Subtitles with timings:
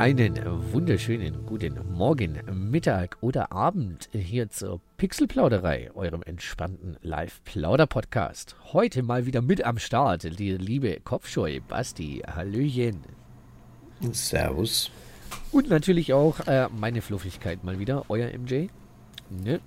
[0.00, 0.40] Einen
[0.72, 8.56] wunderschönen guten Morgen, Mittag oder Abend hier zur Pixelplauderei, eurem entspannten Live-Plauder-Podcast.
[8.72, 13.00] Heute mal wieder mit am Start, die liebe Kopfscheu, Basti, Hallöchen.
[14.12, 14.90] Servus.
[15.52, 18.68] Und natürlich auch äh, meine Fluffigkeit mal wieder, euer MJ.
[19.28, 19.60] Ne?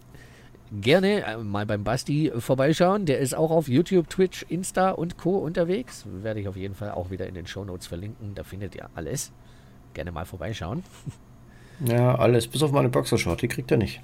[0.71, 3.05] Gerne äh, mal beim Basti vorbeischauen.
[3.05, 5.37] Der ist auch auf YouTube, Twitch, Insta und Co.
[5.37, 6.07] unterwegs.
[6.07, 8.33] Werde ich auf jeden Fall auch wieder in den Shownotes verlinken.
[8.33, 9.31] Da findet ihr alles.
[9.93, 10.83] Gerne mal vorbeischauen.
[11.85, 12.47] Ja, alles.
[12.47, 13.41] Bis auf meine Boxershort.
[13.41, 14.01] Die kriegt er nicht.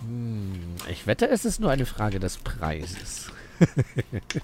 [0.00, 3.30] Hm, ich wette, es ist nur eine Frage des Preises.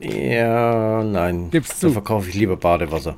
[0.00, 1.50] ja, nein.
[1.50, 1.92] Gibst Da du.
[1.92, 3.16] verkaufe ich lieber Badewasser.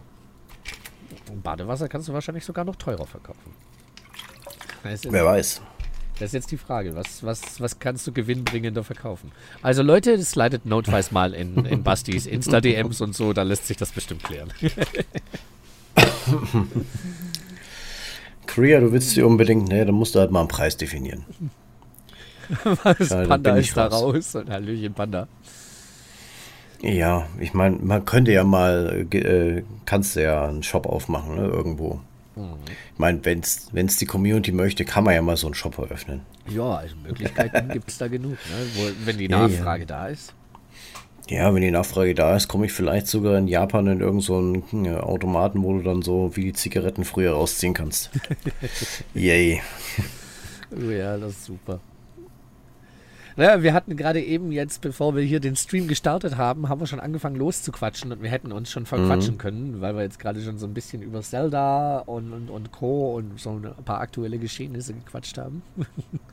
[1.42, 3.52] Badewasser kannst du wahrscheinlich sogar noch teurer verkaufen.
[4.84, 5.62] Ist, Wer weiß.
[6.18, 6.94] das ist jetzt die Frage.
[6.94, 9.32] Was, was, was kannst du gewinnbringender verkaufen?
[9.62, 13.32] Also Leute, das leitet notfalls mal in, in Bastis Insta-DMs und so.
[13.32, 14.52] Da lässt sich das bestimmt klären.
[18.46, 19.68] Korea, du willst sie unbedingt.
[19.68, 21.24] Ne, dann musst du halt mal einen Preis definieren.
[22.64, 24.34] Was Ja, da Panda ist da raus.
[24.34, 25.28] Und Hallöchen Panda.
[26.82, 31.36] Ja, ich meine, man könnte ja mal, äh, äh, kannst du ja einen Shop aufmachen,
[31.36, 32.00] ne, irgendwo.
[32.36, 36.22] Ich meine, wenn es die Community möchte, kann man ja mal so einen Shop eröffnen.
[36.48, 38.32] Ja, also Möglichkeiten gibt es da genug.
[38.32, 38.66] Ne?
[38.74, 39.86] Wo, wenn die Ja, Nachfrage ja.
[39.86, 40.34] da ist.
[41.30, 44.84] Ja, wenn die Nachfrage da ist, komme ich vielleicht sogar in Japan in irgendeinen so
[44.84, 48.10] äh, Automaten, wo du dann so wie die Zigaretten früher rausziehen kannst.
[49.14, 49.62] Yay.
[50.70, 51.80] Oh ja, das ist super.
[53.36, 56.86] Naja, wir hatten gerade eben jetzt, bevor wir hier den Stream gestartet haben, haben wir
[56.86, 60.56] schon angefangen loszuquatschen und wir hätten uns schon verquatschen können, weil wir jetzt gerade schon
[60.58, 63.14] so ein bisschen über Zelda und, und, und Co.
[63.16, 65.62] und so ein paar aktuelle Geschehnisse gequatscht haben.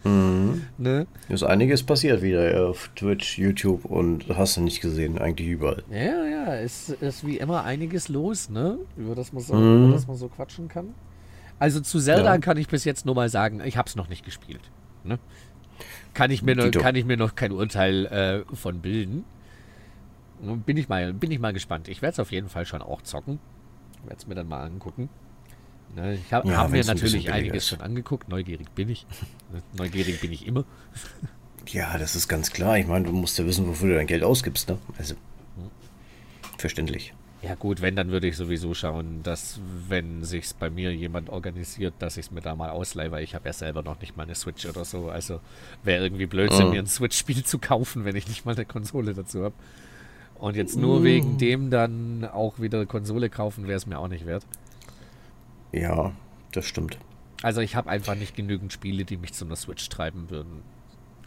[0.04, 0.64] Mhm.
[0.80, 1.06] ne?
[1.30, 5.84] Ist einiges passiert wieder auf Twitch, YouTube und hast du nicht gesehen, eigentlich überall.
[5.92, 8.80] Ja, ja, es ist wie immer einiges los, ne?
[8.98, 9.86] Über das man so, Mhm.
[9.86, 10.88] über das man so quatschen kann.
[11.60, 12.38] Also zu Zelda Ja.
[12.40, 14.62] kann ich bis jetzt nur mal sagen, ich habe es noch nicht gespielt.
[15.04, 15.20] Ne?
[16.14, 19.24] Kann, ich mir noch, kann ich mir noch kein Urteil äh, von bilden.
[20.66, 21.88] Bin ich mal, bin ich mal gespannt.
[21.88, 23.40] Ich werde es auf jeden Fall schon auch zocken.
[24.04, 25.10] Werde es mir dann mal angucken.
[25.96, 27.70] Ne, ich habe Ja, hab mir ein natürlich billiger einiges ist.
[27.70, 28.30] schon angeguckt.
[28.30, 29.06] Neugierig bin ich.
[29.54, 30.66] Ne, Neugierig bin ich immer.
[31.68, 32.78] Ja, das ist ganz klar.
[32.78, 34.78] Ich meine, du musst ja wissen, wofür du dein Geld ausgibst, ne?
[34.98, 35.16] Also,
[36.58, 37.14] verständlich.
[37.44, 41.96] Ja gut, wenn, dann würde ich sowieso schauen, dass, wenn sich's bei mir jemand organisiert,
[41.98, 44.24] dass ich es mir da mal ausleihe, weil ich habe ja selber noch nicht mal
[44.24, 45.10] eine Switch oder so.
[45.10, 45.40] Also
[45.84, 46.72] wäre irgendwie Blödsinn, Mhm.
[46.72, 49.56] mir ein Switch-Spiel zu kaufen, wenn ich nicht mal eine Konsole dazu habe.
[50.36, 54.08] Und jetzt nur wegen dem dann auch wieder eine Konsole kaufen, wäre es mir auch
[54.08, 54.46] nicht wert.
[55.72, 56.12] Ja,
[56.52, 56.98] das stimmt.
[57.44, 60.62] Also ich habe einfach nicht genügend Spiele, die mich zu einer Switch treiben würden.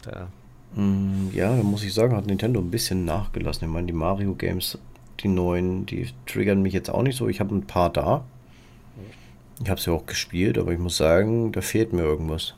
[0.03, 0.29] Da,
[0.77, 3.69] Mm, Ja, da muss ich sagen, hat Nintendo ein bisschen nachgelassen.
[3.69, 4.79] Ich meine, die Mario-Games,
[5.21, 7.29] die neuen, die triggern mich jetzt auch nicht so.
[7.29, 8.25] Ich habe ein paar da.
[9.63, 12.55] Ich habe sie auch gespielt, aber ich muss sagen, da fehlt mir irgendwas.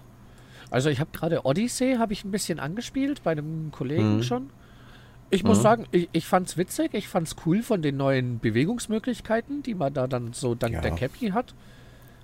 [0.70, 4.22] Also ich habe gerade Odyssey, habe ich ein bisschen angespielt bei einem Kollegen Mhm.
[4.22, 4.50] schon.
[5.30, 5.62] Ich muss Mhm.
[5.62, 10.06] sagen, ich, ich fand's witzig, ich fand's cool von den neuen Bewegungsmöglichkeiten, die man da
[10.06, 10.80] dann so dank Ja.
[10.80, 11.54] der Cappy hat.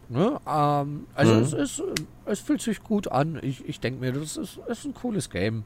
[0.08, 0.40] Ne?
[0.46, 1.40] Ähm, also Mhm.
[1.42, 1.82] es ist,
[2.26, 3.38] es fühlt sich gut an.
[3.42, 5.64] Ich, ich denke mir, das ist, ist ein cooles Game.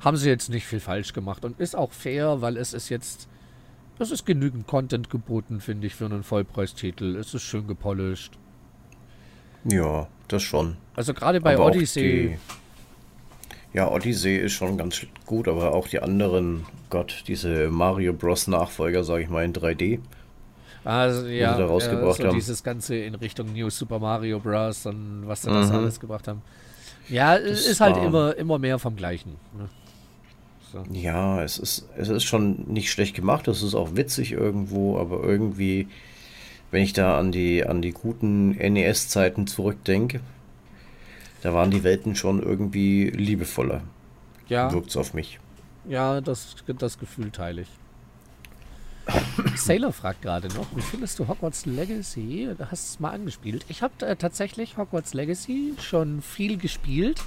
[0.00, 3.28] Haben sie jetzt nicht viel falsch gemacht und ist auch fair, weil es ist jetzt,
[3.98, 7.16] es ist genügend Content geboten, finde ich, für einen Vollpreistitel.
[7.16, 8.32] Es ist schön gepolished.
[9.64, 10.76] Ja, das schon.
[10.96, 12.38] Also gerade bei Aber Odyssey.
[13.72, 18.46] Die, ja, Odyssey ist schon ganz gut, aber auch die anderen, Gott, diese Mario Bros.
[18.46, 20.00] Nachfolger, sage ich mal, in 3D.
[20.84, 22.34] Also ja, da rausgebracht ja, so haben.
[22.36, 24.86] dieses Ganze in Richtung New Super Mario Bros.
[24.86, 25.74] und was sie das Mhm.
[25.76, 26.40] alles gebracht haben.
[27.08, 29.32] Ja, es Das ist halt war- immer, immer mehr vom Gleichen.
[29.56, 29.68] Ne?
[30.72, 30.84] So.
[30.92, 35.22] Ja, es ist, es ist schon nicht schlecht gemacht, es ist auch witzig irgendwo, aber
[35.22, 35.88] irgendwie,
[36.70, 40.20] wenn ich da an die, an die guten NES-Zeiten zurückdenke,
[41.40, 43.80] da waren die Welten schon irgendwie liebevoller.
[44.48, 45.38] Ja, Wirkt's auf mich.
[45.88, 47.68] ja das, das Gefühl teile ich.
[49.56, 52.50] Sailor fragt gerade noch, wie findest du Hogwarts Legacy?
[52.58, 53.64] Du hast es mal angespielt.
[53.68, 57.22] Ich habe äh, tatsächlich Hogwarts Legacy schon viel gespielt.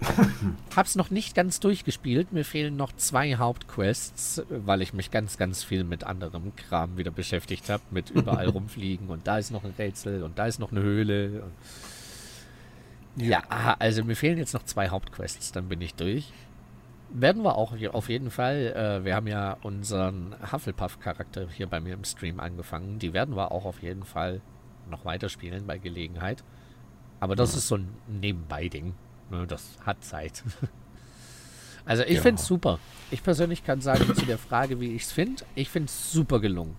[0.76, 2.32] Hab's noch nicht ganz durchgespielt.
[2.32, 7.10] Mir fehlen noch zwei Hauptquests, weil ich mich ganz, ganz viel mit anderem Kram wieder
[7.10, 7.82] beschäftigt habe.
[7.90, 11.42] Mit überall rumfliegen und da ist noch ein Rätsel und da ist noch eine Höhle.
[11.42, 11.52] Und
[13.24, 13.42] ja,
[13.78, 16.32] also mir fehlen jetzt noch zwei Hauptquests, dann bin ich durch.
[17.08, 18.74] Werden wir auch auf jeden Fall.
[18.76, 22.98] Äh, wir haben ja unseren Hufflepuff-Charakter hier bei mir im Stream angefangen.
[22.98, 24.42] Die werden wir auch auf jeden Fall
[24.90, 26.44] noch weiterspielen bei Gelegenheit.
[27.20, 28.94] Aber das ist so ein Nebenbei-Ding.
[29.30, 30.42] Ne, das hat Zeit.
[31.88, 32.22] Also ich Ja.
[32.22, 32.80] finde es super.
[33.12, 36.40] Ich persönlich kann sagen zu der Frage, wie ich es finde, ich finde es super
[36.40, 36.74] gelungen.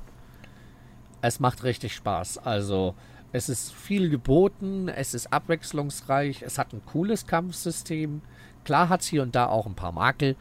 [1.21, 2.39] Es macht richtig Spaß.
[2.39, 2.93] Also
[3.31, 8.21] Es ist viel geboten, es ist abwechslungsreich, es hat ein cooles Kampfsystem.
[8.65, 10.35] Klar hat es hier und da auch ein paar Makel.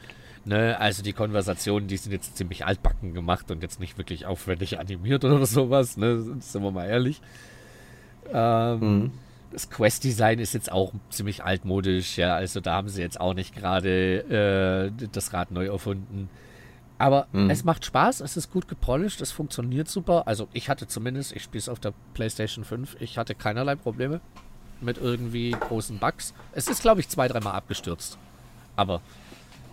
[0.44, 0.76] Ne?
[0.80, 5.24] Also die Konversationen, die sind jetzt ziemlich altbacken gemacht und jetzt nicht wirklich aufwendig animiert
[5.24, 5.96] oder sowas.
[5.96, 6.22] Ne?
[6.40, 7.20] Sind wir mal ehrlich.
[8.32, 9.12] Ähm, mhm.
[9.50, 12.18] Das Quest-Design ist jetzt auch ziemlich altmodisch.
[12.18, 16.28] Ja, also da haben sie jetzt auch nicht gerade äh, das Rad neu erfunden.
[16.98, 17.50] Aber mhm.
[17.50, 20.26] es macht Spaß, es ist gut gepolished, es funktioniert super.
[20.26, 24.20] Also ich hatte zumindest, ich spiele es auf der PlayStation 5, ich hatte keinerlei Probleme
[24.80, 26.34] mit irgendwie großen Bugs.
[26.52, 28.18] Es ist, glaube ich, zwei, dreimal abgestürzt.
[28.76, 29.00] Aber.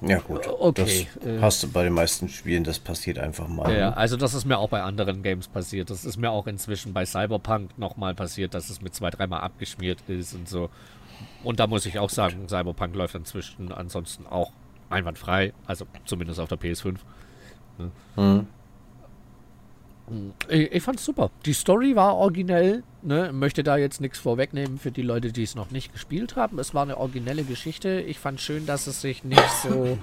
[0.08, 0.48] Ja, gut.
[0.48, 1.08] Okay.
[1.16, 3.72] Das äh, hast du bei den meisten Spielen, das passiert einfach mal.
[3.72, 3.98] Ja, ne?
[3.98, 5.90] also das ist mir auch bei anderen Games passiert.
[5.90, 10.00] Das ist mir auch inzwischen bei Cyberpunk nochmal passiert, dass es mit zwei, dreimal abgeschmiert
[10.08, 10.70] ist und so.
[11.44, 14.52] Und da muss ich auch sagen, Cyberpunk läuft inzwischen ansonsten auch
[14.90, 15.54] einwandfrei.
[15.66, 16.96] Also zumindest auf der PS5.
[17.78, 17.92] Ne?
[18.16, 18.48] Mhm.
[20.50, 21.32] Ich, ich fand's super.
[21.46, 22.84] Die Story war originell.
[23.02, 23.32] Ne?
[23.34, 26.60] Möchte da jetzt nichts vorwegnehmen für die Leute, die es noch nicht gespielt haben.
[26.60, 28.02] Es war eine originelle Geschichte.
[28.02, 29.98] Ich fand schön, dass es sich nicht so,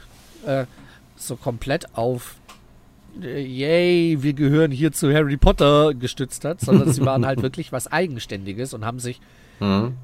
[0.46, 0.66] äh,
[1.16, 2.36] so komplett auf
[3.20, 7.72] äh, yay, wir gehören hier zu Harry Potter gestützt hat, sondern sie waren halt wirklich
[7.72, 9.20] was Eigenständiges und haben sich,
[9.60, 9.94] mhm.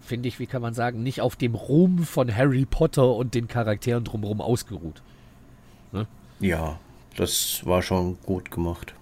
[0.00, 3.48] finde ich, wie kann man sagen, nicht auf dem Ruhm von Harry Potter und den
[3.48, 5.02] Charakteren drumherum ausgeruht.
[5.92, 6.06] Ne?
[6.40, 6.78] Ja,
[7.16, 8.94] das war schon gut gemacht.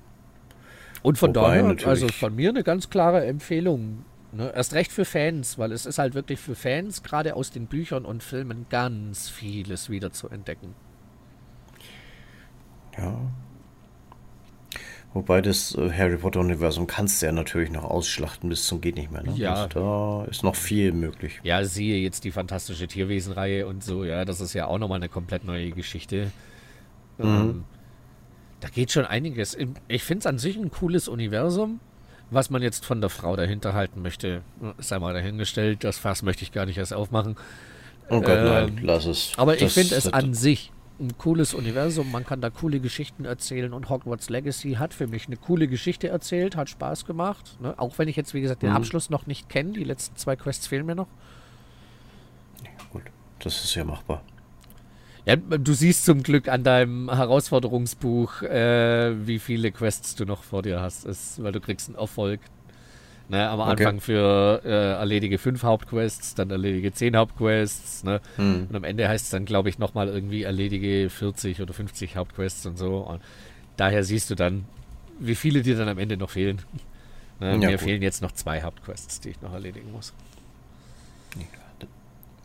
[1.02, 4.04] Und von Wobei daher, also von mir eine ganz klare Empfehlung.
[4.32, 4.52] Ne?
[4.54, 8.04] Erst recht für Fans, weil es ist halt wirklich für Fans, gerade aus den Büchern
[8.04, 10.74] und Filmen, ganz vieles wieder zu entdecken.
[12.96, 13.18] Ja.
[15.14, 19.10] Wobei das äh, Harry Potter-Universum kannst du ja natürlich noch ausschlachten bis zum geht nicht
[19.10, 19.22] mehr.
[19.22, 19.34] Ne?
[19.36, 19.64] Ja.
[19.64, 21.40] Und da ist noch viel möglich.
[21.42, 25.10] Ja, siehe jetzt die fantastische Tierwesenreihe und so, ja, das ist ja auch nochmal eine
[25.10, 26.30] komplett neue Geschichte.
[27.18, 27.24] Mhm.
[27.26, 27.64] Ähm,
[28.62, 29.56] da geht schon einiges.
[29.88, 31.80] Ich finde es an sich ein cooles Universum.
[32.30, 34.40] Was man jetzt von der Frau dahinter halten möchte,
[34.78, 35.84] sei mal dahingestellt.
[35.84, 37.36] Das Fass möchte ich gar nicht erst aufmachen.
[38.08, 39.32] Oh Gott, ähm, nein, lass es.
[39.36, 42.10] Aber das, ich finde es an sich ein cooles Universum.
[42.10, 46.08] Man kann da coole Geschichten erzählen und Hogwarts Legacy hat für mich eine coole Geschichte
[46.08, 47.60] erzählt, hat Spaß gemacht.
[47.60, 47.74] Ne?
[47.76, 48.76] Auch wenn ich jetzt, wie gesagt, den mhm.
[48.76, 49.72] Abschluss noch nicht kenne.
[49.72, 51.08] Die letzten zwei Quests fehlen mir noch.
[52.62, 53.02] Ja, gut,
[53.40, 54.22] das ist ja machbar.
[55.24, 60.62] Ja, du siehst zum Glück an deinem Herausforderungsbuch, äh, wie viele Quests du noch vor
[60.62, 62.40] dir hast, ist, weil du kriegst einen Erfolg.
[63.28, 63.70] Ne, am okay.
[63.70, 68.02] Anfang für äh, erledige fünf Hauptquests, dann erledige zehn Hauptquests.
[68.02, 68.20] Ne?
[68.36, 68.66] Hm.
[68.69, 72.66] Und am Ende heißt es dann, glaube ich, nochmal irgendwie erledige 40 oder 50 Hauptquests
[72.66, 72.98] und so.
[72.98, 73.22] Und
[73.76, 74.64] daher siehst du dann,
[75.20, 76.60] wie viele dir dann am Ende noch fehlen.
[77.40, 77.52] Ne?
[77.52, 77.80] Ja, mir gut.
[77.80, 80.12] fehlen jetzt noch zwei Hauptquests, die ich noch erledigen muss.
[81.36, 81.86] Ja,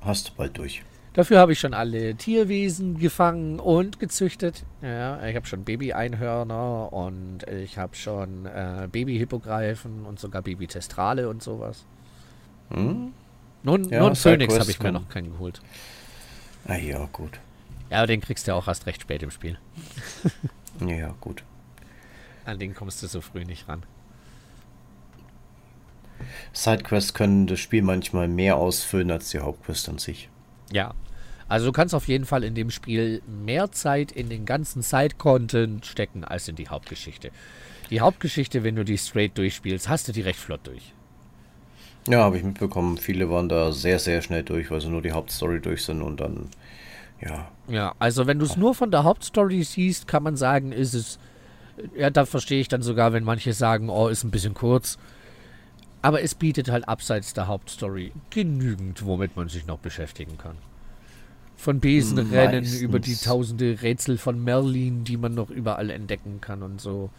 [0.02, 0.84] hast du bald durch.
[1.18, 4.64] Dafür habe ich schon alle Tierwesen gefangen und gezüchtet.
[4.84, 11.42] Ja, ich habe schon Baby-Einhörner und ich habe schon äh, Baby-Hippogreifen und sogar Baby-Testrale und
[11.42, 11.86] sowas.
[12.70, 13.14] Hm?
[13.64, 15.60] Nun, ja, nun Phoenix habe ich mir noch keinen geholt.
[16.68, 17.40] Ah ja, gut.
[17.90, 19.58] Ja, den kriegst du auch erst recht spät im Spiel.
[20.88, 21.44] ja, gut.
[22.46, 23.82] An den kommst du so früh nicht ran.
[26.54, 30.30] Sidequests können das Spiel manchmal mehr ausfüllen als die Hauptquest an sich.
[30.72, 30.94] Ja,
[31.48, 35.86] also du kannst auf jeden Fall in dem Spiel mehr Zeit in den ganzen Side-Content
[35.86, 37.32] stecken als in die Hauptgeschichte.
[37.90, 40.94] Die Hauptgeschichte, wenn du die straight durchspielst, hast du die recht flott durch.
[42.08, 42.98] Ja, habe ich mitbekommen.
[42.98, 46.20] Viele waren da sehr, sehr schnell durch, weil sie nur die Hauptstory durch sind und
[46.20, 46.50] dann,
[47.22, 47.50] ja.
[47.68, 51.20] Ja, also wenn du es nur von der Hauptstory siehst, kann man sagen, ist es,
[51.96, 54.98] ja, da verstehe ich dann sogar, wenn manche sagen, oh, ist ein bisschen kurz.
[56.02, 60.58] Aber es bietet halt abseits der Hauptstory genügend, womit man sich noch beschäftigen kann.
[61.58, 62.82] Von Besenrennen Meistens.
[62.82, 67.10] über die tausende Rätsel von Merlin, die man noch überall entdecken kann und so.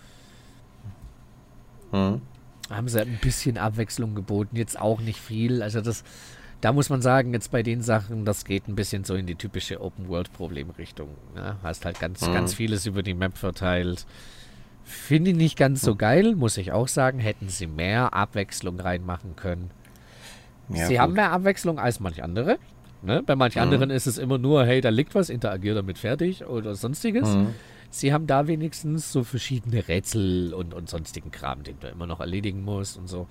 [1.91, 2.23] Hm.
[2.71, 5.61] Haben sie ein bisschen Abwechslung geboten, jetzt auch nicht viel.
[5.61, 6.05] Also das,
[6.61, 9.35] da muss man sagen, jetzt bei den Sachen, das geht ein bisschen so in die
[9.35, 11.09] typische Open-World-Problem-Richtung.
[11.35, 11.57] Ne?
[11.65, 12.33] Hast halt ganz, hm.
[12.33, 14.07] ganz vieles über die Map verteilt.
[14.85, 15.99] Finde ich nicht ganz so hm.
[15.99, 17.19] geil, muss ich auch sagen.
[17.19, 19.71] Hätten sie mehr Abwechslung reinmachen können.
[20.69, 21.01] Ja, sie gut.
[21.01, 22.59] haben mehr Abwechslung als manch andere.
[23.03, 23.23] Ne?
[23.25, 23.65] Bei manchen mhm.
[23.65, 27.29] anderen ist es immer nur, hey, da liegt was, interagier damit fertig oder sonstiges.
[27.29, 27.55] Mhm.
[27.91, 32.21] Sie haben da wenigstens so verschiedene Rätsel und, und sonstigen Kram, den du immer noch
[32.21, 33.27] erledigen musst und so.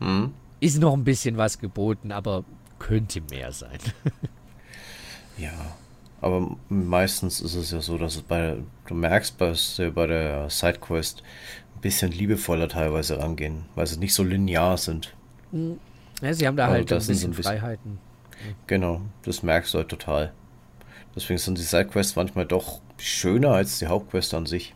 [0.00, 0.32] Mhm.
[0.60, 2.44] Ist noch ein bisschen was geboten, aber
[2.78, 3.78] könnte mehr sein.
[5.38, 5.52] ja,
[6.20, 8.56] aber meistens ist es ja so, dass es bei,
[8.86, 11.22] du merkst, dass sie bei der Sidequest
[11.76, 15.14] ein bisschen liebevoller teilweise rangehen, weil sie nicht so linear sind.
[15.52, 15.78] Mhm.
[16.22, 17.98] Ja, sie haben da halt ein bisschen, ein bisschen Freiheiten.
[18.66, 20.32] Genau, das merkst du halt total.
[21.14, 24.74] Deswegen sind die Sidequests manchmal doch schöner als die Hauptquest an sich.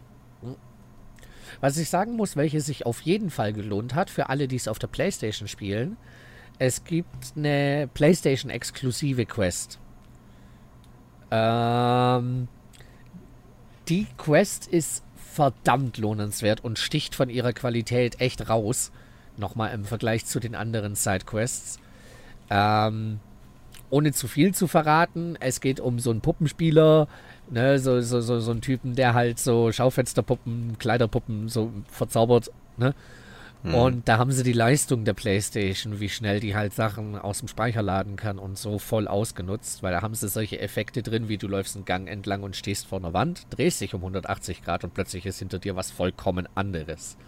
[1.60, 4.66] Was ich sagen muss, welche sich auf jeden Fall gelohnt hat, für alle, die es
[4.66, 5.96] auf der Playstation spielen,
[6.58, 9.78] es gibt eine Playstation-exklusive Quest.
[11.30, 12.48] Ähm,
[13.88, 18.92] die Quest ist verdammt lohnenswert und sticht von ihrer Qualität echt raus.
[19.36, 21.78] Nochmal im Vergleich zu den anderen Sidequests.
[22.50, 23.20] Ähm,
[23.92, 27.08] ohne zu viel zu verraten, es geht um so einen Puppenspieler,
[27.50, 32.94] ne, so, so, so, so einen Typen, der halt so Schaufensterpuppen, Kleiderpuppen so verzaubert, ne?
[33.62, 33.74] Mhm.
[33.74, 37.48] Und da haben sie die Leistung der Playstation, wie schnell die halt Sachen aus dem
[37.48, 41.36] Speicher laden kann und so voll ausgenutzt, weil da haben sie solche Effekte drin, wie
[41.36, 44.84] du läufst einen Gang entlang und stehst vor einer Wand, drehst dich um 180 Grad
[44.84, 47.18] und plötzlich ist hinter dir was vollkommen anderes.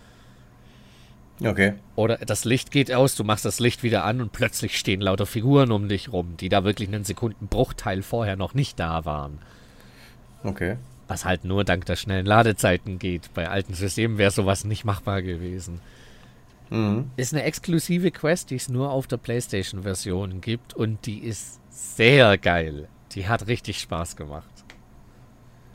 [1.42, 1.74] Okay.
[1.96, 5.26] Oder das Licht geht aus, du machst das Licht wieder an und plötzlich stehen lauter
[5.26, 9.38] Figuren um dich rum, die da wirklich einen Sekundenbruchteil vorher noch nicht da waren.
[10.44, 10.76] Okay.
[11.08, 13.34] Was halt nur dank der schnellen Ladezeiten geht.
[13.34, 15.80] Bei alten Systemen wäre sowas nicht machbar gewesen.
[16.70, 17.10] Mhm.
[17.16, 22.38] Ist eine exklusive Quest, die es nur auf der PlayStation-Version gibt und die ist sehr
[22.38, 22.88] geil.
[23.12, 24.64] Die hat richtig Spaß gemacht.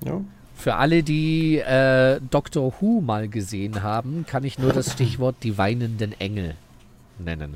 [0.04, 0.22] Ja.
[0.60, 5.58] Für alle, die äh, Doctor Who mal gesehen haben, kann ich nur das Stichwort die
[5.58, 6.56] weinenden Engel
[7.18, 7.56] nennen.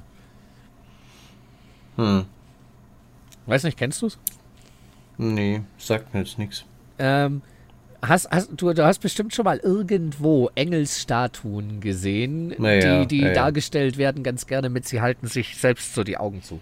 [1.97, 2.23] Hm.
[3.45, 4.17] Weiß nicht, kennst du es?
[5.17, 6.63] Nee, sagt mir jetzt nichts.
[6.97, 7.41] Ähm,
[8.01, 13.33] Hast, hast, du, du hast bestimmt schon mal irgendwo Engelsstatuen gesehen, naja, die, die ja,
[13.33, 16.59] dargestellt werden, ganz gerne mit, sie halten sich selbst so die Augen zu.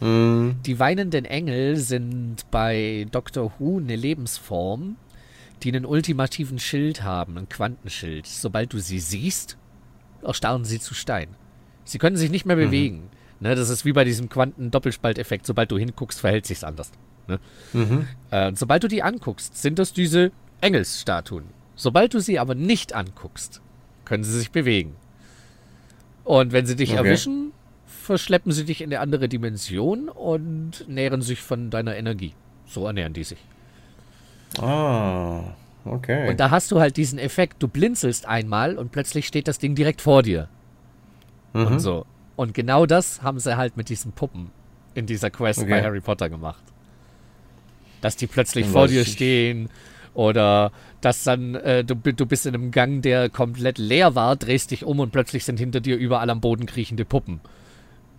[0.00, 0.56] Mhm.
[0.64, 4.94] Die weinenden Engel sind bei Doctor Who eine Lebensform,
[5.62, 8.26] die einen ultimativen Schild haben, ein Quantenschild.
[8.26, 9.56] Sobald du sie siehst,
[10.22, 11.28] erstarren sie zu Stein.
[11.84, 12.60] Sie können sich nicht mehr mhm.
[12.60, 13.10] bewegen.
[13.40, 15.46] Ne, das ist wie bei diesem Quanten-Doppelspalteffekt.
[15.46, 16.90] Sobald du hinguckst, verhält sich's anders.
[17.28, 17.38] Ne?
[17.72, 18.08] Mhm.
[18.30, 21.44] Äh, sobald du die anguckst, sind das diese Engelsstatuen.
[21.74, 23.60] Sobald du sie aber nicht anguckst,
[24.04, 24.96] können sie sich bewegen.
[26.24, 26.98] Und wenn sie dich okay.
[26.98, 27.52] erwischen,
[27.86, 32.34] verschleppen sie dich in eine andere Dimension und nähren sich von deiner Energie.
[32.66, 33.38] So ernähren die sich.
[34.58, 35.40] Ah,
[35.84, 36.30] okay.
[36.30, 39.74] Und da hast du halt diesen Effekt, du blinzelst einmal und plötzlich steht das Ding
[39.74, 40.48] direkt vor dir.
[41.52, 41.66] Mhm.
[41.66, 42.06] Und so.
[42.36, 44.50] Und genau das haben sie halt mit diesen Puppen
[44.94, 45.70] in dieser Quest okay.
[45.70, 46.62] bei Harry Potter gemacht
[48.00, 49.68] dass die plötzlich vor dir stehen
[50.14, 54.70] oder dass dann äh, du, du bist in einem Gang, der komplett leer war, drehst
[54.70, 57.40] dich um und plötzlich sind hinter dir überall am Boden kriechende Puppen.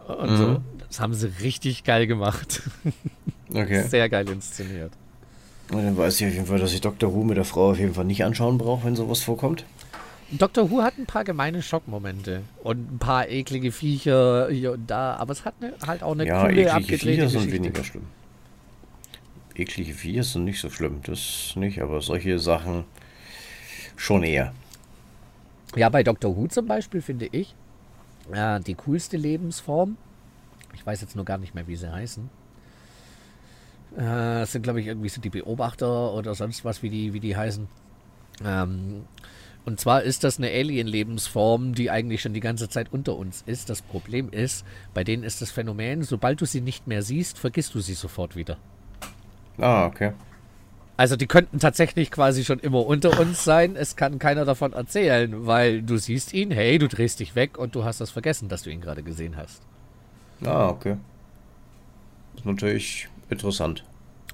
[0.08, 0.38] Und mhm.
[0.38, 0.62] so.
[0.88, 2.62] Das haben sie richtig geil gemacht.
[3.50, 3.84] Okay.
[3.84, 4.92] Sehr geil inszeniert.
[5.72, 7.14] Und dann weiß ich auf jeden Fall, dass ich Dr.
[7.14, 9.66] Who mit der Frau auf jeden Fall nicht anschauen brauche, wenn sowas vorkommt.
[10.32, 10.70] Dr.
[10.70, 15.32] Who hat ein paar gemeine Schockmomente und ein paar eklige Viecher hier und da, aber
[15.32, 18.04] es hat eine, halt auch eine ja, coole, abgedrehte Viecher sind weniger schlimm
[19.60, 22.86] eklige Viecher sind nicht so schlimm, das nicht, aber solche Sachen
[23.96, 24.54] schon eher.
[25.76, 26.36] Ja, bei Dr.
[26.36, 27.56] Who zum Beispiel finde ich
[28.32, 29.98] äh, die coolste Lebensform.
[30.74, 32.30] Ich weiß jetzt nur gar nicht mehr, wie sie heißen.
[33.96, 37.20] Äh, das sind, glaube ich, irgendwie so die Beobachter oder sonst was, wie die, wie
[37.20, 37.68] die heißen.
[38.46, 39.04] Ähm,
[39.66, 43.70] und zwar ist das eine Alien-Lebensform, die eigentlich schon die ganze Zeit unter uns ist.
[43.70, 47.76] Das Problem ist, bei denen ist das Phänomen, sobald du sie nicht mehr siehst, vergisst
[47.76, 48.58] du sie sofort wieder.
[49.58, 50.14] Ah, okay.
[50.96, 53.76] Also die könnten tatsächlich quasi schon immer unter uns sein.
[53.76, 57.76] Es kann keiner davon erzählen, weil du siehst ihn, hey, du drehst dich weg und
[57.76, 59.62] du hast das vergessen, dass du ihn gerade gesehen hast.
[60.46, 60.96] Ah, okay.
[62.34, 63.84] Das ist natürlich interessant.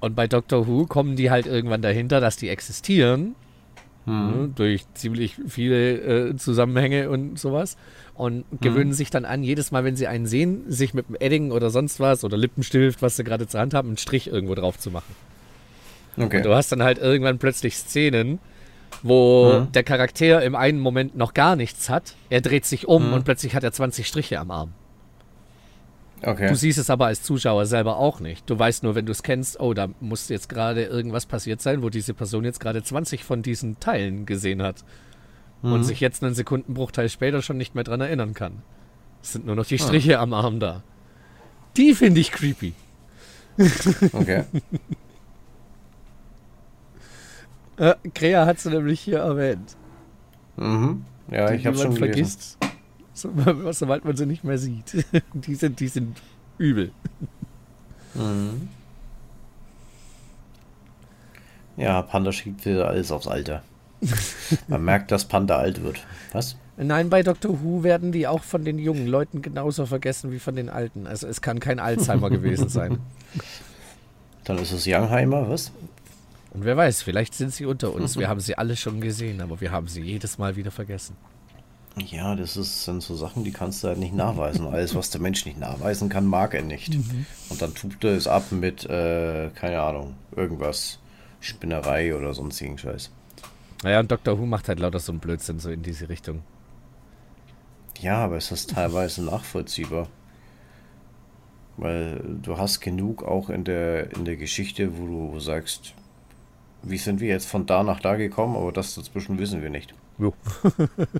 [0.01, 3.35] Und bei Doctor Who kommen die halt irgendwann dahinter, dass die existieren.
[4.05, 4.31] Hm.
[4.31, 7.77] Ne, durch ziemlich viele äh, Zusammenhänge und sowas.
[8.13, 8.59] Und hm.
[8.59, 8.93] gewöhnen hm.
[8.93, 12.01] sich dann an, jedes Mal, wenn sie einen sehen, sich mit einem Edding oder sonst
[12.01, 15.15] was oder Lippenstift, was sie gerade zur Hand haben, einen Strich irgendwo drauf zu machen.
[16.17, 16.38] Okay.
[16.38, 18.39] Und du hast dann halt irgendwann plötzlich Szenen,
[19.03, 19.71] wo hm.
[19.71, 22.15] der Charakter im einen Moment noch gar nichts hat.
[22.29, 23.13] Er dreht sich um hm.
[23.13, 24.73] und plötzlich hat er 20 Striche am Arm.
[26.25, 26.47] Okay.
[26.47, 28.49] Du siehst es aber als Zuschauer selber auch nicht.
[28.49, 31.83] Du weißt nur, wenn du es kennst, oh, da muss jetzt gerade irgendwas passiert sein,
[31.83, 34.85] wo diese Person jetzt gerade 20 von diesen Teilen gesehen hat.
[35.61, 35.73] Mhm.
[35.73, 38.61] Und sich jetzt einen Sekundenbruchteil später schon nicht mehr dran erinnern kann.
[39.21, 39.83] Es sind nur noch die ah.
[39.83, 40.23] Striche ah.
[40.23, 40.83] am Arm da.
[41.75, 42.73] Die finde ich creepy.
[44.13, 44.43] Okay.
[47.77, 49.75] äh, Krea hat sie nämlich hier erwähnt.
[50.55, 51.03] Mhm.
[51.29, 52.57] Ja, die, ich habe schon vergisst.
[52.59, 52.72] Gelesen.
[53.13, 53.32] So,
[53.72, 55.05] sobald man sie nicht mehr sieht.
[55.34, 56.22] Die sind, die sind
[56.58, 56.91] übel.
[58.15, 58.70] Mhm.
[61.77, 63.63] Ja, Panda schiebt wieder alles aufs Alter.
[64.67, 66.05] Man merkt, dass Panda alt wird.
[66.32, 66.55] Was?
[66.77, 67.63] Nein, bei Dr.
[67.63, 71.08] Who werden die auch von den jungen Leuten genauso vergessen wie von den Alten.
[71.08, 73.00] Also es kann kein Alzheimer gewesen sein.
[74.43, 75.72] Dann ist es Youngheimer, was?
[76.51, 78.17] Und wer weiß, vielleicht sind sie unter uns.
[78.17, 81.15] Wir haben sie alle schon gesehen, aber wir haben sie jedes Mal wieder vergessen.
[81.97, 84.65] Ja, das ist, sind so Sachen, die kannst du halt nicht nachweisen.
[84.65, 86.95] Alles, was der Mensch nicht nachweisen kann, mag er nicht.
[86.95, 87.25] Mhm.
[87.50, 91.00] Und dann tut er es ab mit, äh, keine Ahnung, irgendwas.
[91.39, 93.12] Spinnerei oder sonstigen Scheiß.
[93.83, 94.39] Naja, und Dr.
[94.39, 96.41] Who macht halt lauter so einen Blödsinn so in diese Richtung.
[98.00, 100.07] Ja, aber es ist teilweise nachvollziehbar.
[101.77, 105.93] Weil du hast genug auch in der, in der Geschichte, wo du sagst,
[106.81, 109.93] wie sind wir jetzt von da nach da gekommen, aber das dazwischen wissen wir nicht.
[110.17, 110.33] Jo.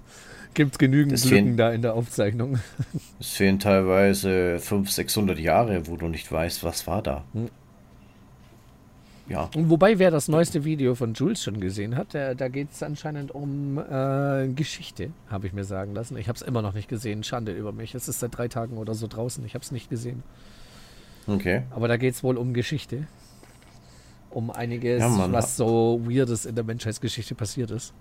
[0.54, 2.60] Gibt genügend das Lücken da in der Aufzeichnung.
[3.20, 7.24] Es fehlen teilweise 500, 600 Jahre, wo du nicht weißt, was war da.
[7.34, 7.50] Hm.
[9.30, 9.50] Ja.
[9.56, 13.32] Wobei, wer das neueste Video von Jules schon gesehen hat, der, da geht es anscheinend
[13.32, 16.18] um äh, Geschichte, habe ich mir sagen lassen.
[16.18, 17.24] Ich habe es immer noch nicht gesehen.
[17.24, 17.96] Schande über mich.
[17.96, 19.46] Es ist seit drei Tagen oder so draußen.
[19.46, 20.24] Ich habe es nicht gesehen.
[21.26, 21.64] Okay.
[21.70, 23.08] Aber da geht es wohl um Geschichte.
[24.30, 27.94] Um einiges, ja, was so Weirdes in der Menschheitsgeschichte passiert ist.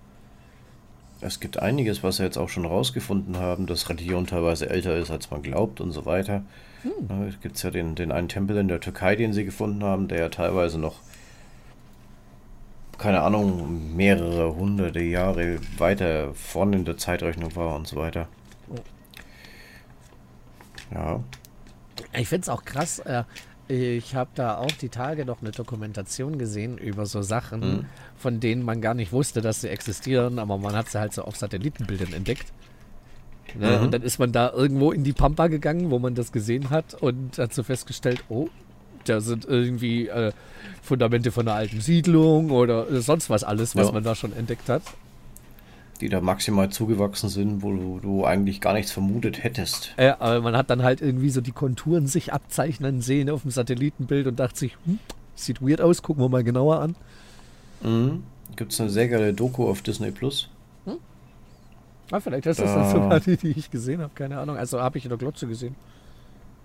[1.23, 5.11] Es gibt einiges, was wir jetzt auch schon rausgefunden haben, dass Religion teilweise älter ist,
[5.11, 6.43] als man glaubt und so weiter.
[6.83, 7.29] Hm.
[7.29, 10.19] Es gibt ja den, den einen Tempel in der Türkei, den sie gefunden haben, der
[10.19, 10.97] ja teilweise noch
[12.99, 18.29] keine Ahnung, mehrere hunderte Jahre weiter vorne in der Zeitrechnung war und so weiter.
[20.93, 21.21] Ja.
[22.13, 23.01] Ich finde es auch krass.
[23.01, 23.25] Äh,
[23.69, 27.85] ich habe da auch die Tage noch eine Dokumentation gesehen über so Sachen, mhm.
[28.17, 31.23] von denen man gar nicht wusste, dass sie existieren, aber man hat sie halt so
[31.23, 32.53] auf Satellitenbildern entdeckt.
[33.55, 33.77] Ne?
[33.77, 33.85] Mhm.
[33.85, 36.95] Und dann ist man da irgendwo in die Pampa gegangen, wo man das gesehen hat
[36.95, 38.49] und hat so festgestellt, oh,
[39.05, 40.33] da sind irgendwie äh,
[40.83, 43.93] Fundamente von einer alten Siedlung oder sonst was alles, was ja.
[43.93, 44.83] man da schon entdeckt hat.
[46.01, 49.95] Die da maximal zugewachsen sind, wo du, du eigentlich gar nichts vermutet hättest.
[49.99, 53.53] Ja, aber man hat dann halt irgendwie so die Konturen sich abzeichnen sehen auf dem
[53.53, 54.99] Satellitenbild und dachte sich, hm,
[55.35, 56.97] sieht weird aus, gucken wir mal genauer an.
[57.83, 58.25] Mhm.
[58.57, 60.49] Gibt es eine sehr geile Doku auf Disney Plus.
[60.85, 60.99] Hm?
[62.11, 64.57] Ah, vielleicht ist das dann sogar die, die ich gesehen habe, keine Ahnung.
[64.57, 65.75] Also habe ich in der Glotze gesehen.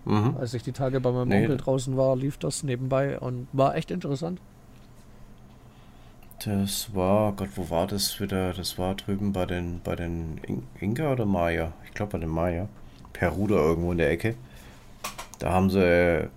[0.05, 0.35] Mhm.
[0.39, 1.41] Als ich die Tage bei meinem nee.
[1.41, 4.39] Onkel draußen war, lief das nebenbei und war echt interessant.
[6.43, 8.53] Das war, Gott, wo war das wieder?
[8.53, 11.73] Das war drüben bei den, bei den In Inka oder Maya?
[11.85, 12.67] Ich glaube bei den Maya.
[13.11, 14.35] Peru da irgendwo in der Ecke.
[15.39, 16.29] Da haben sie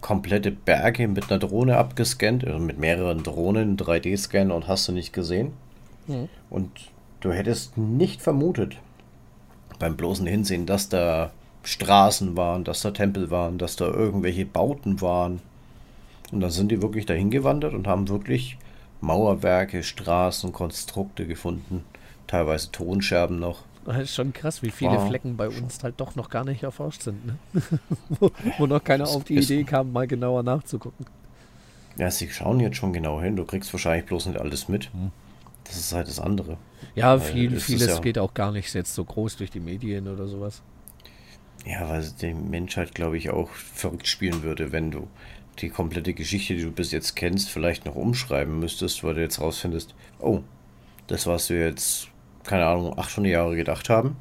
[0.00, 5.12] komplette Berge mit einer Drohne abgescannt, also mit mehreren Drohnen, 3D-Scan und hast du nicht
[5.12, 5.52] gesehen.
[6.06, 6.28] Mhm.
[6.50, 6.70] Und
[7.20, 8.76] du hättest nicht vermutet,
[9.78, 11.30] beim bloßen Hinsehen, dass da
[11.62, 15.40] Straßen waren, dass da Tempel waren, dass da irgendwelche Bauten waren.
[16.30, 18.58] Und dann sind die wirklich dahin gewandert und haben wirklich
[19.00, 21.84] Mauerwerke, Straßen, Konstrukte gefunden.
[22.26, 23.64] Teilweise Tonscherben noch.
[23.84, 25.08] Das ist schon krass, wie viele wow.
[25.08, 27.24] Flecken bei uns halt doch noch gar nicht erforscht sind.
[27.24, 27.38] Ne?
[28.20, 31.06] wo, wo, noch keiner auf die Idee kam, mal genauer nachzugucken.
[31.96, 33.34] Ja, sie schauen jetzt schon genau hin.
[33.36, 34.92] Du kriegst wahrscheinlich bloß nicht alles mit.
[34.92, 35.10] Hm.
[35.64, 36.58] Das ist halt das andere.
[36.94, 40.26] Ja, viel, vieles ja geht auch gar nicht jetzt so groß durch die Medien oder
[40.26, 40.62] sowas.
[41.66, 45.08] Ja, weil die Menschheit, glaube ich, auch verrückt spielen würde, wenn du
[45.60, 49.40] die komplette Geschichte, die du bis jetzt kennst, vielleicht noch umschreiben müsstest, weil du jetzt
[49.40, 50.40] rausfindest, oh,
[51.06, 52.08] das, was wir jetzt,
[52.44, 54.16] keine Ahnung, 800 Jahre gedacht haben,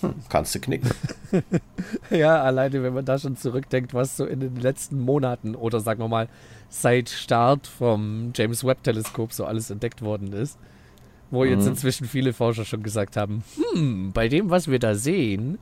[0.00, 0.90] hm, kannst du knicken.
[2.10, 6.00] ja, alleine, wenn man da schon zurückdenkt, was so in den letzten Monaten oder sagen
[6.00, 6.28] wir mal
[6.68, 10.58] seit Start vom James Webb Teleskop so alles entdeckt worden ist,
[11.30, 11.72] wo jetzt mhm.
[11.72, 15.58] inzwischen viele Forscher schon gesagt haben, hm, bei dem, was wir da sehen,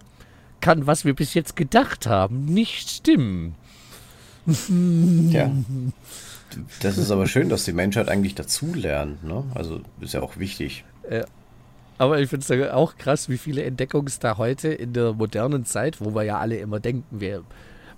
[0.61, 3.55] kann, was wir bis jetzt gedacht haben, nicht stimmen.
[4.47, 5.51] Ja.
[6.83, 9.23] Das ist aber schön, dass die Menschheit eigentlich dazulernt.
[9.23, 9.45] Ne?
[9.55, 10.85] Also ist ja auch wichtig.
[11.11, 11.25] Ja.
[11.99, 16.01] Aber ich finde es auch krass, wie viele Entdeckungen da heute in der modernen Zeit,
[16.01, 17.43] wo wir ja alle immer denken, wir,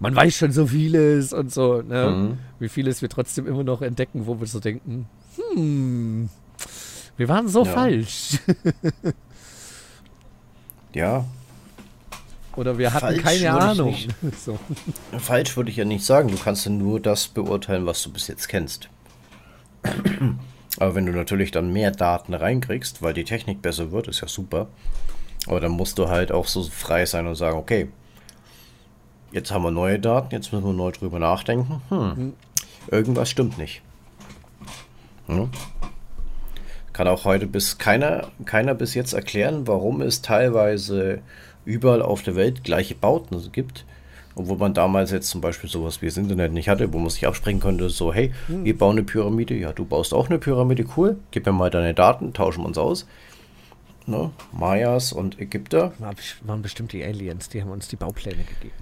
[0.00, 2.10] man weiß schon so vieles und so, ne?
[2.10, 2.38] Mhm.
[2.58, 5.06] wie vieles wir trotzdem immer noch entdecken, wo wir so denken,
[5.54, 6.28] hm,
[7.16, 7.70] wir waren so ja.
[7.70, 8.38] falsch.
[10.94, 11.24] ja,
[12.56, 13.96] oder wir hatten Falsch keine Ahnung.
[14.44, 14.58] so.
[15.18, 16.28] Falsch würde ich ja nicht sagen.
[16.28, 18.88] Du kannst ja nur das beurteilen, was du bis jetzt kennst.
[20.78, 24.28] Aber wenn du natürlich dann mehr Daten reinkriegst, weil die Technik besser wird, ist ja
[24.28, 24.68] super.
[25.46, 27.88] Aber dann musst du halt auch so frei sein und sagen, okay,
[29.32, 31.82] jetzt haben wir neue Daten, jetzt müssen wir neu drüber nachdenken.
[31.88, 32.32] Hm, hm.
[32.90, 33.82] irgendwas stimmt nicht.
[35.26, 35.50] Hm?
[36.92, 41.22] Kann auch heute bis keiner, keiner bis jetzt erklären, warum es teilweise
[41.64, 43.84] überall auf der Welt gleiche Bauten gibt.
[44.34, 47.26] Obwohl man damals jetzt zum Beispiel sowas wie das Internet nicht hatte, wo man sich
[47.26, 48.64] absprechen konnte, so, hey, hm.
[48.64, 51.92] wir bauen eine Pyramide, ja, du baust auch eine Pyramide, cool, gib mir mal deine
[51.92, 53.06] Daten, tauschen wir uns aus.
[54.06, 54.30] Ne?
[54.52, 55.92] Mayas und Ägypter.
[56.44, 58.74] Waren bestimmt die Aliens, die haben uns die Baupläne gegeben.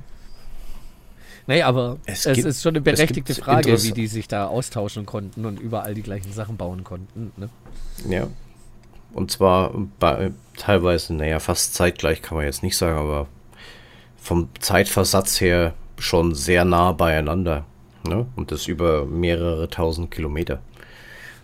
[1.46, 5.04] Nee, aber Es es, gibt- ist schon eine berechtigte Frage, wie die sich da austauschen
[5.04, 7.32] konnten und überall die gleichen Sachen bauen konnten.
[7.36, 7.48] Ne?
[8.08, 8.28] Ja.
[9.12, 13.26] Und zwar bei, teilweise, naja, fast zeitgleich kann man jetzt nicht sagen, aber
[14.16, 17.64] vom Zeitversatz her schon sehr nah beieinander.
[18.06, 18.26] Ne?
[18.36, 20.60] Und das über mehrere tausend Kilometer.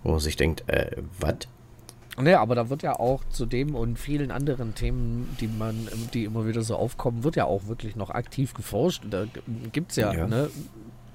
[0.02, 1.37] Wo man sich denkt, äh, was?
[2.18, 6.24] Nee, aber da wird ja auch zu dem und vielen anderen Themen, die man, die
[6.24, 9.05] immer wieder so aufkommen, wird ja auch wirklich noch aktiv geforscht.
[9.05, 9.26] Und Da
[9.72, 10.26] gibt es ja, Ja.
[10.26, 10.48] Ne,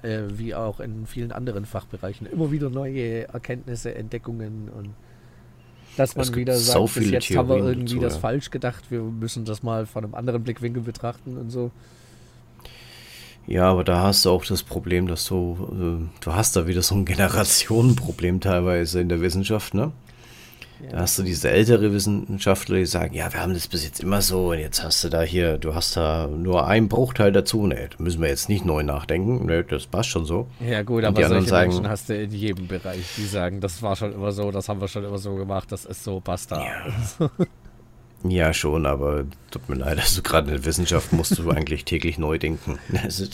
[0.02, 4.94] äh, wie auch in vielen anderen Fachbereichen, immer wieder neue Erkenntnisse, Entdeckungen und
[5.96, 8.20] dass man wieder sagt, sau bis jetzt haben wir Theorien irgendwie dazu, das ja.
[8.20, 11.70] falsch gedacht, wir müssen das mal von einem anderen Blickwinkel betrachten und so.
[13.46, 16.82] Ja, aber da hast du auch das Problem, dass du, äh, du hast da wieder
[16.82, 19.92] so ein Generationenproblem teilweise in der Wissenschaft, ne?
[20.90, 24.20] Da hast du diese ältere Wissenschaftler, die sagen, ja, wir haben das bis jetzt immer
[24.20, 27.66] so und jetzt hast du da hier, du hast da nur einen Bruchteil dazu.
[27.66, 29.46] Ne, da müssen wir jetzt nicht neu nachdenken.
[29.46, 30.48] Ne, das passt schon so.
[30.60, 33.60] Ja gut, Und aber die solche sagen- Menschen hast du in jedem Bereich, die sagen,
[33.60, 36.20] das war schon immer so, das haben wir schon immer so gemacht, das ist so,
[36.20, 36.60] basta.
[36.60, 37.28] Ja,
[38.52, 42.38] schon, aber tut mir leid, also gerade in der Wissenschaft musst du eigentlich täglich neu
[42.38, 42.78] denken.
[43.02, 43.24] Also,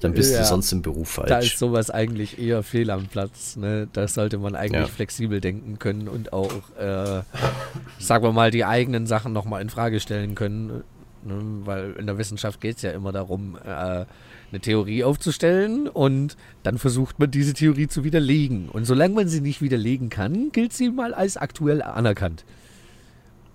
[0.00, 0.40] dann bist Ja.
[0.40, 1.56] du sonst im Beruf Da ist falsch.
[1.56, 3.56] sowas eigentlich eher fehl am Platz.
[3.56, 3.88] Ne?
[3.92, 4.86] Da sollte man eigentlich Ja.
[4.88, 7.22] flexibel denken können und auch, äh,
[7.98, 10.84] sagen wir mal, die eigenen Sachen nochmal in Frage stellen können.
[11.24, 11.34] Ne?
[11.64, 13.68] Weil in der Wissenschaft geht es ja immer darum, äh,
[14.50, 18.68] eine Theorie aufzustellen und dann versucht man diese Theorie zu widerlegen.
[18.68, 22.44] Und solange man sie nicht widerlegen kann, gilt sie mal als aktuell anerkannt.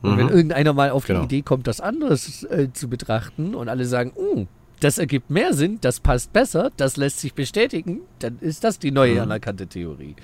[0.01, 0.31] Und wenn Mhm.
[0.31, 1.19] irgendeiner mal auf Genau.
[1.19, 4.45] die Idee kommt, das anders äh, zu betrachten und alle sagen, "Oh,
[4.79, 8.91] das ergibt mehr Sinn, das passt besser, das lässt sich bestätigen, dann ist das die
[8.91, 9.21] neue Mhm.
[9.21, 10.15] anerkannte Theorie.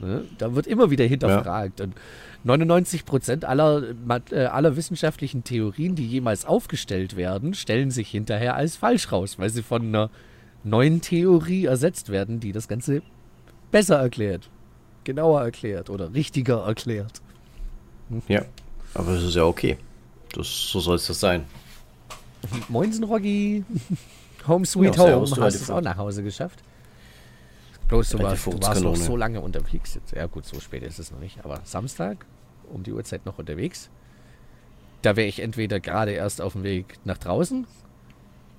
[0.00, 0.24] Ne?
[0.38, 1.80] Da wird immer wieder hinterfragt.
[1.80, 1.94] Und
[2.42, 3.84] 99 Prozent aller,
[4.32, 9.50] äh, aller wissenschaftlichen Theorien, die jemals aufgestellt werden, stellen sich hinterher als falsch raus, weil
[9.50, 10.10] sie von einer
[10.64, 13.02] neuen Theorie ersetzt werden, die das Ganze
[13.70, 14.50] besser erklärt,
[15.04, 17.22] genauer erklärt oder richtiger erklärt.
[18.28, 18.42] Ja,
[18.94, 19.76] aber das ist ja okay.
[20.32, 21.44] Das, so soll es das sein.
[22.68, 23.64] Moinsen, Roggi.
[24.48, 25.10] Home Sweet Ja, Home.
[25.10, 26.62] servus, du Hast alte es auch nach Hause geschafft?
[27.88, 29.94] Bloß du warst, du warst noch so lange unterwegs.
[29.94, 30.12] Jetzt.
[30.12, 31.44] Ja gut, so spät ist es noch nicht.
[31.44, 32.24] Aber Samstag
[32.72, 33.90] um die Uhrzeit noch unterwegs.
[35.02, 37.66] Da wäre ich entweder gerade erst auf dem Weg nach draußen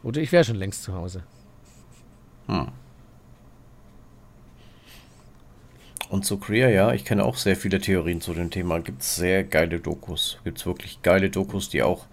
[0.03, 1.23] oder ich wäre schon längst zu Hause.
[2.47, 2.67] Hm.
[6.09, 8.79] Und zu Queer, ja, ich kenne auch sehr viele Theorien zu dem Thema.
[8.79, 10.39] Gibt es sehr geile Dokus.
[10.43, 12.05] Gibt es wirklich geile Dokus, die auch,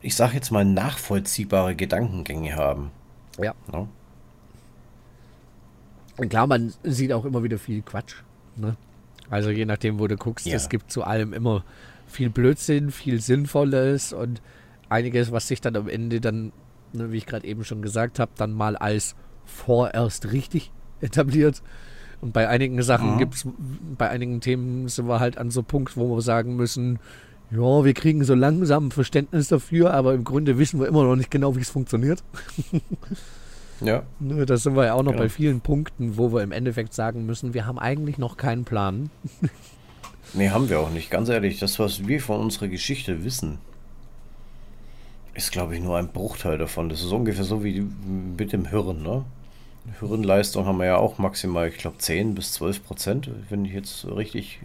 [0.00, 2.90] ich sag jetzt mal, nachvollziehbare Gedankengänge haben.
[3.38, 3.54] Ja.
[3.72, 3.88] Ne?
[6.16, 8.16] Und klar, man sieht auch immer wieder viel Quatsch.
[8.56, 8.76] Ne?
[9.30, 10.56] Also je nachdem, wo du guckst, Ja.
[10.56, 11.64] es gibt zu allem immer
[12.06, 14.42] viel Blödsinn, viel Sinnvolles und
[14.88, 16.52] einiges, was sich dann am Ende dann,
[16.92, 20.72] ne, wie ich gerade eben schon gesagt habe, dann mal als vorerst richtig
[21.06, 21.62] etabliert.
[22.20, 23.18] Und bei einigen Sachen Mhm.
[23.18, 23.46] gibt's,
[23.96, 26.98] bei einigen Themen sind wir halt an so einem Punkt, wo wir sagen müssen,
[27.50, 31.16] ja, wir kriegen so langsam ein Verständnis dafür, aber im Grunde wissen wir immer noch
[31.16, 32.22] nicht genau, wie es funktioniert.
[33.82, 35.22] Ja, Ne, Da sind wir ja auch noch Genau.
[35.24, 39.08] bei vielen Punkten, wo wir im Endeffekt sagen müssen, wir haben eigentlich noch keinen Plan.
[40.34, 41.10] nee, haben wir auch nicht.
[41.10, 43.56] Ganz ehrlich, das, was wir von unserer Geschichte wissen,
[45.32, 46.90] ist, glaube ich, nur ein Bruchteil davon.
[46.90, 47.86] Das ist ungefähr so wie
[48.36, 49.24] mit dem Hirn, ne?
[49.98, 54.06] Hirnleistung haben wir ja auch maximal, ich glaube, 10 bis 12 Prozent, wenn ich jetzt
[54.06, 54.60] richtig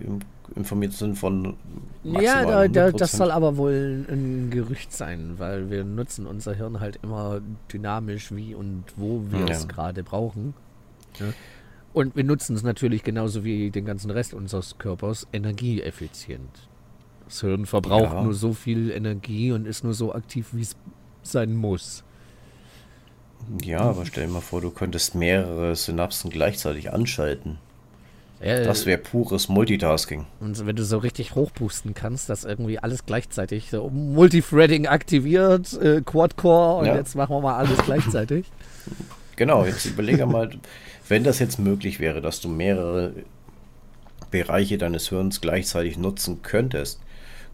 [0.55, 1.55] informiert bin von
[2.03, 2.97] maximal Ja, da, da, 100%.
[2.97, 7.41] das soll aber wohl ein Gerücht sein, weil wir nutzen unser Hirn halt immer
[7.73, 9.47] dynamisch, wie und wo wir Ja.
[9.47, 10.53] es gerade brauchen.
[11.19, 11.27] Ja.
[11.93, 16.69] Und wir nutzen es natürlich genauso wie den ganzen Rest unseres Körpers energieeffizient.
[17.25, 18.21] Das Hirn verbraucht Ja.
[18.23, 20.75] nur so viel Energie und ist nur so aktiv, wie es
[21.23, 22.03] sein muss.
[23.63, 27.60] Ja, aber stell dir mal vor, du könntest mehrere Synapsen gleichzeitig anschalten.
[28.41, 30.25] Ja, Das wäre pures Multitasking.
[30.39, 36.01] Und wenn du so richtig hochpusten kannst, dass irgendwie alles gleichzeitig so Multithreading aktiviert, äh,
[36.01, 36.95] Quad-Core und Ja.
[36.95, 38.45] jetzt machen wir mal alles gleichzeitig.
[39.38, 40.49] Genau, jetzt überlege mal,
[41.10, 43.12] wenn das jetzt möglich wäre, dass du mehrere
[44.31, 47.01] Bereiche deines Hirns gleichzeitig nutzen könntest,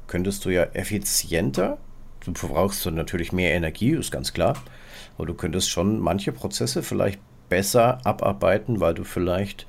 [0.06, 1.80] könntest du ja effizienter,
[2.24, 4.62] du verbrauchst dann natürlich mehr Energie, ist ganz klar,
[5.22, 9.68] aber du könntest schon manche Prozesse vielleicht besser abarbeiten, weil du vielleicht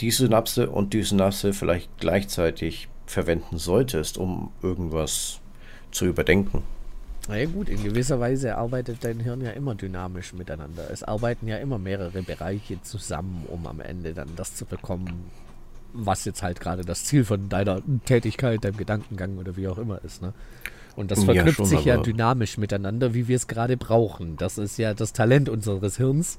[0.00, 5.40] die Synapse und die Synapse vielleicht gleichzeitig verwenden solltest, um irgendwas
[5.92, 6.62] zu überdenken.
[7.26, 10.90] Na ja gut, in gewisser Weise arbeitet dein Hirn ja immer dynamisch miteinander.
[10.90, 15.30] Es arbeiten ja immer mehrere Bereiche zusammen, um am Ende dann das zu bekommen,
[15.94, 20.04] was jetzt halt gerade das Ziel von deiner Tätigkeit, deinem Gedankengang oder wie auch immer
[20.04, 20.20] ist.
[20.20, 20.34] Ne?
[20.96, 24.36] Und das verknüpft Ja, schon, sich ja dynamisch miteinander, wie wir es gerade brauchen.
[24.36, 26.38] Das ist ja das Talent unseres Hirns.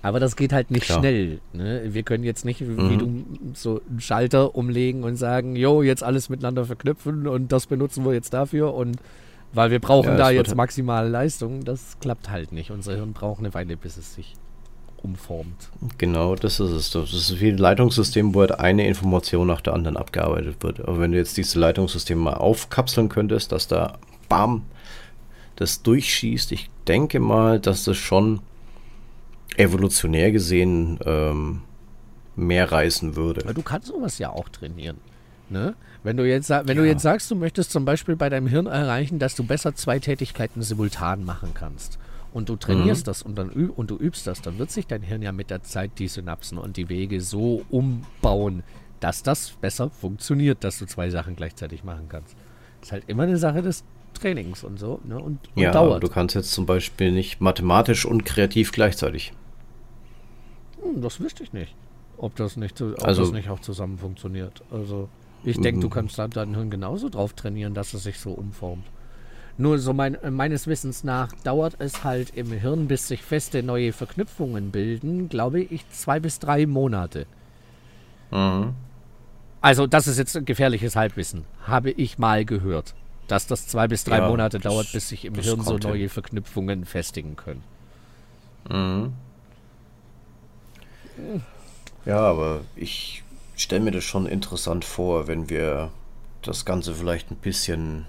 [0.00, 1.00] Aber das geht halt nicht Klar.
[1.00, 1.40] schnell.
[1.52, 1.82] Ne?
[1.92, 2.98] Wir können jetzt nicht, wie Mhm.
[2.98, 8.04] du, so einen Schalter umlegen und sagen, jo, jetzt alles miteinander verknüpfen und das benutzen
[8.04, 8.96] wir jetzt dafür und
[9.52, 11.64] weil wir brauchen Ja, da jetzt halt- maximale Leistung.
[11.64, 12.70] Das klappt halt nicht.
[12.70, 14.34] Unser Hirn braucht eine Weile, bis es sich
[15.02, 15.68] umformt.
[15.98, 16.90] Genau, das ist es.
[16.90, 20.80] Das ist wie ein Leitungssystem, wo halt eine Information nach der anderen abgearbeitet wird.
[20.80, 24.62] Aber wenn du jetzt dieses Leitungssystem mal aufkapseln könntest, dass da bam
[25.56, 28.40] das durchschießt, ich denke mal, dass das schon
[29.56, 31.62] evolutionär gesehen ähm,
[32.36, 33.42] mehr reißen würde.
[33.44, 34.98] Aber du kannst sowas ja auch trainieren.
[35.50, 35.74] Ne?
[36.04, 36.92] Wenn, du jetzt, wenn du Ja.
[36.92, 40.62] jetzt sagst, du möchtest zum Beispiel bei deinem Hirn erreichen, dass du besser zwei Tätigkeiten
[40.62, 41.98] simultan machen kannst
[42.38, 43.10] und du trainierst Mhm.
[43.10, 45.62] das und, dann und du übst das, dann wird sich dein Hirn ja mit der
[45.62, 48.62] Zeit die Synapsen und die Wege so umbauen,
[49.00, 52.34] dass das besser funktioniert, dass du zwei Sachen gleichzeitig machen kannst.
[52.80, 55.16] ist halt immer eine Sache des Trainings und so ne?
[55.16, 56.02] und, und Ja, dauert.
[56.02, 59.32] du kannst jetzt zum Beispiel nicht mathematisch und kreativ gleichzeitig.
[60.82, 61.74] Hm, das wüsste ich nicht.
[62.16, 64.62] Ob das nicht, ob Also- das nicht auch zusammen funktioniert.
[64.70, 65.08] Also
[65.44, 65.92] ich denke, du Mhm.
[65.92, 68.84] kannst da dein Hirn genauso drauf trainieren, dass es sich so umformt.
[69.60, 73.62] Nur so mein, äh, meines Wissens nach dauert es halt im Hirn, bis sich feste
[73.62, 77.26] neue Verknüpfungen bilden, glaube ich, zwei bis drei Monate.
[78.30, 78.74] Mhm.
[79.60, 81.44] Also das ist jetzt ein gefährliches Halbwissen.
[81.66, 82.94] Habe ich mal gehört.
[83.26, 85.84] Dass das zwei bis drei Ja, Monate das- dauert, bis sich im Hirn so kommt
[85.84, 85.90] hin.
[85.92, 87.62] neue Verknüpfungen festigen können.
[88.70, 89.12] Mhm.
[92.06, 93.22] Ja, aber ich
[93.56, 95.90] stelle mir das schon interessant vor, wenn wir
[96.42, 98.06] das Ganze vielleicht ein bisschen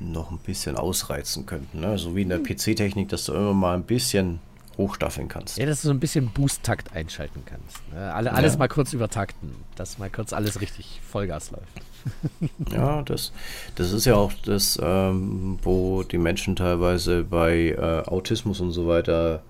[0.00, 1.80] noch ein bisschen ausreizen könnten.
[1.80, 1.98] Ne?
[1.98, 4.40] So wie in der PC-Technik, dass du immer mal ein bisschen
[4.78, 5.58] hochstaffeln kannst.
[5.58, 7.76] Ja, dass du so ein bisschen Boost-Takt einschalten kannst.
[7.92, 8.12] Ne?
[8.12, 8.58] Alle, alles Ja.
[8.58, 11.66] mal kurz übertakten, dass mal kurz alles richtig Vollgas läuft.
[12.72, 13.32] Ja, das,
[13.76, 18.88] das ist ja auch das, ähm, wo die Menschen teilweise bei äh, Autismus und so
[18.88, 19.42] weiter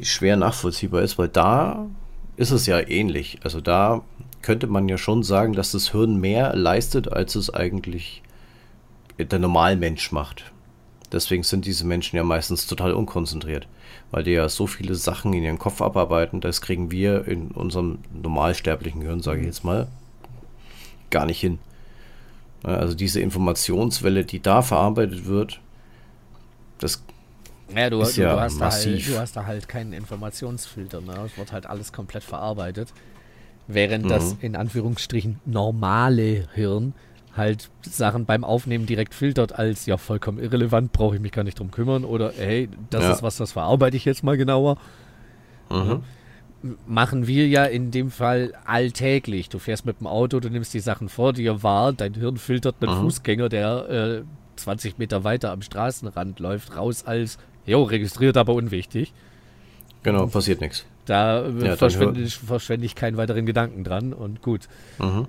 [0.00, 1.86] schwer nachvollziehbar ist, weil da
[2.36, 3.40] ist es ja ähnlich.
[3.42, 4.02] Also da
[4.42, 8.22] könnte man ja schon sagen, dass das Hirn mehr leistet, als es eigentlich
[9.18, 10.52] der Normalmensch macht.
[11.12, 13.66] Deswegen sind diese Menschen ja meistens total unkonzentriert,
[14.10, 17.98] weil die ja so viele Sachen in ihren Kopf abarbeiten, das kriegen wir in unserem
[18.12, 19.88] normalsterblichen Hirn, sage ich jetzt mal,
[21.10, 21.58] gar nicht hin.
[22.62, 25.60] Also diese Informationswelle, die da verarbeitet wird,
[26.78, 27.02] das
[27.74, 29.06] Ja, du, Ist du, ja du, hast da halt, massiv.
[29.12, 31.00] du hast da halt keinen Informationsfilter.
[31.00, 31.14] Ne?
[31.26, 32.92] Es wird halt alles komplett verarbeitet.
[33.66, 34.08] Während Mhm.
[34.08, 36.94] das in Anführungsstrichen normale Hirn
[37.38, 41.58] halt Sachen beim Aufnehmen direkt filtert als ja vollkommen irrelevant, brauche ich mich gar nicht
[41.58, 43.12] drum kümmern oder hey, das Ja.
[43.12, 44.76] ist was, das verarbeite ich jetzt mal genauer.
[45.70, 46.02] mhm.
[46.86, 49.48] machen wir ja in dem Fall alltäglich.
[49.48, 52.76] Du fährst mit dem Auto, du nimmst die Sachen vor dir wahr, dein Hirn filtert
[52.80, 53.00] einen Mhm.
[53.04, 54.22] Fußgänger, der äh,
[54.56, 59.12] 20 Meter weiter am Straßenrand läuft, raus als, jo, registriert, aber unwichtig.
[60.02, 60.84] genau, passiert nichts.
[61.04, 64.68] Da äh, dann verschwende, ich, verschwende ich keinen weiteren Gedanken dran und gut.
[64.98, 65.26] Mhm.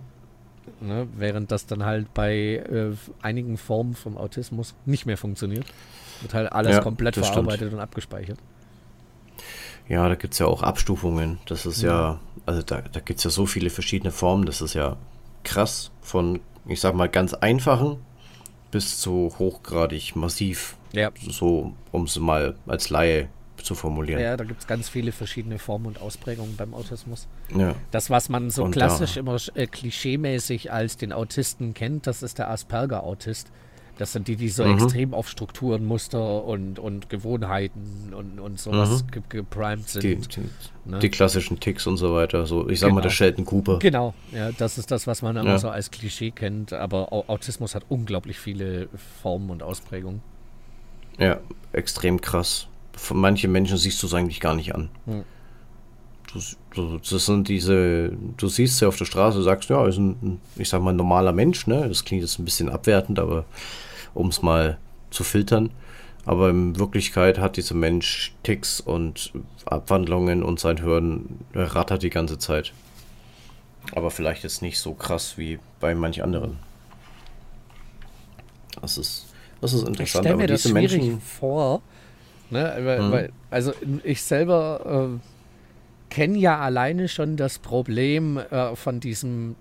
[0.81, 1.07] Ne?
[1.15, 5.65] Während das dann halt bei äh, einigen Formen vom Autismus nicht mehr funktioniert.
[6.21, 7.45] Wird halt alles Ja, komplett das stimmt.
[7.45, 8.37] verarbeitet und abgespeichert.
[9.87, 11.39] Ja, da gibt es ja auch Abstufungen.
[11.47, 14.45] Das ist ja, also da, da gibt es ja so viele verschiedene Formen.
[14.45, 14.97] Das ist ja
[15.43, 15.91] krass.
[16.01, 17.97] Von, ich sag mal, ganz einfachen
[18.71, 20.77] bis zu hochgradig massiv.
[20.93, 21.09] Ja.
[21.27, 23.29] So, um es mal als Laie
[23.63, 24.21] zu formulieren.
[24.21, 27.27] Ja, da gibt es ganz viele verschiedene Formen und Ausprägungen beim Autismus.
[27.55, 27.75] Ja.
[27.91, 32.23] Das, was man so Und klassisch da- immer äh, klischeemäßig als den Autisten kennt, das
[32.23, 33.51] ist der Asperger-Autist.
[33.97, 34.75] Das sind die, die so Mhm.
[34.75, 40.03] extrem auf Strukturen, Muster und, und Gewohnheiten und, und sowas ge geprimed sind.
[40.03, 40.49] Die, die,
[40.89, 40.99] ne?
[40.99, 42.45] die klassischen Ticks und so weiter.
[42.45, 43.01] So, ich sag mal, Genau.
[43.01, 43.79] der Sheldon Cooper.
[43.79, 45.57] Genau, ja, das ist das, was man immer Ja.
[45.59, 46.71] so als Klischee kennt.
[46.71, 48.87] Aber Au Autismus hat unglaublich viele
[49.21, 50.21] Formen und Ausprägungen.
[51.17, 51.41] Ja,
[51.73, 52.68] extrem krass.
[52.99, 54.89] Von manchen Menschen siehst du es eigentlich gar nicht an.
[55.05, 55.23] Hm.
[56.75, 60.69] Du, das sind diese, du siehst sie auf der Straße, sagst, ja, ist ein, ich
[60.69, 61.87] sag mal, normaler Mensch, ne?
[61.89, 63.45] Das klingt jetzt ein bisschen abwertend, aber
[64.13, 64.77] um es mal
[65.09, 65.71] zu filtern.
[66.25, 69.31] Aber in Wirklichkeit hat dieser Mensch Ticks und
[69.65, 72.73] Abwandlungen und sein Hirn rattert die ganze Zeit.
[73.95, 76.59] Aber vielleicht jetzt nicht so krass wie bei manch anderen.
[78.81, 79.25] Das ist,
[79.61, 80.09] das ist Ich interessant.
[80.09, 81.81] stelle aber mir das diese schwierig Menschen, vor.
[82.51, 82.73] Ne?
[82.81, 83.11] Weil, Mhm.
[83.11, 89.55] weil, also ich selber äh, kenne ja alleine schon das Problem äh, von diesem,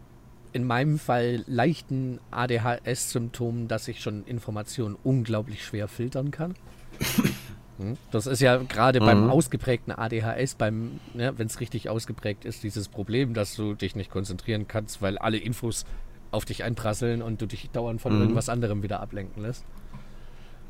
[0.53, 6.55] in meinem Fall, leichten ADHS-Symptom, dass ich schon Informationen unglaublich schwer filtern kann.
[7.79, 7.96] Hm?
[8.11, 9.31] Das ist ja gerade beim Mhm.
[9.31, 14.11] ausgeprägten ADHS, beim, ne, wenn es richtig ausgeprägt ist, dieses Problem, dass du dich nicht
[14.11, 15.87] konzentrieren kannst, weil alle Infos
[16.33, 18.22] auf dich einprasseln und du dich dauernd von mhm.
[18.22, 19.64] irgendwas anderem wieder ablenken lässt.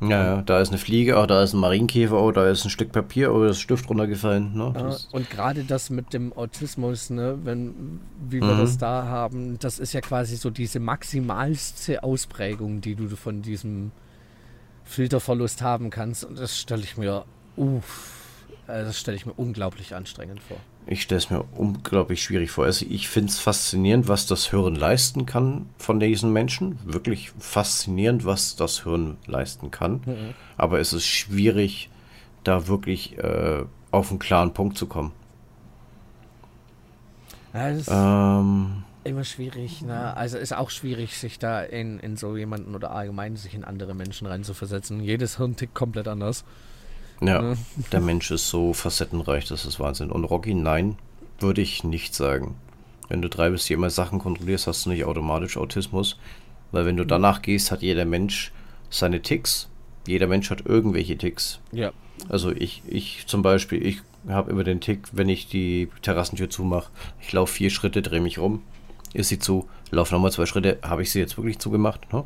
[0.01, 2.69] Ja, ja, da ist eine Fliege, oh, da ist ein Marienkäfer, oh, da ist ein
[2.69, 4.53] Stück Papier, oh, das Stift runtergefallen.
[4.55, 4.73] Ne?
[4.75, 8.59] Ja, und gerade das mit dem Autismus, ne, wenn, wie wir mhm.
[8.59, 13.91] das da haben, das ist ja quasi so diese maximalste Ausprägung, die du von diesem
[14.85, 16.23] Filterverlust haben kannst.
[16.23, 17.25] Und das stelle ich mir,
[17.57, 20.57] uff, äh, das stelle ich mir unglaublich anstrengend vor.
[20.85, 22.65] Ich stelle es mir unglaublich schwierig vor.
[22.65, 26.79] Also ich finde es faszinierend, was das Hören leisten kann von diesen Menschen.
[26.83, 30.01] Wirklich faszinierend, was das Hören leisten kann.
[30.05, 30.33] Mhm.
[30.57, 31.89] Aber es ist schwierig,
[32.43, 35.11] da wirklich äh, auf einen klaren Punkt zu kommen.
[37.53, 39.81] Ja, das ist ähm, immer schwierig.
[39.81, 40.15] Ne?
[40.15, 43.93] Also ist auch schwierig, sich da in, in so jemanden oder allgemein sich in andere
[43.93, 45.01] Menschen reinzuversetzen.
[45.01, 46.45] Jedes Hirn tickt komplett anders.
[47.21, 47.57] Ja, ne?
[47.91, 50.11] der Mensch ist so facettenreich, das ist Wahnsinn.
[50.11, 50.97] Und Rocky, nein,
[51.39, 52.55] würde ich nicht sagen.
[53.09, 56.17] Wenn du drei bis viermal Sachen kontrollierst, hast du nicht automatisch Autismus.
[56.71, 58.51] Weil wenn du danach gehst, hat jeder Mensch
[58.89, 59.69] seine Ticks.
[60.07, 61.59] Jeder Mensch hat irgendwelche Ticks.
[61.71, 61.91] Ja.
[62.29, 66.91] Also ich, ich zum Beispiel, ich habe immer den Tick, wenn ich die Terrassentür zumache,
[67.21, 68.61] ich laufe vier Schritte, drehe mich rum,
[69.13, 72.11] ist sie zu, laufe nochmal zwei Schritte, habe ich sie jetzt wirklich zugemacht?
[72.13, 72.23] Ne?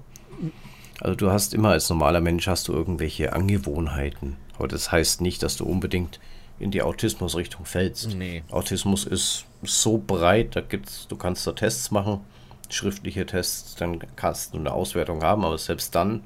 [1.00, 4.38] Also du hast immer als normaler Mensch hast du irgendwelche Angewohnheiten.
[4.58, 6.20] Aber das heißt nicht, dass du unbedingt
[6.60, 8.14] in die Autismusrichtung fällst.
[8.16, 8.44] Nee.
[8.52, 12.22] Autismus ist so breit, da gibt's, du kannst da Tests machen,
[12.70, 16.24] schriftliche Tests, dann kannst du eine Auswertung haben, aber selbst dann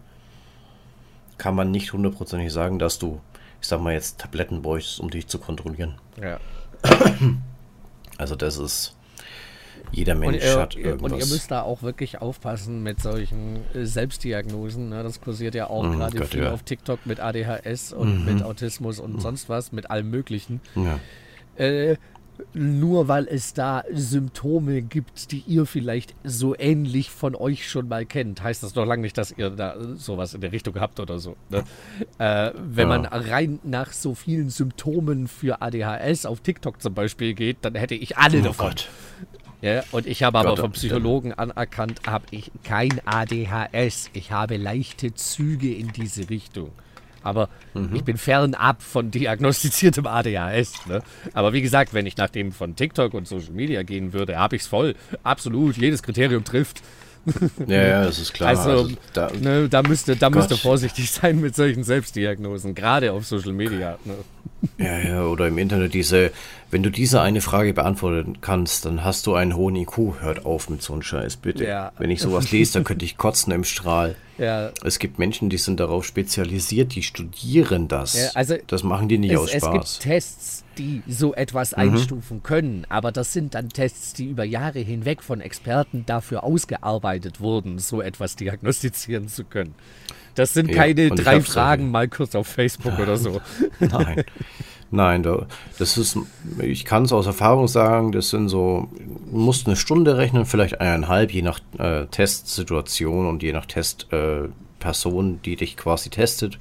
[1.37, 3.21] kann man nicht hundertprozentig sagen, dass du,
[3.61, 5.95] ich sag mal jetzt, Tabletten bräuchtest, um dich zu kontrollieren.
[6.21, 6.39] Ja.
[8.17, 8.96] Also das ist
[9.91, 11.11] jeder Mensch ihr, hat irgendwas.
[11.11, 14.89] Und ihr müsst da auch wirklich aufpassen mit solchen äh, Selbstdiagnosen.
[14.89, 15.03] Ne?
[15.03, 16.51] Das kursiert ja auch mhm, gerade viel ja.
[16.51, 18.33] auf TikTok mit ADHS und mhm.
[18.33, 19.19] mit Autismus und mhm.
[19.19, 20.61] sonst was, mit allem Möglichen.
[20.75, 20.99] Ja.
[21.55, 21.97] Äh,
[22.53, 28.05] nur weil es da Symptome gibt, die ihr vielleicht so ähnlich von euch schon mal
[28.05, 31.19] kennt, heißt das noch lange nicht, dass ihr da sowas in der Richtung habt oder
[31.19, 31.35] so.
[31.49, 31.63] Ne?
[32.19, 32.97] Äh, wenn ja.
[32.97, 37.95] man rein nach so vielen Symptomen für ADHS auf TikTok zum Beispiel geht, dann hätte
[37.95, 38.67] ich alle oh davon.
[38.67, 38.89] Gott.
[39.61, 44.11] Ja, und ich habe aber vom Psychologen anerkannt, habe ich kein ADHS.
[44.13, 46.71] Ich habe leichte Züge in diese Richtung.
[47.23, 47.93] Aber mhm.
[47.93, 50.85] ich bin fernab von diagnostiziertem ADHS.
[50.85, 51.01] Ne?
[51.33, 54.55] Aber wie gesagt, wenn ich nach dem von TikTok und Social Media gehen würde, habe
[54.55, 54.95] ich es voll.
[55.23, 55.75] Absolut.
[55.77, 56.81] Jedes Kriterium trifft.
[57.67, 58.49] Ja, ja, das ist klar.
[58.49, 63.25] Also, also da, ne, da müsste, da müsste vorsichtig sein mit solchen Selbstdiagnosen, gerade auf
[63.25, 63.97] Social Media.
[64.05, 64.15] Ne?
[64.77, 66.31] Ja, ja, oder im Internet diese,
[66.71, 70.21] wenn du diese eine Frage beantworten kannst, dann hast du einen hohen IQ.
[70.21, 71.65] Hört auf mit so einem Scheiß, bitte.
[71.65, 71.91] Ja.
[71.97, 74.15] Wenn ich sowas lese, dann könnte ich kotzen im Strahl.
[74.37, 74.71] Ja.
[74.83, 78.15] Es gibt Menschen, die sind darauf spezialisiert, die studieren das.
[78.15, 79.63] Ja, also das machen die nicht es, aus Spaß.
[79.63, 81.77] Es gibt Tests, die so etwas mhm.
[81.77, 87.39] einstufen können, aber das sind dann Tests, die über Jahre hinweg von Experten dafür ausgearbeitet
[87.39, 89.75] wurden, so etwas diagnostizieren zu können.
[90.35, 93.41] Das sind keine ja, drei Fragen mal kurz auf Facebook oder so.
[93.79, 94.23] Nein.
[94.89, 95.27] Nein,
[95.79, 96.17] das ist,
[96.59, 100.79] ich kann es aus Erfahrung sagen, das sind so, du musst eine Stunde rechnen, vielleicht
[100.79, 106.57] eineinhalb, je nach äh, Testsituation und je nach Testperson, äh, die dich quasi testet.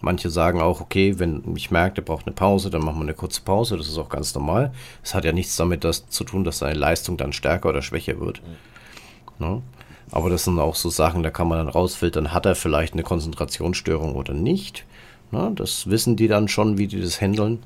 [0.00, 3.14] Manche sagen auch, okay, wenn ich merke, der braucht eine Pause, dann machen wir eine
[3.14, 3.76] kurze Pause.
[3.76, 4.72] Das ist auch ganz normal.
[5.02, 8.20] Es hat ja nichts damit das zu tun, dass seine Leistung dann stärker oder schwächer
[8.20, 8.40] wird.
[8.42, 9.46] Mhm.
[9.46, 9.62] Ne?
[10.10, 13.02] Aber das sind auch so Sachen, da kann man dann rausfiltern, hat er vielleicht eine
[13.02, 14.86] Konzentrationsstörung oder nicht.
[15.32, 15.52] Ne?
[15.54, 17.62] Das wissen die dann schon, wie die das handeln.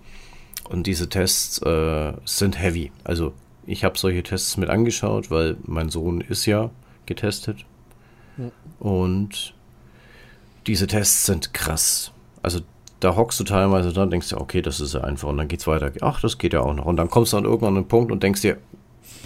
[0.69, 2.91] Und diese Tests äh, sind heavy.
[3.05, 3.33] Also
[3.67, 6.71] ich habe solche Tests mit angeschaut, weil mein Sohn ist ja
[7.07, 7.59] getestet.
[8.37, 8.53] Mhm.
[8.81, 9.55] Und
[10.67, 12.12] diese Tests sind krass.
[12.43, 12.61] Also
[13.01, 15.29] da hockst du teilweise da und denkst dir, okay, das ist ja einfach.
[15.29, 15.91] Und dann geht's weiter.
[16.01, 16.85] Ach, das geht ja auch noch.
[16.85, 18.59] Und dann kommst du an irgendeinen Punkt und denkst dir,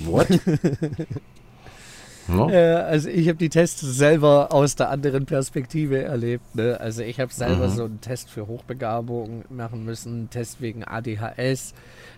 [0.05, 0.27] what?
[2.29, 2.49] no?
[2.49, 6.55] äh, also ich habe die Tests selber aus der anderen Perspektive erlebt.
[6.55, 6.81] Ne?
[6.81, 7.73] Also ich habe selber mhm.
[7.73, 11.75] so einen Test für Hochbegabung machen müssen, Test wegen ADHS,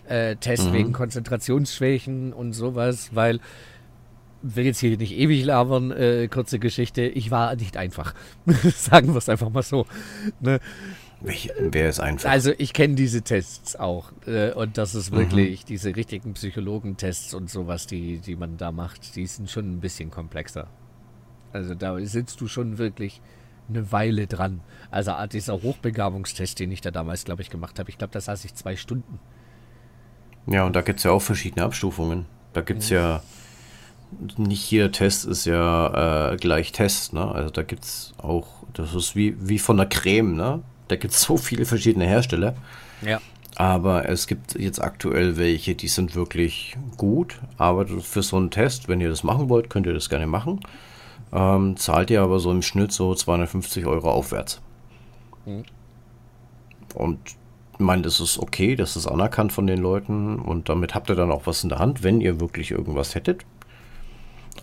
[0.07, 0.73] äh, Test mhm.
[0.73, 3.41] wegen Konzentrationsschwächen und sowas, weil
[4.41, 8.13] will jetzt hier nicht ewig labern, äh, kurze Geschichte, ich war nicht einfach.
[8.75, 9.85] Sagen wir es einfach mal so.
[10.39, 10.59] Ne?
[11.21, 12.29] wer ist einfach?
[12.29, 14.11] Also ich kenne diese Tests auch.
[14.25, 15.67] Äh, und das ist wirklich mhm.
[15.67, 20.11] diese richtigen Psychologentests und sowas, die, die man da macht, die sind schon ein bisschen
[20.11, 20.67] komplexer.
[21.51, 23.21] Also da sitzt du schon wirklich
[23.67, 24.61] eine Weile dran.
[24.91, 28.45] Also dieser Hochbegabungstest, den ich da damals, glaube ich, gemacht habe, ich glaube, da saß
[28.45, 29.19] ich zwei Stunden.
[30.47, 32.25] Ja, und da gibt es ja auch verschiedene Abstufungen.
[32.53, 32.95] Da gibt es mhm.
[32.95, 33.23] ja
[34.37, 37.29] nicht jeder Test ist ja äh, gleich Test, ne?
[37.31, 40.61] Also da gibt es auch, das ist wie, wie von der Creme, ne?
[40.87, 42.55] Da gibt es so viele verschiedene Hersteller.
[43.01, 43.21] Ja.
[43.55, 47.39] Aber es gibt jetzt aktuell welche, die sind wirklich gut.
[47.57, 50.61] Aber für so einen Test, wenn ihr das machen wollt, könnt ihr das gerne machen.
[51.31, 54.61] Ähm, zahlt ihr aber so im Schnitt so 250 Euro aufwärts.
[55.45, 55.63] Mhm.
[56.95, 57.19] Und
[57.73, 61.15] ich meine, das ist okay, das ist anerkannt von den Leuten und damit habt ihr
[61.15, 63.45] dann auch was in der Hand, wenn ihr wirklich irgendwas hättet.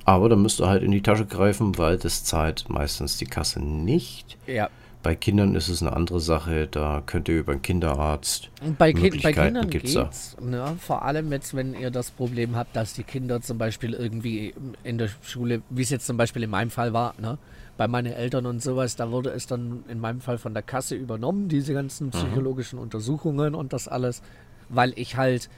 [0.06, 3.60] Aber dann müsst ihr halt in die Tasche greifen, weil das zahlt meistens die Kasse
[3.60, 4.38] nicht.
[4.46, 4.70] Ja.
[5.02, 8.50] Bei Kindern ist es eine andere Sache, da könnt ihr über einen Kinderarzt.
[8.78, 12.74] Bei, kind, bei Kindern gibt's geht's, ne, vor allem jetzt, wenn ihr das Problem habt,
[12.74, 16.50] dass die Kinder zum Beispiel irgendwie in der Schule, wie es jetzt zum Beispiel in
[16.50, 17.38] meinem Fall war, ne,
[17.76, 20.94] bei meinen Eltern und sowas, da wurde es dann in meinem Fall von der Kasse
[20.94, 22.10] übernommen, diese ganzen mhm.
[22.12, 22.84] psychologischen mhm.
[22.84, 24.22] Untersuchungen und das alles,
[24.68, 25.48] weil ich halt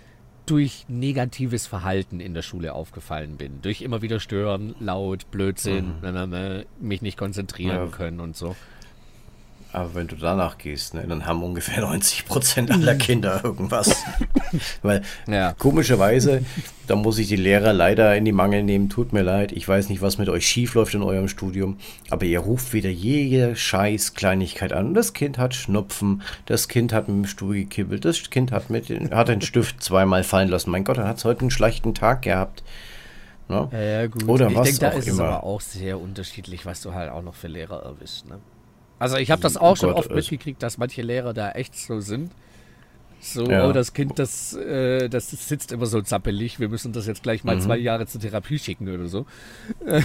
[0.51, 3.61] durch negatives Verhalten in der Schule aufgefallen bin.
[3.63, 6.65] Durch immer wieder stören, laut, Blödsinn, mhm.
[6.81, 7.97] mich nicht konzentrieren ja.
[7.97, 8.57] können und so.
[9.71, 13.95] Aber wenn du danach gehst, ne, dann haben ungefähr 90 Prozent aller Kinder irgendwas.
[14.83, 15.53] Weil ja.
[15.59, 16.43] komischerweise,
[16.87, 18.89] da muss ich die Lehrer leider in die Mangel nehmen.
[18.89, 21.77] Tut mir leid, ich weiß nicht, was mit euch schief läuft in eurem Studium,
[22.09, 24.95] aber ihr ruft wieder jede scheiß Kleinigkeit an.
[24.95, 28.89] Das Kind hat Schnupfen, das Kind hat mit dem Stuhl gekibbelt, das Kind hat, mit
[28.89, 30.71] den, hat den Stift zweimal fallen lassen.
[30.71, 32.63] Mein Gott, dann hat es heute einen schlechten Tag gehabt.
[33.49, 33.69] Ne?
[33.73, 34.27] Ja, ja, gut.
[34.29, 35.15] Oder ich was denke, da ist immer.
[35.15, 38.27] es aber auch sehr unterschiedlich, was du halt auch noch für Lehrer erwischt.
[38.27, 38.39] Ne?
[38.99, 41.77] Also ich habe das auch oh schon Gott, oft mitgekriegt, dass manche Lehrer da echt
[41.77, 42.31] so sind.
[43.21, 43.69] So, ja.
[43.69, 47.43] oh, das Kind, das, äh, das sitzt immer so zappelig, wir müssen das jetzt gleich
[47.43, 47.61] mal mhm.
[47.61, 49.27] zwei Jahre zur Therapie schicken oder so.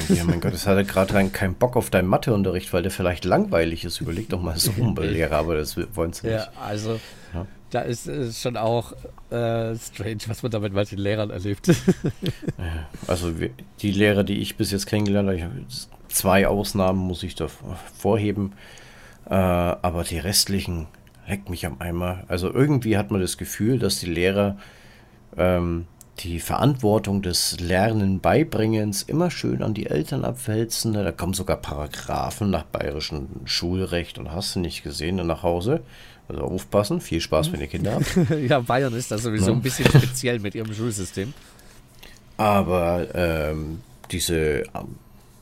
[0.10, 3.24] Ja, mein Gott, das hat er gerade keinen Bock auf deinen Matheunterricht, weil der vielleicht
[3.24, 4.02] langweilig ist.
[4.02, 6.38] Überleg doch mal so um, Lehrer, aber das wollen sie nicht.
[6.38, 7.00] Ja, also
[7.36, 7.46] ja.
[7.70, 8.94] da ist es schon auch
[9.30, 11.72] äh, strange, was man da mit manchen Lehrern erlebt.
[13.08, 13.32] also
[13.80, 15.52] die Lehrer, die ich bis jetzt kennengelernt habe,
[16.08, 17.48] zwei Ausnahmen muss ich da
[17.96, 18.54] vorheben.
[19.30, 20.88] Äh, aber die restlichen
[21.28, 22.24] leckt mich am Eimer.
[22.28, 24.58] Also irgendwie hat man das Gefühl, dass die Lehrer
[25.38, 25.86] ähm,
[26.20, 30.94] die Verantwortung des Lernen beibringens immer schön an die Eltern abwälzen.
[30.94, 35.82] Da kommen sogar Paragraphen nach bayerischem Schulrecht und hast du nicht gesehen nach Hause.
[36.28, 38.30] Also aufpassen, viel Spaß, wenn ihr Kinder habt.
[38.48, 39.54] ja, Bayern ist da sowieso ja.
[39.54, 41.34] ein bisschen speziell mit ihrem Schulsystem.
[42.38, 44.64] Aber ähm, diese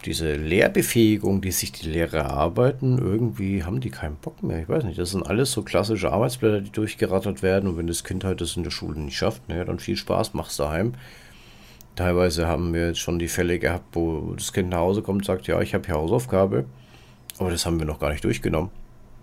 [0.01, 4.61] diese Lehrbefähigung, die sich die Lehrer erarbeiten, irgendwie haben die keinen Bock mehr.
[4.61, 7.69] Ich weiß nicht, das sind alles so klassische Arbeitsblätter, die durchgerattert werden.
[7.69, 10.33] Und wenn das Kind halt das in der Schule nicht schafft, naja, dann viel Spaß,
[10.33, 10.93] mach's daheim.
[11.95, 15.25] Teilweise haben wir jetzt schon die Fälle gehabt, wo das Kind nach Hause kommt und
[15.25, 16.65] sagt, ja, ich habe hier Hausaufgabe.
[17.37, 18.71] Aber das haben wir noch gar nicht durchgenommen.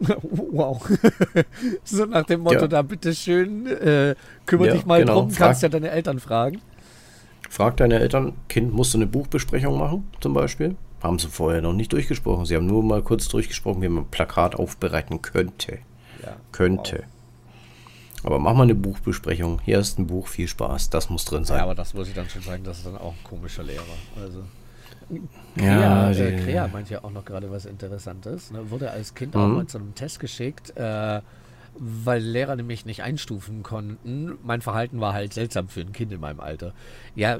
[0.50, 0.88] Wow.
[1.84, 2.68] so nach dem Motto, ja.
[2.68, 4.14] da bitteschön, äh,
[4.46, 5.14] kümmere ja, dich mal genau.
[5.14, 6.60] drum, kannst ja deine Eltern fragen.
[7.48, 10.76] Frag deine Eltern, Kind, musst du eine Buchbesprechung machen, zum Beispiel?
[11.02, 12.44] Haben sie vorher noch nicht durchgesprochen.
[12.44, 15.78] Sie haben nur mal kurz durchgesprochen, wie man ein Plakat aufbereiten könnte.
[16.22, 16.98] Ja, könnte.
[16.98, 17.04] Wow.
[18.24, 19.60] Aber mach mal eine Buchbesprechung.
[19.64, 20.90] Hier ist ein Buch, viel Spaß.
[20.90, 21.58] Das muss drin sein.
[21.58, 23.84] Ja, aber das muss ich dann schon sagen, das ist dann auch ein komischer Lehrer.
[24.20, 24.42] Also.
[25.56, 28.50] Krea, ja, äh, Krea meint ja auch noch gerade was Interessantes.
[28.50, 28.70] Ne?
[28.70, 29.40] Wurde als Kind mhm.
[29.40, 30.76] auch mal zu einem Test geschickt.
[30.76, 31.20] Äh,
[31.78, 34.38] weil Lehrer nämlich nicht einstufen konnten.
[34.42, 36.74] Mein Verhalten war halt seltsam für ein Kind in meinem Alter.
[37.14, 37.38] Ja,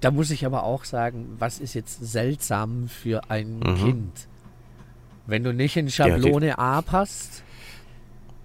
[0.00, 3.76] da muss ich aber auch sagen, was ist jetzt seltsam für ein mhm.
[3.76, 4.28] Kind?
[5.26, 7.42] Wenn du nicht in Schablone ja, A passt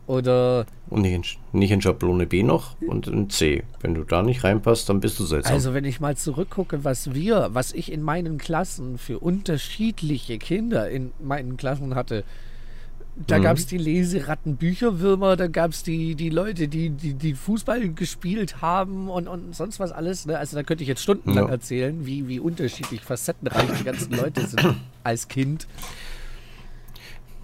[0.05, 0.65] oder.
[0.89, 3.63] Und nicht in, nicht in Schablone B noch und in C.
[3.79, 5.53] Wenn du da nicht reinpasst, dann bist du seltsam.
[5.53, 10.89] Also, wenn ich mal zurückgucke, was wir, was ich in meinen Klassen für unterschiedliche Kinder
[10.89, 12.25] in meinen Klassen hatte,
[13.15, 13.43] da mhm.
[13.43, 18.61] gab es die Leseratten-Bücherwürmer, da gab es die, die Leute, die, die, die Fußball gespielt
[18.61, 20.25] haben und, und sonst was alles.
[20.25, 20.37] Ne?
[20.37, 21.51] Also da könnte ich jetzt stundenlang ja.
[21.51, 25.67] erzählen, wie, wie unterschiedlich facettenreich die ganzen Leute sind als Kind.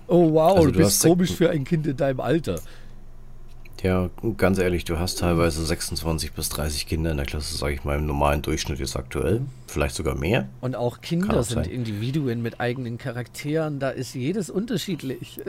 [0.07, 2.59] Oh wow, also du, du bist komisch für ein Kind in deinem Alter.
[3.81, 7.83] Ja, ganz ehrlich, du hast teilweise 26 bis 30 Kinder in der Klasse, sage ich
[7.85, 9.41] mal, im normalen Durchschnitt jetzt aktuell.
[9.67, 10.49] Vielleicht sogar mehr.
[10.59, 11.73] Und auch Kinder auch sind sein.
[11.73, 15.39] Individuen mit eigenen Charakteren, da ist jedes unterschiedlich.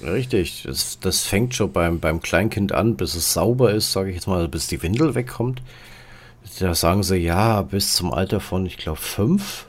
[0.00, 4.16] Richtig, das, das fängt schon beim, beim Kleinkind an, bis es sauber ist, sage ich
[4.16, 5.60] jetzt mal, bis die Windel wegkommt.
[6.60, 9.66] Da sagen sie, ja, bis zum Alter von, ich glaube, fünf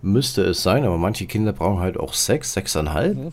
[0.00, 3.16] müsste es sein, aber manche Kinder brauchen halt auch sechs, sechseinhalb.
[3.16, 3.32] Mhm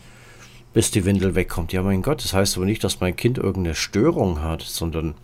[0.72, 1.72] bis die Windel wegkommt.
[1.72, 5.14] Ja, mein Gott, das heißt aber nicht, dass mein Kind irgendeine Störung hat, sondern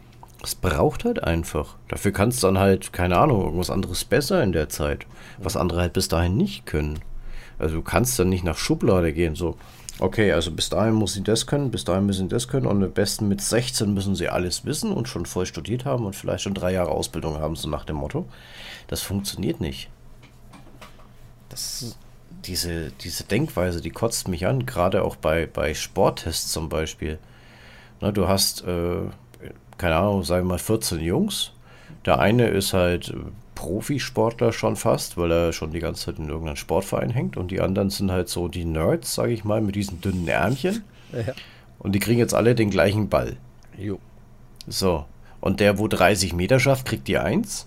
[0.42, 1.76] es braucht halt einfach.
[1.88, 5.06] Dafür kann es dann halt, keine Ahnung, irgendwas anderes besser in der Zeit,
[5.38, 7.00] was andere halt bis dahin nicht können.
[7.58, 9.56] Also du kannst dann nicht nach Schublade gehen, so,
[9.98, 12.84] okay, also bis dahin muss sie das können, bis dahin müssen sie das können und
[12.84, 16.44] am besten mit 16 müssen sie alles wissen und schon voll studiert haben und vielleicht
[16.44, 18.26] schon drei Jahre Ausbildung haben, so nach dem Motto.
[18.86, 19.90] Das funktioniert nicht.
[21.48, 21.96] Das
[22.48, 27.18] diese, diese Denkweise, die kotzt mich an, gerade auch bei, bei Sporttests zum Beispiel.
[28.00, 29.02] Na, du hast, äh,
[29.76, 31.52] keine Ahnung, sagen wir mal 14 Jungs.
[32.04, 33.14] Der eine ist halt
[33.54, 37.36] Profisportler schon fast, weil er schon die ganze Zeit in irgendeinem Sportverein hängt.
[37.36, 40.84] Und die anderen sind halt so die Nerds, sage ich mal, mit diesen dünnen Ärmchen.
[41.12, 41.34] Ja.
[41.78, 43.36] Und die kriegen jetzt alle den gleichen Ball.
[43.76, 43.98] Jo.
[44.66, 45.04] So.
[45.40, 47.66] Und der, wo 30 Meter schafft, kriegt die 1.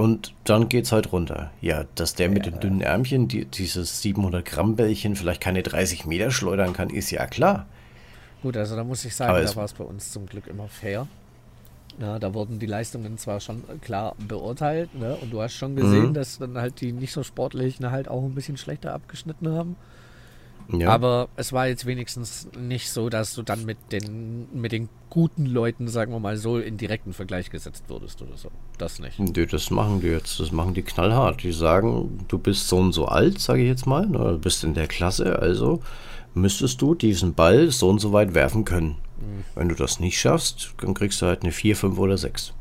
[0.00, 1.50] Und dann geht's halt runter.
[1.60, 6.06] Ja, dass der mit den dünnen Ärmchen die, dieses 700 Gramm Bällchen vielleicht keine 30
[6.06, 7.66] Meter schleudern kann, ist ja klar.
[8.42, 10.68] Gut, also da muss ich sagen, Aber da war es bei uns zum Glück immer
[10.68, 11.06] fair.
[12.00, 15.16] Ja, da wurden die Leistungen zwar schon klar beurteilt, ne?
[15.16, 16.14] Und du hast schon gesehen, mhm.
[16.14, 19.76] dass dann halt die nicht so sportlichen halt auch ein bisschen schlechter abgeschnitten haben.
[20.72, 20.90] Ja.
[20.90, 25.46] Aber es war jetzt wenigstens nicht so, dass du dann mit den, mit den guten
[25.46, 28.50] Leuten, sagen wir mal so, in direkten Vergleich gesetzt wurdest oder so.
[28.78, 29.18] Das nicht.
[29.18, 30.38] Nee, das machen die jetzt.
[30.38, 31.42] Das machen die knallhart.
[31.42, 34.18] Die sagen, du bist so und so alt, sage ich jetzt mal, ne?
[34.18, 35.82] du bist in der Klasse, also
[36.34, 38.96] müsstest du diesen Ball so und so weit werfen können.
[39.18, 39.44] Mhm.
[39.54, 42.54] Wenn du das nicht schaffst, dann kriegst du halt eine 4, 5 oder 6.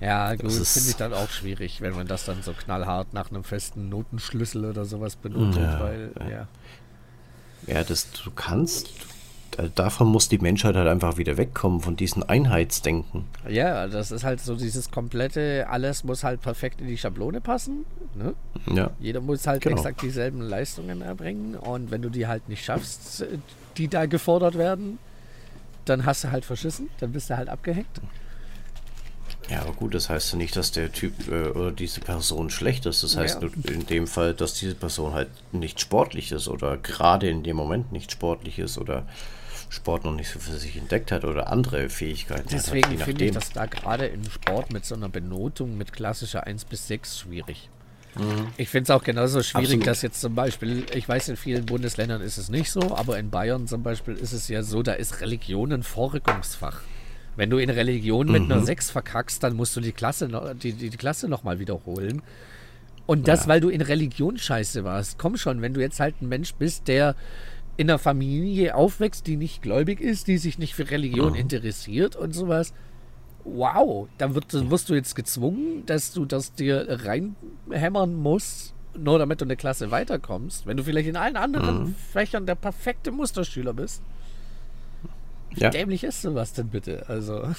[0.00, 3.44] Ja, gut, finde ich dann auch schwierig, wenn man das dann so knallhart nach einem
[3.44, 6.48] festen Notenschlüssel oder sowas benutzt, ja, weil, ja.
[7.66, 8.90] Ja, das du kannst,
[9.74, 13.24] davon muss die Menschheit halt einfach wieder wegkommen, von diesem Einheitsdenken.
[13.48, 17.86] Ja, das ist halt so dieses komplette, alles muss halt perfekt in die Schablone passen.
[18.14, 18.34] Ne?
[18.72, 18.90] Ja.
[19.00, 19.76] Jeder muss halt genau.
[19.76, 23.24] exakt dieselben Leistungen erbringen und wenn du die halt nicht schaffst,
[23.78, 24.98] die da gefordert werden,
[25.86, 28.00] dann hast du halt verschissen, dann bist du halt abgehängt.
[29.48, 32.86] Ja, aber gut, das heißt ja nicht, dass der Typ äh, oder diese Person schlecht
[32.86, 33.02] ist.
[33.02, 33.48] Das heißt ja.
[33.48, 37.56] nur in dem Fall, dass diese Person halt nicht sportlich ist oder gerade in dem
[37.56, 39.06] Moment nicht sportlich ist oder
[39.68, 42.48] Sport noch nicht so für sich entdeckt hat oder andere Fähigkeiten.
[42.50, 46.64] Deswegen finde ich das da gerade im Sport mit so einer Benotung mit klassischer 1
[46.64, 47.68] bis 6 schwierig.
[48.14, 48.48] Mhm.
[48.56, 49.86] Ich finde es auch genauso schwierig, Absolut.
[49.86, 53.30] dass jetzt zum Beispiel, ich weiß, in vielen Bundesländern ist es nicht so, aber in
[53.30, 56.80] Bayern zum Beispiel ist es ja so, da ist Religion ein Vorrückungsfach.
[57.36, 58.52] Wenn du in Religion mit mhm.
[58.52, 62.22] einer 6 verkackst, dann musst du die Klasse, noch, die, die, die Klasse nochmal wiederholen.
[63.06, 63.48] Und das, ja.
[63.48, 65.18] weil du in Religion scheiße warst.
[65.18, 67.14] Komm schon, wenn du jetzt halt ein Mensch bist, der
[67.76, 71.38] in einer Familie aufwächst, die nicht gläubig ist, die sich nicht für Religion mhm.
[71.38, 72.72] interessiert und sowas.
[73.44, 79.40] Wow, dann wird, wirst du jetzt gezwungen, dass du das dir reinhämmern musst, nur damit
[79.40, 80.66] du in der Klasse weiterkommst.
[80.66, 81.94] Wenn du vielleicht in allen anderen mhm.
[82.12, 84.02] Fächern der perfekte Musterschüler bist.
[85.56, 85.70] Wie ja.
[85.70, 87.08] dämlich ist sowas denn bitte?
[87.08, 87.42] Also.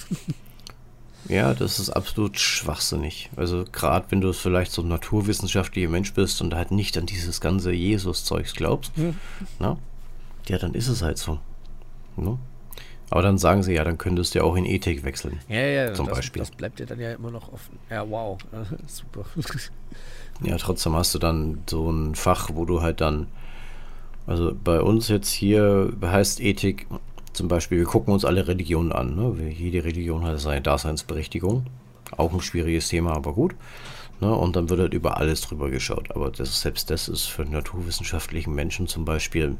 [1.29, 3.29] Ja, das ist absolut schwachsinnig.
[3.35, 7.41] Also gerade wenn du vielleicht so ein naturwissenschaftlicher Mensch bist und halt nicht an dieses
[7.41, 9.15] ganze Jesus-Zeugs glaubst, mhm.
[9.59, 9.77] na,
[10.47, 11.39] ja, dann ist es halt so.
[12.15, 12.37] Ne?
[13.09, 15.39] Aber dann sagen sie ja, dann könntest du ja auch in Ethik wechseln.
[15.47, 16.41] Ja, ja, zum das, Beispiel.
[16.41, 17.77] Das bleibt dir dann ja immer noch offen.
[17.89, 18.37] Ja, wow.
[18.87, 19.25] Super.
[20.43, 23.25] Ja, trotzdem hast du dann so ein Fach, wo du halt dann,
[24.27, 26.85] also bei uns jetzt hier heißt Ethik
[27.37, 29.15] zum Beispiel, wir gucken uns alle Religionen an.
[29.15, 29.49] Ne?
[29.49, 31.67] Jede Religion hat seine Daseinsberechtigung.
[32.17, 33.55] Auch ein schwieriges Thema, aber gut.
[34.19, 34.33] Ne?
[34.33, 36.11] Und dann wird halt über alles drüber geschaut.
[36.15, 39.55] Aber das, selbst das ist für naturwissenschaftlichen Menschen zum Beispiel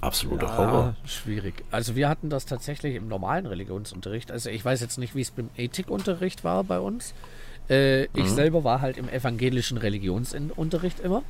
[0.00, 0.96] absoluter ja, Horror.
[1.04, 1.64] Schwierig.
[1.70, 4.30] Also wir hatten das tatsächlich im normalen Religionsunterricht.
[4.30, 7.12] Also ich weiß jetzt nicht, wie es beim Ethikunterricht war bei uns.
[7.68, 8.34] Äh, ich mhm.
[8.34, 11.24] selber war halt im evangelischen Religionsunterricht immer.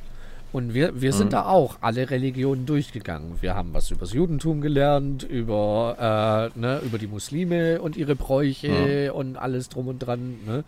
[0.53, 1.31] Und wir, wir sind mhm.
[1.31, 3.41] da auch alle Religionen durchgegangen.
[3.41, 8.15] Wir haben was über das Judentum gelernt, über, äh, ne, über die Muslime und ihre
[8.15, 9.15] Bräuche mhm.
[9.15, 10.35] und alles drum und dran.
[10.45, 10.63] Ne?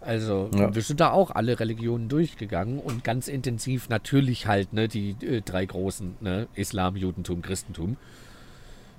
[0.00, 0.74] Also ja.
[0.74, 5.42] wir sind da auch alle Religionen durchgegangen und ganz intensiv natürlich halt ne, die äh,
[5.42, 7.96] drei großen, ne, Islam, Judentum, Christentum.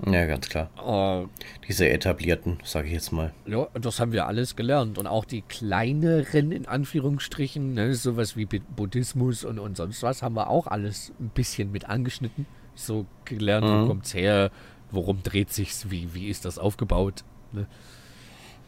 [0.05, 0.69] Ja, ganz klar.
[0.83, 1.27] Uh,
[1.67, 3.33] Diese etablierten, sage ich jetzt mal.
[3.45, 4.97] Ja, das haben wir alles gelernt.
[4.97, 10.35] Und auch die kleineren, in Anführungsstrichen, ne, sowas wie Buddhismus und, und sonst was, haben
[10.35, 12.45] wir auch alles ein bisschen mit angeschnitten.
[12.73, 13.83] So gelernt, mhm.
[13.83, 14.49] wo kommt's her,
[14.91, 17.23] worum dreht sich's, wie, wie ist das aufgebaut.
[17.51, 17.67] Ne?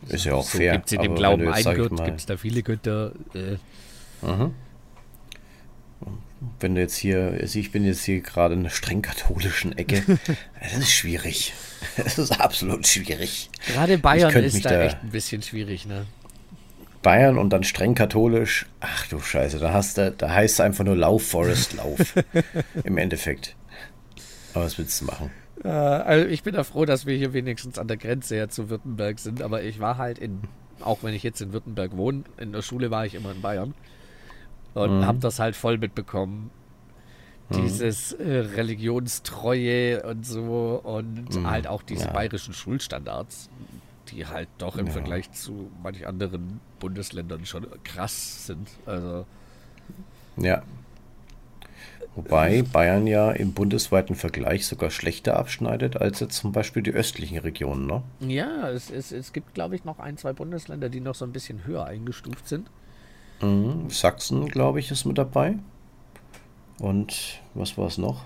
[0.08, 0.74] Ist ja auch so fair.
[0.74, 3.14] Gibt es in dem Glauben ein Gott, gibt es da viele Götter.
[3.34, 3.58] Äh.
[4.26, 4.54] Mhm.
[6.60, 10.04] Wenn du jetzt hier, also ich bin jetzt hier gerade in einer streng katholischen Ecke,
[10.62, 11.54] das ist schwierig.
[11.98, 13.50] Das ist absolut schwierig.
[13.68, 16.06] Gerade Bayern ist da, da echt ein bisschen schwierig, ne?
[17.02, 18.66] Bayern und dann streng katholisch.
[18.80, 22.16] Ach du Scheiße, da hast du, da heißt es einfach nur Lauf, Forest, Lauf.
[22.84, 23.56] Im Endeffekt.
[24.54, 25.30] Aber was willst du machen?
[25.64, 28.70] Äh, also ich bin da froh, dass wir hier wenigstens an der Grenze ja zu
[28.70, 30.42] Württemberg sind, aber ich war halt in,
[30.80, 33.74] auch wenn ich jetzt in Württemberg wohne, in der Schule war ich immer in Bayern
[34.74, 35.06] und mhm.
[35.06, 36.50] habe das halt voll mitbekommen.
[37.50, 37.62] Mhm.
[37.64, 41.50] Dieses äh, Religionstreue und so und mhm.
[41.50, 42.12] halt auch diese ja.
[42.12, 43.50] bayerischen Schulstandards,
[44.10, 44.94] die halt doch im ja.
[44.94, 48.70] Vergleich zu manch anderen Bundesländern schon krass sind.
[48.86, 49.26] Also
[50.38, 50.64] ja.
[52.16, 57.40] Wobei Bayern ja im bundesweiten Vergleich sogar schlechter abschneidet als jetzt zum Beispiel die östlichen
[57.40, 58.04] Regionen, ne?
[58.20, 61.32] Ja, es, es, es gibt, glaube ich, noch ein, zwei Bundesländer, die noch so ein
[61.32, 62.70] bisschen höher eingestuft sind.
[63.44, 63.90] Mhm.
[63.90, 65.56] Sachsen, glaube ich, ist mit dabei.
[66.80, 68.24] Und was war es noch?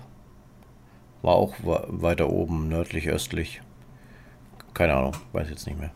[1.22, 3.60] War auch weiter oben, nördlich, östlich.
[4.74, 5.90] Keine Ahnung, weiß jetzt nicht mehr.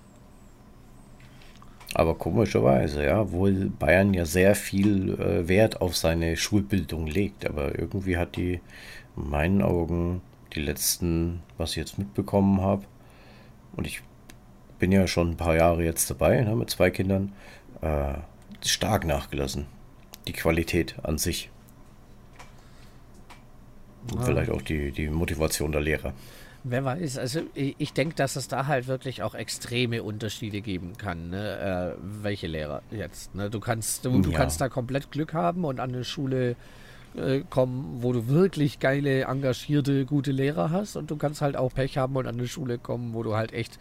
[1.94, 7.46] Aber komischerweise, ja, obwohl Bayern ja sehr viel äh, Wert auf seine Schulbildung legt.
[7.46, 8.60] Aber irgendwie hat die,
[9.16, 10.22] in meinen Augen,
[10.54, 12.84] die letzten, was ich jetzt mitbekommen habe,
[13.76, 14.02] und ich
[14.78, 17.32] bin ja schon ein paar Jahre jetzt dabei, ne, mit zwei Kindern,
[17.82, 18.14] äh,
[18.68, 19.66] stark nachgelassen.
[20.26, 21.50] Die Qualität an sich.
[24.10, 24.24] Und ah.
[24.24, 26.12] vielleicht auch die, die Motivation der Lehrer.
[26.64, 31.30] Wer weiß, also ich, denke, dass es da halt wirklich auch extreme Unterschiede geben kann,
[31.30, 31.96] ne?
[31.96, 33.34] äh, welche Lehrer jetzt.
[33.34, 33.50] Ne?
[33.50, 34.38] Du kannst, du, du ja.
[34.38, 36.54] kannst da komplett Glück haben und an eine Schule
[37.16, 41.74] äh, kommen, wo du wirklich geile, engagierte, gute Lehrer hast und du kannst halt auch
[41.74, 43.80] Pech haben und an eine Schule kommen, wo du halt echt,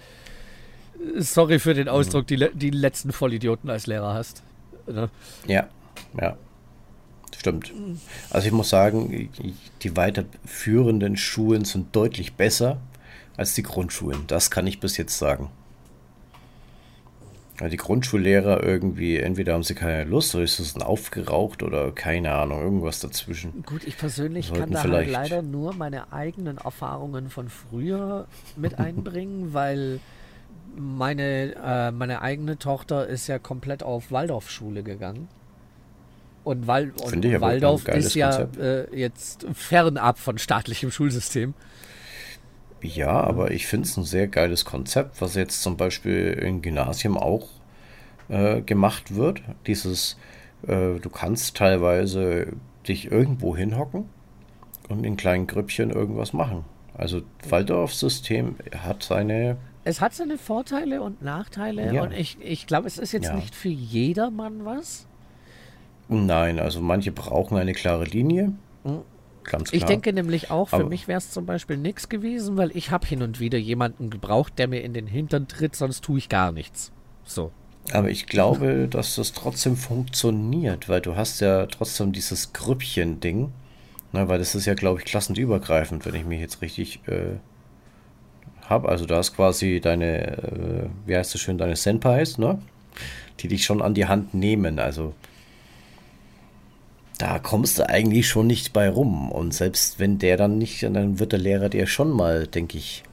[1.15, 2.36] äh, sorry für den Ausdruck, mhm.
[2.36, 4.41] die, die letzten Vollidioten als Lehrer hast.
[4.93, 5.09] Ne?
[5.47, 5.67] Ja,
[6.19, 6.37] ja.
[7.37, 7.73] Stimmt.
[8.29, 9.29] Also ich muss sagen,
[9.81, 12.79] die weiterführenden Schulen sind deutlich besser
[13.35, 14.25] als die Grundschulen.
[14.27, 15.49] Das kann ich bis jetzt sagen.
[17.69, 22.31] Die Grundschullehrer irgendwie, entweder haben sie keine Lust oder ist es ein aufgeraucht oder keine
[22.31, 23.63] Ahnung, irgendwas dazwischen.
[23.63, 29.53] Gut, ich persönlich kann da halt leider nur meine eigenen Erfahrungen von früher mit einbringen,
[29.53, 29.99] weil
[30.76, 35.28] meine, äh, meine eigene Tochter ist ja komplett auf Waldorfschule gegangen.
[36.43, 41.53] Und, Wal und Waldorf ist ja äh, jetzt fernab von staatlichem Schulsystem.
[42.82, 47.15] Ja, aber ich finde es ein sehr geiles Konzept, was jetzt zum Beispiel im Gymnasium
[47.15, 47.47] auch
[48.30, 49.43] äh, gemacht wird.
[49.67, 50.17] Dieses,
[50.63, 52.53] äh, du kannst teilweise
[52.88, 54.05] dich irgendwo hinhocken
[54.89, 56.65] und in kleinen Grüppchen irgendwas machen.
[56.95, 59.57] Also Waldorf-System hat seine.
[59.84, 62.03] Es hat seine Vorteile und Nachteile ja.
[62.03, 63.36] und ich, ich glaube, es ist jetzt ja.
[63.36, 65.07] nicht für jedermann was.
[66.07, 68.53] Nein, also manche brauchen eine klare Linie.
[68.84, 69.01] Hm.
[69.43, 69.77] Ganz klar.
[69.82, 72.91] Ich denke nämlich auch, für Aber mich wäre es zum Beispiel nichts gewesen, weil ich
[72.91, 76.29] habe hin und wieder jemanden gebraucht, der mir in den Hintern tritt, sonst tue ich
[76.29, 76.91] gar nichts.
[77.23, 77.51] So.
[77.91, 83.51] Aber ich glaube, dass das trotzdem funktioniert, weil du hast ja trotzdem dieses Grüppchen-Ding.
[84.13, 87.38] Ne, weil das ist ja, glaube ich, klassenübergreifend, wenn ich mich jetzt richtig äh,
[88.72, 88.89] habe.
[88.89, 92.59] Also da ist quasi deine, äh, wie heißt das schön, deine Senpais, ne?
[93.39, 94.80] Die dich schon an die Hand nehmen.
[94.80, 95.13] Also
[97.19, 99.32] da kommst du eigentlich schon nicht bei rum.
[99.32, 103.03] Und selbst wenn der dann nicht, dann wird der Lehrer dir schon mal, denke ich,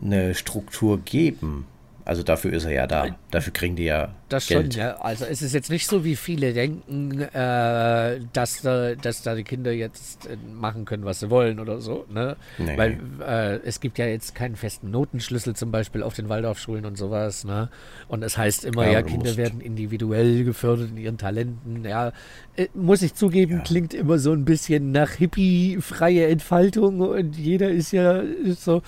[0.00, 1.66] eine Struktur geben.
[2.06, 3.16] Also dafür ist er ja da.
[3.30, 4.74] Dafür kriegen die ja das Geld.
[4.74, 4.96] schon, ja.
[4.96, 9.44] Also es ist jetzt nicht so, wie viele denken, äh, dass, da, dass da die
[9.44, 12.04] Kinder jetzt äh, machen können, was sie wollen oder so.
[12.12, 12.36] Ne?
[12.58, 12.76] Nee.
[12.76, 16.98] Weil äh, es gibt ja jetzt keinen festen Notenschlüssel zum Beispiel auf den Waldorfschulen und
[16.98, 17.44] sowas.
[17.44, 17.70] Ne?
[18.08, 19.36] Und es heißt immer, ja, ja Kinder musst.
[19.38, 21.86] werden individuell gefördert in ihren Talenten.
[21.86, 22.12] Ja,
[22.56, 23.62] äh, muss ich zugeben, ja.
[23.62, 28.22] klingt immer so ein bisschen nach hippie-freie Entfaltung und jeder ist ja
[28.56, 28.82] so,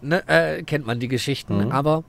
[0.00, 1.72] ne, äh, kennt man die Geschichten, mhm.
[1.72, 2.04] aber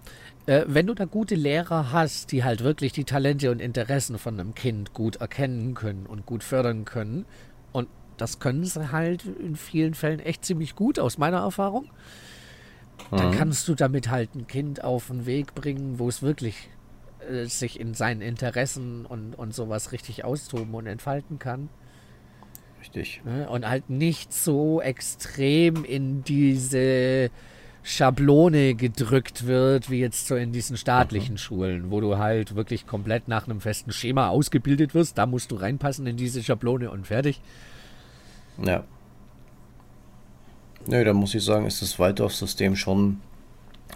[0.48, 4.40] äh, wenn du da gute Lehrer hast, die halt wirklich die Talente und Interessen von
[4.40, 7.26] einem Kind gut erkennen können und gut fördern können,
[7.74, 11.92] und das können sie halt in vielen Fällen echt ziemlich gut, aus meiner Erfahrung,
[13.12, 13.18] mhm.
[13.18, 16.70] dann kannst du damit halt ein Kind auf den Weg bringen, wo es wirklich
[17.30, 21.70] äh, sich in seinen Interessen und, und sowas richtig austoben und entfalten kann.
[22.80, 23.22] Richtig.
[23.26, 23.50] Ne?
[23.50, 27.32] Und halt nicht so extrem in diese
[27.90, 31.38] Schablone gedrückt wird, wie jetzt so in diesen staatlichen mhm.
[31.38, 35.18] Schulen, wo du halt wirklich komplett nach einem festen Schema ausgebildet wirst.
[35.18, 37.40] Da musst du reinpassen in diese Schablone und fertig.
[38.62, 38.84] Ja.
[40.86, 43.22] Nö, da muss ich sagen, ist das Waldorf-System schon,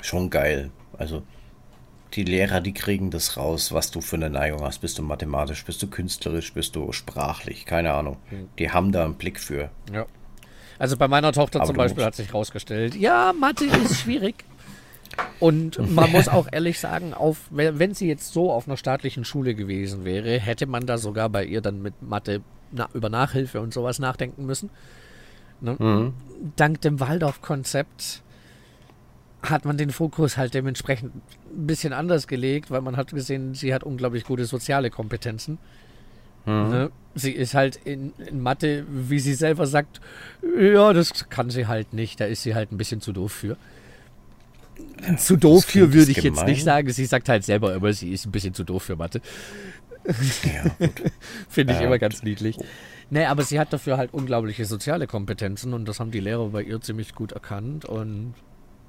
[0.02, 0.72] schon geil.
[0.98, 1.24] Also
[2.14, 4.80] die Lehrer, die kriegen das raus, was du für eine Neigung hast.
[4.80, 8.16] Bist du mathematisch, bist du künstlerisch, bist du sprachlich, keine Ahnung.
[8.32, 8.48] Mhm.
[8.58, 9.70] Die haben da einen Blick für.
[9.92, 10.06] Ja.
[10.82, 14.44] Also bei meiner Tochter Aber zum Beispiel hat sich rausgestellt, ja, Mathe ist schwierig.
[15.40, 19.54] Und man muss auch ehrlich sagen, auf, wenn sie jetzt so auf einer staatlichen Schule
[19.54, 23.76] gewesen wäre, hätte man da sogar bei ihr dann mit Mathe na, über Nachhilfe und
[23.76, 24.72] sowas nachdenken müssen.
[25.60, 25.76] Ne?
[25.78, 26.14] Mhm.
[26.56, 28.24] Dank dem Waldorf-Konzept
[29.44, 33.72] hat man den Fokus halt dementsprechend ein bisschen anders gelegt, weil man hat gesehen, sie
[33.72, 35.60] hat unglaublich gute soziale Kompetenzen.
[36.48, 36.70] Mhm.
[36.70, 36.92] Ne?
[37.14, 39.99] Sie ist halt in, in, Mathe, wie sie selber sagt,
[40.59, 42.20] ja, das kann sie halt nicht.
[42.20, 43.57] Da ist sie halt ein bisschen zu doof für.
[45.05, 46.34] Ja, zu doof für würde ich gemein.
[46.36, 46.89] jetzt nicht sagen.
[46.89, 49.22] Sie sagt halt selber immer, sie ist ein bisschen zu doof für Mathe.
[50.43, 50.88] Ja,
[51.49, 52.57] Finde ich äh, immer ganz niedlich.
[53.09, 56.64] Nee, aber sie hat dafür halt unglaubliche soziale Kompetenzen und das haben die Lehrer bei
[56.64, 58.34] ihr ziemlich gut erkannt und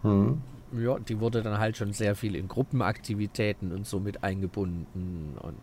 [0.03, 0.43] Hm.
[0.77, 5.55] ja, die wurde dann halt schon sehr viel in Gruppenaktivitäten und so mit eingebunden und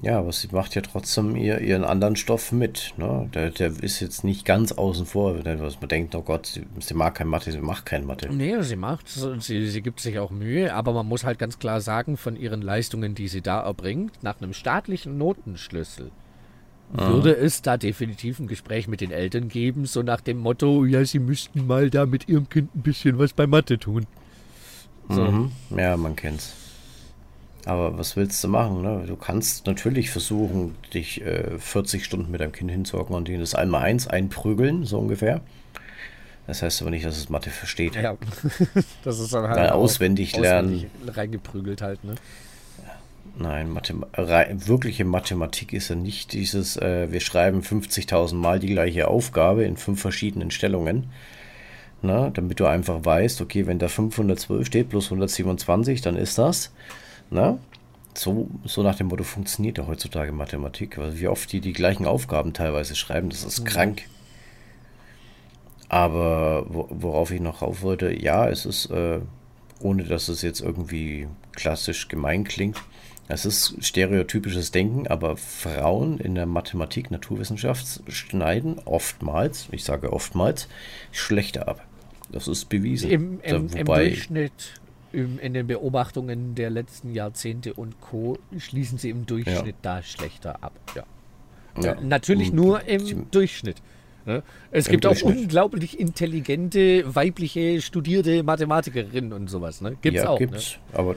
[0.00, 2.94] Ja, aber sie macht ja trotzdem ihr, ihren anderen Stoff mit.
[2.96, 3.28] Ne?
[3.34, 6.62] Der, der ist jetzt nicht ganz außen vor, wenn was man denkt, oh Gott, sie,
[6.80, 8.32] sie mag kein Mathe, sie macht kein Mathe.
[8.32, 11.80] Nee, sie macht, sie, sie gibt sich auch Mühe, aber man muss halt ganz klar
[11.80, 16.10] sagen, von ihren Leistungen, die sie da erbringt, nach einem staatlichen Notenschlüssel,
[16.92, 21.04] würde es da definitiv ein Gespräch mit den Eltern geben, so nach dem Motto, ja,
[21.04, 24.06] sie müssten mal da mit ihrem Kind ein bisschen was bei Mathe tun.
[25.08, 25.22] So.
[25.22, 25.52] Mhm.
[25.76, 26.61] Ja, man kennt's.
[27.64, 28.82] Aber was willst du machen?
[28.82, 29.04] Ne?
[29.06, 33.54] Du kannst natürlich versuchen, dich äh, 40 Stunden mit deinem Kind hinzocken und ihnen das
[33.54, 35.40] einmal eins einprügeln, so ungefähr.
[36.46, 37.94] Das heißt aber nicht, dass es Mathe versteht.
[37.94, 38.16] Ja,
[39.04, 40.86] das ist dann halt Weil auch auswendig lernen.
[41.06, 42.16] reingeprügelt halt, ne?
[43.38, 49.08] Nein, Mathem wirkliche Mathematik ist ja nicht dieses, äh, wir schreiben 50.000 Mal die gleiche
[49.08, 51.06] Aufgabe in fünf verschiedenen Stellungen.
[52.02, 56.72] Na, damit du einfach weißt, okay, wenn da 512 steht plus 127, dann ist das.
[57.32, 57.58] Na?
[58.14, 60.98] So, so nach dem Motto funktioniert ja heutzutage Mathematik.
[60.98, 64.02] Also wie oft die die gleichen Aufgaben teilweise schreiben, das ist krank.
[65.88, 69.20] Aber wo, worauf ich noch rauf wollte, ja, es ist, äh,
[69.80, 72.76] ohne dass es jetzt irgendwie klassisch gemein klingt,
[73.28, 80.68] es ist stereotypisches Denken, aber Frauen in der Mathematik, Naturwissenschaft schneiden oftmals, ich sage oftmals,
[81.12, 81.86] schlechter ab.
[82.30, 83.10] Das ist bewiesen.
[83.10, 84.81] Im, Da- im, im Durchschnitt, im,
[85.12, 88.38] in den Beobachtungen der letzten Jahrzehnte und Co.
[88.58, 90.72] schließen sie im Durchschnitt da schlechter ab.
[90.94, 91.04] Ja.
[91.82, 93.76] ja, Natürlich und nur im Durchschnitt.
[94.24, 94.42] Ne?
[94.70, 99.80] Es Im gibt auch unglaublich intelligente, weibliche, studierte Mathematikerinnen und sowas.
[99.80, 99.96] Ne?
[100.00, 100.38] Gibt's ja, auch.
[100.38, 100.76] gibt's.
[100.92, 101.16] Aber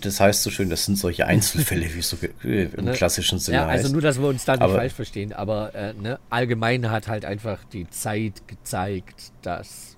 [0.00, 2.92] das heißt so schön, das sind solche Einzelfälle, wie es so äh, im Ne?
[2.92, 3.40] klassischen Ne?
[3.40, 3.92] Sinne Ja, also heißt.
[3.92, 5.32] nur, dass wir uns da nicht Aber- falsch verstehen.
[5.34, 6.18] Aber äh, ne?
[6.30, 9.89] allgemein hat halt einfach die Zeit gezeigt, dass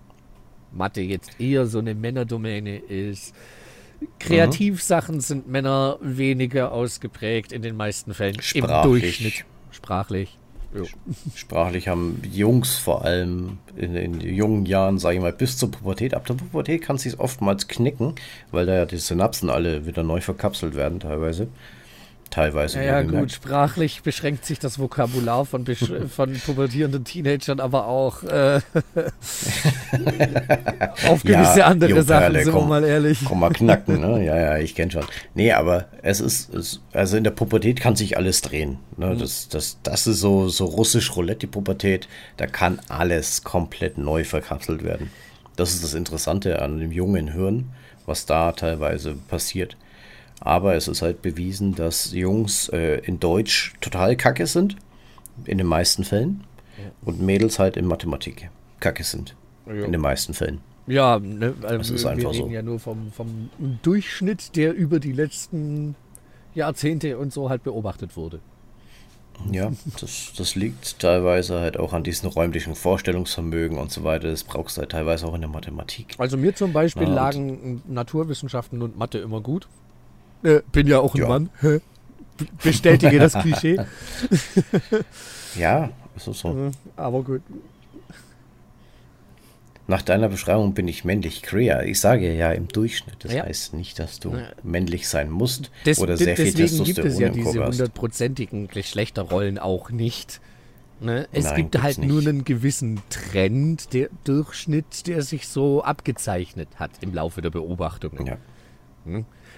[0.73, 3.35] Mathe jetzt eher so eine Männerdomäne ist.
[4.19, 8.37] Kreativsachen sind Männer weniger ausgeprägt in den meisten Fällen.
[8.37, 9.03] Im Sprachlich.
[9.03, 9.45] Durchschnitt.
[9.71, 10.39] Sprachlich.
[10.75, 10.87] Jo.
[11.35, 16.15] Sprachlich haben Jungs vor allem in den jungen Jahren, sage ich mal, bis zur Pubertät.
[16.15, 18.15] Ab der Pubertät kann es sich oftmals knicken,
[18.51, 21.49] weil da ja die Synapsen alle wieder neu verkapselt werden, teilweise.
[22.33, 22.79] Teilweise.
[22.79, 25.67] Ja, ja, gut, sprachlich beschränkt sich das Vokabular von,
[26.09, 28.57] von pubertierenden Teenagern aber auch äh,
[31.07, 32.71] auf gewisse Ja, andere jo, Sachen, sind wir komm.
[32.71, 33.19] mal ehrlich.
[33.27, 34.25] Komm mal knacken, ne?
[34.33, 35.05] Ja, ja, ich kenne schon.
[35.35, 38.79] Nee, aber es ist, es, also in der Pubertät kann sich alles drehen.
[38.97, 39.05] Mhm.
[39.05, 39.17] Ne?
[39.19, 42.09] Das, das, das ist so, so russisch Roulette, die Pubertät.
[42.39, 45.11] Da kann alles komplett neu verkapselt werden.
[45.57, 47.73] Das ist das Interessante an dem jungen Hirn,
[48.07, 49.77] was da teilweise passiert.
[50.45, 54.77] Aber es ist halt bewiesen, dass Jungs äh, in Deutsch total kacke sind,
[55.45, 56.45] in den meisten Fällen,
[57.05, 59.37] und Mädels halt in Mathematik kacke sind,
[59.67, 59.85] Ja.
[59.85, 60.61] in den meisten Fällen.
[60.89, 62.55] Ja, ne, also Das ist wir, einfach wir reden so.
[62.55, 63.51] ja nur vom, vom
[63.83, 65.95] Durchschnitt, der über die letzten
[66.57, 68.41] Jahrzehnte und so halt beobachtet wurde.
[69.51, 74.29] Ja, das, das liegt teilweise halt auch an diesem räumlichen Vorstellungsvermögen und so weiter.
[74.29, 76.15] Das brauchst du halt teilweise auch in der Mathematik.
[76.19, 79.69] Also mir zum Beispiel Ja, und- lagen Naturwissenschaften und Mathe immer gut.
[80.43, 81.29] Äh, bin ja auch ein Ja.
[81.29, 81.51] Mann.
[82.63, 83.79] Bestätige das Klischee.
[85.57, 86.71] Ja, ist so.
[86.97, 87.43] Aber gut.
[89.89, 91.85] Nach deiner Beschreibung bin ich männlich queer.
[91.85, 93.17] Ich sage ja im Durchschnitt.
[93.21, 93.45] Das Ja.
[93.45, 94.49] heißt nicht, dass du Ja.
[94.63, 98.69] männlich sein musst Des, oder de- sehr viel deswegen gibt Testosteron es ja diese hundertprozentigen
[98.69, 100.41] Geschlechterrollen auch nicht.
[101.01, 101.27] Ne?
[101.33, 102.09] Es Nein, gibt halt nicht.
[102.09, 108.25] nur einen gewissen Trend, der Durchschnitt, der sich so abgezeichnet hat im Laufe der Beobachtungen.
[108.27, 108.37] Ja.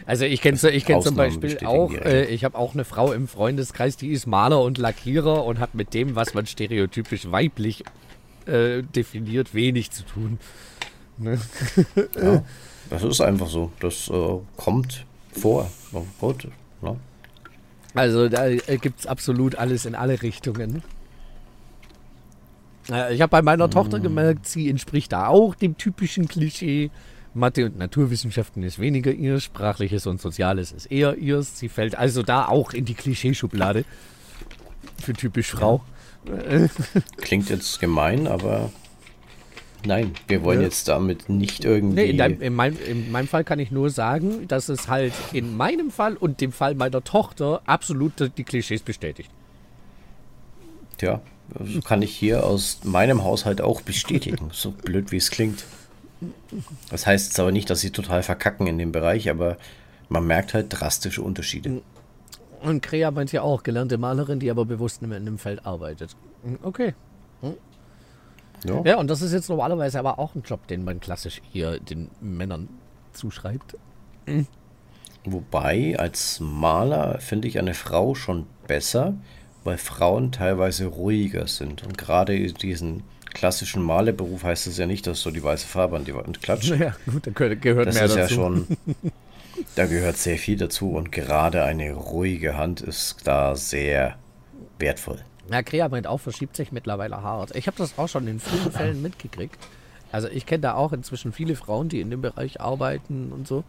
[0.07, 3.27] Also ich kenne ich kenn zum Beispiel auch, äh, ich habe auch eine Frau im
[3.27, 7.85] Freundeskreis, die ist Maler und Lackierer und hat mit dem, was man stereotypisch weiblich
[8.47, 10.39] äh, definiert, wenig zu tun.
[11.19, 12.43] Ja,
[12.91, 13.73] das ist einfach so.
[13.81, 15.71] Das äh, kommt vor.
[15.93, 16.49] Oh Gott,
[16.83, 16.97] ne?
[17.95, 20.83] Also da äh, gibt es absolut alles in alle Richtungen.
[22.91, 26.91] Äh, ich habe bei meiner Tochter gemerkt, sie entspricht da auch dem typischen Klischee.
[27.35, 31.59] Mathe und Naturwissenschaften ist weniger ihr, sprachliches und soziales ist eher ihrs.
[31.59, 33.85] Sie fällt also da auch in die Klischeeschublade
[35.03, 35.83] für typisch Frau.
[37.19, 38.71] Klingt jetzt gemein, aber
[39.85, 40.67] nein, wir wollen Ja.
[40.67, 41.97] jetzt damit nicht irgendwie.
[42.03, 45.13] Nee, in, deinem, in, meinem, in meinem Fall kann ich nur sagen, dass es halt
[45.33, 49.31] in meinem Fall und dem Fall meiner Tochter absolut die Klischees bestätigt.
[50.97, 51.21] Tja,
[51.85, 55.65] kann ich hier aus meinem Haushalt auch bestätigen, so blöd wie es klingt.
[56.91, 59.57] Das heißt jetzt aber nicht, dass sie total verkacken in dem Bereich, aber
[60.09, 61.83] man merkt halt drastische Unterschiede.
[62.63, 66.17] Und Krea meint ja auch, gelernte Malerin, die aber bewusst in dem Feld arbeitet.
[66.43, 66.95] Hm, Okay.
[68.65, 68.83] Ja.
[68.85, 72.11] Ja, und das ist jetzt normalerweise aber auch ein Job, den man klassisch eher den
[72.23, 72.69] Männern
[73.13, 73.77] zuschreibt.
[75.25, 79.15] Wobei, als Maler finde ich eine Frau schon besser,
[79.65, 81.83] weil Frauen teilweise ruhiger sind.
[81.83, 83.03] Und gerade in diesen
[83.35, 86.71] klassischen Malerberuf heißt es ja nicht, dass du die weiße Farbe an die Wand klatscht.
[86.79, 88.35] Ja, gut, da gehört, gehört Das mehr ist dazu.
[88.35, 88.67] ja schon,
[89.77, 94.17] da gehört sehr viel dazu und gerade eine ruhige Hand ist da sehr
[94.79, 95.19] wertvoll.
[95.51, 97.55] Ja, Krea meint auch, verschiebt sich mittlerweile hart.
[97.55, 99.59] Ich habe das auch schon in vielen Fällen mitgekriegt.
[100.11, 103.65] Also ich kenne da auch inzwischen viele Frauen, die in dem Bereich arbeiten und so.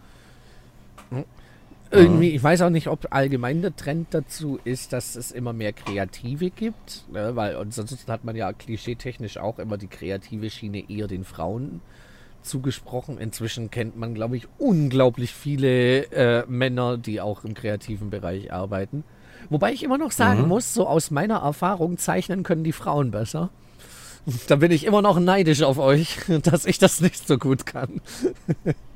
[1.92, 5.72] Irgendwie, ich weiß auch nicht, ob allgemein der Trend dazu ist, dass es immer mehr
[5.72, 7.36] Kreative gibt, ne?
[7.36, 11.82] weil und sonst hat man ja klischeetechnisch auch immer die kreative Schiene eher den Frauen
[12.42, 13.18] zugesprochen.
[13.18, 19.04] Inzwischen kennt man, glaube ich, unglaublich viele äh, Männer, die auch im kreativen Bereich arbeiten.
[19.50, 23.50] Wobei ich immer noch sagen muss, so aus meiner Erfahrung zeichnen können die Frauen besser.
[24.48, 28.02] Da bin ich immer noch neidisch auf euch, dass ich das nicht so gut kann.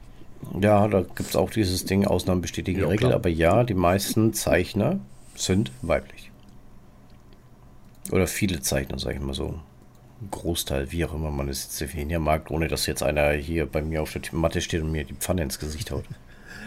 [0.59, 3.15] Ja, da gibt es auch dieses Ding, Ausnahmen bestätigen die Ja, Regel, klar.
[3.15, 4.99] aber ja, die meisten Zeichner
[5.35, 6.31] sind weiblich.
[8.11, 9.59] Oder viele Zeichner, sag ich mal so.
[10.21, 13.65] Ein Großteil, wie auch immer man es jetzt definieren mag, ohne dass jetzt einer hier
[13.65, 16.05] bei mir auf der Matte steht und mir die Pfanne ins Gesicht haut.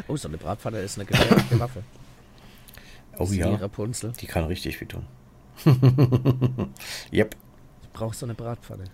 [0.09, 1.83] Oh, so eine Bratpfanne ist eine gefährliche Waffe.
[3.19, 4.13] Oh ja, Rapunzel.
[4.19, 5.05] die kann richtig viel tun.
[7.13, 7.37] yep,
[7.83, 8.85] Ich brauche so eine Bratpfanne.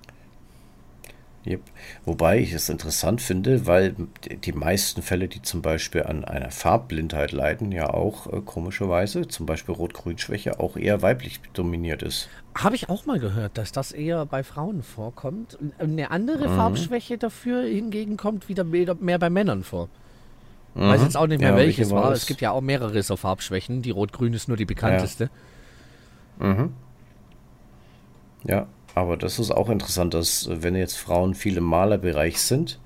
[1.46, 1.60] Yep.
[2.04, 3.94] Wobei ich es interessant finde, weil
[4.44, 9.46] die meisten Fälle, die zum Beispiel an einer Farbblindheit leiden, ja auch äh, komischerweise, zum
[9.46, 12.28] Beispiel Rot-Grün-Schwäche, auch eher weiblich dominiert ist.
[12.54, 15.58] Habe ich auch mal gehört, dass das eher bei Frauen vorkommt.
[15.78, 19.88] Eine andere Farbschwäche dafür hingegen kommt wieder mehr bei Männern vor.
[20.74, 22.20] Weiß jetzt auch nicht mehr Ja, welches welche war es?
[22.20, 23.82] Es gibt ja auch mehrere so Farbschwächen.
[23.82, 25.30] Die Rot-Grün ist nur die bekannteste.
[28.44, 28.66] Ja,
[29.00, 32.78] aber das ist auch interessant, dass äh, wenn jetzt Frauen viel im Malerbereich sind,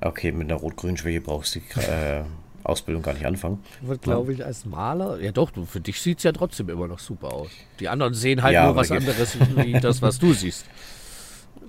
[0.00, 2.22] okay, mit einer Rot-Grün-Schwäche brauchst du die äh,
[2.62, 3.62] Ausbildung gar nicht anfangen.
[3.82, 5.20] Wird, glaube ich, als Maler.
[5.20, 7.50] Ja, doch, du, für dich sieht es ja trotzdem immer noch super aus.
[7.78, 10.64] Die anderen sehen halt Ja, nur was anderes wie das, was du siehst.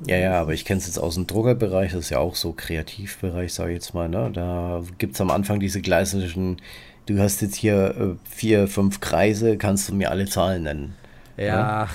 [0.08, 2.54] Ja, ja, aber ich kenne es jetzt aus dem Druckerbereich, das ist ja auch so
[2.54, 4.30] Kreativbereich, sage ich jetzt mal, ne?
[4.34, 6.58] Da gibt es am Anfang diese klassischen,
[7.06, 10.96] du hast jetzt hier äh, vier, fünf Kreise, kannst du mir alle Zahlen nennen,
[11.38, 11.90] Ja,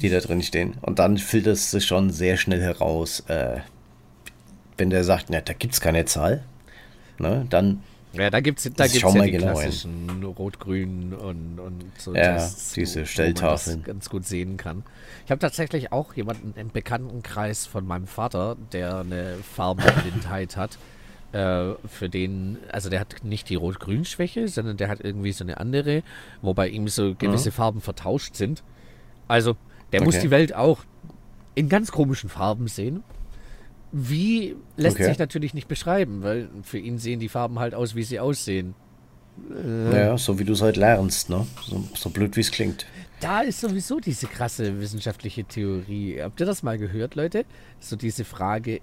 [0.00, 0.74] die da drin stehen.
[0.80, 3.58] Und dann filterst du schon sehr schnell heraus, äh,
[4.78, 6.42] wenn der sagt, na, da gibt es keine Zahl,
[7.18, 7.46] ne?
[7.50, 12.14] Dann ja da gibt es da gibt's ja die genau klassischen Rot-Grün und, und so.
[12.14, 13.78] Ja, das, diese wo- wo man Stelltafeln.
[13.80, 14.82] das ganz gut sehen kann.
[15.26, 20.78] Ich habe tatsächlich auch jemanden im Bekanntenkreis von meinem Vater, der eine Farbenblindheit hat.
[21.32, 25.58] Äh, für den, also der hat nicht die Rot-Grün-Schwäche, sondern der hat irgendwie so eine
[25.58, 26.02] andere,
[26.42, 28.64] wo bei ihm so gewisse Farben vertauscht sind.
[29.30, 29.56] Also,
[29.92, 30.24] der muss Okay.
[30.26, 30.80] die Welt auch
[31.54, 33.04] in ganz komischen Farben sehen.
[33.92, 35.04] Wie lässt Okay.
[35.06, 38.74] sich natürlich nicht beschreiben, weil für ihn sehen die Farben halt aus, wie sie aussehen.
[39.92, 41.46] Ja, so wie du es halt lernst, ne?
[41.62, 42.86] So, so blöd wie es klingt.
[43.20, 46.20] Da ist sowieso diese krasse wissenschaftliche Theorie.
[46.20, 47.44] Habt ihr das mal gehört, Leute?
[47.78, 48.80] So diese Frage,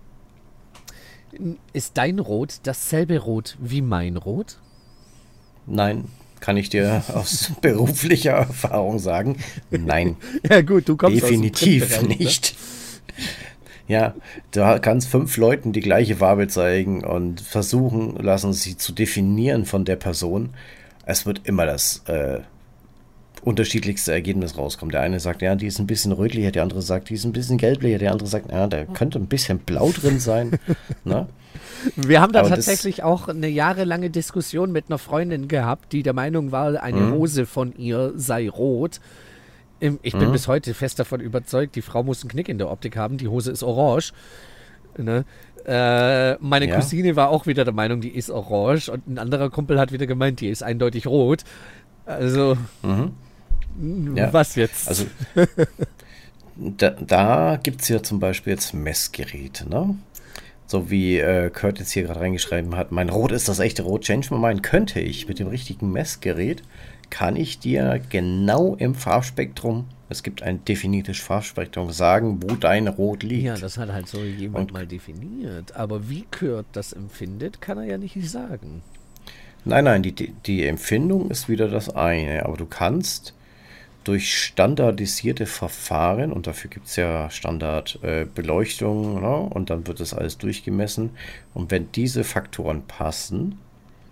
[1.73, 4.57] ist dein Rot dasselbe Rot wie mein Rot?
[5.65, 6.05] Nein,
[6.39, 9.37] kann ich dir aus beruflicher Erfahrung sagen.
[9.69, 10.17] Nein,
[10.49, 12.25] Ja gut, du kommst definitiv aus dem Printbereich, ne?
[12.25, 12.55] nicht.
[13.87, 14.15] Ja,
[14.51, 19.85] du kannst fünf Leuten die gleiche Farbe zeigen und versuchen lassen, sie zu definieren von
[19.85, 20.49] der Person.
[21.05, 22.39] Es wird immer das äh,
[23.43, 24.91] unterschiedlichste Ergebnis rauskommen.
[24.91, 27.31] Der eine sagt, ja, die ist ein bisschen rötlicher, der andere sagt, die ist ein
[27.33, 30.59] bisschen gelblicher, der andere sagt, ja, da könnte ein bisschen blau drin sein.
[31.03, 31.27] ne?
[31.95, 36.13] Wir haben da Aber tatsächlich auch eine jahrelange Diskussion mit einer Freundin gehabt, die der
[36.13, 37.11] Meinung war, eine Mhm.
[37.13, 38.99] Hose von ihr sei rot.
[39.79, 40.19] Ähm, Ich Mhm.
[40.19, 43.17] bin bis heute fest davon überzeugt, die Frau muss einen Knick in der Optik haben,
[43.17, 44.11] die Hose ist orange.
[44.97, 45.25] Ne?
[45.65, 46.75] Äh, meine Ja.
[46.75, 50.07] Cousine war auch wieder der Meinung, die ist orange und ein anderer Kumpel hat wieder
[50.07, 51.43] gemeint, die ist eindeutig rot.
[52.05, 53.11] Also, Mhm.
[54.15, 54.31] Ja.
[54.33, 54.87] was jetzt?
[54.87, 55.05] Also
[56.55, 59.95] da, da gibt es ja zum Beispiel jetzt Messgeräte, ne?
[60.69, 64.01] So wie äh, Kurt jetzt hier gerade reingeschrieben hat, mein Rot ist das echte Rot,
[64.03, 66.61] change my mind, könnte ich mit dem richtigen Messgerät,
[67.09, 73.23] kann ich dir genau im Farbspektrum, es gibt ein definiertes Farbspektrum, sagen, wo dein Rot
[73.23, 73.43] liegt.
[73.45, 75.73] ja, das hat halt so jemand Und- mal definiert.
[75.75, 78.81] Aber wie Kurt das empfindet, kann er ja nicht sagen.
[79.63, 83.33] Nein, nein, die, die Empfindung ist wieder das eine, aber du kannst
[84.07, 90.13] durch standardisierte Verfahren, und dafür gibt es ja Standardbeleuchtung, äh, ne, und dann wird das
[90.13, 91.11] alles durchgemessen.
[91.53, 93.59] Und wenn diese Faktoren passen,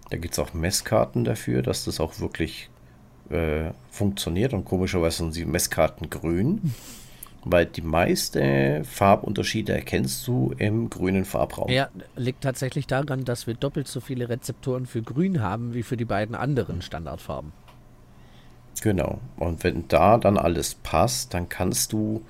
[0.10, 2.70] da gibt es auch Messkarten dafür, dass das auch wirklich
[3.30, 6.74] äh, funktioniert und komischerweise sind die Messkarten grün,
[7.44, 11.70] weil die meisten Farbunterschiede erkennst du im grünen Farbraum.
[11.70, 15.98] Ja, liegt tatsächlich daran, dass wir doppelt so viele Rezeptoren für grün haben wie für
[15.98, 17.52] die beiden anderen Standardfarben.
[18.82, 19.20] Genau.
[19.38, 22.22] Und wenn da dann alles passt, dann kannst du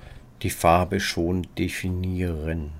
[0.42, 2.70] die Farbe schon definieren.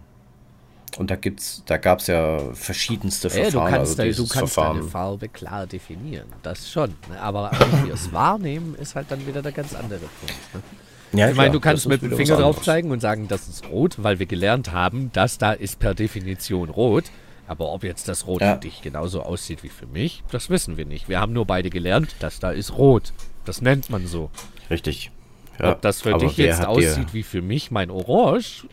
[0.98, 3.70] Und da gibt's, da gab es ja verschiedenste Ja, Verfahren.
[3.72, 6.90] du kannst, also du kannst deine Farbe klar definieren, das schon.
[7.10, 7.20] Ne?
[7.20, 10.54] Aber wie wir es wahrnehmen, ist halt dann wieder der ganz andere Punkt.
[10.54, 11.20] Ne?
[11.20, 13.96] Ja, Ich meine, du kannst mit dem Finger drauf zeigen und sagen, das ist rot,
[14.02, 17.04] weil wir gelernt haben, das da ist per Definition rot.
[17.48, 18.54] Aber ob jetzt das Rot Ja.
[18.54, 21.08] für dich genauso aussieht wie für mich, das wissen wir nicht.
[21.08, 23.12] Wir haben nur beide gelernt, das da ist rot.
[23.46, 24.30] Das nennt man so.
[24.70, 25.10] Richtig.
[25.58, 28.66] Ja, ob das für aber dich jetzt aussieht wie für mich mein Orange,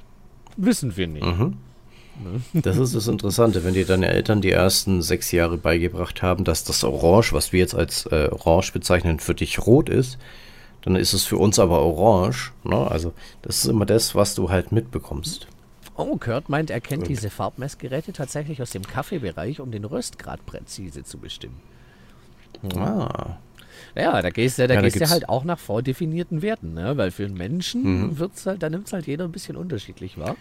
[0.57, 1.25] wissen wir nicht.
[1.25, 1.57] Mhm.
[2.53, 6.63] Das ist das Interessante, wenn dir deine Eltern die ersten sechs Jahre beigebracht haben, dass
[6.63, 10.19] das Orange, was wir jetzt als äh, Orange bezeichnen, für dich rot ist,
[10.81, 12.51] dann ist es für uns aber Orange.
[12.63, 12.75] Ne?
[12.75, 15.47] Also das ist immer das, was du halt mitbekommst.
[15.95, 21.03] Oh, Kurt meint, er kennt diese Farbmessgeräte tatsächlich aus dem Kaffeebereich, um den Röstgrad präzise
[21.03, 21.59] zu bestimmen.
[22.75, 23.37] Ah.
[23.95, 26.97] Ja, da gehst du da Ja, da gehst du halt auch nach vordefinierten Werten, ne?
[26.97, 28.19] Weil für einen Menschen Mhm.
[28.19, 30.35] wird's halt, da nimmt es halt jeder ein bisschen unterschiedlich, wahr?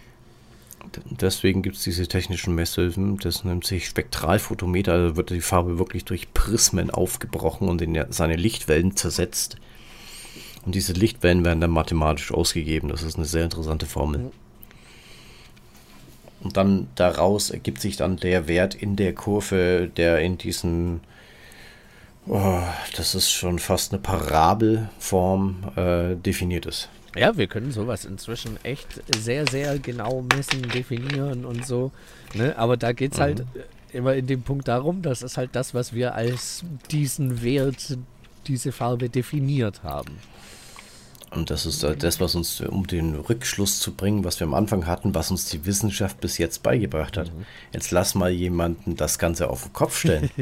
[1.20, 3.18] Deswegen gibt es diese technischen Messhilfen.
[3.18, 5.10] Das nennt sich Spektralphotometer.
[5.10, 9.56] Da wird die Farbe wirklich durch Prismen aufgebrochen und in seine Lichtwellen zersetzt.
[10.64, 12.88] Und diese Lichtwellen werden dann mathematisch ausgegeben.
[12.88, 14.32] Das ist eine sehr interessante Formel.
[16.40, 21.00] Und dann daraus ergibt sich dann der Wert in der Kurve, der in diesen,
[22.26, 22.62] oh,
[22.96, 26.88] das ist schon fast eine Parabelform äh, definiert ist.
[27.14, 31.92] Ja, wir können sowas inzwischen echt sehr, sehr genau messen, definieren und so.
[32.34, 32.56] Ne?
[32.56, 35.74] Aber da geht es halt äh, immer in dem Punkt darum, das ist halt das,
[35.74, 37.98] was wir als diesen Wert,
[38.46, 40.18] diese Farbe definiert haben.
[41.30, 44.54] Und das ist äh, das, was uns, um den Rückschluss zu bringen, was wir am
[44.54, 47.30] Anfang hatten, was uns die Wissenschaft bis jetzt beigebracht hat.
[47.72, 50.30] Jetzt lass mal jemanden das Ganze auf den Kopf stellen.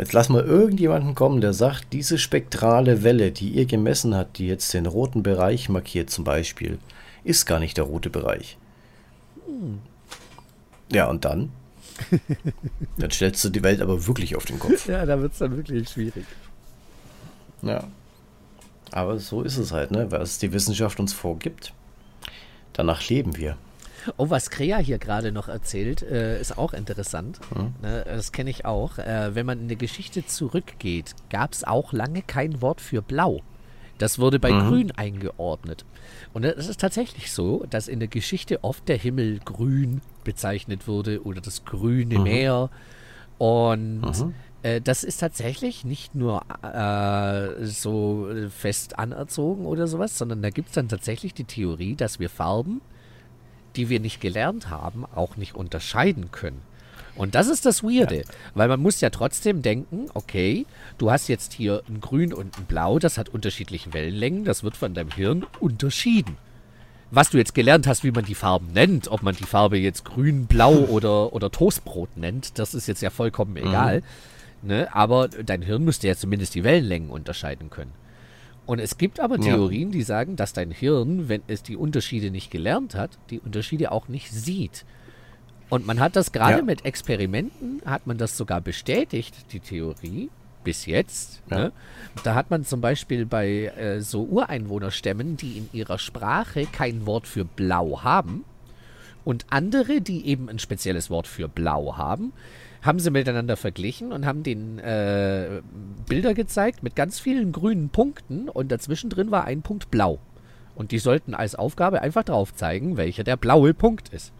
[0.00, 4.46] Jetzt lass mal irgendjemanden kommen, der sagt, diese spektrale Welle, die ihr gemessen habt, die
[4.46, 6.78] jetzt den roten Bereich markiert zum Beispiel,
[7.22, 8.56] ist gar nicht der rote Bereich.
[10.90, 11.52] Ja, und dann?
[12.96, 14.88] dann stellst du die Welt aber wirklich auf den Kopf.
[14.88, 16.24] Ja, da wird es dann wirklich schwierig.
[17.60, 17.84] Ja.
[18.92, 20.10] Aber so ist es halt, ne?
[20.10, 21.74] Was die Wissenschaft uns vorgibt.
[22.72, 23.58] Danach leben wir.
[24.16, 27.40] Oh, was Krea hier gerade noch erzählt, äh, ist auch interessant.
[27.54, 27.74] Hm.
[27.82, 28.98] Ne, das kenne ich auch.
[28.98, 33.40] Äh, wenn man in der Geschichte zurückgeht, gab es auch lange kein Wort für blau.
[33.98, 34.68] Das wurde bei Mhm.
[34.68, 35.84] grün eingeordnet.
[36.32, 41.22] Und es ist tatsächlich so, dass in der Geschichte oft der Himmel grün bezeichnet wurde
[41.24, 42.22] oder das grüne Mhm.
[42.24, 42.70] Meer.
[43.36, 50.50] Und äh, das ist tatsächlich nicht nur äh, so fest anerzogen oder sowas, sondern da
[50.50, 52.80] gibt es dann tatsächlich die Theorie, dass wir Farben,
[53.76, 56.62] die wir nicht gelernt haben, auch nicht unterscheiden können.
[57.16, 58.22] Und das ist das Weirde,
[58.54, 60.64] weil man muss ja trotzdem denken, okay,
[60.96, 64.76] du hast jetzt hier ein Grün und ein Blau, das hat unterschiedliche Wellenlängen, das wird
[64.76, 66.38] von deinem Hirn unterschieden.
[67.10, 70.04] Was du jetzt gelernt hast, wie man die Farben nennt, ob man die Farbe jetzt
[70.04, 74.02] grün, blau oder, oder Toastbrot nennt, das ist jetzt ja vollkommen egal.
[74.62, 74.88] Ne?
[74.94, 77.92] Aber dein Hirn müsste ja zumindest die Wellenlängen unterscheiden können.
[78.70, 79.56] Und es gibt aber Ja.
[79.56, 83.90] Theorien, die sagen, dass dein Hirn, wenn es die Unterschiede nicht gelernt hat, die Unterschiede
[83.90, 84.84] auch nicht sieht.
[85.70, 86.62] Und man hat das gerade Ja.
[86.62, 90.30] mit Experimenten, hat man das sogar bestätigt, die Theorie,
[90.62, 91.42] bis jetzt.
[91.50, 91.58] Ja.
[91.58, 91.72] Ne?
[92.22, 97.26] Da hat man zum Beispiel bei äh, so Ureinwohnerstämmen, die in ihrer Sprache kein Wort
[97.26, 98.44] für blau haben,
[99.24, 102.32] und andere, die eben ein spezielles Wort für blau haben,
[102.82, 105.60] haben sie miteinander verglichen und haben den äh,
[106.08, 110.18] Bilder gezeigt mit ganz vielen grünen Punkten und dazwischen drin war ein Punkt blau.
[110.74, 114.32] Und die sollten als Aufgabe einfach drauf zeigen, welcher der blaue Punkt ist.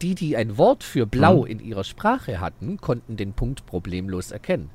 [0.00, 4.70] Die, die ein Wort für blau in ihrer Sprache hatten, konnten den Punkt problemlos erkennen.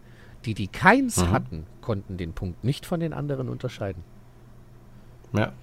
[0.46, 4.04] Die, die keins hatten, konnten den Punkt nicht von den anderen unterscheiden.
[5.32, 5.54] Ja.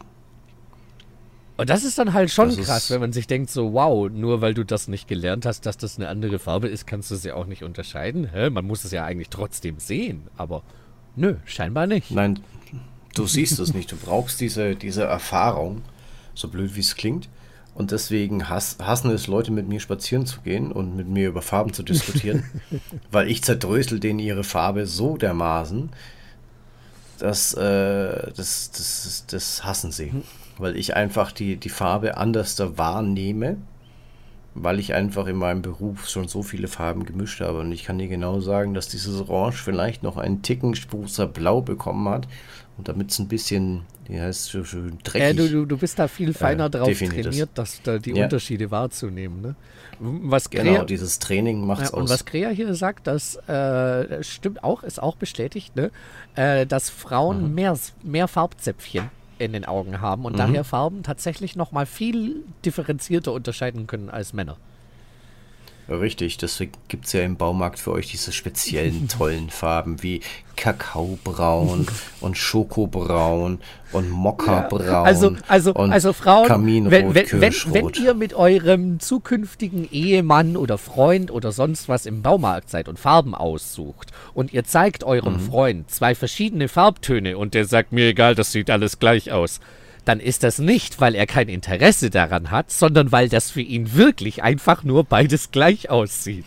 [1.61, 4.41] Und das ist dann halt schon Das krass, wenn man sich denkt, so, wow, nur
[4.41, 7.33] weil du das nicht gelernt hast, dass das eine andere Farbe ist, kannst du sie
[7.33, 8.31] auch nicht unterscheiden.
[8.33, 8.49] Hä?
[8.49, 10.63] Man muss es ja eigentlich trotzdem sehen, aber
[11.17, 12.13] nö, scheinbar nicht.
[12.13, 12.41] Nein,
[13.15, 13.93] du siehst es nicht.
[13.93, 15.83] Du brauchst diese, diese Erfahrung,
[16.33, 17.29] so blöd wie es klingt.
[17.75, 21.43] Und deswegen hass, hassen es Leute, mit mir spazieren zu gehen und mit mir über
[21.43, 22.43] Farben zu diskutieren,
[23.11, 25.91] weil ich zerdrösel denen ihre Farbe so dermaßen,
[27.19, 30.11] dass äh, das, das, das hassen sie.
[30.61, 33.57] Weil ich einfach die, die Farbe anders da wahrnehme
[34.55, 37.61] weil ich einfach in meinem Beruf schon so viele Farben gemischt habe.
[37.61, 41.61] Und ich kann dir genau sagen, dass dieses Orange vielleicht noch einen Ticken Sprucer Blau
[41.61, 42.27] bekommen hat.
[42.77, 45.23] Und damit es ein bisschen, wie heißt es, schön dreckig.
[45.23, 47.75] Äh, du, du, bist da viel feiner äh, drauf trainiert, das.
[47.75, 48.25] dass da die ja.
[48.25, 49.41] Unterschiede wahrzunehmen.
[49.41, 49.55] Ne?
[49.99, 52.01] Was Crea, genau, dieses Training macht es ja, aus.
[52.01, 55.91] Und was Crea hier sagt, das äh, stimmt auch, ist auch bestätigt, ne?
[56.37, 57.55] Äh, dass Frauen mhm.
[57.55, 60.38] mehr, mehr Farbzäpfchen in den Augen haben und mhm.
[60.38, 64.57] daher Farben tatsächlich noch mal viel differenzierter unterscheiden können als Männer.
[65.91, 70.20] Richtig, deswegen gibt es ja im Baumarkt für euch diese speziellen tollen Farben wie
[70.55, 71.86] Kakaobraun
[72.20, 73.59] und Schokobraun
[73.91, 74.84] und Mokkabraun.
[74.84, 80.57] Ja, also, also, also Frauen, Kaminrot, wenn, wenn, wenn, wenn ihr mit eurem zukünftigen Ehemann
[80.57, 85.34] oder Freund oder sonst was im Baumarkt seid und Farben aussucht und ihr zeigt eurem
[85.34, 85.41] mhm.
[85.41, 89.59] Freund zwei verschiedene Farbtöne und der sagt mir egal, das sieht alles gleich aus
[90.05, 93.94] dann ist das nicht, weil er kein Interesse daran hat, sondern weil das für ihn
[93.94, 96.46] wirklich einfach nur beides gleich aussieht.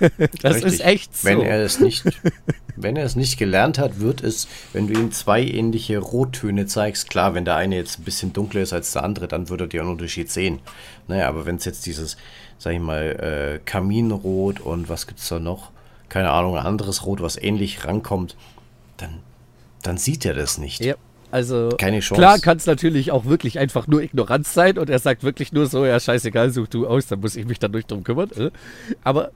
[0.42, 0.72] das Richtig.
[0.72, 1.28] ist echt so.
[1.28, 2.04] Wenn er es nicht,
[2.76, 7.10] wenn er es nicht gelernt hat, wird es, wenn du ihm zwei ähnliche Rottöne zeigst,
[7.10, 9.82] klar, wenn der eine jetzt ein bisschen dunkler ist als der andere, dann würde er
[9.82, 10.60] einen Unterschied sehen.
[11.08, 12.16] Naja, aber wenn es jetzt dieses,
[12.58, 15.70] sag ich mal, äh, Kaminrot und was gibt es da noch?
[16.08, 18.36] Keine Ahnung, ein anderes Rot, was ähnlich rankommt,
[18.96, 19.20] dann,
[19.82, 20.80] dann sieht er das nicht.
[20.84, 20.94] Ja.
[21.34, 22.20] Also Keine Chance.
[22.20, 25.66] klar kann es natürlich auch wirklich einfach nur Ignoranz sein und er sagt wirklich nur
[25.66, 28.30] so, ja scheißegal, such du aus, dann muss ich mich dann nicht drum kümmern.
[28.36, 28.52] Äh.
[29.02, 29.32] Aber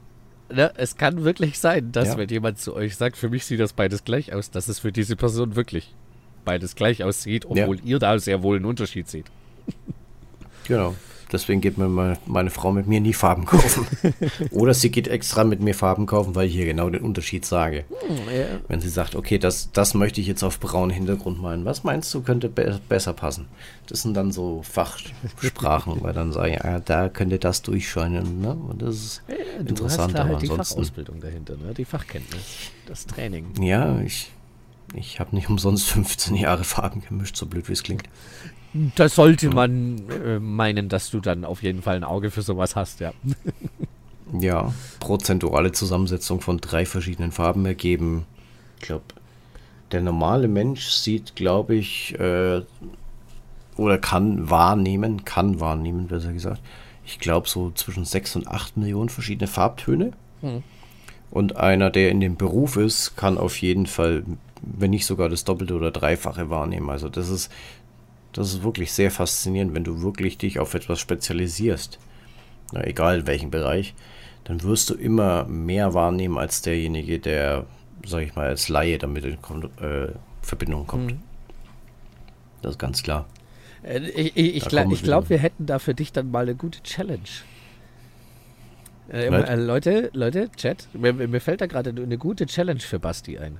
[0.48, 2.16] ne, es kann wirklich sein, dass ja.
[2.16, 4.92] wenn jemand zu euch sagt, für mich sieht das beides gleich aus, dass es für
[4.92, 5.92] diese Person wirklich
[6.44, 7.82] beides gleich aussieht, obwohl ja.
[7.84, 9.26] ihr da sehr wohl einen Unterschied seht.
[10.68, 10.94] Genau.
[11.30, 13.86] Deswegen geht mir meine, Frau mit mir nie Farben kaufen.
[14.50, 17.84] Oder sie geht extra mit mir Farben kaufen, weil ich hier genau den Unterschied sage.
[17.88, 18.46] Hm, ja.
[18.68, 21.64] Wenn sie sagt, okay, das, das möchte ich jetzt auf braunen Hintergrund malen.
[21.64, 23.46] Was meinst du, könnte be besser passen?
[23.86, 28.40] Das sind dann so Fachsprachen, weil dann sage ich, ja, da könnte das durchscheinen.
[28.40, 28.54] Ne?
[28.54, 30.14] Und das ist ja, du interessant.
[30.14, 31.74] Hast da halt die Fachausbildung dahinter, ne?
[31.74, 32.40] die Fachkenntnis,
[32.86, 33.46] das Training.
[33.60, 34.30] Ja, ich,
[34.94, 38.04] ich habe nicht umsonst 15 Jahre Farben gemischt, so blöd wie es klingt.
[38.94, 42.76] Da sollte man äh, meinen, dass du dann auf jeden Fall ein Auge für sowas
[42.76, 43.12] hast, ja.
[44.38, 48.26] ja, prozentuale Zusammensetzung von drei verschiedenen Farben ergeben.
[48.78, 49.04] Ich glaube,
[49.92, 52.62] der normale Mensch sieht, glaube ich, äh,
[53.76, 56.60] oder kann wahrnehmen, kann wahrnehmen, besser gesagt.
[57.06, 60.12] Ich glaube, so zwischen sechs und acht Millionen verschiedene Farbtöne.
[60.42, 60.62] Hm.
[61.30, 64.24] Und einer, der in dem Beruf ist, kann auf jeden Fall,
[64.62, 66.90] wenn nicht sogar das Doppelte oder Dreifache wahrnehmen.
[66.90, 67.50] Also das ist
[68.32, 71.98] das ist wirklich sehr faszinierend, wenn du wirklich dich auf etwas spezialisierst.
[72.72, 73.94] Na, egal in welchem Bereich,
[74.44, 77.66] dann wirst du immer mehr wahrnehmen als derjenige, der,
[78.06, 80.12] sag ich mal, als Laie damit in äh,
[80.42, 81.12] Verbindung kommt.
[81.12, 81.18] Mhm.
[82.62, 83.26] Das ist ganz klar.
[83.82, 86.82] Äh, ich, ich, ich glaube, glaub, wir hätten da für dich dann mal eine gute
[86.82, 87.28] Challenge.
[89.10, 93.38] Äh, äh, Leute, Leute, Chat, mir, mir fällt da gerade eine gute Challenge für Basti
[93.38, 93.58] ein.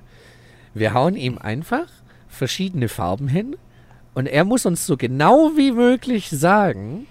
[0.73, 1.87] Wir hauen ihm einfach
[2.27, 3.55] verschiedene Farben hin
[4.13, 7.07] und er muss uns so genau wie möglich sagen,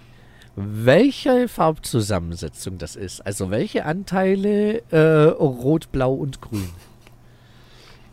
[0.56, 3.24] welche Farbzusammensetzung das ist.
[3.24, 6.68] Also welche Anteile äh, Rot, Blau und Grün.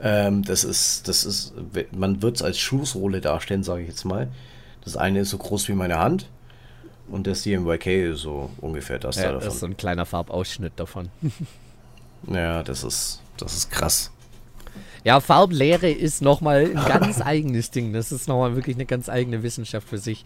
[0.00, 1.52] ähm, das ist, das ist,
[1.92, 4.28] man wird es als Schuhsohle darstellen, sage ich jetzt mal.
[4.82, 6.26] Das eine ist so groß wie meine Hand
[7.10, 9.44] und das hier im YK ist so ungefähr das ja, da davon.
[9.44, 11.10] Das ist so ein kleiner Farbausschnitt davon.
[12.32, 14.10] ja, das ist, das ist krass.
[15.06, 17.92] Ja, Farblehre ist nochmal ein ganz eigenes Ding.
[17.92, 20.24] Das ist nochmal wirklich eine ganz eigene Wissenschaft für sich.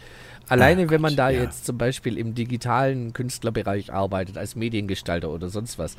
[0.48, 1.42] Alleine, Ach wenn man Gott, da ja.
[1.42, 5.98] jetzt zum Beispiel im digitalen Künstlerbereich arbeitet, als Mediengestalter oder sonst was,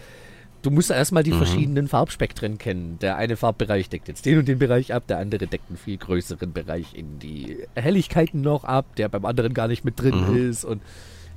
[0.63, 1.37] du musst erstmal die mhm.
[1.37, 2.97] verschiedenen Farbspektren kennen.
[3.01, 5.97] Der eine Farbbereich deckt jetzt den und den Bereich ab, der andere deckt einen viel
[5.97, 10.49] größeren Bereich in die Helligkeiten noch ab, der beim anderen gar nicht mit drin mhm.
[10.49, 10.65] ist.
[10.65, 10.81] Und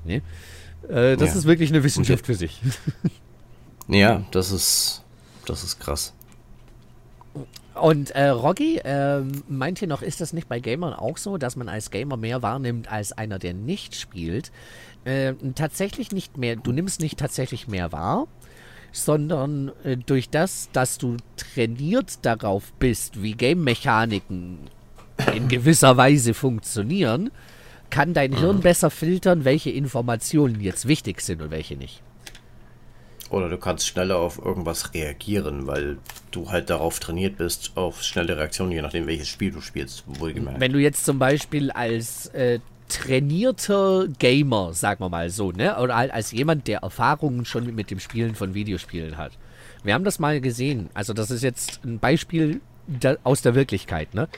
[0.07, 0.23] ne?
[0.89, 1.41] Äh, das ja.
[1.41, 2.63] ist wirklich eine Wissenschaft für sich.
[3.87, 5.03] Ja, das ist,
[5.45, 6.15] das ist krass.
[7.75, 11.57] Und äh, Rocky äh, meint hier noch, ist das nicht bei Gamern auch so, dass
[11.57, 14.53] man als Gamer mehr wahrnimmt als einer, der nicht spielt?
[15.05, 18.29] Äh, tatsächlich nicht mehr, du nimmst nicht tatsächlich mehr wahr,
[18.93, 24.59] sondern äh, durch das, dass du trainiert darauf bist, wie Game-Mechaniken
[25.35, 27.31] in gewisser Weise funktionieren,
[27.91, 28.63] kann dein Hirn mhm.
[28.63, 32.03] besser filtern, welche Informationen jetzt wichtig sind und welche nicht.
[33.31, 35.99] Oder du kannst schneller auf irgendwas reagieren, weil
[36.31, 40.61] du halt darauf trainiert bist, auf schnelle Reaktionen, je nachdem, welches Spiel du spielst, wohlgemerkt.
[40.61, 45.79] Wenn du jetzt zum Beispiel als äh, trainierter Gamer, sagen wir mal so, ne?
[45.79, 49.33] Oder halt als jemand, der Erfahrungen schon mit dem Spielen von Videospielen hat.
[49.83, 50.91] Wir haben das mal gesehen.
[50.95, 52.61] Also, das ist jetzt ein Beispiel
[53.23, 54.29] aus der Wirklichkeit, ne?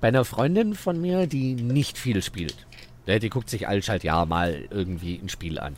[0.00, 2.66] Bei einer Freundin von mir, die nicht viel spielt.
[3.08, 3.18] Ne?
[3.18, 5.74] Die guckt sich alles halt ja mal irgendwie ein Spiel an.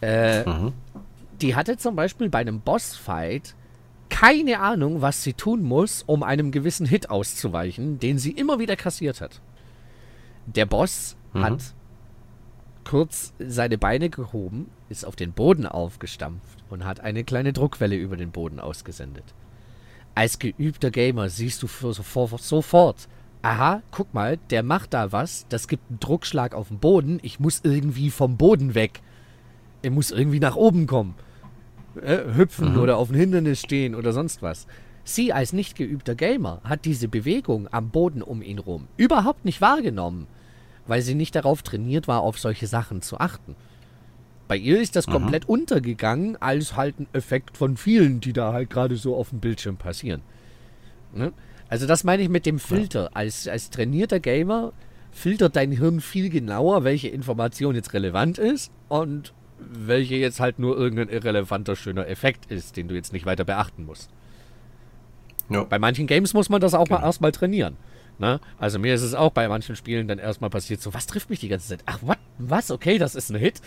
[0.00, 0.72] Äh, mhm
[1.40, 3.54] die hatte zum Beispiel bei einem Bossfight
[4.10, 8.76] keine Ahnung, was sie tun muss, um einem gewissen Hit auszuweichen, den sie immer wieder
[8.76, 9.40] kassiert hat.
[10.46, 11.42] Der Boss mhm.
[11.42, 11.74] hat
[12.84, 18.16] kurz seine Beine gehoben, ist auf den Boden aufgestampft und hat eine kleine Druckwelle über
[18.16, 19.24] den Boden ausgesendet.
[20.14, 23.08] Als geübter Gamer siehst du sofort,
[23.42, 27.40] aha, guck mal, der macht da was, das gibt einen Druckschlag auf den Boden, ich
[27.40, 29.02] muss irgendwie vom Boden weg.
[29.84, 31.14] Er muss irgendwie nach oben kommen
[32.00, 32.80] äh, hüpfen mhm.
[32.80, 34.66] oder auf ein Hindernis stehen oder sonst was.
[35.04, 39.60] Sie als nicht geübter Gamer hat diese Bewegung am Boden um ihn rum überhaupt nicht
[39.60, 40.26] wahrgenommen,
[40.86, 43.54] weil sie nicht darauf trainiert war, auf solche Sachen zu achten.
[44.48, 45.12] Bei ihr ist das mhm.
[45.12, 49.40] komplett untergegangen, als halt ein Effekt von vielen, die da halt gerade so auf dem
[49.40, 50.22] Bildschirm passieren.
[51.14, 51.32] Ne?
[51.68, 53.10] Also das meine ich mit dem Filter.
[53.14, 54.72] Als, als trainierter Gamer
[55.12, 59.32] filtert dein Hirn viel genauer, welche Information jetzt relevant ist und
[59.70, 63.84] welche jetzt halt nur irgendein irrelevanter, schöner Effekt ist, den du jetzt nicht weiter beachten
[63.84, 64.10] musst.
[65.48, 65.64] Ja.
[65.64, 67.00] Bei manchen Games muss man das auch genau.
[67.00, 67.76] mal erstmal trainieren.
[68.18, 68.40] Ne?
[68.58, 71.40] Also mir ist es auch bei manchen Spielen dann erstmal passiert, so, was trifft mich
[71.40, 71.82] die ganze Zeit?
[71.86, 72.18] Ach, what?
[72.38, 72.70] was?
[72.70, 73.60] Okay, das ist ein Hit.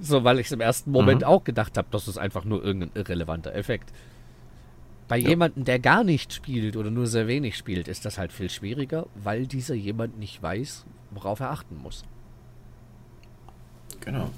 [0.00, 1.26] So, weil ich es im ersten Moment mhm.
[1.26, 3.92] auch gedacht habe, das ist einfach nur irgendein irrelevanter Effekt.
[5.06, 5.28] Bei ja.
[5.28, 9.06] jemandem, der gar nicht spielt oder nur sehr wenig spielt, ist das halt viel schwieriger,
[9.14, 12.04] weil dieser jemand nicht weiß, worauf er achten muss.
[14.00, 14.30] Genau.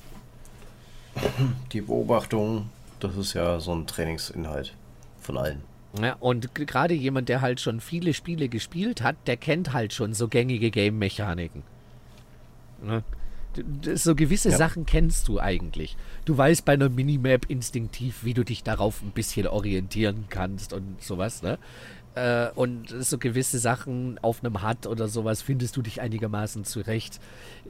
[1.72, 2.70] Die Beobachtung,
[3.00, 4.74] das ist ja so ein Trainingsinhalt
[5.20, 5.62] von allen.
[6.00, 10.14] Ja, und gerade jemand, der halt schon viele Spiele gespielt hat, der kennt halt schon
[10.14, 11.62] so gängige Game-Mechaniken.
[12.82, 13.02] Ne?
[13.94, 14.56] So gewisse ja.
[14.58, 15.96] Sachen kennst du eigentlich.
[16.26, 21.02] Du weißt bei einer Minimap instinktiv, wie du dich darauf ein bisschen orientieren kannst und
[21.02, 21.58] sowas, ne?
[22.16, 27.20] Äh, und so gewisse Sachen auf einem HUD oder sowas findest du dich einigermaßen zurecht.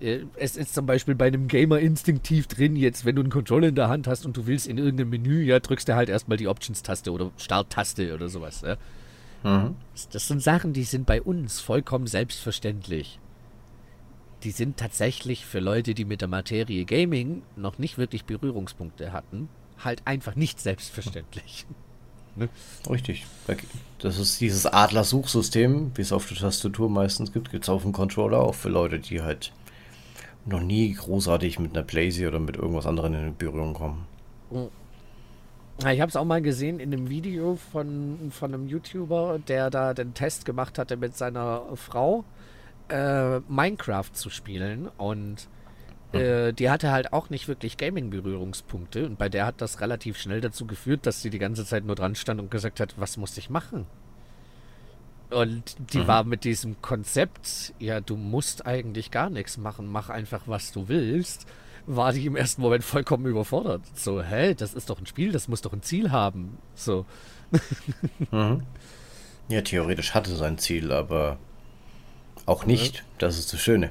[0.01, 3.66] Äh, es ist zum Beispiel bei einem Gamer instinktiv drin, jetzt wenn du einen Controller
[3.66, 6.36] in der Hand hast und du willst in irgendeinem Menü, ja, drückst du halt erstmal
[6.36, 8.60] die Options-Taste oder Start-Taste oder sowas.
[8.64, 8.77] Ja?
[9.43, 9.74] Mhm.
[9.93, 13.18] Das, das sind Sachen, die sind bei uns vollkommen selbstverständlich.
[14.44, 19.48] Die sind tatsächlich für Leute, die mit der Materie Gaming noch nicht wirklich Berührungspunkte hatten,
[19.82, 21.66] halt einfach nicht selbstverständlich.
[22.36, 22.48] Ne?
[22.88, 23.26] Richtig.
[23.98, 27.92] Das ist dieses Adler-Suchsystem, wie es auf der Tastatur meistens gibt, gibt es auf dem
[27.92, 29.52] Controller auch für Leute, die halt
[30.44, 34.06] noch nie großartig mit einer Playsee oder mit irgendwas anderem in Berührung kommen.
[35.80, 39.92] Ich habe es auch mal gesehen in einem Video von, von einem YouTuber, der da
[39.92, 42.24] den Test gemacht hatte mit seiner Frau,
[42.88, 44.88] äh, Minecraft zu spielen.
[44.96, 45.48] Und
[46.12, 50.40] äh, die hatte halt auch nicht wirklich Gaming-Berührungspunkte und bei der hat das relativ schnell
[50.40, 53.36] dazu geführt, dass sie die ganze Zeit nur dran stand und gesagt hat, was muss
[53.38, 53.86] ich machen?
[55.30, 56.06] Und die mhm.
[56.06, 60.88] war mit diesem Konzept, ja, du musst eigentlich gar nichts machen, mach einfach, was du
[60.88, 61.46] willst,
[61.86, 63.82] war die im ersten Moment vollkommen überfordert.
[63.94, 66.58] So, hä, das ist doch ein Spiel, das muss doch ein Ziel haben.
[66.74, 67.04] So.
[68.32, 68.62] Mhm.
[69.48, 71.38] Ja, theoretisch hatte sein Ziel, aber
[72.46, 73.04] auch nicht.
[73.18, 73.90] Das ist das Schöne.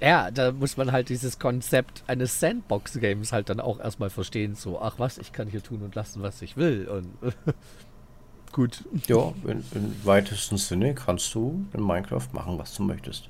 [0.00, 4.54] Ja, da muss man halt dieses Konzept eines Sandbox-Games halt dann auch erstmal verstehen.
[4.54, 6.88] So, ach was, ich kann hier tun und lassen, was ich will.
[6.88, 7.06] Und
[8.52, 8.84] gut.
[9.06, 13.28] Ja, in weitesten Sinne kannst du in Minecraft machen, was du möchtest.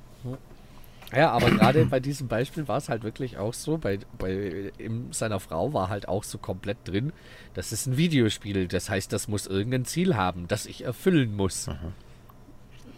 [1.15, 5.13] Ja, aber gerade bei diesem Beispiel war es halt wirklich auch so, bei, bei in
[5.13, 7.13] seiner Frau war halt auch so komplett drin,
[7.53, 11.65] das ist ein Videospiel, das heißt, das muss irgendein Ziel haben, das ich erfüllen muss.
[11.65, 11.73] So.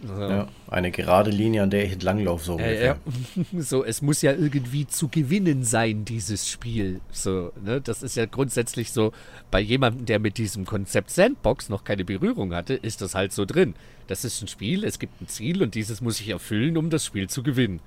[0.05, 2.81] Ja, eine gerade Linie, an der ich entlanglaufe, so ungefähr.
[2.81, 2.97] Äh, ja.
[3.61, 7.01] so, es muss ja irgendwie zu gewinnen sein, dieses Spiel.
[7.11, 7.81] So, ne?
[7.81, 9.11] Das ist ja grundsätzlich so,
[9.49, 13.45] bei jemandem, der mit diesem Konzept Sandbox noch keine Berührung hatte, ist das halt so
[13.45, 13.73] drin.
[14.07, 17.03] Das ist ein Spiel, es gibt ein Ziel und dieses muss ich erfüllen, um das
[17.03, 17.79] Spiel zu gewinnen.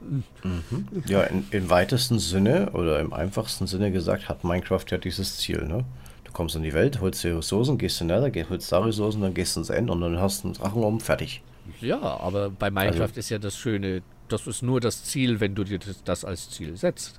[0.00, 1.02] Mhm.
[1.06, 5.66] Ja, in, im weitesten Sinne oder im einfachsten Sinne gesagt, hat Minecraft ja dieses Ziel,
[5.66, 5.84] ne?
[6.28, 9.32] Du kommst in die Welt, holst dir Ressourcen, gehst in Nether, holst da Ressourcen, dann
[9.32, 11.42] gehst ins End und dann hast du einen Drachen um, fertig.
[11.80, 15.54] Ja, aber bei Minecraft also, ist ja das Schöne, das ist nur das Ziel, wenn
[15.54, 17.18] du dir das, als Ziel setzt.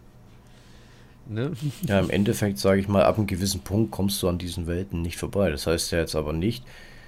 [1.28, 1.54] Ne?
[1.88, 5.02] Ja, im Endeffekt sage ich mal, ab einem gewissen Punkt kommst du an diesen Welten
[5.02, 5.50] nicht vorbei.
[5.50, 6.64] Das heißt ja jetzt aber nicht,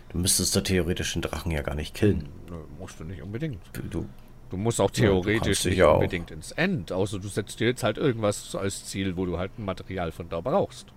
[0.09, 2.29] du müsstest da theoretisch den Drachen ja gar nicht killen.
[2.49, 3.61] Ne, musst du nicht unbedingt.
[3.91, 4.07] Du,
[4.49, 7.97] du musst auch theoretisch ja, nicht unbedingt ins End, außer du setzt dir jetzt halt
[7.97, 10.87] irgendwas als Ziel, wo du halt ein Material von da brauchst.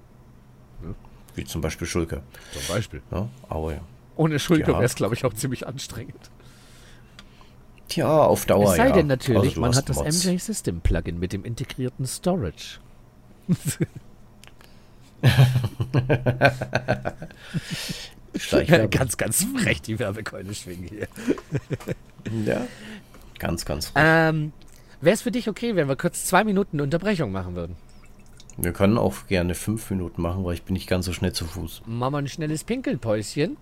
[1.35, 2.23] Wie zum Beispiel Schulke.
[2.53, 3.03] Zum Beispiel.
[3.11, 3.81] Ja, aber ja.
[4.17, 4.79] Ohne Schulke ja.
[4.79, 6.31] wäre es, glaube ich, auch ziemlich anstrengend.
[7.89, 8.71] Tja, auf Dauer.
[8.71, 8.95] Es sei ja.
[8.95, 10.25] denn natürlich, also, man hat das Mods.
[10.25, 12.79] MJ System Plugin mit dem integrierten Storage.
[18.91, 21.09] ganz, ganz frech die Werbekeule schwingen hier.
[22.47, 22.67] ja,
[23.39, 24.03] ganz, ganz frech.
[24.05, 24.53] Ähm,
[25.01, 27.77] Wäre es für dich okay, wenn wir kurz zwei Minuten Unterbrechung machen würden?
[28.57, 31.45] Wir können auch gerne fünf Minuten machen, weil ich bin nicht ganz so schnell zu
[31.45, 31.83] Fuß.
[31.87, 33.57] Machen wir ein schnelles Pinkelpäuschen,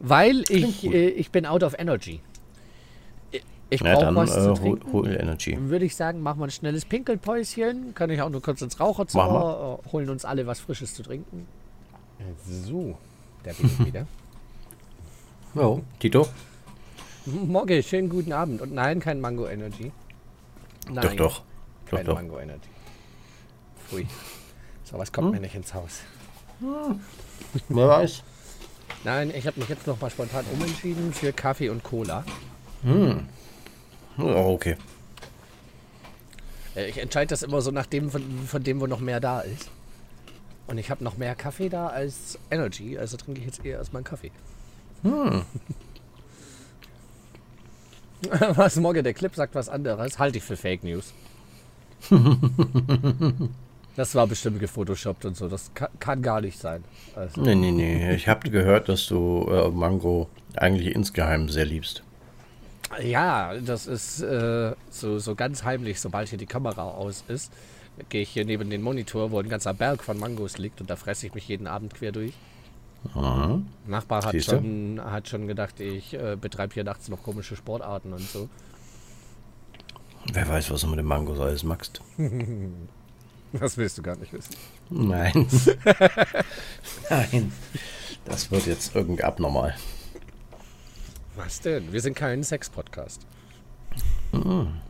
[0.00, 2.20] weil ich, äh, ich bin out of energy.
[3.70, 4.92] Ich brauche ja, was äh, zu trinken.
[4.92, 5.56] Hol, hol Energy.
[5.58, 7.94] Würde ich sagen, machen wir ein schnelles Pinkelpäuschen.
[7.94, 11.46] Kann ich auch nur kurz ins Raucherzimmer, äh, holen uns alle was Frisches zu trinken.
[12.46, 12.96] So,
[13.42, 14.06] da bin ich wieder.
[15.56, 16.26] Ja, Tito?
[17.26, 18.60] Morgen, schönen guten Abend.
[18.60, 19.92] Und nein, kein Mango Energy.
[20.90, 21.42] Nein, doch, doch.
[21.86, 22.68] Kein doch, Mango Energy.
[23.88, 24.06] Pfui.
[24.84, 25.32] So was kommt hm?
[25.32, 26.00] mir nicht ins Haus.
[26.60, 27.00] Hm.
[27.68, 28.22] Wer weiß.
[29.04, 32.24] Nein, ich habe mich jetzt noch mal spontan umentschieden für Kaffee und Cola.
[32.82, 33.26] Hm.
[34.18, 34.76] Oh, okay.
[36.74, 39.40] Äh, ich entscheide das immer so nach dem, von, von dem, wo noch mehr da
[39.40, 39.70] ist.
[40.66, 44.00] Und ich habe noch mehr Kaffee da als Energy, also trinke ich jetzt eher erstmal
[44.00, 44.30] einen Kaffee.
[45.02, 45.44] Hm.
[48.56, 51.12] was morgen der Clip sagt was anderes, halte ich für Fake News.
[53.96, 55.48] Das war bestimmt gefotoshoppt und so.
[55.48, 56.82] Das kann, kann gar nicht sein.
[57.14, 57.40] Also.
[57.40, 58.14] Nee, nee, nee.
[58.14, 62.02] Ich habe gehört, dass du äh, Mango eigentlich insgeheim sehr liebst.
[63.02, 67.52] Ja, das ist äh, so, so ganz heimlich, sobald hier die Kamera aus ist,
[68.08, 70.96] gehe ich hier neben den Monitor, wo ein ganzer Berg von Mangos liegt und da
[70.96, 72.34] fresse ich mich jeden Abend quer durch.
[73.14, 73.60] Aha.
[73.86, 78.22] Nachbar hat schon, hat schon gedacht, ich äh, betreibe hier nachts noch komische Sportarten und
[78.22, 78.48] so.
[80.32, 82.00] Wer weiß, was du mit dem Mangos alles magst.
[83.60, 84.54] Das willst du gar nicht wissen.
[84.90, 85.46] Nein.
[87.10, 87.52] Nein.
[88.24, 89.74] Das wird jetzt irgendwie abnormal.
[91.36, 91.92] Was denn?
[91.92, 93.26] Wir sind kein Sex-Podcast.
[94.32, 94.80] Mhm.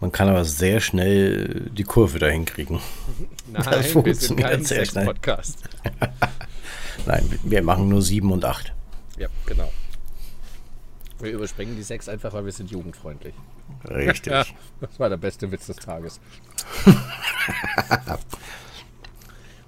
[0.00, 2.80] Man kann aber sehr schnell die Kurve dahin kriegen.
[3.52, 5.58] Nein, das wir sind kein Sex-Podcast.
[7.06, 8.74] Nein, wir machen nur 7 und 8.
[9.16, 9.70] Ja, genau.
[11.22, 13.34] Wir überspringen die 6 einfach, weil wir sind jugendfreundlich.
[13.84, 14.32] Richtig.
[14.32, 14.44] Ja,
[14.80, 16.20] das war der beste Witz des Tages.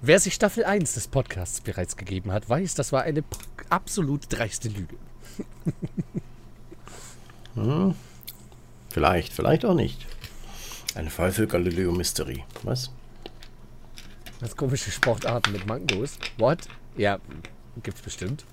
[0.01, 3.23] Wer sich Staffel 1 des Podcasts bereits gegeben hat, weiß, das war eine
[3.69, 4.97] absolut dreiste Lüge.
[7.55, 7.95] hm.
[8.89, 10.05] Vielleicht, vielleicht auch nicht.
[10.93, 12.43] Ein Fall für Galileo Mystery.
[12.63, 12.91] Was?
[14.41, 16.17] Das komische Sportarten mit Mangos.
[16.37, 16.67] What?
[16.97, 17.19] Ja,
[17.81, 18.43] gibt's bestimmt.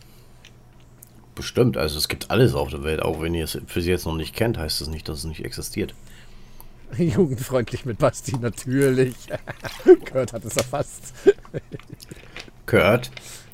[1.34, 3.00] Bestimmt, also es gibt alles auf der Welt.
[3.00, 5.24] Auch wenn ihr es für sie jetzt noch nicht kennt, heißt das nicht, dass es
[5.24, 5.94] nicht existiert.
[6.98, 9.14] Jugendfreundlich mit Basti, natürlich.
[10.12, 11.14] Kurt hat es erfasst.
[12.66, 13.10] Kurt,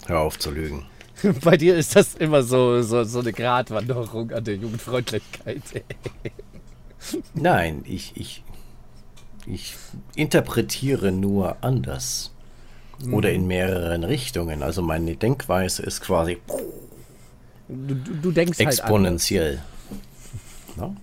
[0.06, 0.86] hör auf zu lügen.
[1.42, 5.62] Bei dir ist das immer so, so, so eine Gratwanderung an der Jugendfreundlichkeit.
[7.34, 8.44] Nein, ich, ich,
[9.46, 9.74] ich
[10.14, 12.32] interpretiere nur anders.
[13.12, 14.64] Oder in mehreren Richtungen.
[14.64, 16.38] Also meine Denkweise ist quasi
[17.68, 19.60] Du, du denkst halt exponentiell.
[20.78, 20.96] Halt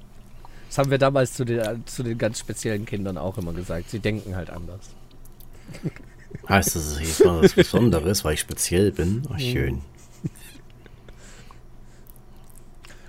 [0.67, 3.89] das haben wir damals zu den, zu den ganz speziellen Kindern auch immer gesagt.
[3.89, 4.89] Sie denken halt anders.
[6.49, 9.23] Heißt das jetzt mal was Besonderes, weil ich speziell bin?
[9.29, 9.81] Oh, schön.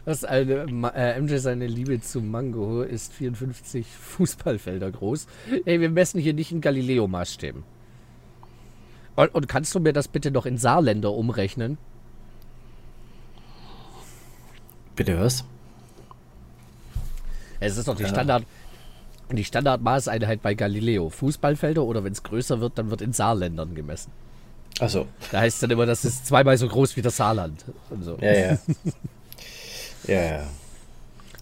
[0.04, 5.26] Das eine, äh, MJ seine Liebe zu Mango ist 54 Fußballfelder groß.
[5.64, 7.64] Ey, wir messen hier nicht in Galileo-Maßstäben.
[9.16, 11.78] Und, und kannst du mir das bitte noch in Saarländer umrechnen?
[14.96, 15.44] Bitte was?
[17.60, 18.44] Es ist doch die Standard,
[19.30, 21.10] die Standardmaßeinheit bei Galileo.
[21.10, 24.10] Fußballfelder oder wenn es größer wird, dann wird in Saarländern gemessen.
[24.80, 25.06] Achso.
[25.30, 27.64] Da heißt es dann immer, das ist zweimal so groß wie das Saarland.
[27.90, 28.18] Und so.
[28.20, 28.58] Ja, ja.
[30.06, 30.46] ja, ja.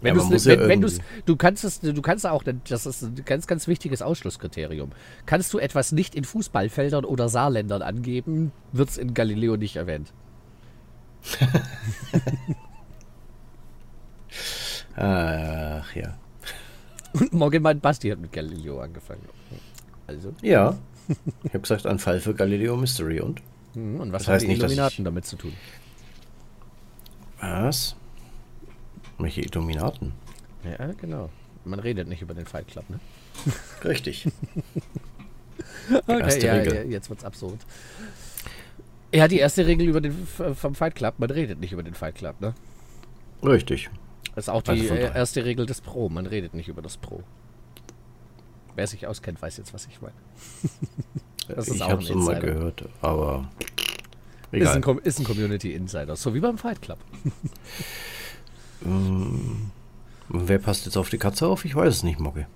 [0.01, 3.03] Wenn Ja, du's, ja wenn, wenn du's, du kannst es, du kannst auch, das ist
[3.03, 4.93] ein ganz, ganz wichtiges Ausschlusskriterium.
[5.27, 10.13] Kannst du etwas nicht in Fußballfeldern oder Saarländern angeben, wird es in Galileo nicht erwähnt.
[14.97, 16.17] Ach ja.
[17.13, 19.23] Und Morgan meint, Basti hat mit Galileo angefangen.
[20.07, 20.77] Also, Ja.
[21.43, 23.43] Ich habe gesagt, ein Fall für Galileo Mystery und?
[23.75, 25.53] hm, und was Das haben heißt die nicht, dass ich- Illuminaten damit zu tun?
[27.41, 27.95] Was?
[29.19, 30.13] Welche Illuminaten?
[30.65, 31.29] Ja, genau.
[31.65, 32.99] Man redet nicht über den Fight Club, ne?
[33.85, 34.29] Richtig.
[36.07, 36.75] Okay, erste ja, Regel.
[36.75, 37.59] ja, jetzt wird's absurd.
[39.13, 42.15] Ja, die erste Regel über den, vom Fight Club, man redet nicht über den Fight
[42.15, 42.55] Club, ne?
[43.43, 43.91] Richtig.
[44.35, 47.23] Das ist auch die äh, erste Regel des Pro, man redet nicht über das Pro.
[48.75, 50.15] Wer sich auskennt, weiß jetzt, was ich meine.
[51.47, 52.41] Das ist ich auch habe ein es mal Insider.
[52.41, 53.51] gehört, aber
[54.51, 56.99] Ist ein, ist ein Community Insider, so wie beim Fight Club.
[58.81, 59.71] Und
[60.31, 61.65] Wer passt jetzt auf die Katze auf?
[61.67, 62.47] Ich weiß es nicht, Mocke.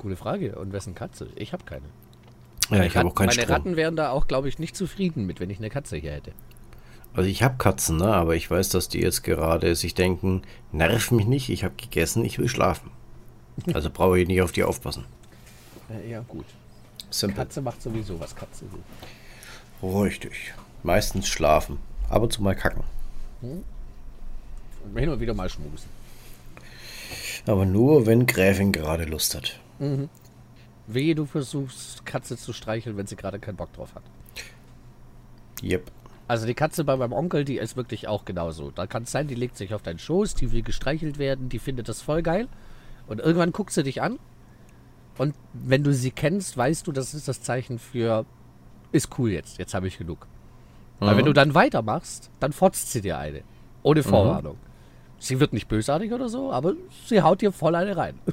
[0.00, 0.56] Gute Frage.
[0.58, 1.28] Und wessen Katze?
[1.36, 1.84] Ich habe keine.
[2.70, 3.54] Ja, ich habe auch keinen Meine Strom.
[3.54, 6.32] Ratten wären da auch, glaube ich, nicht zufrieden mit, wenn ich eine Katze hier hätte.
[7.14, 8.12] Also ich habe Katzen, ne?
[8.12, 10.42] aber ich weiß, dass die jetzt gerade sich denken,
[10.72, 12.90] nerv mich nicht, ich habe gegessen, ich will schlafen.
[13.72, 15.04] Also brauche ich nicht auf die aufpassen.
[16.08, 16.46] Ja, gut.
[17.10, 17.36] Simple.
[17.36, 20.02] Katze macht sowieso, was Katze will.
[20.02, 20.54] Richtig.
[20.82, 21.78] Meistens schlafen.
[22.08, 22.82] Ab und zu mal kacken.
[23.42, 23.64] Und
[24.98, 25.88] hin und wieder mal schmusen.
[27.46, 29.60] Aber nur, wenn Gräfin gerade Lust hat.
[30.86, 34.02] Wehe, du versuchst, Katze zu streicheln, wenn sie gerade keinen Bock drauf hat.
[35.62, 35.90] Yep.
[36.26, 38.70] Also die Katze bei meinem Onkel, die ist wirklich auch genauso.
[38.70, 41.58] Da kann es sein, die legt sich auf deinen Schoß, die will gestreichelt werden, die
[41.58, 42.48] findet das voll geil.
[43.06, 44.18] Und irgendwann guckt sie dich an.
[45.18, 48.24] Und wenn du sie kennst, weißt du, das ist das Zeichen für,
[48.90, 50.26] ist cool jetzt, jetzt habe ich genug.
[51.00, 53.42] Weil wenn du dann weitermachst, dann fotzt sie dir eine.
[53.82, 54.56] Ohne Vorwarnung.
[55.18, 56.74] Sie wird nicht bösartig oder so, aber
[57.06, 58.18] sie haut dir voll eine rein.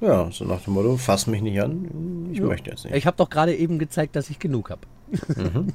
[0.00, 2.94] Ja, so nach dem Motto, fass mich nicht an, ich möchte jetzt nicht.
[2.94, 4.82] Ich habe doch gerade eben gezeigt, dass ich genug habe.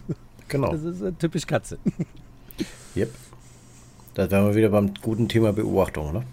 [0.48, 0.72] Genau.
[0.72, 1.80] Das ist äh, typisch Katze.
[2.96, 3.10] Yep.
[4.14, 6.24] Da wären wir wieder beim guten Thema Beobachtung, ne?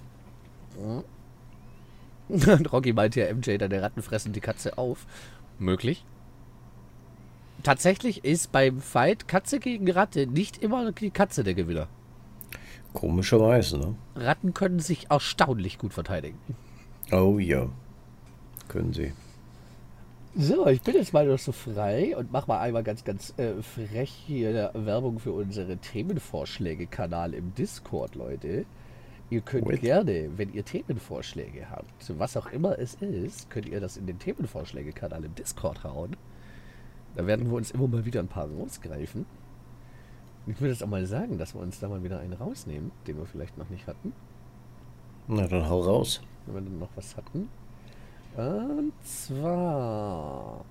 [2.28, 5.06] Und Rocky meint ja, MJ, deine Ratten fressen die Katze auf.
[5.58, 6.04] Möglich.
[7.62, 11.88] Tatsächlich ist beim Fight Katze gegen Ratte nicht immer die Katze der Gewinner.
[12.92, 13.94] Komischerweise, ne?
[14.16, 16.38] Ratten können sich erstaunlich gut verteidigen.
[17.12, 17.68] Oh ja.
[18.68, 19.12] Können sie.
[20.36, 23.60] So, ich bin jetzt mal noch so frei und mach mal einmal ganz, ganz äh,
[23.62, 28.64] frech hier Werbung für unsere Themenvorschläge-Kanal im Discord, Leute.
[29.28, 29.80] Ihr könnt Wait.
[29.80, 34.20] gerne, wenn ihr Themenvorschläge habt, was auch immer es ist, könnt ihr das in den
[34.20, 36.16] Themenvorschläge-Kanal im Discord hauen.
[37.16, 39.26] Da werden wir uns immer mal wieder ein paar rausgreifen.
[40.46, 43.18] Ich würde jetzt auch mal sagen, dass wir uns da mal wieder einen rausnehmen, den
[43.18, 44.12] wir vielleicht noch nicht hatten.
[45.26, 46.22] Na, dann hau raus.
[46.46, 47.48] wenn wir dann noch was hatten.
[48.36, 50.64] Und zwar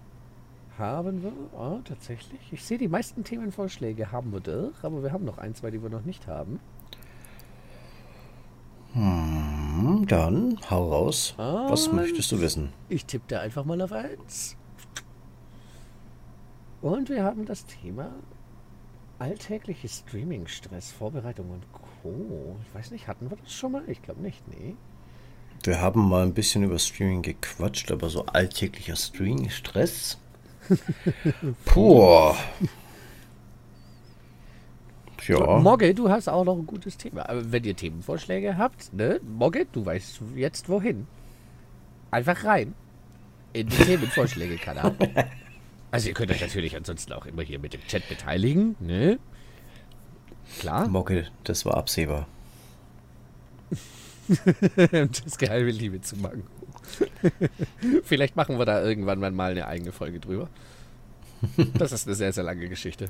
[0.77, 5.25] haben wir, oh, tatsächlich, ich sehe die meisten Themenvorschläge haben wir durch, aber wir haben
[5.25, 6.59] noch ein, zwei, die wir noch nicht haben.
[8.93, 11.35] Hm, dann hau raus.
[11.37, 12.71] Was Und- möchtest du wissen?
[12.87, 14.55] Ich tippe da einfach mal auf eins.
[16.81, 18.09] Und wir haben das Thema
[19.19, 22.55] alltägliche Streaming-Stress, Vorbereitung und Co.
[22.65, 23.83] Ich weiß nicht, hatten wir das schon mal?
[23.87, 24.75] Ich glaube nicht, nee.
[25.63, 30.17] Wir haben mal ein bisschen über Streaming gequatscht, aber so alltäglicher Streaming-Stress.
[31.65, 32.33] Puh.
[35.27, 35.59] Ja.
[35.59, 37.29] Mogge, du hast auch noch ein gutes Thema.
[37.29, 39.19] Aber wenn ihr Themenvorschläge habt, ne?
[39.23, 41.07] Mogge, du weißt jetzt wohin.
[42.09, 42.73] Einfach rein.
[43.53, 44.95] In den Themenvorschläge-Kanal.
[45.91, 49.17] Also ihr könnt euch natürlich ansonsten auch immer hier mit dem Chat beteiligen, ne?
[50.59, 50.87] Klar.
[50.87, 52.27] Mocke, das war absehbar.
[54.75, 56.43] das geheime Liebe zu Mango.
[58.03, 60.49] Vielleicht machen wir da irgendwann mal eine eigene Folge drüber.
[61.75, 63.09] Das ist eine sehr, sehr lange Geschichte.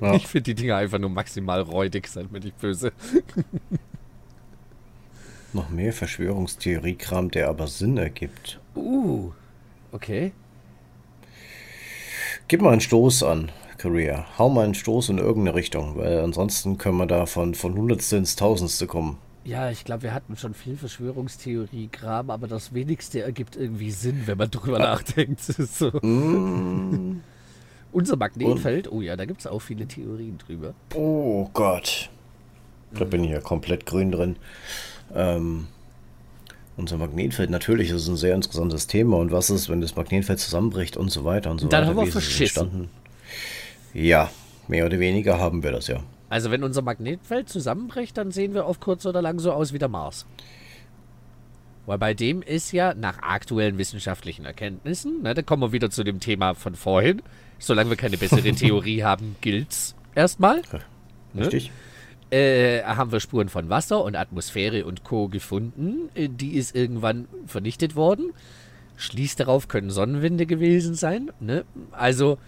[0.00, 0.14] Ja.
[0.14, 2.92] Ich finde die Dinger einfach nur maximal räudig, seid mir nicht böse.
[5.52, 8.60] Noch mehr Verschwörungstheorie-Kram, der aber Sinn ergibt.
[8.74, 9.30] Uh,
[9.92, 10.32] okay.
[12.48, 14.26] Gib mal einen Stoß an, Korea.
[14.36, 18.16] Hau mal einen Stoß in irgendeine Richtung, weil ansonsten können wir da von, von Hundertste
[18.16, 19.18] ins Tausendste kommen.
[19.44, 24.38] Ja, ich glaube, wir hatten schon viel Verschwörungstheorie-Kram, aber das wenigste ergibt irgendwie Sinn, wenn
[24.38, 25.40] man drüber nachdenkt.
[25.42, 25.90] so.
[27.92, 30.72] Unser Magnetfeld, oh ja, da gibt es auch viele Theorien drüber.
[30.94, 32.08] Oh Gott.
[32.94, 34.36] Da bin ich ja komplett grün drin.
[35.14, 35.66] Ähm,
[36.76, 39.18] unser Magnetfeld, natürlich, ist ein sehr interessantes Thema.
[39.18, 41.96] Und was ist, wenn das Magnetfeld zusammenbricht und so weiter und so Dann weiter?
[41.96, 42.88] haben wir verschissen.
[43.92, 44.30] Ja,
[44.68, 46.02] mehr oder weniger haben wir das ja.
[46.28, 49.78] Also wenn unser Magnetfeld zusammenbricht, dann sehen wir auf kurz oder lang so aus wie
[49.78, 50.26] der Mars.
[51.86, 56.02] Weil bei dem ist ja nach aktuellen wissenschaftlichen Erkenntnissen, ne, da kommen wir wieder zu
[56.02, 57.22] dem Thema von vorhin,
[57.58, 60.62] solange wir keine bessere Theorie haben, gilt's erstmal.
[61.34, 61.42] Ne?
[61.42, 61.70] Richtig?
[62.30, 65.28] Äh, haben wir Spuren von Wasser und Atmosphäre und Co.
[65.28, 66.08] gefunden.
[66.14, 68.32] Äh, Die ist irgendwann vernichtet worden.
[68.96, 71.30] Schließt darauf, können Sonnenwinde gewesen sein.
[71.38, 71.64] Ne?
[71.92, 72.38] Also,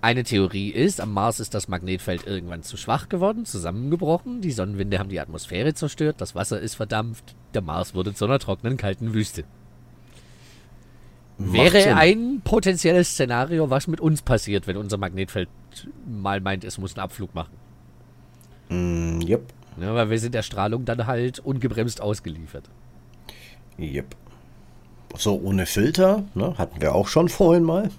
[0.00, 4.40] eine Theorie ist, am Mars ist das Magnetfeld irgendwann zu schwach geworden, zusammengebrochen.
[4.40, 7.34] Die Sonnenwinde haben die Atmosphäre zerstört, das Wasser ist verdampft.
[7.54, 9.44] Der Mars wurde zu einer trockenen, kalten Wüste.
[11.36, 11.92] Macht Wäre Sinn.
[11.92, 15.48] ein potenzielles Szenario, was mit uns passiert, wenn unser Magnetfeld
[16.06, 17.54] mal meint, es muss einen Abflug machen.
[18.68, 19.42] Mm, yep.
[19.76, 22.68] Ne, weil wir sind der Strahlung dann halt ungebremst ausgeliefert.
[23.78, 24.16] Yep.
[25.16, 27.90] So, ohne Filter, ne, hatten wir auch schon vorhin mal.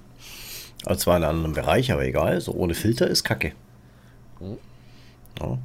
[0.90, 2.42] Also zwar in einem anderen Bereich, aber egal.
[2.42, 3.52] So ohne Filter ist Kacke.
[5.40, 5.60] Ja.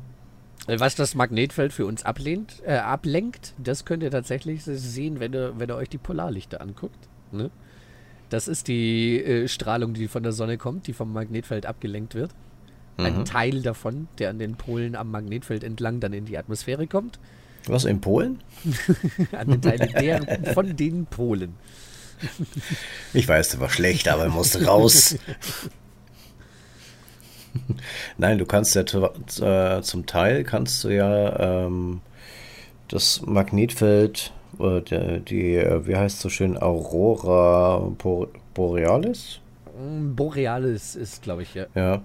[0.66, 5.32] Äh, Was das Magnetfeld für uns ablehnt, äh, ablenkt, das könnt ihr tatsächlich sehen, wenn
[5.32, 7.08] ihr, wenn ihr euch die Polarlichter anguckt.
[7.32, 7.50] Ne?
[8.28, 12.32] Das ist die äh, Strahlung, die von der Sonne kommt, die vom Magnetfeld abgelenkt wird.
[12.96, 17.18] Ein Teil davon, der an den Polen am Magnetfeld entlang dann in die Atmosphäre kommt.
[17.66, 18.40] Was in Polen?
[19.32, 21.54] An den Teilen der, von den Polen.
[23.12, 25.16] Ich weiß, der war schlecht, aber er musste raus.
[28.18, 32.00] Nein, du kannst ja äh, zum Teil kannst du ja ähm,
[32.88, 39.40] das Magnetfeld, äh, die, äh, wie heißt es so schön, Aurora Bo- Borealis?
[39.78, 41.66] Mm, Borealis ist, glaube ich, ja.
[41.74, 42.02] Ja.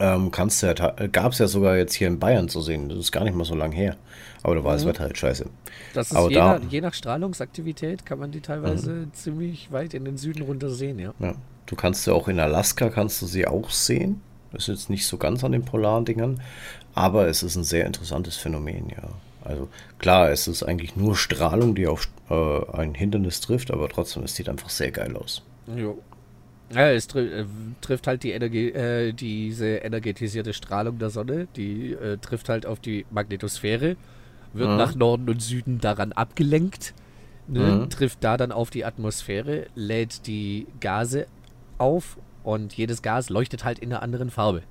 [0.00, 0.74] Ähm, kannst du ja,
[1.06, 2.88] gab es ja sogar jetzt hier in Bayern zu sehen.
[2.88, 3.96] Das ist gar nicht mal so lang her.
[4.44, 5.46] Aber da war das Wetter halt scheiße.
[5.94, 10.04] Das ist je, da- nach, je nach Strahlungsaktivität kann man die teilweise ziemlich weit in
[10.04, 11.12] den Süden runter sehen, ja.
[11.18, 11.34] Ja.
[11.66, 14.20] Du kannst ja auch in Alaska kannst du sie auch sehen.
[14.52, 16.40] Das ist jetzt nicht so ganz an den polaren Dingern,
[16.94, 19.08] aber es ist ein sehr interessantes Phänomen, ja.
[19.42, 19.68] Also
[19.98, 24.34] klar, es ist eigentlich nur Strahlung, die auf äh, ein Hindernis trifft, aber trotzdem, es
[24.36, 25.42] sieht einfach sehr geil aus.
[25.74, 25.98] Jo.
[26.70, 27.44] Ja, es tri äh,
[27.80, 32.80] trifft halt die Energie, äh, diese energetisierte Strahlung der Sonne, die äh, trifft halt auf
[32.80, 33.96] die Magnetosphäre,
[34.54, 34.76] wird Mhm.
[34.76, 36.94] nach Norden und Süden daran abgelenkt,
[37.48, 37.90] ne, Mhm.
[37.90, 41.26] trifft da dann auf die Atmosphäre, lädt die Gase
[41.78, 44.62] auf und jedes Gas leuchtet halt in einer anderen Farbe.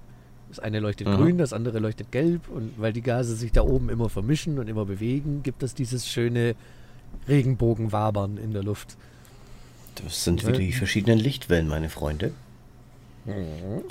[0.50, 1.16] Das eine leuchtet Mhm.
[1.16, 4.68] grün, das andere leuchtet gelb und weil die Gase sich da oben immer vermischen und
[4.68, 6.56] immer bewegen, gibt es dieses schöne
[7.28, 8.96] Regenbogenwabern in der Luft.
[10.04, 12.32] Das sind wieder die verschiedenen Lichtwellen, meine Freunde.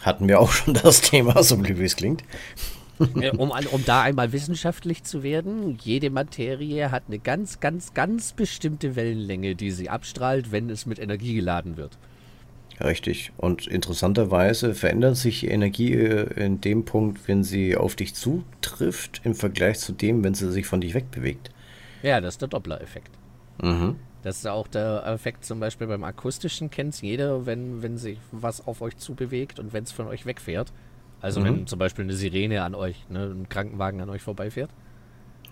[0.03, 2.23] Hatten wir auch schon das Thema, so blöd wie es klingt.
[3.21, 8.33] Äh, um, um da einmal wissenschaftlich zu werden, jede Materie hat eine ganz, ganz, ganz
[8.33, 11.99] bestimmte Wellenlänge, die sie abstrahlt, wenn es mit Energie geladen wird.
[12.81, 13.33] Richtig.
[13.37, 19.35] Und interessanterweise verändert sich Energie äh, in dem Punkt, wenn sie auf dich zutrifft, im
[19.35, 21.51] Vergleich zu dem, wenn sie sich von dich wegbewegt.
[22.03, 23.11] Ja, das ist der Doppler-Effekt.
[23.63, 23.97] Mhm.
[24.23, 28.67] Das ist auch der Effekt zum Beispiel beim akustischen, kennt jeder, wenn, wenn sich was
[28.67, 30.73] auf euch zubewegt und wenn es von euch wegfährt.
[31.23, 31.45] Also Mhm.
[31.45, 34.71] wenn zum Beispiel eine Sirene an euch, ne, ein Krankenwagen an euch vorbeifährt,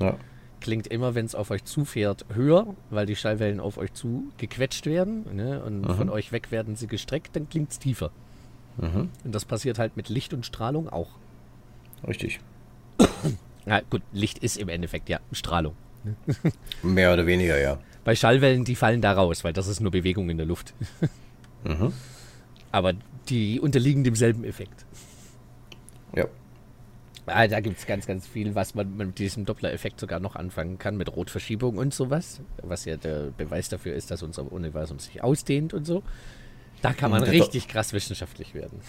[0.00, 0.16] Ja.
[0.60, 4.84] klingt immer, wenn es auf euch zufährt, höher, weil die Schallwellen auf euch zu gequetscht
[4.86, 5.94] werden ne, und Mhm.
[5.94, 8.10] von euch weg werden sie gestreckt, dann klingt es tiefer.
[8.78, 9.08] Mhm.
[9.24, 11.08] Und das passiert halt mit Licht und Strahlung auch.
[12.06, 12.40] Richtig.
[13.66, 15.74] Ja, gut, Licht ist im Endeffekt ja Strahlung.
[16.82, 17.78] Mehr oder weniger, ja.
[18.04, 20.72] Bei Schallwellen, die fallen da raus, weil das ist nur Bewegung in der Luft.
[21.64, 21.92] Mhm.
[22.72, 22.94] Aber
[23.28, 24.86] die unterliegen demselben Effekt.
[26.14, 26.26] Ja.
[27.26, 30.78] Ah, da gibt es ganz, ganz viel, was man mit diesem Doppler-Effekt sogar noch anfangen
[30.78, 32.40] kann, mit Rotverschiebung und sowas.
[32.62, 36.02] Was ja der Beweis dafür ist, dass unser Universum sich ausdehnt und so.
[36.82, 38.80] Da kann man Der Do- richtig krass wissenschaftlich werden.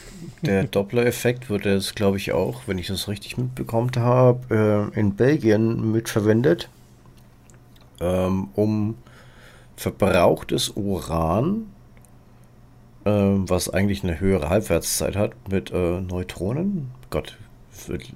[0.43, 5.14] Der Doppler-Effekt wird jetzt, glaube ich, auch, wenn ich das richtig mitbekommen habe, äh, in
[5.15, 6.69] Belgien mitverwendet,
[7.99, 8.95] ähm, um
[9.76, 11.65] verbrauchtes Uran,
[13.06, 17.38] ähm, was eigentlich eine höhere Halbwertszeit hat, mit äh, Neutronen, Gott,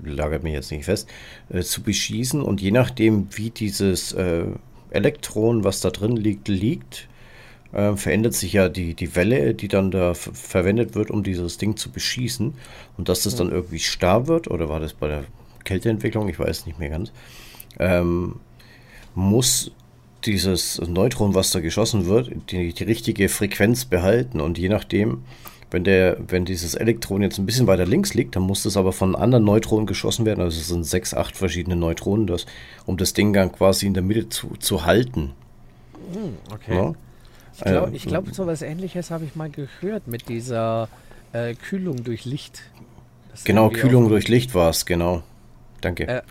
[0.03, 1.07] lagert mich jetzt nicht fest,
[1.49, 4.45] äh, zu beschießen und je nachdem, wie dieses äh,
[4.89, 7.07] Elektron, was da drin liegt, liegt,
[7.73, 11.57] äh, verändert sich ja die, die Welle, die dann da ver verwendet wird, um dieses
[11.57, 12.53] Ding zu beschießen.
[12.97, 15.25] Und dass das dann irgendwie starr wird, oder war das bei der
[15.63, 17.11] Kälteentwicklung, ich weiß nicht mehr ganz,
[17.79, 18.39] ähm,
[19.13, 19.71] muss
[20.25, 24.41] dieses Neutron, was da geschossen wird, die, die richtige Frequenz behalten.
[24.41, 25.23] Und je nachdem,
[25.75, 28.93] Wenn, der, wenn dieses Elektron jetzt ein bisschen weiter links liegt, dann muss das aber
[28.93, 30.39] von anderen Neutronen geschossen werden.
[30.39, 32.45] Also es sind sechs, acht verschiedene Neutronen, das,
[32.85, 35.33] um das Ding dann quasi in der Mitte zu, zu halten.
[36.13, 36.75] Hm, okay.
[36.77, 36.93] Ja?
[37.53, 40.87] Ich glaube, ich glaub, so was ähnliches habe ich mal gehört mit dieser
[41.33, 42.61] äh, Kühlung durch Licht.
[43.31, 45.23] Das genau, Kühlung durch Licht war es, genau.
[45.81, 46.07] Danke.
[46.07, 46.21] Äh,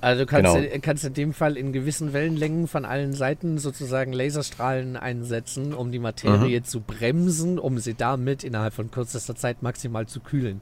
[0.00, 0.78] also du kannst, genau.
[0.80, 5.98] kannst in dem Fall in gewissen Wellenlängen von allen Seiten sozusagen Laserstrahlen einsetzen, um die
[5.98, 6.64] Materie mhm.
[6.64, 10.60] zu bremsen, um sie damit innerhalb von kürzester Zeit maximal zu kühlen.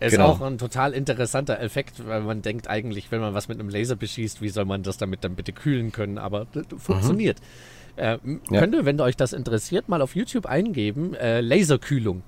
[0.00, 0.30] Ist genau.
[0.30, 3.94] auch ein total interessanter Effekt, weil man denkt eigentlich, wenn man was mit einem Laser
[3.94, 6.18] beschießt, wie soll man das damit dann bitte kühlen können?
[6.18, 7.38] Aber das funktioniert.
[7.40, 8.02] Mhm.
[8.02, 8.18] Äh,
[8.50, 8.60] ja.
[8.60, 12.22] Könnt ihr, wenn euch das interessiert, mal auf YouTube eingeben, äh, Laserkühlung.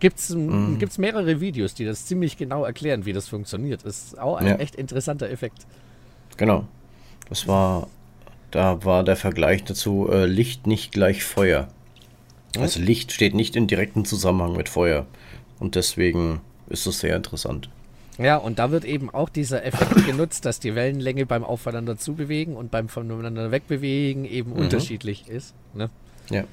[0.00, 0.78] Gibt es mm.
[0.96, 3.82] mehrere Videos, die das ziemlich genau erklären, wie das funktioniert.
[3.82, 4.54] Ist auch ein ja.
[4.54, 5.66] echt interessanter Effekt.
[6.40, 6.64] Genau.
[7.28, 7.86] Das war,
[8.50, 11.68] da war der Vergleich dazu, äh, Licht nicht gleich Feuer.
[12.56, 12.62] Hm?
[12.62, 15.04] Also Licht steht nicht in direktem Zusammenhang mit Feuer.
[15.58, 16.40] Und deswegen
[16.70, 17.68] ist es sehr interessant.
[18.16, 22.56] Ja, und da wird eben auch dieser Effekt genutzt, dass die Wellenlänge beim Aufeinander zubewegen
[22.56, 24.60] und beim voneinander wegbewegen eben mhm.
[24.60, 25.52] unterschiedlich ist.
[25.74, 25.90] Ne?
[26.30, 26.44] Ja.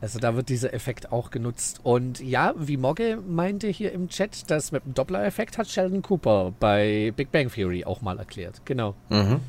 [0.00, 1.80] Also da wird dieser Effekt auch genutzt.
[1.82, 6.52] Und ja, wie Mogge meinte hier im Chat, das mit dem Doppler-Effekt hat Sheldon Cooper
[6.60, 8.62] bei Big Bang Theory auch mal erklärt.
[8.64, 8.94] Genau.
[9.08, 9.40] Mhm.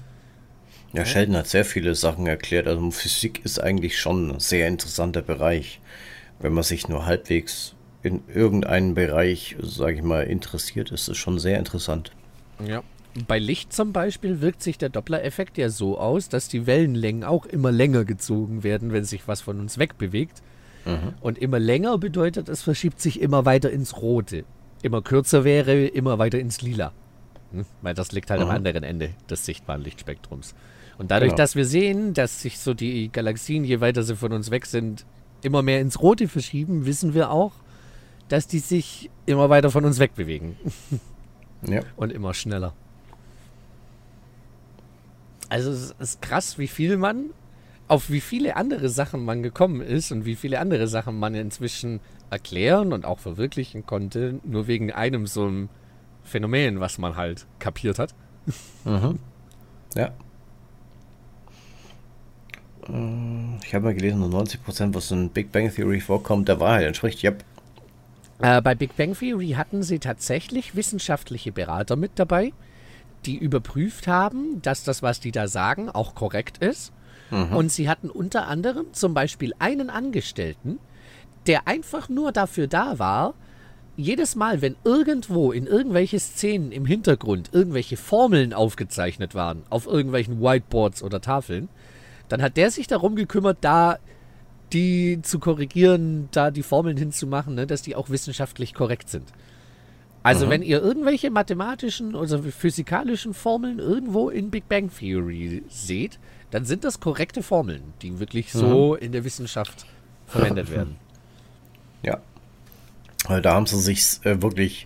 [0.94, 2.68] Ja, Sheldon hat sehr viele Sachen erklärt.
[2.68, 5.82] Also Physik ist eigentlich schon ein sehr interessanter Bereich,
[6.40, 11.38] wenn man sich nur halbwegs in irgendeinen Bereich, sage ich mal, interessiert, ist es schon
[11.38, 12.12] sehr interessant.
[12.66, 12.82] Ja.
[13.28, 17.46] Bei Licht zum Beispiel wirkt sich der Doppler-Effekt ja so aus, dass die Wellenlängen auch
[17.46, 20.42] immer länger gezogen werden, wenn sich was von uns wegbewegt.
[20.86, 21.14] Mhm.
[21.22, 24.46] Und immer länger bedeutet, es verschiebt sich immer weiter ins Rote.
[24.82, 26.94] Immer kürzer wäre, immer weiter ins Lila.
[27.52, 27.66] Hm?
[27.82, 28.48] Weil das liegt halt mhm.
[28.48, 30.54] am anderen Ende des sichtbaren Lichtspektrums.
[30.98, 31.38] Und dadurch, genau.
[31.38, 35.06] dass wir sehen, dass sich so die Galaxien, je weiter sie von uns weg sind,
[35.42, 37.54] immer mehr ins Rote verschieben, wissen wir auch,
[38.28, 40.58] dass die sich immer weiter von uns wegbewegen.
[41.68, 41.82] ja.
[41.96, 42.74] Und immer schneller.
[45.50, 47.32] Also es ist krass, wie viel man,
[47.88, 52.00] auf wie viele andere Sachen man gekommen ist und wie viele andere Sachen man inzwischen
[52.30, 55.70] erklären und auch verwirklichen konnte, nur wegen einem so einem
[56.24, 58.14] Phänomen, was man halt kapiert hat.
[58.86, 59.20] Mhm.
[59.96, 60.12] Ja.
[62.88, 66.86] Äh, ich habe mal gelesen, nur 90%, was in Big Bang Theory vorkommt, der Wahrheit
[66.86, 67.22] entspricht.
[67.22, 67.34] Ja.
[68.42, 72.54] Äh, bei Big Bang Theory hatten sie tatsächlich wissenschaftliche Berater mit dabei,
[73.26, 76.94] die überprüft haben, dass das, was die da sagen, auch korrekt ist.
[77.32, 77.56] Mhm.
[77.56, 80.80] Und sie hatten unter anderem zum Beispiel einen Angestellten,
[81.48, 83.34] der einfach nur dafür da war,
[83.96, 90.42] jedes Mal, wenn irgendwo in irgendwelche Szenen im Hintergrund irgendwelche Formeln aufgezeichnet waren, auf irgendwelchen
[90.42, 91.68] Whiteboards oder Tafeln,
[92.30, 94.00] dann hat der sich darum gekümmert, da
[94.72, 99.28] die zu korrigieren, da die Formeln hinzumachen, ne, dass die auch wissenschaftlich korrekt sind.
[100.30, 100.50] Also mhm.
[100.52, 106.20] wenn ihr irgendwelche mathematischen oder physikalischen Formeln irgendwo in Big Bang Theory seht,
[106.52, 109.06] dann sind das korrekte Formeln, die wirklich so mhm.
[109.06, 109.88] in der Wissenschaft
[110.28, 110.98] verwendet werden.
[112.04, 112.20] Ja.
[113.42, 114.86] Da haben sie sich äh, wirklich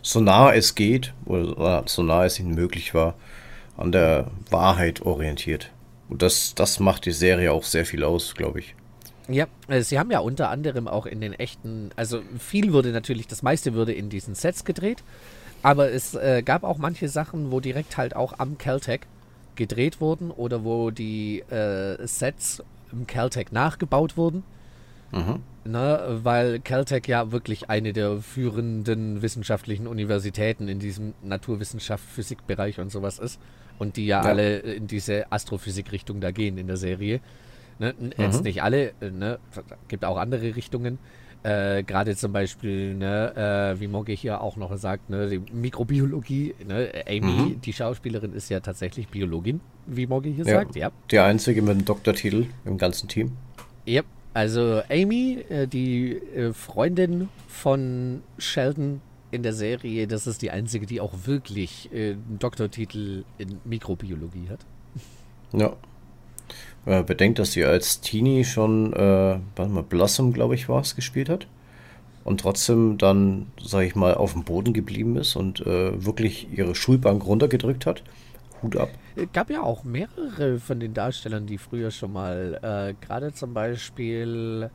[0.00, 3.14] so nah es geht, oder so nah es ihnen möglich war,
[3.76, 5.72] an der Wahrheit orientiert.
[6.08, 8.76] Und das, das macht die Serie auch sehr viel aus, glaube ich.
[9.28, 13.26] Ja, äh, sie haben ja unter anderem auch in den echten, also viel wurde natürlich,
[13.26, 15.02] das meiste wurde in diesen Sets gedreht,
[15.62, 19.00] aber es äh, gab auch manche Sachen, wo direkt halt auch am Caltech
[19.56, 24.42] gedreht wurden oder wo die äh, Sets im Caltech nachgebaut wurden.
[25.12, 25.40] Mhm.
[25.66, 32.92] Ne, weil Caltech ja wirklich eine der führenden wissenschaftlichen Universitäten in diesem Naturwissenschaft, Physikbereich und
[32.92, 33.40] sowas ist.
[33.78, 34.28] Und die ja, ja.
[34.28, 37.20] alle in diese Astrophysik-Richtung da gehen in der Serie.
[37.78, 37.94] Ne?
[38.16, 38.44] Jetzt mhm.
[38.44, 39.38] nicht alle, äh, ne?
[39.88, 40.98] gibt auch andere Richtungen.
[41.42, 46.54] Äh, Gerade zum Beispiel, ne, äh, wie Mogge hier auch noch sagt, ne, die Mikrobiologie.
[46.66, 46.90] Ne?
[47.06, 47.60] Amy, mhm.
[47.60, 50.74] die Schauspielerin, ist ja tatsächlich Biologin, wie Mogge hier ja, sagt.
[50.74, 50.90] Ja.
[51.10, 53.32] Die einzige mit dem Doktortitel im ganzen Team.
[53.84, 54.00] Ja,
[54.32, 60.86] also Amy, äh, die äh, Freundin von Sheldon in der Serie, das ist die einzige,
[60.86, 64.60] die auch wirklich äh, einen Doktortitel in Mikrobiologie hat.
[65.52, 65.76] Ja
[66.86, 70.96] äh, bedenkt, dass sie als Teenie schon, äh, warte mal, Blossom, glaube ich, war es,
[70.96, 71.46] gespielt hat.
[72.24, 76.74] Und trotzdem dann, sage ich mal, auf dem Boden geblieben ist und äh, wirklich ihre
[76.74, 78.02] Schulbank runtergedrückt hat.
[78.62, 78.88] Hut ab.
[79.14, 83.52] Es gab ja auch mehrere von den Darstellern, die früher schon mal, äh, gerade zum
[83.52, 84.70] Beispiel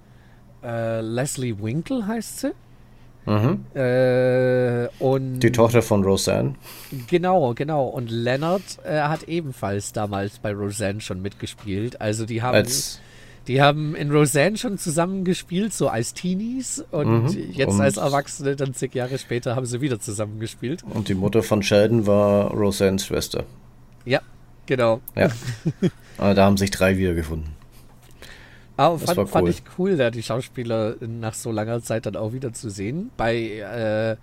[0.64, 2.52] äh, Leslie Winkle heißt sie.
[3.30, 3.66] Mhm.
[3.80, 6.56] Äh, und die Tochter von Roseanne.
[7.08, 7.86] Genau, genau.
[7.88, 12.02] Und Leonard äh, hat ebenfalls damals bei Roseanne schon mitgespielt.
[12.02, 13.00] Also die haben, Als,
[13.48, 16.84] Die haben in Roseanne schon zusammen gespielt, so als Teenies.
[16.92, 17.52] Und Mhm.
[17.54, 20.84] jetzt Und- als Erwachsene, dann zig Jahre später, haben sie wieder zusammen gespielt.
[20.84, 23.46] Und die Mutter von Sheldon war Roseannes Schwester.
[24.06, 24.22] Ja,
[24.66, 25.02] genau.
[25.16, 25.30] Ja.
[26.18, 27.52] Da haben sich drei wiedergefunden.
[28.80, 29.50] Aber Das fand, fand cool.
[29.50, 33.12] ich cool, da die Schauspieler nach so langer Zeit dann auch wieder zu sehen.
[33.18, 34.16] Bei äh,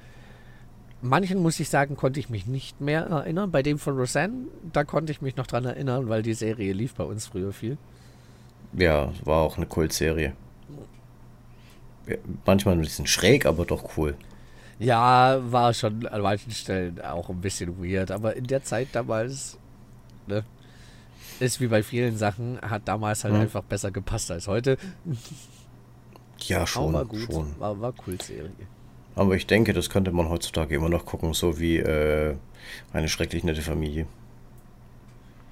[1.02, 3.50] manchen, muss ich sagen, konnte ich mich nicht mehr erinnern.
[3.50, 6.94] Bei dem von Roseanne, da konnte ich mich noch dran erinnern, weil die Serie lief
[6.94, 7.76] bei uns früher viel.
[8.72, 10.32] Ja, war auch eine Kultserie.
[12.06, 12.16] Ja,
[12.46, 14.16] manchmal ein bisschen schräg, aber doch cool.
[14.78, 19.58] Ja, war schon an manchen Stellen auch ein bisschen weird, aber in der Zeit damals,
[20.26, 20.44] ne,
[21.40, 23.40] ist wie bei vielen Sachen, hat damals halt Mhm.
[23.40, 24.76] einfach besser gepasst als heute.
[26.40, 27.58] Ja, Aber schon, war gut, schon.
[27.58, 28.50] war, war cool Serie.
[29.14, 32.36] Aber ich denke, das könnte man heutzutage immer noch gucken, so wie äh,
[32.92, 34.06] eine schrecklich nette Familie.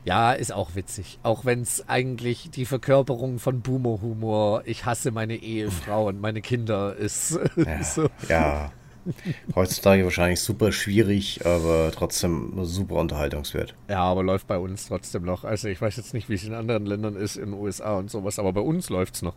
[0.04, 1.18] Ja, ist auch witzig.
[1.22, 6.94] Auch wenn es eigentlich die Verkörperung von Boomer-Humor, ich hasse meine Ehefrau und meine Kinder
[6.94, 7.38] ist.
[7.56, 8.08] Ja, so.
[8.28, 8.70] ja.
[9.54, 13.74] Heutzutage wahrscheinlich super schwierig, aber trotzdem super unterhaltungswert.
[13.88, 15.44] Ja, aber läuft bei uns trotzdem noch.
[15.44, 18.10] Also ich weiß jetzt nicht, wie es in anderen Ländern ist, in den USA und
[18.10, 19.34] sowas, aber bei uns läuft's noch.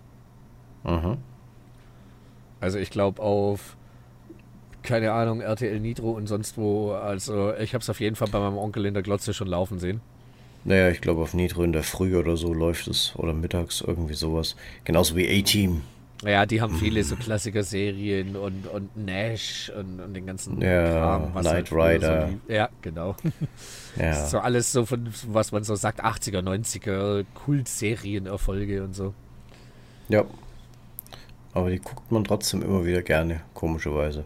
[0.84, 1.18] Mhm.
[2.60, 3.78] Also ich glaube auf,
[4.84, 6.92] keine Ahnung, RTL Nitro und sonst wo.
[6.92, 9.80] Also ich habe es auf jeden Fall bei meinem Onkel in der Glotze schon laufen
[9.80, 10.02] sehen.
[10.64, 14.16] Naja, ich glaube auf Nitro in der Früh oder so läuft es oder mittags irgendwie
[14.16, 14.56] sowas.
[14.84, 15.82] Genauso wie A-Team.
[16.24, 21.46] Ja, die haben viele so Klassiker-Serien und, und Nash und, und den ganzen Ja, was
[21.46, 22.30] Knight früher Rider.
[22.48, 23.16] So ja, genau.
[23.98, 24.14] Ja.
[24.14, 29.14] So alles so von, was man so sagt, 80er, 90er, Kultserienerfolge und so.
[30.08, 30.24] ja.
[31.54, 34.26] Aber die guckt man trotzdem immer wieder gerne, komischerweise.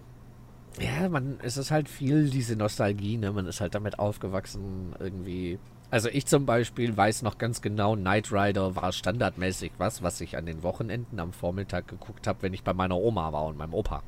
[0.80, 3.32] Ja, man, es ist halt viel diese Nostalgie, ne?
[3.32, 5.58] Man ist halt damit aufgewachsen, irgendwie.
[5.92, 10.38] Also ich zum Beispiel weiß noch ganz genau, Knight Rider war standardmäßig was, was ich
[10.38, 13.74] an den Wochenenden am Vormittag geguckt habe, wenn ich bei meiner Oma war und meinem
[13.74, 14.02] Opa.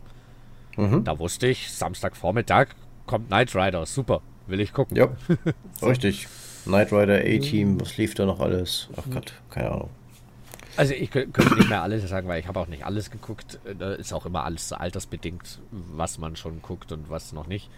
[0.77, 1.03] Mhm.
[1.03, 2.67] Da wusste ich, Samstagvormittag
[3.05, 4.95] kommt Knight Rider, super, will ich gucken.
[4.97, 5.09] Ja,
[5.81, 6.27] richtig.
[6.63, 8.87] Knight Rider, A-Team, was lief da noch alles?
[8.95, 9.89] Ach Gott, keine Ahnung.
[10.77, 13.59] Also ich kö- könnte nicht mehr alles sagen, weil ich habe auch nicht alles geguckt.
[13.65, 17.45] Äh, Da ist auch immer alles so altersbedingt, was man schon guckt und was noch
[17.45, 17.69] nicht.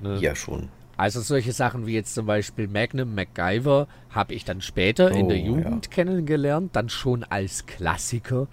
[0.00, 0.18] Ne?
[0.20, 0.68] Ja, schon.
[0.96, 5.38] Also solche Sachen wie jetzt zum Beispiel Magnum MacGyver habe ich dann später in der
[5.38, 8.46] Oh, Jugend kennengelernt, dann schon als Klassiker.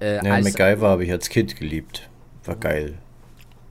[0.00, 2.08] Äh, Ja, als, MacGyver habe ich als Kind geliebt.
[2.44, 2.94] War geil.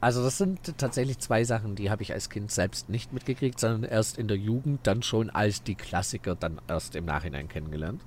[0.02, 3.90] also das sind tatsächlich zwei Sachen, die habe ich als Kind selbst nicht mitgekriegt, sondern
[3.90, 8.02] erst in der Jugend, dann schon als die Klassiker, dann erst im Nachhinein kennengelernt.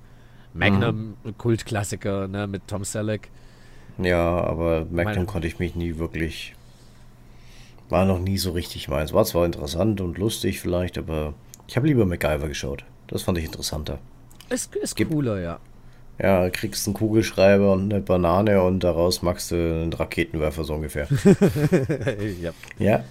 [0.53, 3.29] Magnum, Kultklassiker, ne, mit Tom Selleck.
[3.97, 6.55] Ja, aber Magnum Meine- konnte ich mich nie wirklich.
[7.89, 9.13] War noch nie so richtig meins.
[9.13, 11.33] War zwar interessant und lustig vielleicht, aber
[11.67, 12.85] ich habe lieber MacGyver geschaut.
[13.07, 13.99] Das fand ich interessanter.
[14.49, 15.59] Ist, ist Gibt- cooler, ja.
[16.21, 21.07] Ja, kriegst einen Kugelschreiber und eine Banane und daraus machst du einen Raketenwerfer so ungefähr.
[22.41, 22.51] ja.
[22.77, 23.03] ja,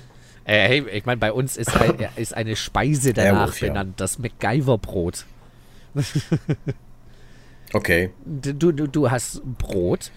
[0.45, 3.69] Äh, hey, ich meine, bei uns ist, ein, ist eine Speise danach Airwolf, ja.
[3.69, 5.25] benannt, das MacGyver-Brot.
[7.73, 8.11] okay.
[8.25, 10.11] Du, du, du hast Brot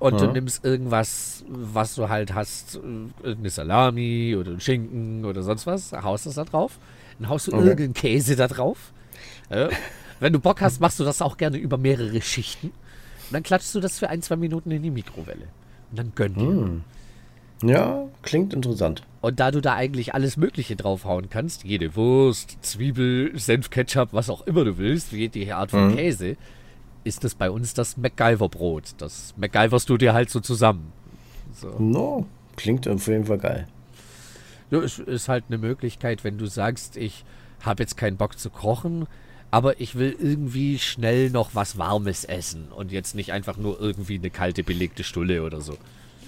[0.00, 0.32] und du Ja.
[0.32, 2.78] nimmst irgendwas, was du halt hast, äh,
[3.22, 6.78] irgendeine Salami oder Schinken oder sonst was, haust das da drauf,
[7.20, 7.60] dann haust du Okay.
[7.62, 8.92] irgendeinen Käse da drauf.
[9.50, 9.68] Ja.
[10.18, 12.66] Wenn du Bock hast, machst du das auch gerne über mehrere Schichten.
[12.68, 15.46] Und dann klatschst du das für ein, zwei Minuten in die Mikrowelle.
[15.90, 16.40] Und dann gönn dir.
[16.50, 16.84] Hm.
[17.62, 19.02] Ja, klingt interessant.
[19.20, 24.30] Und da du da eigentlich alles Mögliche draufhauen kannst, jede Wurst, Zwiebel, Senf, Ketchup, was
[24.30, 25.96] auch immer du willst, jede Art von Mhm.
[25.96, 26.36] Käse,
[27.04, 28.94] ist das bei uns das MacGyver-Brot.
[28.98, 30.92] Das MacGyverst du dir halt so zusammen.
[31.52, 31.68] So.
[31.78, 33.66] No, klingt auf jeden Fall geil.
[34.70, 37.24] Ja, es ist halt eine Möglichkeit, wenn du sagst, ich
[37.60, 39.06] habe jetzt keinen Bock zu kochen,
[39.50, 44.16] aber ich will irgendwie schnell noch was Warmes essen und jetzt nicht einfach nur irgendwie
[44.16, 45.76] eine kalte belegte Stulle oder so.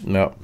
[0.05, 0.35] Ja.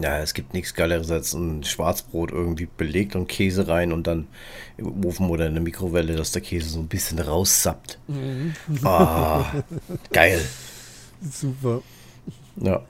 [0.00, 4.26] Ja, es gibt nichts Geileres als ein Schwarzbrot irgendwie belegt und Käse rein und dann
[4.76, 7.98] im Ofen oder in der Mikrowelle, dass der Käse so ein bisschen raussappt.
[8.82, 9.62] Ah,
[10.12, 10.40] geil.
[11.20, 11.82] Super.
[12.56, 12.82] Ja.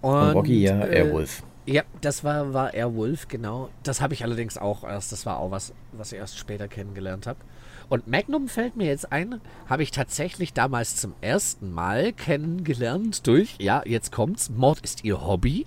[0.00, 1.42] Und, Und Rocky, ja, äh, Airwolf.
[1.66, 3.70] Ja, das war, war Airwolf, genau.
[3.82, 7.26] Das habe ich allerdings auch erst, das war auch was, was ich erst später kennengelernt
[7.26, 7.40] habe.
[7.88, 13.56] Und Magnum fällt mir jetzt ein, habe ich tatsächlich damals zum ersten Mal kennengelernt durch,
[13.60, 15.66] ja, jetzt kommt's, Mord ist ihr Hobby.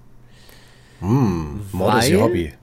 [1.02, 2.54] Mord ist ihr Hobby.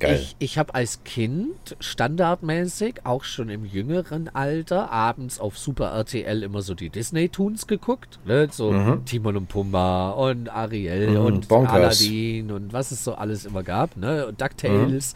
[0.00, 0.18] Geil.
[0.20, 6.42] Ich, ich habe als Kind standardmäßig, auch schon im jüngeren Alter, abends auf Super RTL
[6.42, 8.18] immer so die Disney-Toons geguckt.
[8.26, 8.48] Ne?
[8.50, 8.72] So
[9.06, 11.72] Timon und Pumba und Ariel Mhm, und Bonkers.
[11.72, 13.96] Aladdin und was es so alles immer gab.
[13.96, 14.26] Ne?
[14.26, 15.14] Und DuckTales.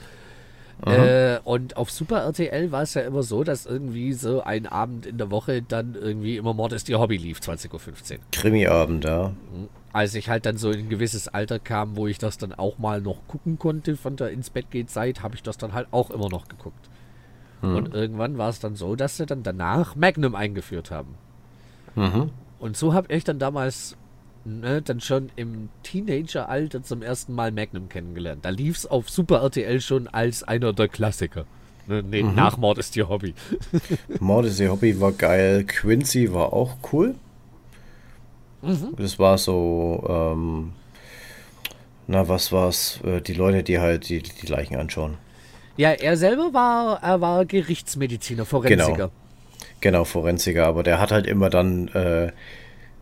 [0.87, 5.07] Äh, und auf Super RTL war es ja immer so, dass irgendwie so ein Abend
[5.07, 8.19] in der Woche dann irgendwie immer Mord ist ihr Hobby lief, 20.15 Uhr.
[8.31, 9.33] Krimi-Abend, ja.
[9.99, 12.79] Als ich halt dann so in ein gewisses Alter kam, wo ich das dann auch
[12.79, 15.89] mal noch gucken konnte von der ins Bett geht Zeit, habe ich das dann halt
[15.91, 16.89] auch immer noch geguckt.
[17.61, 21.17] Und irgendwann war es dann so, dass sie dann danach Magnum eingeführt haben.
[21.97, 22.31] Mhm.
[22.61, 23.97] Und so habe ich dann damals
[24.45, 28.45] ne, dann schon im Teenageralter zum ersten Mal Magnum kennengelernt.
[28.45, 31.47] Da lief es auf Super RTL schon als einer der Klassiker.
[31.89, 33.35] Ne, nee, Nachmord ist ihr Hobby.
[34.21, 35.65] Mord ist ihr Hobby war geil.
[35.65, 37.17] Quincy war auch cool.
[38.97, 40.73] Das war so, ähm,
[42.07, 43.01] na, was war's?
[43.05, 45.17] Äh, die Leute, die halt die, die Leichen anschauen.
[45.77, 49.11] Ja, er selber war, er war Gerichtsmediziner, Forensiker.
[49.81, 52.33] Genau, Forensiker, aber der hat halt immer dann äh,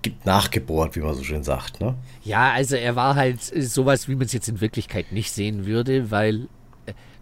[0.03, 1.95] ge- nachgebohrt, wie man so schön sagt, ne?
[2.23, 5.65] Ja, also er war halt äh, sowas, wie man es jetzt in Wirklichkeit nicht sehen
[5.65, 6.49] würde, weil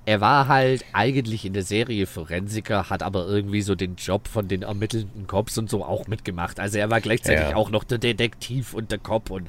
[0.07, 4.49] er war halt eigentlich in der Serie Forensiker, hat aber irgendwie so den Job von
[4.49, 6.61] den ermittelnden Cops und so auch mitgemacht.
[6.61, 7.57] Also er war gleichzeitig Ja.
[7.57, 9.49] auch noch der Detektiv und der Cop und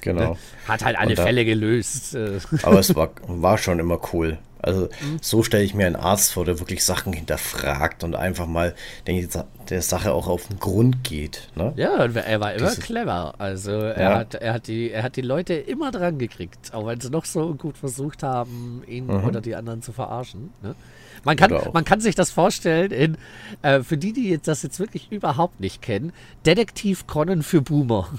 [0.00, 0.38] Genau.
[0.68, 2.16] hat halt alle da- Fälle gelöst.
[2.62, 4.38] Aber es war, war schon immer cool.
[4.60, 5.18] Also Mhm.
[5.20, 8.74] so stelle ich mir einen Arzt vor, der wirklich Sachen hinterfragt und einfach mal
[9.06, 9.28] denke ich,
[9.68, 11.48] der Sache auch auf den Grund geht.
[11.54, 11.72] Ne?
[11.76, 13.34] Ja, und er war immer Diese- clever.
[13.38, 14.18] Also er, Ja.
[14.18, 17.24] hat, er, hat die, er hat die Leute immer dran gekriegt, auch wenn sie noch
[17.24, 20.50] so gut versucht haben, ihn oder die anderen zu verarschen.
[20.62, 20.74] Ne?
[21.24, 23.16] Man, kann, man kann sich das vorstellen, in,
[23.62, 26.12] äh, für die, die jetzt das jetzt wirklich überhaupt nicht kennen,
[26.46, 28.08] Detektiv Conan für Boomer.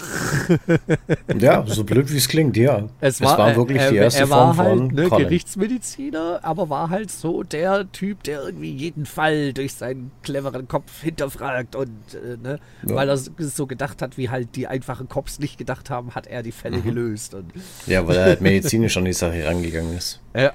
[1.39, 2.87] Ja, so blöd wie es klingt, ja.
[2.99, 5.23] Es war, äh, wirklich er, die erste er war Form von halt ne, Conan.
[5.23, 11.01] Gerichtsmediziner, aber war halt so der Typ, der irgendwie jeden Fall durch seinen cleveren Kopf
[11.01, 12.95] hinterfragt und äh, ne, Ja.
[12.95, 16.43] weil er so gedacht hat, wie halt die einfachen Cops nicht gedacht haben, hat er
[16.43, 16.83] die Fälle Mhm.
[16.83, 17.33] gelöst.
[17.33, 17.51] Und,
[17.87, 20.19] Ja, weil er halt medizinisch an die Sache rangegangen ist.
[20.35, 20.51] ja,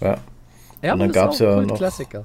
[0.00, 0.18] Ja.
[0.84, 2.24] Ja Und dann gab's auch ja noch- Klassiker.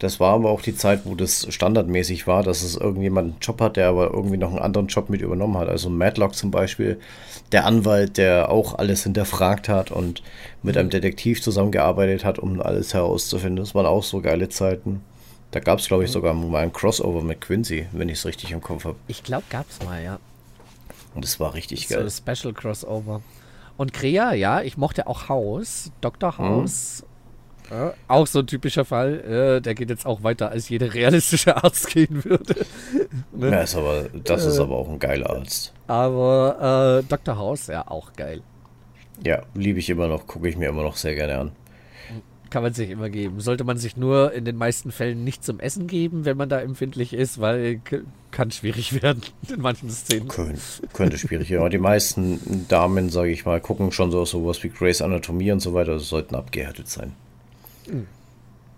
[0.00, 3.60] Das war aber auch die Zeit, wo das standardmäßig war, dass es irgendjemand einen Job
[3.60, 5.68] hat, der aber irgendwie noch einen anderen Job mit übernommen hat.
[5.68, 6.98] Also Madlock zum Beispiel,
[7.52, 10.22] der Anwalt, der auch alles hinterfragt hat und
[10.62, 13.56] mit einem Detektiv zusammengearbeitet hat, um alles herauszufinden.
[13.62, 15.02] Das waren auch so geile Zeiten.
[15.52, 18.50] Da gab es, glaube ich, sogar mal ein Crossover mit Quincy, wenn ich es richtig
[18.52, 18.96] im Kopf habe.
[19.08, 20.18] Ich glaube, gab's mal, ja.
[21.14, 22.04] Und das war richtig So geil.
[22.04, 23.20] ein Special Crossover.
[23.76, 26.34] Und Krea, ja, ich mochte auch House, Dr.
[26.38, 26.64] Mhm.
[27.70, 29.20] Ja, auch so ein typischer Fall.
[29.20, 32.54] Äh, der geht jetzt auch weiter, als jeder realistische Arzt gehen würde.
[33.32, 33.50] ne?
[33.50, 34.62] Ja, ist aber, das ist Äh.
[34.62, 35.72] aber auch ein geiler Arzt.
[35.86, 37.36] Aber äh, Dr.
[37.38, 38.42] House, ja, auch geil.
[39.24, 41.52] Ja, liebe ich immer noch, gucke ich mir immer noch sehr gerne an.
[42.48, 43.38] Kann man sich immer geben.
[43.38, 46.60] Sollte man sich nur in den meisten Fällen nicht zum Essen geben, wenn man da
[46.60, 47.80] empfindlich ist, weil
[48.32, 50.26] kann schwierig werden in manchen Szenen.
[50.26, 50.58] Kön
[50.92, 51.60] könnte schwierig werden.
[51.60, 55.60] Aber die meisten Damen, sage ich mal, gucken schon so sowas wie Grace Anatomie und
[55.60, 55.92] so weiter.
[55.92, 57.12] Das sollten abgehärtet sein.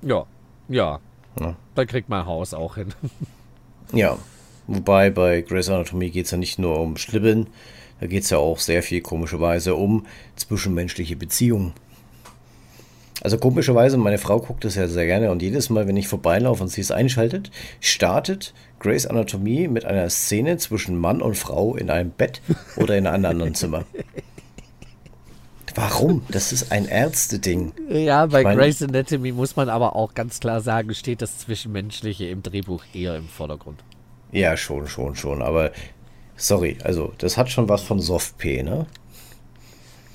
[0.03, 0.27] Ja,
[0.69, 1.01] ja.
[1.41, 1.57] Ja.
[1.75, 2.89] Da kriegt man Haus auch hin.
[3.95, 4.17] Ja,
[4.69, 7.49] wobei bei Grace Anatomie geht es ja nicht nur um Schlibbeln,
[8.01, 11.75] da geht es ja auch sehr viel komischerweise um zwischenmenschliche Beziehungen.
[13.21, 16.63] Also komischerweise, meine Frau guckt das ja sehr gerne und jedes Mal, wenn ich vorbeilaufe
[16.63, 21.91] und sie es einschaltet, startet Grace Anatomie mit einer Szene zwischen Mann und Frau in
[21.91, 22.41] einem Bett
[22.77, 23.85] oder in einem anderen Zimmer.
[25.75, 26.23] Warum?
[26.31, 27.73] Das ist ein Ärzte-Ding.
[27.89, 31.39] Ja, bei Ich mein- Grey's Anatomy muss man aber auch ganz klar sagen, steht das
[31.39, 33.83] Zwischenmenschliche im Drehbuch eher im Vordergrund.
[34.33, 35.43] Ja, schon, schon, schon.
[35.43, 35.73] Aber
[36.37, 38.87] sorry, also das hat schon was von Soft-P, ne?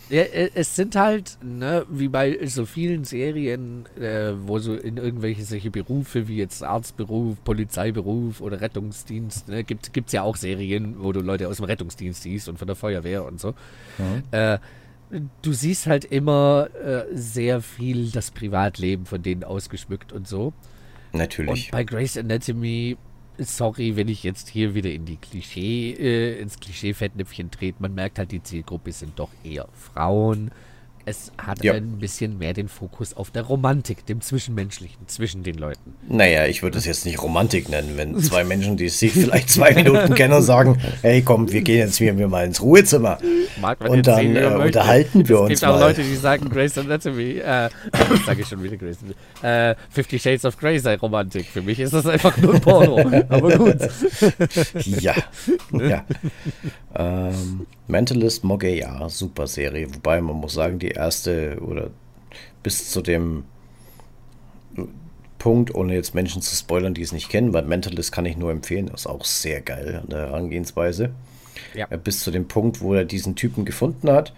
[0.10, 4.96] Ja, äh, es sind halt, ne, wie bei so vielen Serien, äh, wo so in
[4.96, 10.96] irgendwelche solche Berufe wie jetzt Arztberuf, Polizeiberuf oder Rettungsdienst, ne, gibt es ja auch Serien,
[11.00, 13.54] wo du Leute aus dem Rettungsdienst siehst und von der Feuerwehr und so.
[14.32, 14.60] Äh,
[15.42, 20.54] du siehst halt immer äh, sehr viel das Privatleben von denen ausgeschmückt und so.
[21.14, 21.68] Natürlich.
[21.68, 22.98] Und bei Grey's Anatomy,
[23.38, 28.20] sorry, wenn ich jetzt hier wieder in die Klischee, äh, ins Klischee-Fettnäpfchen trete, man merkt
[28.20, 30.52] halt, die Zielgruppe sind doch eher Frauen.
[31.10, 31.74] Es hat Ja.
[31.74, 35.94] ein bisschen mehr den Fokus auf der Romantik, dem Zwischenmenschlichen, zwischen den Leuten.
[36.10, 39.74] Naja, ich würde es jetzt nicht Romantik nennen, wenn zwei Menschen, die sich vielleicht zwei
[39.74, 43.20] Minuten kennen sagen, hey komm, wir gehen jetzt wieder mal ins Ruhezimmer.
[43.62, 45.88] Mag Und dann, sehen, äh, unterhalten wir es uns gibt auch mal.
[45.88, 47.70] Leute, die sagen Grey's Anatomy, äh,
[48.26, 49.14] sage ich schon wieder Anatomy,
[49.44, 51.46] äh, Fifty Shades of Grey sei Romantik.
[51.46, 53.00] Für mich ist das einfach nur ein Porno.
[53.30, 53.78] Aber gut.
[54.86, 55.16] Ja.
[55.72, 56.04] ja.
[56.96, 59.94] Ähm, Mentalist Mogge, ja, super Serie.
[59.94, 61.90] Wobei man muss sagen, die erste oder
[62.64, 63.46] bis zu dem
[65.40, 68.52] Punkt, ohne jetzt Menschen zu spoilern, die es nicht kennen, weil Mentalist kann ich nur
[68.52, 71.12] empfehlen, ist auch sehr geil an der Herangehensweise.
[71.74, 71.88] Ja.
[71.90, 74.34] Äh, Bis zu dem Punkt, wo er diesen Typen gefunden hat,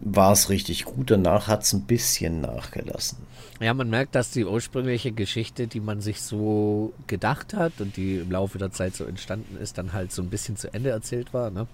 [0.00, 1.10] war es richtig gut.
[1.10, 3.18] Danach hat es ein bisschen nachgelassen.
[3.60, 8.16] Ja, man merkt, dass die ursprüngliche Geschichte, die man sich so gedacht hat und die
[8.16, 11.34] im Laufe der Zeit so entstanden ist, dann halt so ein bisschen zu Ende erzählt
[11.34, 11.50] war.
[11.50, 11.66] Ne?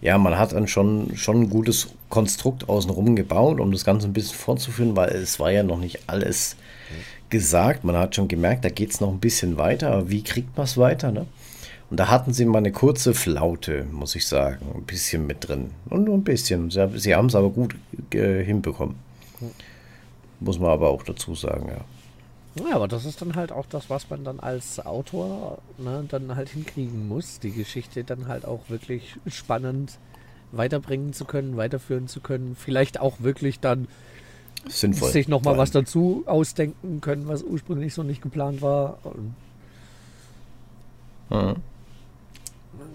[0.00, 4.12] Ja, man hat dann schon, schon ein gutes Konstrukt außenrum gebaut, um das Ganze ein
[4.12, 6.56] bisschen fortzuführen, weil es war ja noch nicht alles
[7.28, 7.84] gesagt.
[7.84, 9.92] Man hat schon gemerkt, da geht es noch ein bisschen weiter.
[9.92, 11.12] Aber wie kriegt man es weiter?
[11.12, 11.26] Ne?
[11.90, 14.64] Und da hatten sie mal eine kurze Flaute, muss ich sagen.
[14.74, 15.70] Ein bisschen mit drin.
[15.88, 16.70] Und nur ein bisschen.
[16.70, 17.74] Sie, haben es aber gut
[18.14, 18.96] äh, hinbekommen.
[20.40, 21.84] Muss man aber auch dazu sagen, ja.
[22.56, 26.34] Ja, aber das ist dann halt auch das, was man dann als Autor ne, dann
[26.34, 29.98] halt hinkriegen muss, die Geschichte dann halt auch wirklich spannend
[30.52, 33.86] weiterbringen zu können, weiterführen zu können, vielleicht auch wirklich dann
[34.68, 35.10] Sinnvoll.
[35.10, 38.98] sich nochmal was dazu ausdenken können, was ursprünglich so nicht geplant war.
[41.30, 41.56] Mhm.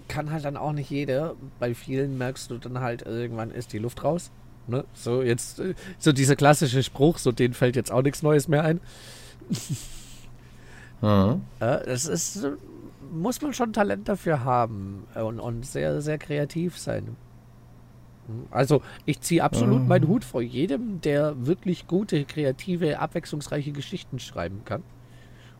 [0.08, 1.34] Kann halt dann auch nicht jeder.
[1.58, 4.30] Bei vielen merkst du dann halt, irgendwann ist die Luft raus.
[4.68, 4.84] Ne?
[4.94, 8.64] So jetzt, äh, so dieser klassische Spruch, so denen fällt jetzt auch nichts Neues mehr
[8.64, 8.80] ein.
[11.02, 11.42] Mhm.
[11.58, 12.46] Das ist,
[13.12, 17.16] muss man schon Talent dafür haben und, und sehr, sehr kreativ sein.
[18.50, 19.88] Also ich ziehe absolut Mhm.
[19.88, 24.82] meinen Hut vor jedem, der wirklich gute, kreative, abwechslungsreiche Geschichten schreiben kann.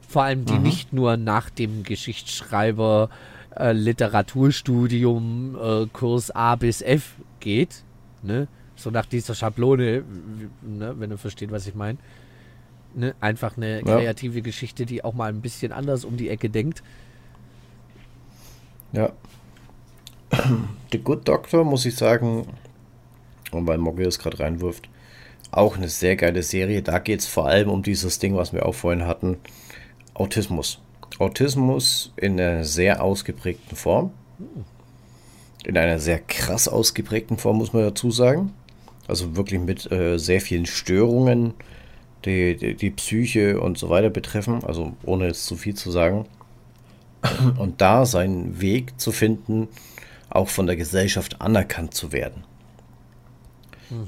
[0.01, 0.63] Vor allem die Mhm.
[0.63, 3.09] nicht nur nach dem Geschichtsschreiber
[3.57, 7.85] äh, Literaturstudium äh, Kurs A bis F geht,
[8.23, 8.49] ne?
[8.75, 10.05] So nach dieser Schablone,
[10.61, 10.95] ne?
[10.99, 11.99] wenn du verstehst, was ich meine.
[12.97, 13.15] Ne?
[13.21, 13.99] Einfach eine Ja.
[13.99, 16.83] kreative Geschichte, die auch mal ein bisschen anders um die Ecke denkt.
[18.93, 19.13] Ja.
[20.93, 22.47] The Good Doctor, muss ich sagen,
[23.53, 24.89] und weil Mogge es gerade reinwirft,
[25.51, 26.83] auch eine sehr geile Serie.
[26.83, 29.37] Da geht es vor allem um dieses Ding, was wir auch vorhin hatten:
[30.15, 30.81] Autismus.
[31.19, 34.13] Autismus in einer sehr ausgeprägten Form.
[35.65, 38.53] In einer sehr krass ausgeprägten Form, muss man dazu sagen.
[39.09, 41.55] Also wirklich mit äh, sehr vielen Störungen,
[42.27, 44.65] die, die die Psyche und so weiter betreffen.
[44.65, 46.27] Also ohne jetzt zu viel zu sagen
[47.59, 49.69] und da seinen Weg zu finden,
[50.31, 52.45] auch von der Gesellschaft anerkannt zu werden.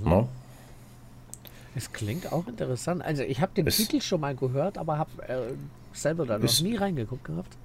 [0.04, 0.26] Ne?
[1.76, 3.02] Es klingt auch interessant.
[3.02, 5.52] Also ich habe den Es- Titel schon mal gehört, aber habe äh,
[5.92, 7.56] selber da noch nie reingeguckt gehabt.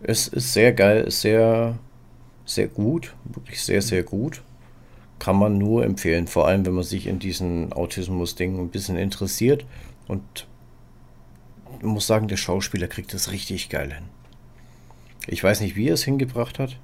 [0.00, 1.76] Es ist sehr geil, ist sehr,
[2.46, 4.42] sehr gut, wirklich sehr, sehr gut.
[5.18, 9.66] Kann man nur empfehlen, vor allem wenn man sich in diesen Autismus-Ding ein bisschen interessiert.
[10.08, 10.46] Und
[11.78, 14.04] ich muss sagen, der Schauspieler kriegt das richtig geil hin.
[15.26, 16.78] Ich weiß nicht, wie er es hingebracht hat,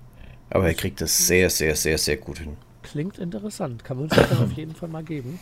[0.50, 2.56] aber er kriegt das sehr, sehr, sehr, sehr gut hin.
[2.82, 3.82] Klingt interessant.
[3.82, 5.38] Kann man sich dann auf jeden Fall mal geben.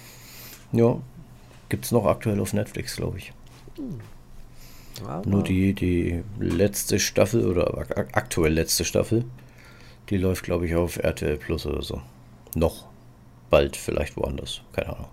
[0.70, 0.96] Ja,
[1.68, 3.32] gibt es noch aktuell auf Netflix, glaube ich.
[5.04, 9.24] Aber Nur die, die letzte Staffel oder ak aktuell letzte Staffel,
[10.08, 12.00] die läuft, glaube ich, auf RTL Plus oder so.
[12.54, 12.86] Noch.
[13.50, 14.62] Bald vielleicht woanders.
[14.72, 15.08] Keine Ahnung.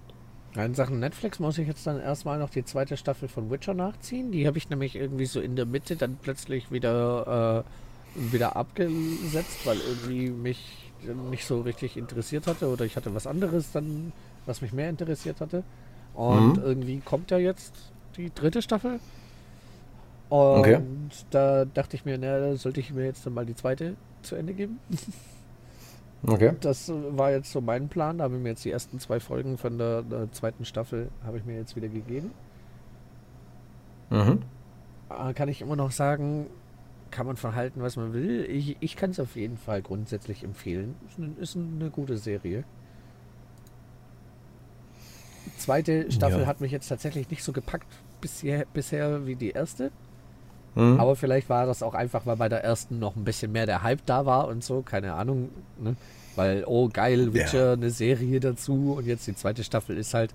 [0.55, 4.31] In Sachen Netflix muss ich jetzt dann erstmal noch die zweite Staffel von Witcher nachziehen.
[4.31, 7.63] Die habe ich nämlich irgendwie so in der Mitte dann plötzlich wieder,
[8.17, 10.91] äh, wieder abgesetzt, weil irgendwie mich
[11.31, 14.11] nicht so richtig interessiert hatte oder ich hatte was anderes dann,
[14.45, 15.63] was mich mehr interessiert hatte.
[16.15, 16.63] Und Mhm.
[16.63, 17.73] irgendwie kommt ja jetzt
[18.17, 18.99] die dritte Staffel.
[20.29, 20.79] Und Okay.
[21.29, 24.53] da dachte ich mir, na, sollte ich mir jetzt dann mal die zweite zu Ende
[24.53, 24.79] geben.
[26.25, 26.53] Okay.
[26.59, 28.17] Das war jetzt so mein Plan.
[28.17, 31.37] Da habe ich mir jetzt die ersten zwei Folgen von der, der zweiten Staffel habe
[31.37, 32.31] ich mir jetzt wieder gegeben.
[34.09, 34.39] Mhm.
[35.09, 36.47] Äh, Kann ich immer noch sagen,
[37.11, 38.45] kann man verhalten, was man will.
[38.49, 40.95] Ich, ich kann es auf jeden Fall grundsätzlich empfehlen.
[41.07, 42.63] Ist eine, ist eine gute Serie.
[45.57, 46.45] Zweite Staffel Ja.
[46.47, 47.87] hat mich jetzt tatsächlich nicht so gepackt
[48.21, 49.91] bisher, bisher wie die erste.
[50.79, 50.99] Mhm.
[50.99, 53.83] Aber vielleicht war das auch einfach, weil bei der ersten noch ein bisschen mehr der
[53.83, 55.49] Hype da war und so, keine Ahnung.
[55.77, 55.95] Ne?
[56.35, 60.31] Weil, oh geil, Witcher, eine Serie dazu und jetzt die zweite Staffel ist halt,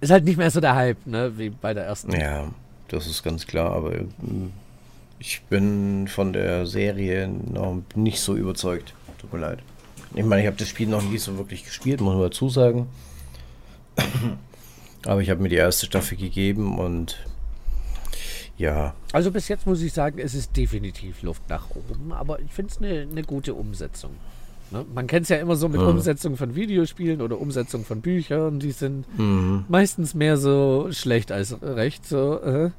[0.00, 2.12] ist halt nicht mehr so der Hype, ne, wie bei der ersten.
[2.12, 2.48] Ja,
[2.88, 4.50] das ist ganz klar, aber mm,
[5.20, 8.94] ich bin von der Serie noch nicht so überzeugt.
[9.18, 9.60] Tut mir leid.
[10.14, 12.88] Ich meine, ich habe das Spiel noch nie so wirklich gespielt, muss man dazu sagen.
[15.06, 17.24] Aber ich habe mir die erste Staffel gegeben und
[18.62, 22.50] ja, Also bis jetzt muss ich sagen, es ist definitiv Luft nach oben, aber ich
[22.52, 24.12] finde es eine eine gute Umsetzung.
[24.70, 24.84] Ne?
[24.94, 25.88] Man kennt es ja immer so mit Mhm.
[25.88, 29.64] Umsetzung von Videospielen oder Umsetzung von Büchern, die sind mhm.
[29.68, 32.06] meistens mehr so schlecht als recht.
[32.06, 32.70] So, äh.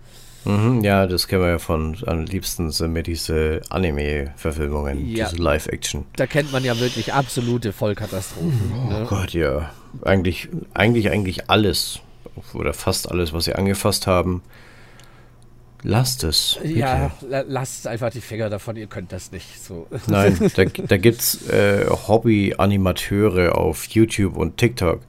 [0.46, 5.30] Mhm, ja, das kennen wir ja von, am liebsten sind mir diese Anime-Verfilmungen, Ja.
[5.30, 6.06] diese Live-Action.
[6.16, 8.72] Da kennt man ja wirklich absolute Vollkatastrophen.
[8.88, 9.06] Oh ne?
[9.08, 9.70] Gott, ja.
[10.02, 12.00] Eigentlich, eigentlich, eigentlich alles
[12.54, 14.42] oder fast alles, was sie angefasst haben,
[15.84, 16.58] Lasst es.
[16.62, 16.80] Bitte.
[16.80, 19.62] Ja, la lasst einfach die Finger davon, ihr könnt das nicht.
[19.64, 19.88] So.
[20.08, 25.02] Nein, da, da gibt es äh, Hobby-Animateure auf YouTube und TikTok,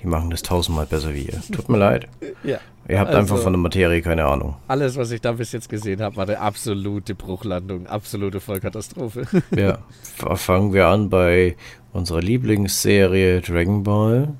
[0.00, 1.40] die machen das tausendmal besser wie ihr.
[1.52, 2.08] Tut mir leid.
[2.44, 2.58] Ja.
[2.88, 4.56] Ihr habt Also- einfach von der Materie keine Ahnung.
[4.66, 9.22] Alles, was ich da bis jetzt gesehen habe, war eine absolute Bruchlandung, absolute Vollkatastrophe.
[9.54, 9.78] Ja,
[10.34, 11.54] fangen wir an bei
[11.92, 14.34] unserer Lieblingsserie Dragon Ball,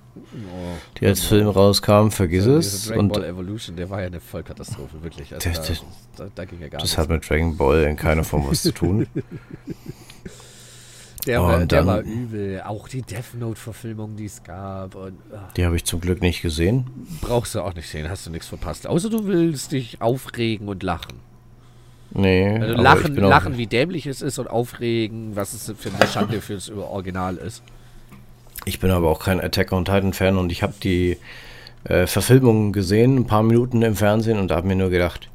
[1.00, 2.86] die als Film rauskam, vergiss Dieser es.
[2.86, 5.32] Dragon Und Ball Evolution, der war ja eine Vollkatastrophe, wirklich.
[5.34, 5.84] Also Das- da, das-
[6.16, 6.98] da, da ging ja gar das nichts.
[6.98, 9.06] hat mit Dragon Ball in keiner Form was zu tun.
[11.26, 12.62] Der, Oh, war, der dann- war übel.
[12.62, 14.96] Auch die Death Note-Verfilmung, die es gab.
[14.96, 16.86] Und, ach, Die habe ich zum Glück nicht gesehen.
[17.20, 18.88] brauchst du auch nicht sehen, hast du nichts verpasst.
[18.88, 21.20] Außer du willst dich aufregen und lachen.
[22.10, 26.40] Nee, Also lachen, lachen, wie dämlich es ist und aufregen, was es für eine Schande
[26.40, 27.62] fürs Original ist.
[28.64, 31.18] Ich bin aber auch kein Attack on Titan Fan und ich habe die
[31.84, 35.28] äh, Verfilmung gesehen, ein paar Minuten im Fernsehen und habe mir nur gedacht,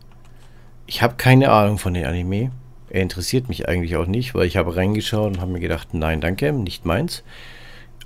[0.85, 2.51] ich habe keine Ahnung von den Anime.
[2.89, 6.21] Er interessiert mich eigentlich auch nicht, weil ich habe reingeschaut und habe mir gedacht, nein,
[6.21, 7.23] danke, nicht meins.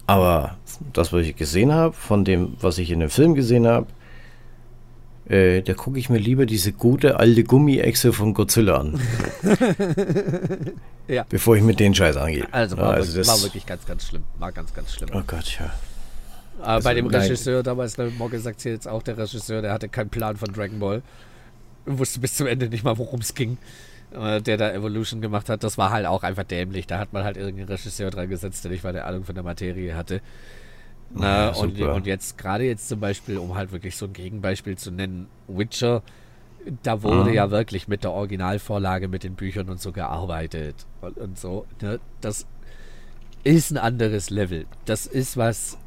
[0.08, 0.58] Aber
[0.94, 3.86] das, was ich gesehen habe, von dem, was ich in dem Film gesehen habe,
[5.32, 9.00] äh, da gucke ich mir lieber diese gute alte Gummi-Echse von Godzilla an.
[11.08, 11.26] Ja.
[11.28, 12.48] Bevor ich mit den Scheiß angehe.
[12.52, 14.24] Also Ja, war, also wirklich, das- war wirklich ganz, ganz schlimm.
[14.40, 15.10] War ganz, ganz schlimm.
[15.14, 15.74] Oh Gott, ja.
[16.62, 17.22] Aber bei dem nein.
[17.22, 20.80] Regisseur damals, Mogge sagt hier jetzt auch, der Regisseur, der hatte keinen Plan von Dragon
[20.80, 21.02] Ball.
[21.86, 23.58] Und wusste bis zum Ende nicht mal, worum es ging.
[24.14, 26.86] Der da Evolution gemacht hat, das war halt auch einfach dämlich.
[26.88, 29.44] Da hat man halt irgendeinen Regisseur dran gesetzt, der nicht mal eine Ahnung von der
[29.44, 30.22] Materie hatte.
[31.16, 34.92] Ja, und, und jetzt, gerade jetzt zum Beispiel, um halt wirklich so ein Gegenbeispiel zu
[34.92, 36.04] nennen, Witcher,
[36.84, 37.36] da wurde Mhm.
[37.36, 40.76] ja wirklich mit der Originalvorlage, mit den Büchern und so gearbeitet.
[41.02, 41.66] Und, und so.
[41.82, 42.00] Ne?
[42.22, 42.46] Das
[43.44, 44.66] ist ein anderes Level.
[44.86, 45.78] Das ist was,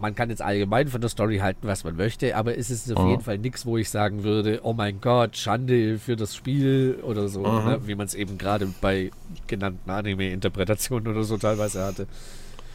[0.00, 3.02] man kann jetzt allgemein von der Story halten, was man möchte, aber es ist auf
[3.04, 3.10] Mhm.
[3.10, 7.28] jeden Fall nichts, wo ich sagen würde, oh mein Gott, Schande für das Spiel oder
[7.28, 7.80] so, ne?
[7.86, 9.10] wie man es eben gerade bei
[9.46, 12.06] genannten Anime-Interpretationen oder so teilweise hatte.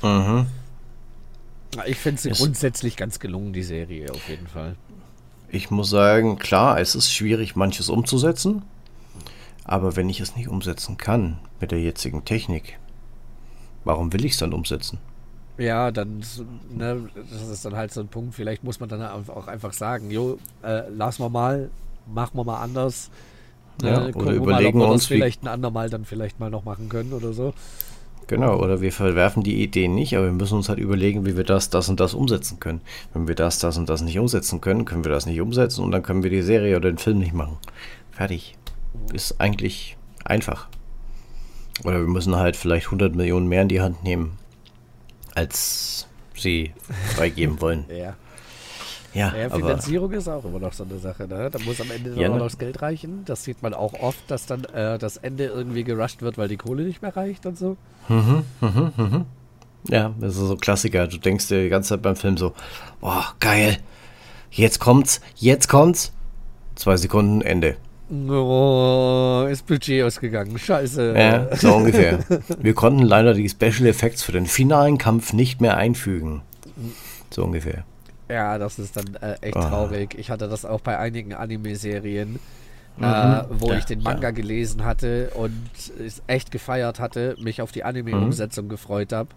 [0.03, 0.45] Mhm.
[1.85, 4.75] Ich finde sie Es- grundsätzlich ganz gelungen, die Serie auf jeden Fall.
[5.49, 8.63] Ich muss sagen, klar, es ist schwierig, manches umzusetzen.
[9.63, 12.79] Aber wenn ich es nicht umsetzen kann mit der jetzigen Technik,
[13.83, 14.97] warum will ich es dann umsetzen?
[15.57, 16.23] Ja, dann,
[16.69, 20.11] ne, das ist dann halt so ein Punkt, vielleicht muss man dann auch einfach sagen,
[20.11, 21.69] jo, äh, lassen wir mal,
[22.05, 23.09] machen wir mal anders.
[23.81, 26.39] Ja, oder gucken wir überlegen mal, ob wir uns, das vielleicht ein andermal dann vielleicht
[26.39, 27.53] mal noch machen können oder so.
[28.27, 31.45] Genau, oder wir verwerfen die Ideen nicht, aber wir müssen uns halt überlegen, wie wir
[31.45, 32.81] das, das und das umsetzen können.
[33.13, 35.91] Wenn wir das, das und das nicht umsetzen können, können wir das nicht umsetzen und
[35.91, 37.57] dann können wir die Serie oder den Film nicht machen.
[38.11, 38.57] Fertig.
[39.13, 39.95] Ist eigentlich
[40.25, 40.67] einfach.
[41.85, 44.37] Oder wir müssen halt vielleicht 100 Millionen mehr in die Hand nehmen,
[45.33, 46.73] als sie
[47.15, 47.85] freigeben wollen.
[47.95, 48.15] Ja.
[49.13, 51.27] Ja, Ja, aber Finanzierung ist auch immer noch so eine Sache.
[51.27, 51.49] Ne?
[51.51, 52.39] Da muss am Ende dann Ja, auch ne?
[52.39, 53.23] noch das Geld reichen.
[53.25, 56.57] Das sieht man auch oft, dass dann äh, das Ende irgendwie gerusht wird, weil die
[56.57, 57.77] Kohle nicht mehr reicht und so.
[59.89, 61.07] Ja, das ist so ein Klassiker.
[61.07, 62.53] Du denkst dir die ganze Zeit beim Film so,
[62.99, 63.77] boah, geil.
[64.51, 66.11] Jetzt kommt's, jetzt kommt's.
[66.75, 67.75] Zwei Sekunden, Ende.
[68.09, 70.57] Oh, ist Budget ausgegangen.
[70.57, 71.13] Scheiße.
[71.17, 72.19] Ja, so ungefähr.
[72.59, 76.41] Wir konnten leider die Special Effects für den finalen Kampf nicht mehr einfügen.
[77.29, 77.83] So ungefähr.
[78.29, 79.69] Ja, das ist dann äh, echt Ah.
[79.69, 80.15] traurig.
[80.17, 82.39] Ich hatte das auch bei einigen Anime-Serien,
[82.99, 83.41] äh, Mhm.
[83.51, 85.53] wo Ja, ich den Manga gelesen hatte und
[86.05, 89.29] es echt gefeiert hatte, mich auf die Anime-Umsetzung gefreut habe.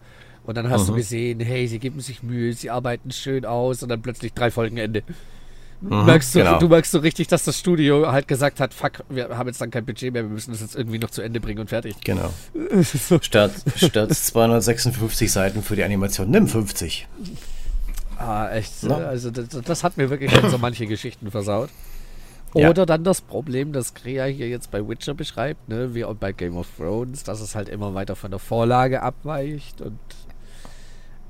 [0.44, 0.96] Und dann hast du Mhm.
[0.96, 4.78] gesehen, hey, sie geben sich Mühe, sie arbeiten schön aus und dann plötzlich drei Folgen
[4.78, 5.02] Ende.
[5.82, 6.58] Mhm, merkst du, genau.
[6.58, 9.70] du merkst so richtig, dass das Studio halt gesagt hat, fuck, wir haben jetzt dann
[9.70, 11.94] kein Budget mehr, wir müssen das jetzt irgendwie noch zu Ende bringen und fertig.
[12.04, 12.30] Genau.
[12.82, 13.18] so.
[13.22, 17.06] Statt, statt 256 Seiten für die Animation, nimm 50.
[18.20, 18.82] Ah, echt.
[18.82, 18.96] Ja.
[18.96, 21.70] Also das, das hat mir wirklich schon so manche Geschichten versaut.
[22.54, 22.68] Ja.
[22.68, 26.32] Oder dann das Problem, das Krea hier jetzt bei Witcher beschreibt, ne, wie auch bei
[26.32, 29.98] Game of Thrones, dass es halt immer weiter von der Vorlage abweicht und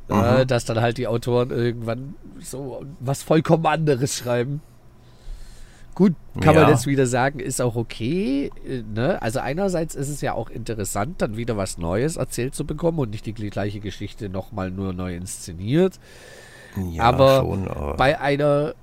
[0.09, 0.47] äh, Mhm.
[0.49, 4.61] dass dann halt die Autoren irgendwann so was vollkommen anderes schreiben.
[5.95, 6.71] Gut, kann man Ja.
[6.71, 8.51] jetzt wieder sagen, ist auch okay.
[8.67, 9.21] äh, Ne?
[9.21, 13.11] Also einerseits ist es ja auch interessant, dann wieder was Neues erzählt zu bekommen und
[13.11, 16.01] nicht die gleiche Geschichte nochmal nur neu inszeniert.
[16.93, 18.75] Ja, aber schon, aber bei einer,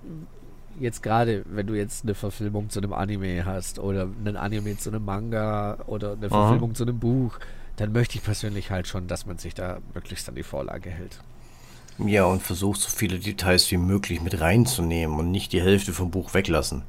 [0.79, 4.89] jetzt gerade, wenn du jetzt eine Verfilmung zu einem Anime hast oder einen Anime zu
[4.89, 7.39] einem Manga oder eine Verfilmung zu einem Buch,
[7.77, 11.19] dann möchte ich persönlich halt schon, dass man sich da möglichst an die Vorlage hält.
[11.99, 16.11] ja, und versucht so viele Details wie möglich mit reinzunehmen und nicht die Hälfte vom
[16.11, 16.83] Buch weglassen.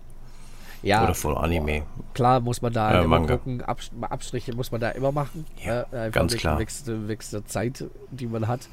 [0.83, 1.83] Ja, Oder von Anime.
[2.15, 3.37] klar muss man da Äh, immer Manga.
[3.37, 5.45] gucken, Abs Abstriche muss man da immer machen.
[5.65, 6.57] Ja, äh, ganz klar.
[6.59, 8.69] Der- wegen der Zeit, die man hat.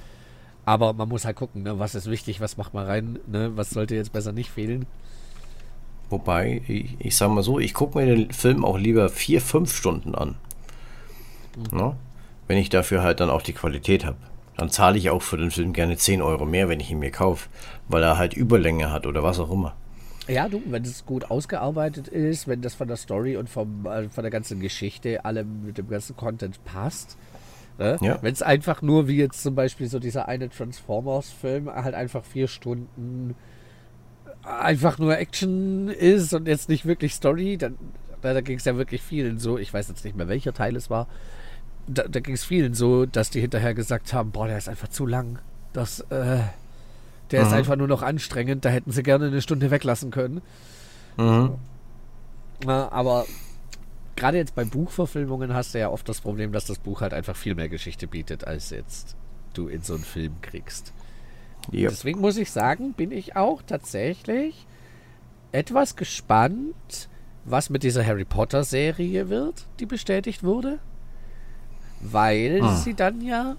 [0.66, 3.70] Aber man muss halt gucken, ne, was ist wichtig, was macht man rein, ne, was
[3.70, 4.86] sollte jetzt besser nicht fehlen.
[6.10, 9.74] Wobei, ich, ich sag mal so, ich gucke mir den Film auch lieber vier, fünf
[9.74, 10.36] Stunden an.
[11.56, 11.78] Mhm.
[11.78, 11.96] Ne?
[12.48, 14.18] Wenn ich dafür halt dann auch die Qualität habe.
[14.58, 17.12] Dann zahle ich auch für den Film gerne 10 Euro mehr, wenn ich ihn mir
[17.12, 17.50] kaufe,
[17.90, 19.76] weil er halt Überlänge hat oder was auch immer.
[20.28, 24.10] Ja, du, wenn es gut ausgearbeitet ist, wenn das von der Story und vom, äh,
[24.10, 27.18] von der ganzen Geschichte, allem mit dem ganzen Content passt.
[27.78, 27.98] Ne?
[28.02, 28.20] Ja.
[28.22, 32.48] Wenn es einfach nur, wie jetzt zum Beispiel so dieser eine Transformers-Film, halt einfach vier
[32.48, 33.36] Stunden
[34.44, 37.78] einfach nur Action ist und jetzt nicht wirklich Story, dann
[38.22, 40.90] da ging es ja wirklich vielen so, ich weiß jetzt nicht mehr, welcher Teil es
[40.90, 41.08] war,
[41.88, 44.88] da, da ging es vielen so, dass die hinterher gesagt haben, boah, der ist einfach
[44.88, 45.40] zu lang.
[45.74, 46.40] Das, äh,
[47.32, 47.48] der mhm.
[47.48, 50.42] ist einfach nur noch anstrengend, da hätten sie gerne eine Stunde weglassen können.
[51.18, 51.56] Mhm.
[52.66, 53.26] Ja, aber
[54.16, 57.36] gerade jetzt bei Buchverfilmungen hast du ja oft das Problem, dass das Buch halt einfach
[57.36, 59.16] viel mehr Geschichte bietet, als jetzt
[59.54, 60.94] du in so einen Film kriegst.
[61.72, 61.90] Yep.
[61.90, 64.68] Deswegen muss ich sagen, bin ich auch tatsächlich
[65.52, 67.10] etwas gespannt,
[67.46, 70.80] was mit dieser Harry Potter Serie wird, die bestätigt wurde.
[72.02, 72.76] Weil ah.
[72.76, 73.56] sie dann ja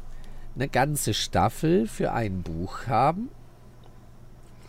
[0.55, 3.28] eine ganze Staffel für ein Buch haben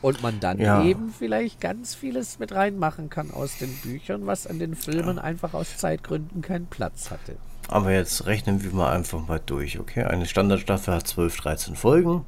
[0.02, 0.84] und man dann ja.
[0.84, 5.24] eben vielleicht ganz vieles mit reinmachen kann aus den Büchern, was an den Filmen ja.
[5.24, 7.38] einfach aus Zeitgründen keinen Platz hatte.
[7.70, 10.04] Aber jetzt rechnen wir mal einfach mal durch, okay?
[10.04, 12.26] Eine Standardstaffel hat 12, 13 Folgen.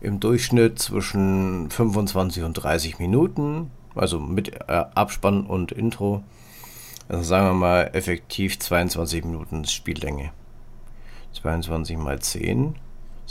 [0.00, 3.70] Im Durchschnitt zwischen 25 und 30 Minuten.
[3.94, 6.22] Also mit äh, Abspann und Intro.
[7.08, 10.30] Also sagen wir mal effektiv 22 Minuten Spiellänge.
[11.32, 12.74] 22 mal 10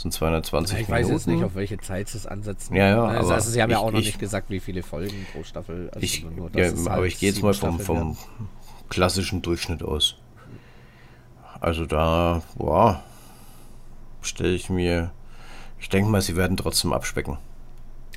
[0.02, 1.00] sind 220 ich Minuten.
[1.00, 2.74] Ich weiß jetzt nicht, auf welche Zeit sie es ansetzen.
[2.74, 4.82] Ja, ja, also, also sie haben ich, ja auch noch ich, nicht gesagt, wie viele
[4.82, 5.88] Folgen pro Staffel.
[5.90, 8.16] Also ich, nur, ja, aber halt ich gehe jetzt mal vom, vom
[8.88, 10.16] klassischen Durchschnitt aus.
[11.60, 13.02] Also da, boah,
[14.20, 15.12] stelle ich mir,
[15.78, 17.38] ich denke mal, sie werden trotzdem abspecken.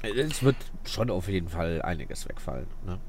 [0.02, 0.56] Es wird
[0.86, 2.68] schon auf jeden Fall einiges wegfallen.
[2.86, 3.00] Ne?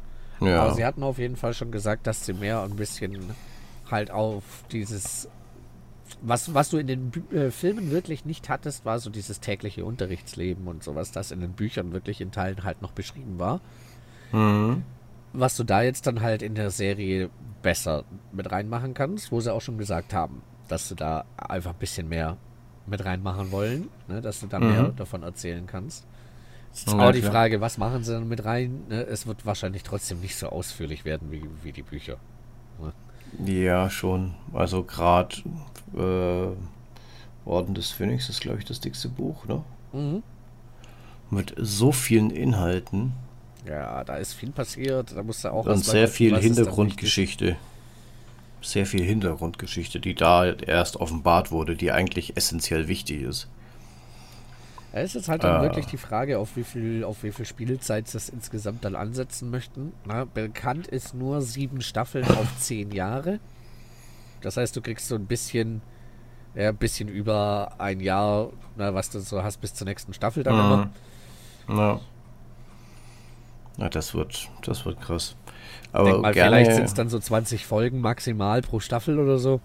[0.40, 0.62] Ja.
[0.62, 3.35] Aber sie hatten auf jeden Fall schon gesagt, dass sie mehr ein bisschen
[3.90, 5.28] halt auf dieses
[6.28, 10.66] was, was du in den äh, Filmen wirklich nicht hattest, war so dieses tägliche Unterrichtsleben
[10.66, 13.61] und sowas, das in den Büchern wirklich in Teilen halt noch beschrieben war.
[14.32, 14.82] Mhm.
[15.32, 17.31] Was du da jetzt dann halt in der Serie
[17.62, 21.78] besser mit reinmachen kannst, wo sie auch schon gesagt haben, dass du da einfach ein
[21.78, 22.36] bisschen mehr
[22.86, 24.69] mit reinmachen wollen, ne, dass du da mhm.
[24.69, 26.07] mehr davon erzählen kannst.
[26.70, 28.82] Jetzt ist auch die Frage, was machen sie dann mit rein?
[28.89, 29.03] Ne?
[29.03, 32.16] Es wird wahrscheinlich trotzdem nicht so ausführlich werden wie, wie die Bücher.
[32.81, 32.93] Ne?
[33.51, 34.35] Ja, schon.
[34.53, 35.36] Also gerade
[35.97, 39.62] äh, Orden des Phönix ist, glaube ich, das dickste Buch, ne?
[39.93, 40.23] Mhm.
[41.31, 43.12] Mit so vielen Inhalten.
[43.66, 45.12] Ja, da ist viel passiert.
[45.16, 47.56] Da muss da auch Und sehr viel Hintergrundgeschichte.
[48.62, 53.48] Sehr viel Hintergrundgeschichte, die da erst offenbart wurde, die eigentlich essentiell wichtig ist.
[54.93, 57.44] Ja, es ist halt dann äh, wirklich die Frage, auf wie viel, auf wie viel
[57.44, 59.93] Spielzeit sie das insgesamt dann ansetzen möchten.
[60.05, 63.40] Na, bekannt ist nur sieben Staffeln auf zehn Jahre.
[64.47, 65.82] Das heißt, du kriegst so ein bisschen,
[66.55, 70.44] ja, ein bisschen über ein Jahr, na, was du so hast bis zur nächsten Staffel
[70.44, 70.90] dann mhm.
[71.66, 71.82] immer.
[71.82, 72.01] Ja.
[73.77, 75.35] Na, das wird, das wird krass.
[75.93, 79.40] Aber Denk mal, gerne, vielleicht sind es dann so 20 Folgen maximal pro Staffel oder
[79.40, 79.59] so.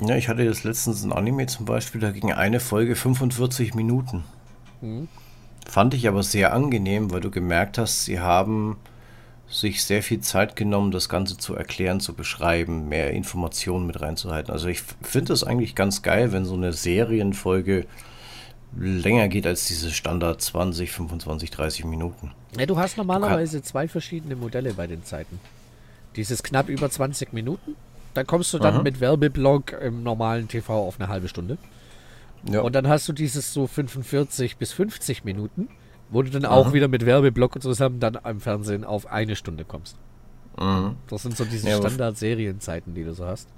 [0.00, 4.24] Ja, ich hatte jetzt letztens ein Anime zum Beispiel, da ging eine Folge 45 Minuten.
[4.80, 5.06] Mhm.
[5.64, 8.78] Fand ich aber sehr angenehm, weil du gemerkt hast, sie haben
[9.50, 14.52] sich sehr viel Zeit genommen, das Ganze zu erklären, zu beschreiben, mehr Informationen mit reinzuhalten.
[14.52, 17.86] Also ich finde es eigentlich ganz geil, wenn so eine Serienfolge
[18.78, 22.30] länger geht als diese Standard 20, 25, 30 Minuten.
[22.56, 25.40] Ja, du hast normalerweise du zwei verschiedene Modelle bei den Zeiten.
[26.14, 27.74] Dieses knapp über 20 Minuten,
[28.14, 28.82] dann kommst du dann Aha.
[28.82, 31.58] mit Werbeblock im normalen TV auf eine halbe Stunde.
[32.48, 32.60] Ja.
[32.60, 35.68] Und dann hast du dieses so 45 bis 50 Minuten
[36.10, 36.54] wo du dann Aha.
[36.54, 39.96] auch wieder mit Werbeblock zusammen dann am Fernsehen auf eine Stunde kommst.
[40.58, 40.96] Mhm.
[41.08, 43.48] Das sind so diese ja, Standard-Serienzeiten, die du so hast.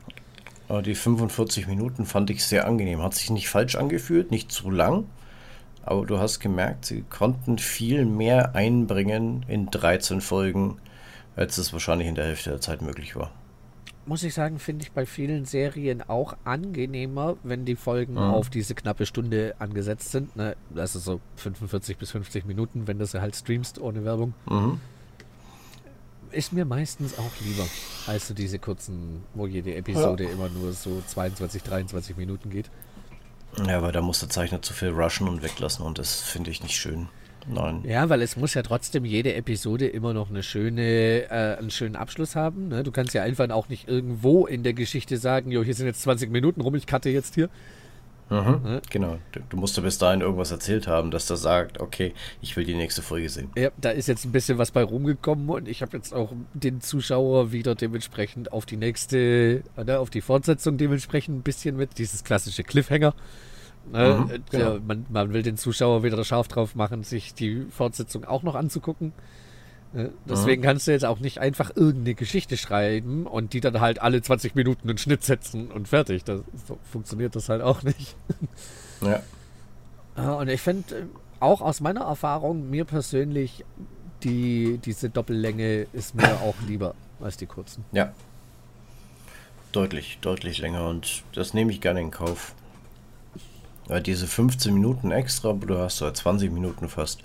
[0.69, 3.03] Aber die 45 Minuten fand ich sehr angenehm.
[3.03, 5.05] Hat sich nicht falsch angefühlt, nicht zu lang.
[5.85, 10.77] Aber du hast gemerkt, sie konnten viel mehr einbringen in 13 Folgen,
[11.35, 13.33] als es wahrscheinlich in der Hälfte der Zeit möglich war
[14.07, 18.21] muss ich sagen, finde ich bei vielen Serien auch angenehmer, wenn die Folgen mhm.
[18.21, 20.35] auf diese knappe Stunde angesetzt sind.
[20.37, 20.57] Ne?
[20.71, 24.35] Das ist so 45 bis 50 Minuten, wenn du sie halt streamst ohne Werbung.
[24.49, 24.81] Mhm.
[26.31, 27.67] Ist mir meistens auch lieber,
[28.07, 30.31] als so diese kurzen, wo jede Episode ja.
[30.31, 32.71] immer nur so 22, 23 Minuten geht.
[33.67, 36.63] Ja, aber da muss der Zeichner zu viel rushen und weglassen und das finde ich
[36.63, 37.09] nicht schön.
[37.47, 37.83] Nein.
[37.85, 41.97] Ja, weil es muss ja trotzdem jede Episode immer noch eine schöne, äh, einen schönen
[41.97, 42.69] Abschluss haben.
[42.69, 42.83] Ne?
[42.83, 46.03] Du kannst ja einfach auch nicht irgendwo in der Geschichte sagen, jo, hier sind jetzt
[46.03, 47.49] 20 Minuten rum, ich cutte jetzt hier.
[48.33, 48.83] Mhm, ne?
[48.91, 49.19] Genau.
[49.33, 52.65] Du, du musst ja bis dahin irgendwas erzählt haben, dass der sagt, okay, ich will
[52.65, 53.51] die nächste Folge sehen.
[53.57, 56.81] Ja, da ist jetzt ein bisschen was bei rumgekommen und ich habe jetzt auch den
[56.81, 62.25] Zuschauer wieder dementsprechend auf die nächste, oder, auf die Fortsetzung dementsprechend ein bisschen mit, dieses
[62.25, 63.15] klassische Cliffhanger.
[63.91, 64.27] Ne?
[64.29, 64.75] Mhm, genau.
[64.75, 68.55] ja, man, man, will den Zuschauer wieder scharf drauf machen, sich die Fortsetzung auch noch
[68.55, 69.13] anzugucken.
[69.93, 70.11] Ne?
[70.29, 70.67] Deswegen mhm.
[70.67, 74.55] kannst du jetzt auch nicht einfach irgendeine Geschichte schreiben und die dann halt alle 20
[74.55, 76.25] Minuten einen Schnitt setzen und fertig.
[76.25, 78.17] Das, so funktioniert das halt auch nicht.
[79.03, 79.21] Ja.
[80.15, 81.05] Und ich finde äh,
[81.41, 83.65] auch aus meiner Erfahrung, mir persönlich,
[84.23, 87.85] die, diese Doppellänge ist mir auch lieber als die kurzen.
[87.91, 88.13] Ja.
[89.73, 92.55] Deutlich, deutlich länger und das nehme ich gerne in Kauf.
[93.93, 97.21] Ja, diese 15 Minuten extra, du hast ja 20 Minuten fast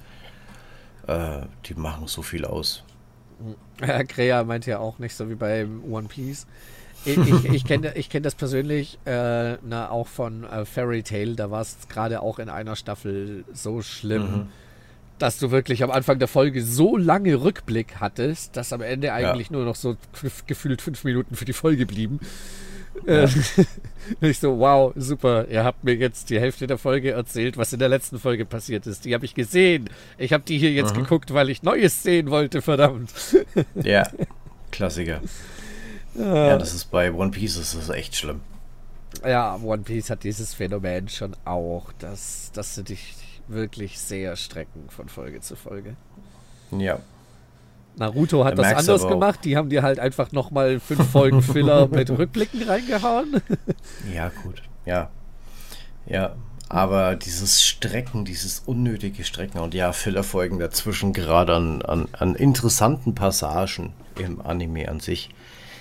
[1.08, 2.84] äh, die machen so viel aus.
[3.80, 6.46] Herr Krea meint ja auch nicht so wie bei One Piece.
[7.06, 11.36] Ich, ich, ich kenne ich kenn das persönlich äh, na, auch von äh, Fairy Tale.
[11.36, 14.48] Da war es gerade auch in einer Staffel so schlimm, mhm.
[15.20, 19.48] dass du wirklich am Anfang der Folge so lange Rückblick hattest, dass am Ende eigentlich
[19.48, 19.56] ja.
[19.56, 19.96] nur noch so
[20.48, 22.20] gefühlt fünf Minuten für die Folge blieben.
[23.06, 23.26] Ja.
[24.22, 25.48] Äh, ich so, wow, super.
[25.50, 28.88] Ihr habt mir jetzt die Hälfte der Folge erzählt, was in der letzten Folge passiert
[28.88, 29.04] ist.
[29.04, 29.90] Die habe ich gesehen.
[30.18, 31.02] Ich habe die hier jetzt mhm.
[31.02, 33.12] geguckt, weil ich Neues sehen wollte, verdammt.
[33.76, 34.08] Ja,
[34.72, 35.20] Klassiker.
[36.16, 38.40] Ja, das ist bei One Piece das ist echt schlimm.
[39.26, 43.14] Ja, One Piece hat dieses Phänomen schon auch, dass, dass sie dich
[43.48, 45.96] wirklich sehr strecken von Folge zu Folge.
[46.72, 47.00] Ja,
[47.98, 49.40] Naruto hat das anders gemacht.
[49.44, 53.42] Die haben dir halt einfach nochmal fünf Folgen Filler mit Rückblicken reingehauen.
[54.14, 54.62] ja, gut.
[54.86, 55.10] Ja.
[56.06, 56.36] Ja.
[56.70, 63.16] Aber dieses Strecken, dieses unnötige Strecken und ja, Fillerfolgen dazwischen, gerade an, an, an interessanten
[63.16, 65.30] Passagen im Anime an sich,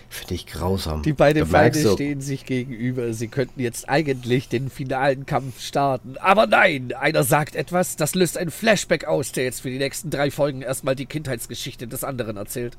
[0.09, 1.03] Finde ich grausam.
[1.03, 1.95] Die beiden Feinde so.
[1.95, 3.13] stehen sich gegenüber.
[3.13, 6.17] Sie könnten jetzt eigentlich den finalen Kampf starten.
[6.19, 10.11] Aber nein, einer sagt etwas, das löst ein Flashback aus, der jetzt für die nächsten
[10.11, 12.77] drei Folgen erstmal die Kindheitsgeschichte des anderen erzählt.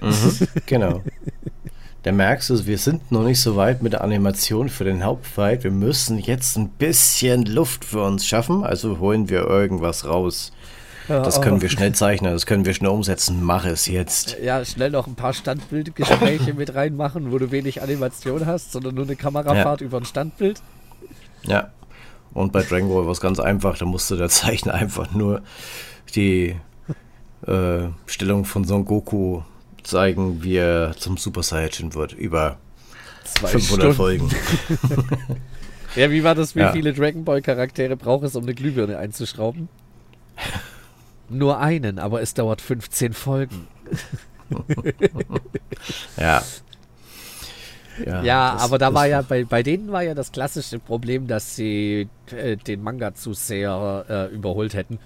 [0.00, 1.02] Mhm, genau.
[2.02, 5.64] Da merkst du, wir sind noch nicht so weit mit der Animation für den Hauptfight.
[5.64, 10.52] Wir müssen jetzt ein bisschen Luft für uns schaffen, also holen wir irgendwas raus.
[11.08, 13.42] Das können wir schnell zeichnen, das können wir schnell umsetzen.
[13.42, 14.36] Mach es jetzt.
[14.42, 19.04] Ja, schnell noch ein paar Standbildgespräche mit reinmachen, wo du wenig Animation hast, sondern nur
[19.04, 19.86] eine Kamerafahrt ja.
[19.86, 20.60] über ein Standbild.
[21.44, 21.70] Ja.
[22.34, 25.42] Und bei Dragon Ball war es ganz einfach, da musste der Zeichner einfach nur
[26.14, 26.56] die
[27.46, 29.42] äh, Stellung von Son Goku
[29.82, 32.12] zeigen, wie er zum Super Saiyajin wird.
[32.12, 32.58] Über
[33.24, 33.94] Zwei 500 Stunden.
[33.94, 34.30] Folgen.
[35.96, 36.54] ja, wie war das?
[36.54, 36.72] Wie ja.
[36.72, 39.68] viele Dragon Ball Charaktere braucht es, um eine Glühbirne einzuschrauben?
[41.28, 43.66] Nur einen, aber es dauert 15 Folgen.
[46.16, 46.42] ja.
[48.04, 51.56] Ja, ja aber da war ja, bei, bei denen war ja das klassische Problem, dass
[51.56, 54.98] sie äh, den Manga zu sehr äh, überholt hätten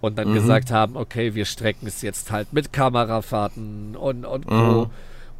[0.00, 0.34] und dann mhm.
[0.34, 4.90] gesagt haben, okay, wir strecken es jetzt halt mit Kamerafahrten und, und mhm.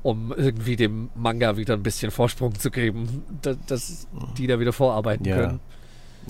[0.03, 4.07] um irgendwie dem Manga wieder ein bisschen Vorsprung zu geben, dass, dass
[4.39, 5.37] die da wieder vorarbeiten ja.
[5.37, 5.61] können.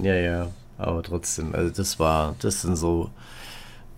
[0.02, 0.48] Ja, ja,
[0.78, 3.10] aber trotzdem, also das war, das sind so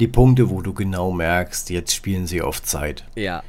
[0.01, 3.05] die Punkte, wo du genau merkst, jetzt spielen sie auf Zeit.
[3.15, 3.43] Ja.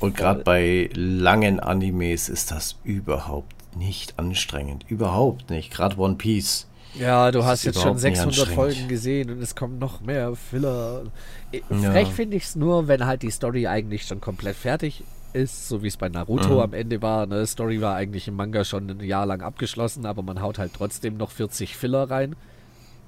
[0.00, 4.84] Und gerade bei langen Animes ist das überhaupt nicht anstrengend.
[4.88, 5.72] Überhaupt nicht.
[5.72, 6.66] Gerade One Piece.
[6.94, 11.04] Ja, du hast jetzt schon 600 Folgen gesehen und es kommen noch mehr Filler.
[11.52, 11.90] Ja.
[11.92, 15.82] Frech finde ich es nur, wenn halt die Story eigentlich schon komplett fertig ist, so
[15.82, 16.60] wie es bei Naruto mhm.
[16.60, 17.26] am Ende war.
[17.26, 17.46] Ne?
[17.46, 21.16] Story war eigentlich im Manga schon ein Jahr lang abgeschlossen, aber man haut halt trotzdem
[21.16, 22.34] noch 40 Filler rein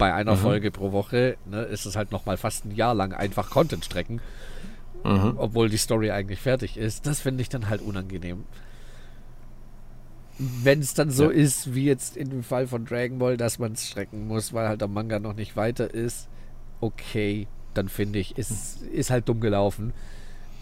[0.00, 0.38] bei einer mhm.
[0.38, 4.22] Folge pro Woche ne, ist es halt nochmal fast ein Jahr lang einfach Content strecken.
[5.04, 5.34] Mhm.
[5.36, 7.06] Obwohl die Story eigentlich fertig ist.
[7.06, 8.44] Das finde ich dann halt unangenehm.
[10.38, 11.36] Wenn es dann so ja.
[11.36, 14.68] ist, wie jetzt in dem Fall von Dragon Ball, dass man es strecken muss, weil
[14.68, 16.28] halt der Manga noch nicht weiter ist,
[16.80, 19.92] okay, dann finde ich, ist, ist halt dumm gelaufen.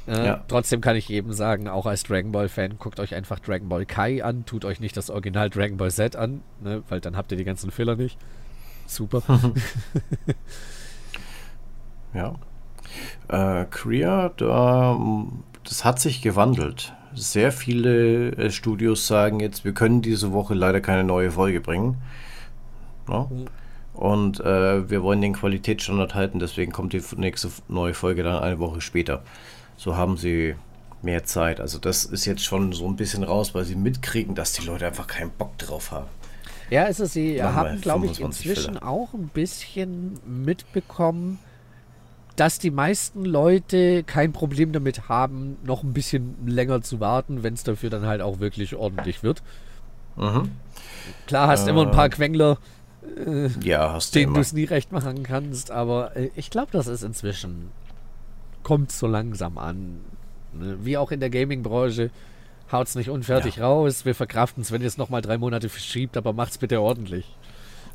[0.08, 0.44] Äh, ja.
[0.48, 4.24] Trotzdem kann ich jedem sagen, auch als Dragon Ball-Fan, guckt euch einfach Dragon Ball Kai
[4.24, 7.38] an, tut euch nicht das Original Dragon Ball Z an, ne, weil dann habt ihr
[7.38, 8.18] die ganzen Fehler nicht.
[8.88, 9.22] Super.
[12.14, 12.34] ja.
[13.28, 14.98] Äh, Korea, da,
[15.62, 16.94] das hat sich gewandelt.
[17.14, 21.98] Sehr viele äh, Studios sagen jetzt, wir können diese Woche leider keine neue Folge bringen.
[23.06, 23.30] No?
[23.30, 23.46] Mhm.
[23.92, 28.58] Und äh, wir wollen den Qualitätsstandard halten, deswegen kommt die nächste neue Folge dann eine
[28.58, 29.22] Woche später.
[29.76, 30.54] So haben sie
[31.02, 31.60] mehr Zeit.
[31.60, 34.86] Also das ist jetzt schon so ein bisschen raus, weil sie mitkriegen, dass die Leute
[34.86, 36.06] einfach keinen Bock drauf haben.
[36.70, 38.82] Ja, also sie Machen haben, glaube ich, inzwischen Fälle.
[38.82, 41.38] auch ein bisschen mitbekommen,
[42.36, 47.54] dass die meisten Leute kein Problem damit haben, noch ein bisschen länger zu warten, wenn
[47.54, 49.42] es dafür dann halt auch wirklich ordentlich wird.
[50.16, 50.52] Mhm.
[51.26, 52.58] Klar hast äh, immer ein paar Quengler,
[53.26, 56.86] äh, ja, hast denen du es nie recht machen kannst, aber äh, ich glaube, das
[56.86, 57.70] ist inzwischen
[58.62, 60.00] kommt so langsam an.
[60.52, 60.76] Ne?
[60.82, 62.10] Wie auch in der Gaming-Branche.
[62.70, 63.66] Haut's nicht unfertig ja.
[63.66, 64.04] raus.
[64.04, 67.24] Wir verkraften es, wenn ihr es nochmal drei Monate verschiebt, aber macht's bitte ordentlich.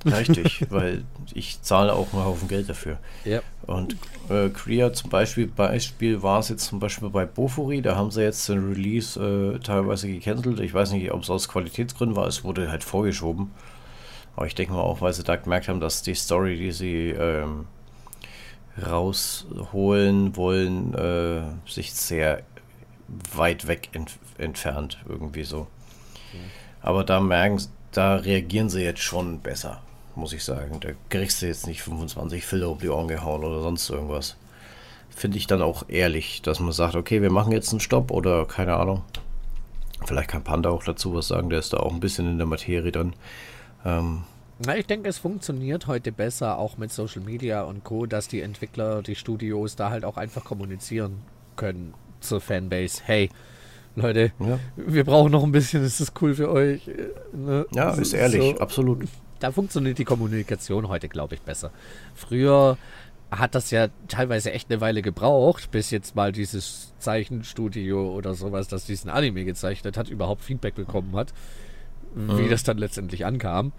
[0.06, 2.98] Richtig, weil ich zahle auch einen Haufen Geld dafür.
[3.24, 3.42] Ja.
[3.66, 3.96] Und
[4.30, 8.22] äh, Korea zum Beispiel, Beispiel war es jetzt zum Beispiel bei Bofuri, da haben sie
[8.22, 10.60] jetzt den Release äh, teilweise gecancelt.
[10.60, 13.52] Ich weiß nicht, ob es aus Qualitätsgründen war, es wurde halt vorgeschoben.
[14.36, 17.10] Aber ich denke mal auch, weil sie da gemerkt haben, dass die Story, die sie
[17.10, 17.68] ähm,
[18.84, 22.42] rausholen wollen, äh, sich sehr
[23.36, 25.68] weit weg ent entfernt, irgendwie so.
[26.30, 26.44] Okay.
[26.82, 27.62] Aber da merken,
[27.92, 29.82] da reagieren sie jetzt schon besser
[30.16, 30.80] muss ich sagen.
[30.80, 34.36] Da kriegst du jetzt nicht 25 Filter um die Ohren gehauen oder sonst irgendwas.
[35.10, 38.46] Finde ich dann auch ehrlich, dass man sagt, okay, wir machen jetzt einen Stopp oder
[38.46, 39.04] keine Ahnung.
[40.06, 42.48] Vielleicht kann Panda auch dazu was sagen, der ist da auch ein bisschen in der
[42.48, 43.14] Materie dann.
[43.86, 44.24] Ähm,
[44.66, 48.42] na, ich denke, es funktioniert heute besser, auch mit Social Media und Co., dass die
[48.42, 51.22] Entwickler, die Studios da halt auch einfach kommunizieren
[51.56, 53.02] können zur Fanbase.
[53.06, 53.30] Hey,
[53.96, 54.60] Leute, ja.
[54.76, 56.88] wir brauchen noch ein bisschen, ist das cool für euch?
[56.88, 57.66] Äh, ne?
[57.76, 58.60] Ja, ist ehrlich, so.
[58.60, 59.08] absolut
[59.44, 61.72] da funktioniert die Kommunikation heute, glaube ich, besser.
[62.16, 62.78] Früher
[63.30, 68.70] hat das ja teilweise echt eine Weile gebraucht, bis jetzt mal dieses Zeichenstudio oder sowas,
[68.70, 71.34] das diesen Anime gezeichnet hat, überhaupt Feedback bekommen hat,
[72.16, 72.38] mhm.
[72.38, 73.74] wie das dann letztendlich ankam.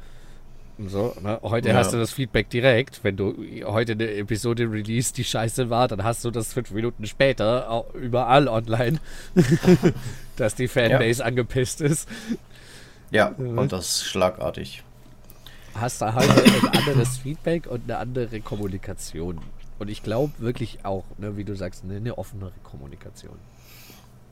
[0.79, 1.39] So, ne?
[1.43, 1.75] Heute ja.
[1.77, 3.05] hast du das Feedback direkt.
[3.05, 7.07] Wenn du heute eine Episode release, die scheiße war, dann hast du das fünf Minuten
[7.07, 8.99] später überall online,
[10.37, 11.27] dass die Fanbase ja.
[11.27, 12.09] angepisst ist.
[13.11, 14.83] Ja, und das schlagartig
[15.75, 19.41] hast du halt ein anderes Feedback und eine andere Kommunikation.
[19.79, 23.37] Und ich glaube wirklich auch, ne, wie du sagst, eine, eine offenere Kommunikation.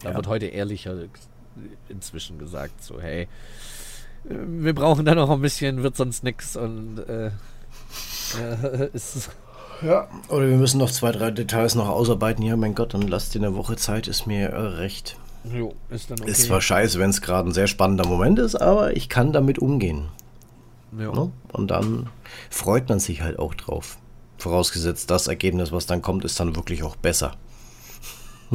[0.01, 0.17] Da ja.
[0.17, 0.97] wird heute ehrlicher
[1.89, 3.29] inzwischen gesagt, so hey,
[4.25, 9.31] wir brauchen da noch ein bisschen, wird sonst nichts und äh, äh, ist
[9.83, 12.45] ja, oder wir müssen noch zwei, drei Details noch ausarbeiten.
[12.45, 15.17] Ja, mein Gott, dann lasst dir eine Woche Zeit, ist mir äh, recht.
[15.45, 16.31] Jo, ist dann okay.
[16.31, 19.59] Ist zwar scheiße, wenn es gerade ein sehr spannender Moment ist, aber ich kann damit
[19.59, 20.09] umgehen.
[20.93, 21.33] Ne?
[21.53, 22.11] Und dann
[22.51, 23.99] freut man sich halt auch drauf.
[24.39, 27.33] Vorausgesetzt, das Ergebnis, was dann kommt, ist dann wirklich auch besser.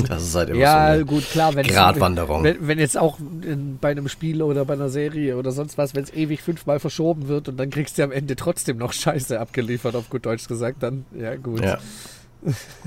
[0.07, 2.43] Das ist halt immer ja, so eine gut, klar, wenn Gratwanderung.
[2.43, 5.95] Wenn, wenn, jetzt auch in, bei einem Spiel oder bei einer Serie oder sonst was,
[5.95, 9.39] wenn es ewig fünfmal verschoben wird und dann kriegst du am Ende trotzdem noch Scheiße
[9.39, 11.61] abgeliefert, auf gut Deutsch gesagt, dann, ja gut.
[11.61, 11.79] Ja.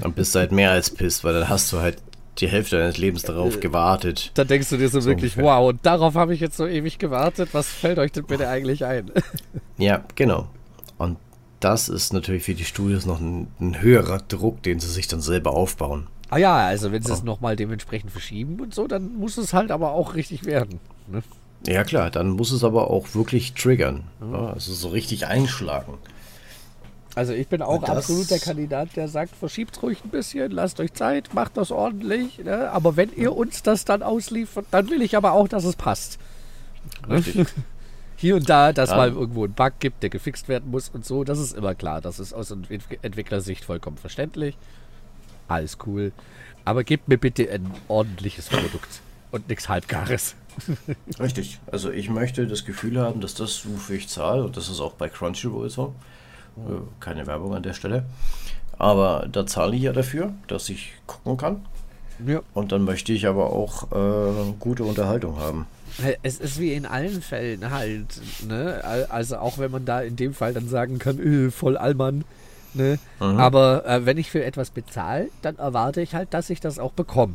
[0.01, 1.99] Dann bist du halt mehr als pisst, weil dann hast du halt
[2.39, 4.31] die Hälfte deines Lebens darauf äh, gewartet.
[4.35, 5.57] Da denkst du dir so, so wirklich, ungefähr.
[5.57, 7.51] wow, und darauf habe ich jetzt so ewig gewartet.
[7.53, 9.11] Was fällt euch denn bitte eigentlich ein?
[9.79, 10.49] ja, genau.
[10.97, 11.19] Und
[11.61, 15.21] das ist natürlich für die Studios noch ein, ein höherer Druck, den sie sich dann
[15.21, 16.07] selber aufbauen.
[16.31, 17.15] Ah ja, also wenn sie oh.
[17.15, 20.79] es nochmal dementsprechend verschieben und so, dann muss es halt aber auch richtig werden.
[21.09, 21.23] Ne?
[21.67, 24.05] Ja klar, dann muss es aber auch wirklich triggern.
[24.21, 24.33] Mhm.
[24.33, 25.99] Ja, also so richtig einschlagen.
[27.17, 30.93] Also ich bin auch absolut der Kandidat, der sagt, verschiebt ruhig ein bisschen, lasst euch
[30.93, 32.39] Zeit, macht das ordentlich.
[32.39, 32.71] Ne?
[32.71, 36.19] Aber wenn ihr uns das dann ausliefert, dann will ich aber auch, dass es passt.
[37.09, 37.49] Richtig.
[38.17, 38.97] Hier und da, dass ja.
[38.97, 42.01] mal irgendwo ein Bug gibt, der gefixt werden muss und so, das ist immer klar.
[42.01, 44.57] Das ist aus Entwicklersicht vollkommen verständlich.
[45.51, 46.13] Alles cool.
[46.65, 49.01] Aber gebt mir bitte ein ordentliches Produkt
[49.33, 50.37] und nichts Halbgares.
[51.19, 51.59] Richtig.
[51.71, 54.93] Also ich möchte das Gefühl haben, dass das, wofür ich zahle, und das ist auch
[54.93, 55.95] bei Crunchyroll so,
[56.57, 58.05] äh, keine Werbung an der Stelle.
[58.79, 61.67] Aber da zahle ich ja dafür, dass ich gucken kann.
[62.25, 62.43] Ja.
[62.55, 65.67] Und dann möchte ich aber auch äh, gute Unterhaltung haben.
[66.23, 69.09] Es ist wie in allen Fällen halt, ne?
[69.11, 72.25] Also auch wenn man da in dem Fall dann sagen kann, öh, voll Allmann,
[72.75, 72.99] ne?
[73.21, 73.39] Mhm.
[73.39, 76.93] Aber äh, wenn ich für etwas bezahle, dann erwarte ich halt, dass ich das auch
[76.93, 77.35] bekomme.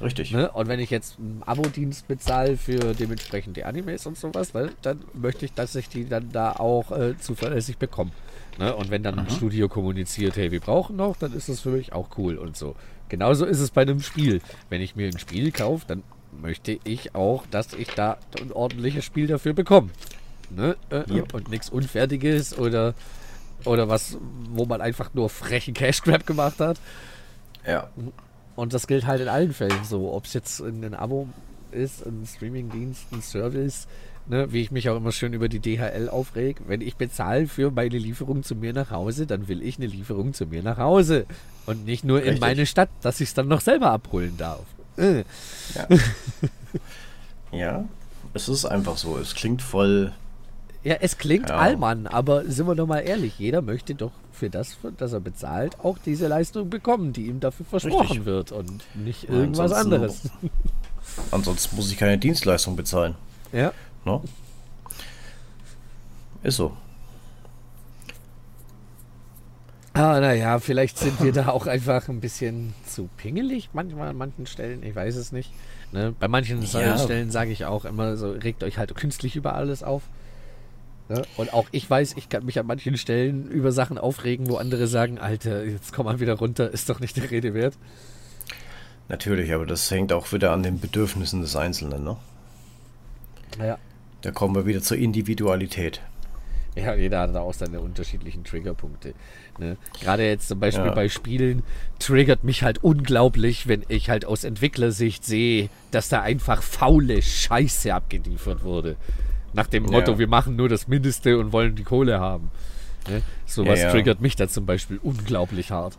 [0.00, 0.32] Richtig.
[0.32, 0.50] Ne?
[0.50, 4.70] Und wenn ich jetzt einen Abo-Dienst bezahle für dementsprechend die Animes und sowas, ne?
[4.82, 8.10] dann möchte ich, dass ich die dann da auch äh, zuverlässig bekomme.
[8.58, 8.74] Ne?
[8.74, 9.30] Und wenn dann ein mhm.
[9.30, 12.74] Studio kommuniziert, hey, wir brauchen noch, dann ist das für mich auch cool und so.
[13.08, 14.40] Genauso ist es bei einem Spiel.
[14.70, 16.02] Wenn ich mir ein Spiel kaufe, dann
[16.40, 19.90] möchte ich auch, dass ich da ein ordentliches Spiel dafür bekomme.
[20.50, 20.76] Ne?
[20.90, 21.34] Äh, yep.
[21.34, 22.94] Und nichts Unfertiges oder,
[23.66, 24.18] oder was,
[24.50, 26.78] wo man einfach nur frechen Cash Grab gemacht hat.
[27.66, 27.88] Ja.
[28.56, 30.12] Und das gilt halt in allen Fällen so.
[30.12, 31.28] Ob es jetzt ein Abo
[31.70, 33.86] ist, ein Streamingdienst, ein Service,
[34.26, 36.60] ne, wie ich mich auch immer schön über die DHL aufreg.
[36.66, 40.34] Wenn ich bezahle für meine Lieferung zu mir nach Hause, dann will ich eine Lieferung
[40.34, 41.26] zu mir nach Hause.
[41.66, 42.34] Und nicht nur Richtig.
[42.34, 44.64] in meine Stadt, dass ich es dann noch selber abholen darf.
[44.96, 45.24] Äh.
[45.74, 45.88] Ja.
[47.52, 47.84] ja,
[48.34, 49.16] es ist einfach so.
[49.18, 50.12] Es klingt voll.
[50.84, 51.56] Ja, es klingt ja.
[51.58, 55.20] Allmann, aber sind wir doch mal ehrlich, jeder möchte doch für das, für das er
[55.20, 58.24] bezahlt, auch diese Leistung bekommen, die ihm dafür versprochen Richtig.
[58.24, 60.28] wird und nicht irgendwas anderes.
[61.30, 63.14] Ansonsten muss ich keine Dienstleistung bezahlen.
[63.52, 63.72] Ja.
[64.04, 64.24] No?
[66.42, 66.76] Ist so.
[69.94, 74.46] Ah, naja, vielleicht sind wir da auch einfach ein bisschen zu pingelig manchmal an manchen
[74.46, 74.82] Stellen.
[74.82, 75.52] Ich weiß es nicht.
[75.92, 76.14] Ne?
[76.18, 76.96] Bei manchen Ja.
[76.98, 80.02] Stellen sage ich auch immer so, regt euch halt künstlich über alles auf.
[81.12, 81.22] Ne?
[81.36, 84.86] Und auch ich weiß, ich kann mich an manchen Stellen über Sachen aufregen, wo andere
[84.86, 87.74] sagen, Alter, jetzt komm mal wieder runter, ist doch nicht der Rede wert.
[89.08, 92.16] Natürlich, aber das hängt auch wieder an den Bedürfnissen des Einzelnen, ne?
[93.58, 93.78] Naja.
[94.22, 96.00] Da kommen wir wieder zur Individualität.
[96.74, 99.12] Ja, jeder hat da auch seine unterschiedlichen Triggerpunkte.
[99.58, 99.76] Ne?
[100.00, 100.94] Gerade jetzt zum Beispiel Ja.
[100.94, 101.62] bei Spielen
[101.98, 107.92] triggert mich halt unglaublich, wenn ich halt aus Entwicklersicht sehe, dass da einfach faule Scheiße
[107.92, 108.96] abgeliefert wurde.
[109.54, 110.18] Nach dem Motto, Ja.
[110.18, 112.50] wir machen nur das Mindeste und wollen die Kohle haben.
[113.08, 113.22] Ne?
[113.46, 113.90] Sowas Ja, ja.
[113.92, 115.98] triggert mich da zum Beispiel unglaublich hart.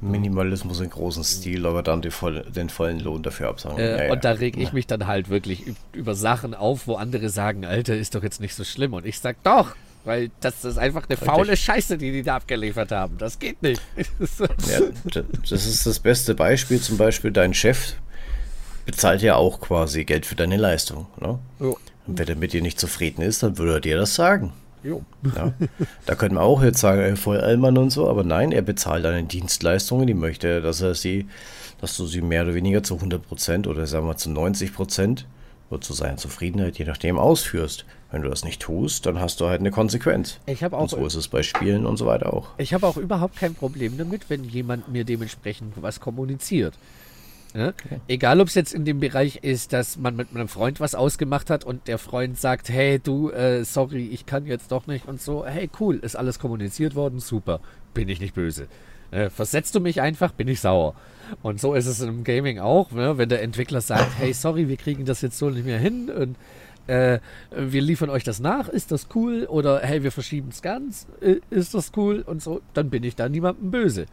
[0.00, 3.78] Minimalismus in großem Stil, aber dann voll, den vollen Lohn dafür absagen.
[3.78, 4.12] Äh, Ja.
[4.12, 7.64] Und da reg ich mich dann halt wirklich üb- über Sachen auf, wo andere sagen,
[7.64, 8.92] Alter, ist doch jetzt nicht so schlimm.
[8.92, 9.74] Und ich sag, doch,
[10.04, 13.16] weil das ist einfach eine faule Scheiße, die die da abgeliefert haben.
[13.18, 13.80] Das geht nicht.
[14.68, 14.80] Ja,
[15.48, 16.80] das ist das beste Beispiel.
[16.80, 17.94] Zum Beispiel dein Chef
[18.84, 21.06] bezahlt ja auch quasi Geld für deine Leistung.
[21.20, 21.38] Ne?
[21.60, 21.78] Jo.
[22.06, 24.52] Und wenn er mit dir nicht zufrieden ist, dann würde er dir das sagen.
[24.82, 25.02] Jo.
[25.34, 25.54] Ja.
[26.04, 29.04] Da könnte man auch jetzt sagen, ey, voll Allmann und so, aber nein, er bezahlt
[29.04, 31.26] deine Dienstleistungen, die möchte er, dass er sie,
[31.80, 35.24] dass du sie mehr oder weniger zu 100% oder sagen wir zu 90%
[35.70, 37.86] oder zu seiner Zufriedenheit, je nachdem, ausführst.
[38.10, 40.38] Wenn du das nicht tust, dann hast du halt eine Konsequenz.
[40.46, 42.48] Ich habe Und auch, so ist es bei Spielen und so weiter auch.
[42.58, 46.74] ich hab auch überhaupt kein Problem damit, wenn jemand mir dementsprechend was kommuniziert.
[47.54, 47.72] Ja?
[48.08, 51.50] Egal, ob es jetzt in dem Bereich ist, dass man mit einem Freund was ausgemacht
[51.50, 55.20] hat und der Freund sagt, hey du, äh, sorry, ich kann jetzt doch nicht und
[55.20, 57.60] so, hey cool, ist alles kommuniziert worden, super,
[57.94, 58.66] bin ich nicht böse.
[59.12, 60.94] Äh, versetzt du mich einfach, bin ich sauer.
[61.42, 63.18] Und so ist es im Gaming auch, ne?
[63.18, 66.36] wenn der Entwickler sagt, hey sorry, wir kriegen das jetzt so nicht mehr hin und
[66.88, 67.20] äh,
[67.56, 69.46] wir liefern euch das nach, ist das cool?
[69.48, 71.06] Oder hey, wir verschieben es ganz,
[71.50, 72.22] ist das cool?
[72.26, 74.06] Und so, dann bin ich da niemandem böse.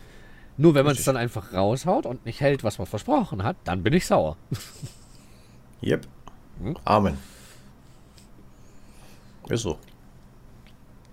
[0.61, 3.81] Nur wenn man es dann einfach raushaut und nicht hält, was man versprochen hat, dann
[3.83, 4.37] bin ich sauer.
[5.83, 6.05] Yep.
[6.61, 6.77] Hm?
[6.85, 7.17] Amen.
[9.49, 9.79] Ist so.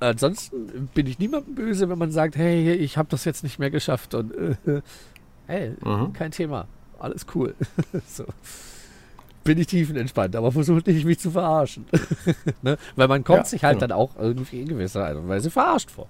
[0.00, 3.70] Ansonsten bin ich niemandem böse, wenn man sagt, hey, ich habe das jetzt nicht mehr
[3.70, 4.56] geschafft und äh,
[5.46, 6.12] hey, Mhm.
[6.12, 6.66] kein Thema,
[6.98, 7.54] alles cool.
[8.06, 8.24] so.
[9.42, 11.86] Bin ich tiefenentspannt, aber versucht nicht, mich zu verarschen.
[12.60, 12.76] ne?
[12.94, 13.86] Weil man kommt Ja, sich halt genau.
[13.88, 16.08] dann auch irgendwie in gewisser Art und Weise verarscht vor.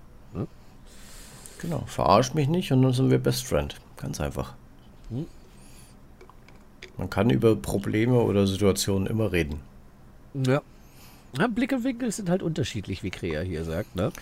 [1.58, 1.82] Genau.
[1.86, 3.74] Verarsch mich nicht und dann sind wir Best Friend.
[3.96, 4.54] Ganz einfach.
[5.10, 5.26] Hm.
[6.96, 9.60] Man kann über Probleme oder Situationen immer reden.
[10.34, 10.62] Ja.
[11.38, 13.94] ja Blickwinkel sind halt unterschiedlich, wie Krea hier sagt.
[13.96, 14.12] Ne?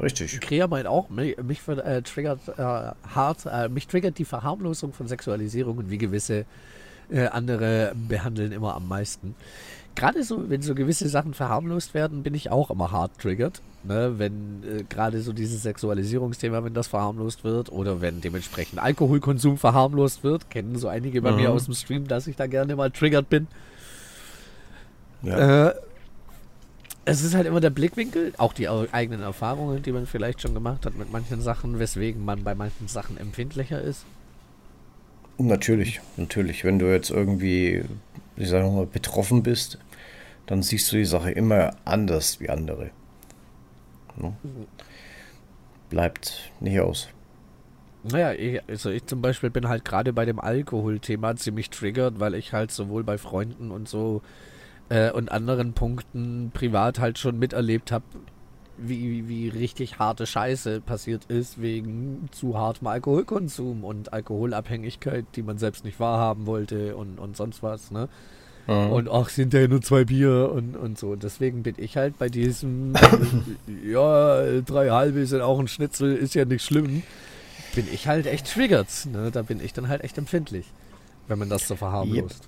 [0.00, 0.40] Richtig.
[0.40, 5.08] Krea meint auch, mich, mich äh, triggert äh, hart, äh, mich triggert die Verharmlosung von
[5.08, 6.44] Sexualisierung und wie gewisse
[7.10, 9.34] äh, andere behandeln immer am meisten.
[9.94, 13.60] Gerade so, wenn so gewisse Sachen verharmlost werden, bin ich auch immer hart triggert.
[13.82, 14.14] Ne?
[14.18, 20.22] Wenn äh, gerade so dieses Sexualisierungsthema, wenn das verharmlost wird oder wenn dementsprechend Alkoholkonsum verharmlost
[20.22, 21.36] wird, kennen so einige bei Mhm.
[21.38, 23.46] mir aus dem Stream, dass ich da gerne mal triggert bin.
[25.22, 25.68] Ja.
[25.68, 25.74] Äh,
[27.04, 30.86] es ist halt immer der Blickwinkel, auch die eigenen Erfahrungen, die man vielleicht schon gemacht
[30.86, 34.04] hat mit manchen Sachen, weswegen man bei manchen Sachen empfindlicher ist.
[35.38, 36.64] Natürlich, natürlich.
[36.64, 37.82] Wenn du jetzt irgendwie,
[38.40, 39.78] ich sage mal, betroffen bist,
[40.46, 42.90] dann siehst du die Sache immer anders wie andere.
[44.16, 44.34] Ne?
[45.90, 47.08] Bleibt nicht aus.
[48.02, 52.34] Naja, ich, also ich zum Beispiel bin halt gerade bei dem Alkoholthema ziemlich triggert, weil
[52.34, 54.22] ich halt sowohl bei Freunden und so
[54.88, 58.04] äh, und anderen Punkten privat halt schon miterlebt habe,
[58.82, 65.58] wie, wie richtig harte Scheiße passiert ist wegen zu hartem Alkoholkonsum und Alkoholabhängigkeit, die man
[65.58, 68.08] selbst nicht wahrhaben wollte und, und sonst was, ne?
[68.66, 71.16] Und ach, sind ja nur zwei Bier und, und so.
[71.16, 72.94] Deswegen bin ich halt bei diesem,
[73.84, 77.02] ja, drei halbe sind auch ein Schnitzel, ist ja nicht schlimm.
[77.74, 78.88] Bin ich halt echt triggert.
[79.10, 79.30] Ne?
[79.32, 80.66] Da bin ich dann halt echt empfindlich,
[81.26, 82.42] wenn man das so verharmlost.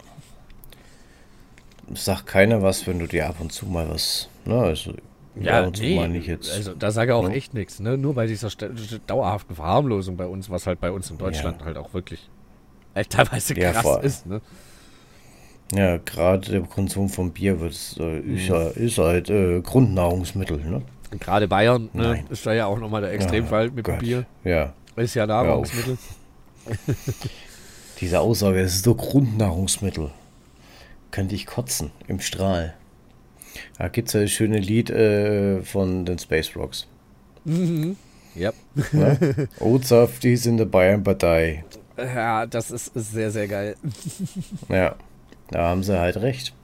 [1.94, 4.94] Sagt keiner was, wenn du dir ab und zu mal was, ne, also
[5.34, 6.52] und zu mal nicht jetzt.
[6.52, 7.34] also da sage ich auch ne?
[7.34, 7.80] echt nichts.
[7.80, 7.96] Ne?
[7.96, 8.48] Nur bei dieser
[9.06, 12.28] dauerhaften Verharmlosung bei uns, was halt bei uns in Deutschland halt auch wirklich
[12.94, 14.26] echt teilweise Ja, krass ist.
[14.26, 14.40] Ne?
[15.74, 18.36] Ja, gerade der Konsum von Bier wird, äh, Mhm.
[18.36, 20.82] ist, ja, ist halt äh, Grundnahrungsmittel, ne?
[21.18, 22.24] Gerade Bayern ne?
[22.30, 23.98] Ist da ja auch nochmal der Extremfall mit Gott.
[24.00, 24.26] Bier.
[24.44, 25.26] Ja, Ist ja.
[25.26, 25.96] Nahrungsmittel.
[28.00, 30.10] diese Aussage, es ist doch Grundnahrungsmittel.
[31.10, 32.74] Könnte ich kotzen im Strahl.
[33.78, 36.86] Da gibt es ja das schöne Lied äh, von den Space Rocks.
[38.34, 38.52] Ja.
[38.92, 39.48] Ne?
[39.60, 41.64] Oatsaft, die sind dabei in Partei.
[41.98, 43.76] ja, das ist, ist sehr, sehr geil.
[44.68, 44.96] Ja,
[45.50, 46.54] da haben sie halt recht.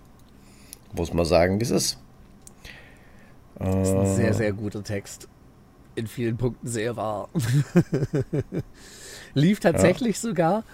[0.96, 1.98] Muss man sagen, wie es ist.
[3.58, 5.28] Das ist ein sehr, sehr guter Text.
[5.94, 7.28] In vielen Punkten sehr wahr.
[9.34, 10.28] Lief tatsächlich ja.
[10.30, 10.64] sogar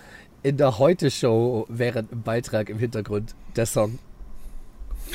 [0.43, 3.99] in der Heute-Show während im Beitrag im Hintergrund der Song.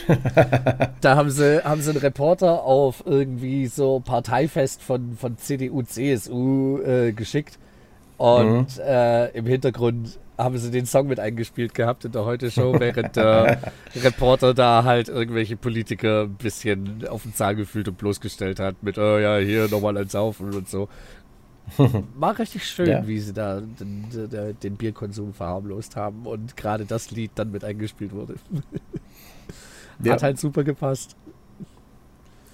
[1.01, 6.79] da haben sie, haben sie einen Reporter auf irgendwie so Parteifest von, von CDU, CSU
[6.81, 7.57] äh, geschickt.
[8.17, 8.83] Und mhm.
[8.83, 13.59] äh, im Hintergrund haben sie den Song mit eingespielt gehabt in der Heute-Show, während der
[13.95, 18.97] Reporter da halt irgendwelche Politiker ein bisschen auf den Zahn gefühlt und bloßgestellt hat mit,
[18.97, 20.87] oh ja, hier nochmal ein Saufen und so.
[22.15, 23.07] War richtig schön, ja.
[23.07, 27.63] wie sie da den, den, den, Bierkonsum verharmlost haben und gerade das Lied dann mit
[27.63, 28.35] eingespielt wurde.
[30.03, 30.13] Ja.
[30.13, 31.15] Hat halt super gepasst.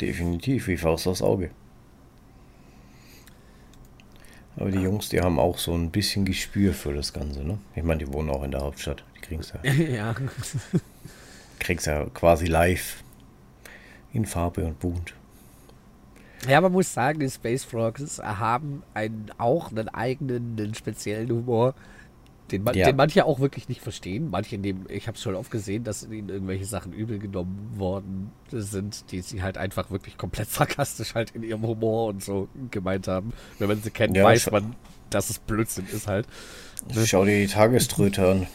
[0.01, 1.51] Definitiv, wie Faust aufs Auge.
[4.57, 7.57] Aber die Jungs, die haben auch so ein bisschen Gespür für das Ganze, ne?
[7.75, 9.03] Ich meine, die wohnen auch in der Hauptstadt.
[9.17, 9.71] Die kriegen es ja.
[9.73, 10.15] ja.
[11.59, 13.03] kriegst ja quasi live
[14.13, 15.13] in Farbe und bunt.
[16.47, 21.73] Ja, man muss sagen, die Space Frogs haben einen, auch einen eigenen, einen speziellen Humor,
[22.51, 22.85] den, man, ja.
[22.85, 24.29] den manche auch wirklich nicht verstehen.
[24.29, 28.31] Manche nehmen, ich habe es schon oft gesehen, dass ihnen irgendwelche Sachen übel genommen worden
[28.51, 33.07] sind, die sie halt einfach wirklich komplett sarkastisch halt in ihrem Humor und so gemeint
[33.07, 33.33] haben.
[33.57, 34.75] Wenn man sie kennt, ja, weiß man,
[35.09, 36.27] dass es Blödsinn ist halt.
[37.05, 38.47] Schau dir die Tageströte an.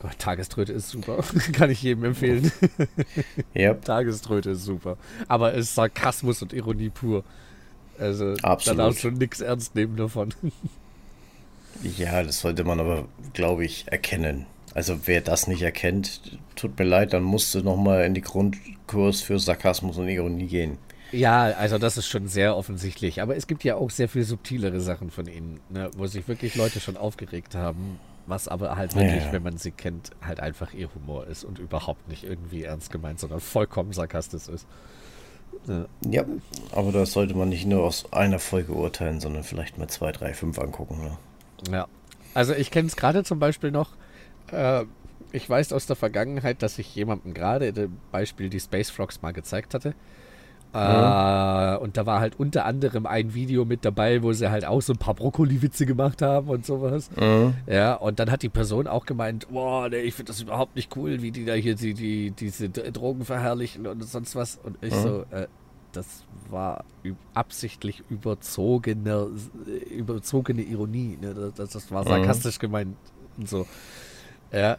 [0.00, 1.22] Gott, Tageströte ist super.
[1.52, 2.50] Kann ich jedem empfehlen.
[3.54, 3.84] yep.
[3.84, 4.96] Tageströte ist super.
[5.28, 7.24] Aber es ist Sarkasmus und Ironie pur.
[7.98, 8.78] Also, Absolut.
[8.78, 10.34] da darfst du nichts ernst nehmen davon.
[11.96, 14.46] Ja, das sollte man aber, glaube ich, erkennen.
[14.74, 19.20] Also wer das nicht erkennt, tut mir leid, dann musst du nochmal in die Grundkurs
[19.20, 20.78] für Sarkasmus und Ironie gehen.
[21.12, 23.20] Ja, also das ist schon sehr offensichtlich.
[23.20, 26.54] Aber es gibt ja auch sehr viel subtilere Sachen von ihnen, ne, wo sich wirklich
[26.54, 29.32] Leute schon aufgeregt haben, was aber halt wirklich, ja.
[29.32, 33.20] wenn man sie kennt, halt einfach ihr Humor ist und überhaupt nicht irgendwie ernst gemeint,
[33.20, 34.66] sondern vollkommen sarkastisch ist.
[35.66, 35.84] Ja.
[36.08, 36.24] ja,
[36.72, 40.32] aber das sollte man nicht nur aus einer Folge urteilen, sondern vielleicht mal zwei, drei,
[40.32, 41.02] fünf angucken.
[41.02, 41.18] Ne?
[41.70, 41.86] Ja.
[42.34, 43.90] Also ich kenne es gerade zum Beispiel noch,
[44.50, 44.84] äh,
[45.32, 49.32] ich weiß aus der Vergangenheit, dass ich jemandem gerade zum Beispiel die Space Frogs mal
[49.32, 49.94] gezeigt hatte.
[50.74, 54.80] Äh, und da war halt unter anderem ein Video mit dabei, wo sie halt auch
[54.80, 57.10] so ein paar Brokkoli-Witze gemacht haben und sowas.
[57.14, 57.54] Mhm.
[57.66, 60.96] Ja, und dann hat die Person auch gemeint, boah, nee, ich finde das überhaupt nicht
[60.96, 64.58] cool, wie die da hier die, die, diese Drogen verherrlichen und sonst was.
[64.62, 65.02] Und ich mhm.
[65.02, 65.46] so, äh,
[65.92, 66.84] das war
[67.34, 69.28] absichtlich überzogene,
[69.90, 71.18] überzogene Ironie.
[71.20, 71.52] Ne?
[71.56, 72.08] Das, das, war mhm.
[72.08, 72.60] sarkastisch mhm.
[72.60, 72.96] gemeint
[73.36, 73.66] und so.
[74.52, 74.78] Ja,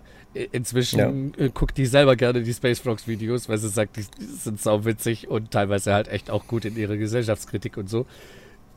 [0.51, 1.45] inzwischen ja.
[1.45, 5.27] Äh, guckt die selber gerne die Space Vlogs Videos, weil sie sagt, die sind sauwitzig
[5.27, 8.05] und teilweise halt echt auch gut in ihrer Gesellschaftskritik und so.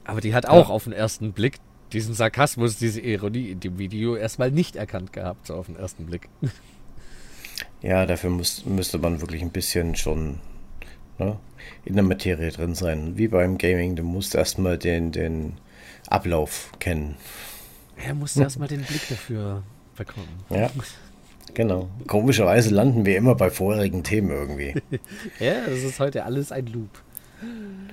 [0.05, 0.75] Aber die hat auch ja.
[0.75, 1.59] auf den ersten Blick
[1.93, 6.07] diesen Sarkasmus, diese Ironie in dem Video erstmal nicht erkannt gehabt, so auf den ersten
[6.07, 6.29] Blick.
[7.83, 10.41] Ja, dafür muss, müsste man wirklich ein bisschen schon
[11.19, 11.37] ne,
[11.85, 13.17] in der Materie drin sein.
[13.17, 15.55] Wie beim Gaming, du musst erstmal den, den
[16.09, 17.17] Ablauf kennen.
[17.97, 19.63] Er musste erstmal den Blick dafür
[19.97, 20.29] bekommen.
[20.51, 20.71] Ja.
[21.55, 21.89] Genau.
[22.07, 24.75] Komischerweise landen wir immer bei vorherigen Themen irgendwie.
[25.41, 26.91] ja, das ist heute alles ein Loop.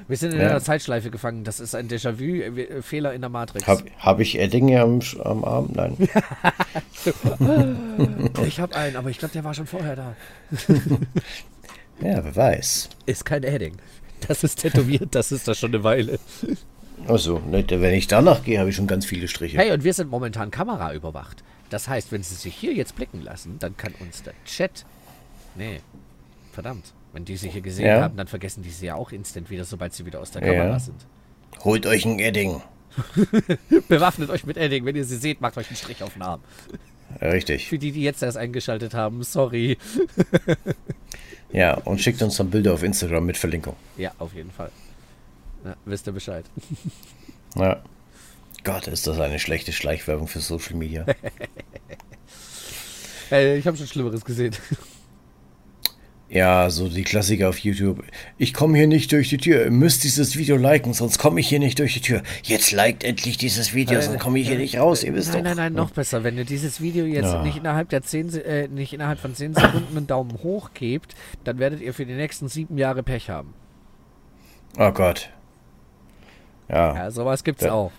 [0.07, 0.49] Wir sind in ja.
[0.49, 1.43] einer Zeitschleife gefangen.
[1.43, 3.67] Das ist ein Déjà-vu-Fehler in der Matrix.
[3.67, 5.69] Habe hab ich Edding am, am Arm?
[5.73, 5.97] Nein.
[8.45, 10.15] ich habe einen, aber ich glaube, der war schon vorher da.
[12.03, 12.89] Ja, wer weiß.
[13.05, 13.77] Ist kein Edding.
[14.27, 16.19] Das ist tätowiert, das ist da schon eine Weile.
[17.07, 19.57] Achso, ne, wenn ich danach gehe, habe ich schon ganz viele Striche.
[19.57, 21.43] Hey, und wir sind momentan Kamera überwacht.
[21.69, 24.85] Das heißt, wenn Sie sich hier jetzt blicken lassen, dann kann uns der Chat.
[25.55, 25.79] Nee,
[26.51, 26.93] verdammt.
[27.13, 28.01] Wenn die sich hier gesehen ja.
[28.01, 30.69] haben, dann vergessen die sie ja auch instant wieder, sobald sie wieder aus der Kamera
[30.69, 30.79] ja.
[30.79, 31.05] sind.
[31.63, 32.61] Holt euch ein Edding.
[33.87, 34.85] Bewaffnet euch mit Edding.
[34.85, 36.41] Wenn ihr sie seht, macht euch einen Strich auf den Arm.
[37.21, 37.67] Richtig.
[37.69, 39.77] Für die, die jetzt erst eingeschaltet haben, sorry.
[41.53, 43.75] Ja, und schickt uns dann Bilder auf Instagram mit Verlinkung.
[43.95, 44.71] Ja, auf jeden Fall.
[45.63, 46.45] Ja, wisst ihr Bescheid.
[47.55, 47.83] Ja.
[48.63, 51.05] Gott, ist das eine schlechte Schleichwerbung für Social Media.
[53.29, 54.55] hey, ich habe schon Schlimmeres gesehen.
[56.33, 58.03] Ja, so die Klassiker auf YouTube.
[58.39, 59.65] Ich komme hier nicht durch die Tür.
[59.65, 62.23] Ihr müsst dieses Video liken, sonst komme ich hier nicht durch die Tür.
[62.41, 65.03] Jetzt liked endlich dieses Video, sonst komme ich hier nicht raus.
[65.03, 65.49] Ihr wisst nein, doch.
[65.51, 66.23] Nein, nein, noch besser.
[66.23, 67.43] Wenn ihr dieses Video jetzt ja.
[67.43, 71.13] nicht innerhalb der 10, äh, nicht innerhalb von 10 Sekunden einen Daumen hoch gebt,
[71.43, 73.53] dann werdet ihr für die nächsten sieben Jahre Pech haben.
[74.79, 75.29] Oh Gott.
[76.67, 76.95] Ja.
[76.95, 77.91] Ja, sowas gibt's da, auch.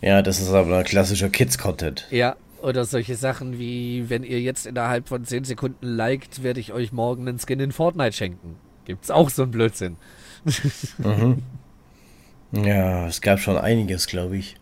[0.00, 2.08] Ja, das ist aber ein klassischer Kids-Content.
[2.10, 6.72] Ja, oder solche Sachen wie, wenn ihr jetzt innerhalb von 10 Sekunden liked, werde ich
[6.72, 8.56] euch morgen einen Skin in Fortnite schenken.
[8.84, 9.96] Gibt's auch so einen Blödsinn.
[10.98, 11.42] mhm.
[12.52, 14.56] Ja, es gab schon einiges, glaube ich.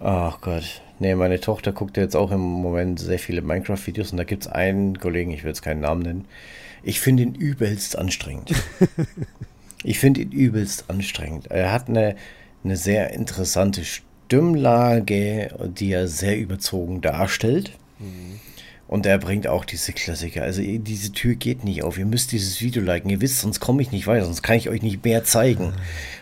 [0.00, 0.82] Ach Gott.
[0.98, 4.48] Nee, meine Tochter guckt jetzt auch im Moment sehr viele Minecraft-Videos und da gibt es
[4.48, 6.24] einen Kollegen, ich will jetzt keinen Namen nennen.
[6.82, 8.52] Ich finde ihn übelst anstrengend.
[9.82, 11.50] Ich finde ihn übelst anstrengend.
[11.50, 12.16] Er hat eine,
[12.64, 13.82] eine sehr interessante
[14.30, 17.72] Stimmlage, die er sehr überzogen darstellt.
[17.98, 18.38] Mhm.
[18.86, 20.42] Und er bringt auch diese Klassiker.
[20.42, 21.98] Also diese Tür geht nicht auf.
[21.98, 23.10] Ihr müsst dieses Video liken.
[23.10, 24.24] Ihr wisst, sonst komme ich nicht weiter.
[24.24, 25.72] Sonst kann ich euch nicht mehr zeigen.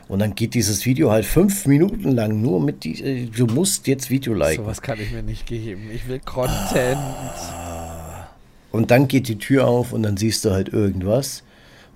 [0.09, 3.03] Und dann geht dieses Video halt fünf Minuten lang nur mit die.
[3.03, 4.65] Äh, du musst jetzt Video liken.
[4.65, 5.91] Sowas kann ich mir nicht geben.
[5.95, 6.99] Ich will Content.
[8.73, 11.43] Und dann geht die Tür auf und dann siehst du halt irgendwas.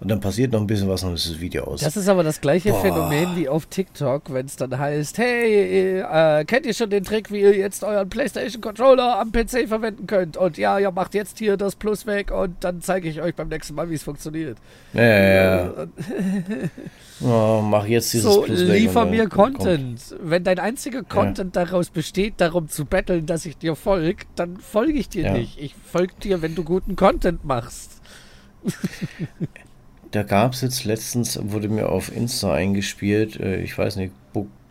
[0.02, 1.80] Und dann passiert noch ein bisschen was und dann ist das Video aus.
[1.80, 2.80] Das ist aber das gleiche Boah.
[2.80, 7.30] Phänomen wie auf TikTok, wenn es dann heißt, hey, äh, kennt ihr schon den Trick,
[7.30, 10.36] wie ihr jetzt euren PlayStation Controller am PC verwenden könnt?
[10.36, 13.46] Und ja, ihr macht jetzt hier das Plus weg und dann zeige ich euch beim
[13.46, 14.58] nächsten Mal, wie es funktioniert.
[14.92, 15.72] Ja, ja, ja.
[17.24, 18.80] oh, mach jetzt dieses so, Plus weg.
[18.80, 20.02] Liefer mir Content.
[20.08, 20.20] Kommt.
[20.20, 21.64] Wenn dein einziger Content ja.
[21.64, 25.32] daraus besteht, darum zu betteln, dass ich dir folge, dann folge ich dir ja.
[25.32, 25.60] nicht.
[25.60, 28.00] Ich folge dir, wenn du guten Content machst.
[30.12, 34.12] Da gab es jetzt letztens, wurde mir auf Insta eingespielt, äh, ich weiß nicht,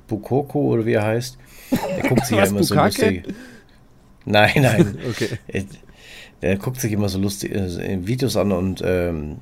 [0.07, 1.37] Bukoko oder wie er heißt.
[1.71, 3.23] Der guckt sich ja immer so lustig.
[4.25, 4.99] Nein, nein.
[5.09, 5.29] okay.
[5.47, 5.63] Äh,
[6.41, 9.37] der guckt sich immer so lustig äh, Videos an und ähm,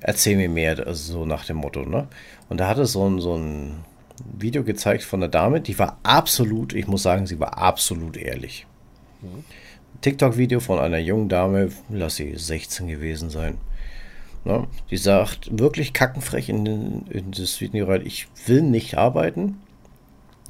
[0.00, 2.08] erzähl mir mehr, also so nach dem Motto, ne?
[2.48, 3.84] Und da hat er so ein, so ein
[4.38, 8.66] Video gezeigt von einer Dame, die war absolut, ich muss sagen, sie war absolut ehrlich.
[9.20, 9.44] Mhm.
[10.00, 13.58] TikTok-Video von einer jungen Dame, lass sie 16 gewesen sein.
[14.44, 14.66] Ne?
[14.90, 19.56] Die sagt wirklich kackenfrech in, in das Video rein, ich will nicht arbeiten.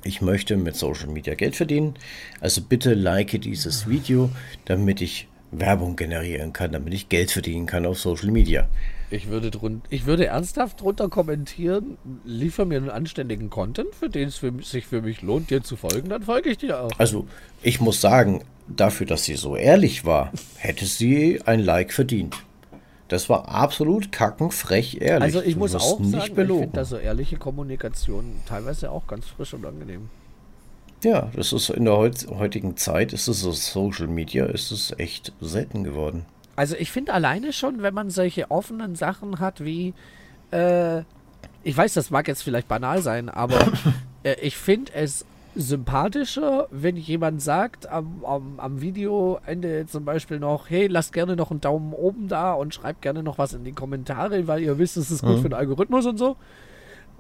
[0.03, 1.95] Ich möchte mit Social Media Geld verdienen.
[2.41, 4.31] Also bitte like dieses Video,
[4.67, 8.69] damit ich Werbung generieren kann, damit ich Geld verdienen kann auf Social Media.
[9.11, 14.29] Ich würde, drun ich würde ernsthaft drunter kommentieren, liefer mir einen anständigen Content, für den
[14.29, 16.91] es für, sich für mich lohnt, dir zu folgen, dann folge ich dir auch.
[16.99, 17.27] Also,
[17.63, 22.37] ich muss sagen, dafür, dass sie so ehrlich war, hätte sie ein Like verdient.
[23.09, 25.23] Das war absolut kackenfrech ehrlich.
[25.23, 26.63] Also ich muss auch nicht sagen, belogen.
[26.63, 30.09] ich finde da so ehrliche Kommunikation teilweise auch ganz frisch und angenehm.
[31.03, 35.33] Ja, das ist in der heutigen Zeit, ist es so Social Media, ist es echt
[35.41, 36.25] selten geworden.
[36.57, 39.93] Also ich finde alleine schon, wenn man solche offenen Sachen hat wie,
[40.51, 41.01] äh,
[41.63, 43.73] ich weiß, das mag jetzt vielleicht banal sein, aber
[44.23, 50.69] äh, ich finde es sympathischer, wenn jemand sagt am, am, am Videoende zum Beispiel noch,
[50.69, 53.73] hey, lasst gerne noch einen Daumen oben da und schreibt gerne noch was in die
[53.73, 55.43] Kommentare, weil ihr wisst, es ist gut mhm.
[55.43, 56.37] für den Algorithmus und so.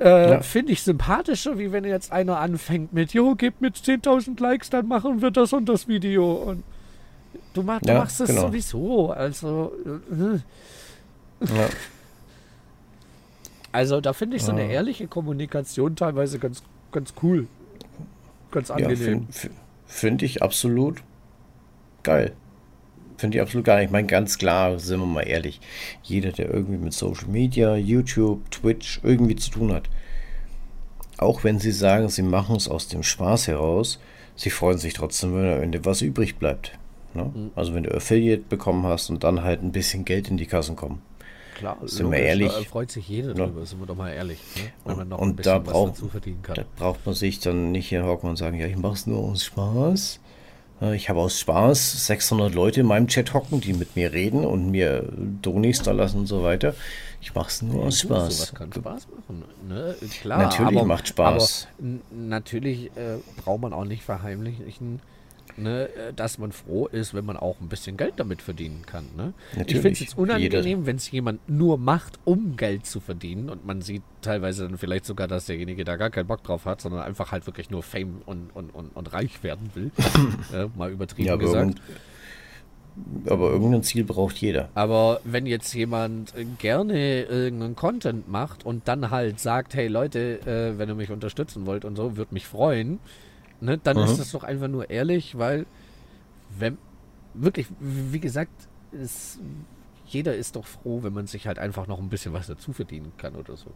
[0.00, 0.40] Äh, ja.
[0.40, 4.88] Finde ich sympathischer, wie wenn jetzt einer anfängt mit, jo, gebt mit 10.000 Likes, dann
[4.88, 6.34] machen wir das und das Video.
[6.34, 6.64] Und
[7.52, 8.48] du, mach, du ja, machst es genau.
[8.48, 9.10] sowieso.
[9.12, 9.72] Also,
[10.10, 11.68] äh, ja.
[13.70, 17.46] also da finde ich so eine ehrliche Kommunikation teilweise ganz, ganz cool.
[18.55, 19.26] Ganz angenehm.
[19.26, 21.02] Ja, Finde find ich absolut
[22.05, 22.33] geil.
[23.16, 23.84] Finde ich absolut geil.
[23.84, 25.60] Ich meine, ganz klar, sind wir mal ehrlich,
[26.05, 29.91] jeder, der irgendwie mit Social Media, YouTube, Twitch irgendwie zu tun hat,
[31.18, 33.99] auch wenn sie sagen, sie machen es aus dem Spaß heraus,
[34.36, 36.78] sie freuen sich trotzdem, wenn am Ende was übrig bleibt.
[37.12, 37.24] Ne?
[37.34, 37.50] Mhm.
[37.57, 40.76] Also wenn du Affiliate bekommen hast und dann halt ein bisschen Geld in die Kassen
[40.76, 41.02] kommen.
[41.55, 42.52] Klar, sind logisch, wir ehrlich.
[42.52, 43.34] Da freut sich jeder ne?
[43.34, 44.39] drüber, sind wir doch mal ehrlich.
[44.57, 44.62] Ne?
[44.84, 46.57] Wenn man noch und ein bisschen da braucht, was dazu verdienen kann.
[46.57, 49.18] Da braucht man sich dann nicht hier hocken und sagen, ja, ich mache es nur
[49.20, 50.20] aus Spaß.
[50.92, 54.70] Ich habe aus Spaß 600 Leute in meinem Chat hocken, die mit mir reden und
[54.70, 55.08] mir
[55.41, 56.74] Donis da lassen und so weiter.
[57.20, 58.36] Ich mache es nur ja, aus Spaß.
[58.36, 59.44] Sowas kann Spaß machen.
[59.68, 59.94] Ne?
[60.20, 61.68] Klar, natürlich aber, macht Spaß.
[61.78, 65.00] Aber natürlich äh, braucht man auch nicht verheimlichen,
[65.57, 69.07] ne, äh, dass man froh ist, wenn man auch ein bisschen Geld damit verdienen kann.
[69.16, 69.33] Ne?
[69.66, 73.66] Ich finde es jetzt unangenehm, wenn es jemand nur macht, um Geld zu verdienen und
[73.66, 77.02] man sieht teilweise dann vielleicht sogar, dass derjenige da gar keinen Bock drauf hat, sondern
[77.02, 79.91] einfach halt wirklich nur Fame und, und, und, und reich werden will.
[80.52, 81.81] äh, mal übertrieben ja, gesagt.
[83.26, 84.68] Aber irgendein Ziel braucht jeder.
[84.74, 90.78] Aber wenn jetzt jemand gerne irgendeinen Content macht und dann halt sagt, hey Leute, äh,
[90.78, 93.00] wenn ihr mich unterstützen wollt und so, würde mich freuen,
[93.65, 94.05] ne, dann mhm.
[94.05, 95.67] ist das doch einfach nur ehrlich, weil
[96.59, 96.78] wenn
[97.34, 99.41] wirklich, wie gesagt, ist,
[100.07, 103.12] jeder ist doch froh, wenn man sich halt einfach noch ein bisschen was dazu verdienen
[103.18, 103.70] kann oder so.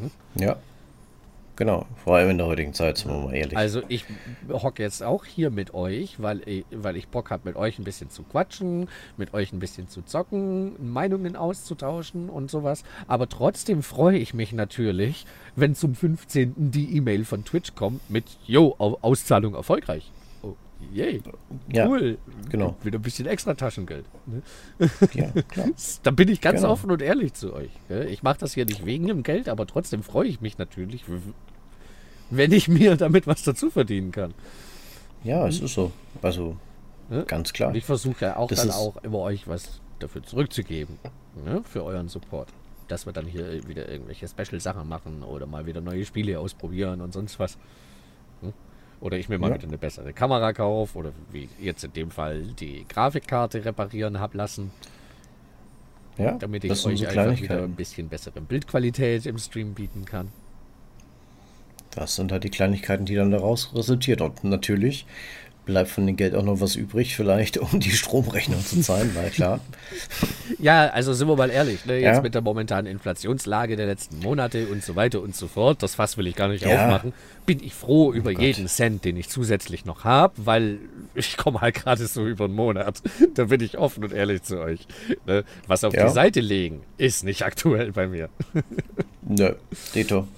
[0.00, 0.10] Mhm.
[0.42, 0.56] Ja.
[1.56, 3.56] Genau, vor allem in der heutigen Zeit, sind wir mal ehrlich.
[3.56, 4.04] Also ich
[4.50, 7.84] hocke jetzt auch hier mit euch, weil ich, weil ich Bock habe, mit euch ein
[7.84, 12.82] bisschen zu quatschen, mit euch ein bisschen zu zocken, Meinungen auszutauschen und sowas.
[13.06, 16.54] Aber trotzdem freue ich mich natürlich, wenn zum 15.
[16.56, 20.10] die E-Mail von Twitch kommt mit, yo, Auszahlung erfolgreich.
[20.92, 21.22] Yay,
[21.86, 22.10] cool.
[22.10, 22.76] Ja, genau.
[22.82, 24.04] Wieder ein bisschen extra Taschengeld.
[24.26, 24.42] Ne?
[25.12, 25.68] Ja, klar.
[26.02, 26.72] da bin ich ganz genau.
[26.72, 27.70] offen und ehrlich zu euch.
[28.08, 31.04] Ich mache das hier nicht wegen dem Geld, aber trotzdem freue ich mich natürlich,
[32.30, 34.34] wenn ich mir damit was dazu verdienen kann.
[35.24, 35.90] Ja, es ist so.
[36.22, 36.56] Also,
[37.08, 37.24] ne?
[37.26, 37.70] ganz klar.
[37.70, 40.98] Und ich versuche ja auch das dann auch immer euch was dafür zurückzugeben.
[41.44, 41.62] Ne?
[41.64, 42.48] Für euren Support.
[42.88, 47.12] dass wir dann hier wieder irgendwelche Special-Sachen machen oder mal wieder neue Spiele ausprobieren und
[47.14, 47.56] sonst was.
[48.42, 48.52] Hm?
[49.04, 49.56] Oder ich mir mal Ja.
[49.56, 54.38] wieder eine bessere Kamera kaufe oder wie jetzt in dem Fall die Grafikkarte reparieren habe
[54.38, 54.70] lassen,
[56.16, 60.28] Ja, damit ich euch so einfach wieder ein bisschen bessere Bildqualität im Stream bieten kann.
[61.90, 64.22] Das sind halt die Kleinigkeiten, die dann daraus resultiert.
[64.22, 65.04] Und natürlich
[65.64, 69.30] bleibt von dem Geld auch noch was übrig, vielleicht, um die Stromrechnung zu zahlen, weil
[69.30, 69.60] klar.
[70.58, 71.94] Ja, also sind wir mal ehrlich, ne?
[71.98, 72.22] jetzt Ja.
[72.22, 76.16] mit der momentanen Inflationslage der letzten Monate und so weiter und so fort, das Fass
[76.16, 76.84] will ich gar nicht Ja.
[76.84, 77.12] aufmachen,
[77.46, 78.42] bin ich froh über Gott.
[78.42, 80.78] jeden Cent, den ich zusätzlich noch habe, weil
[81.14, 83.02] ich komme halt gerade so über einen Monat.
[83.34, 84.86] Da bin ich offen und ehrlich zu euch.
[85.26, 85.44] Ne?
[85.66, 86.06] Was auf Ja.
[86.06, 88.28] die Seite legen, ist nicht aktuell bei mir.
[89.22, 89.54] Nö,
[89.94, 90.28] Dito.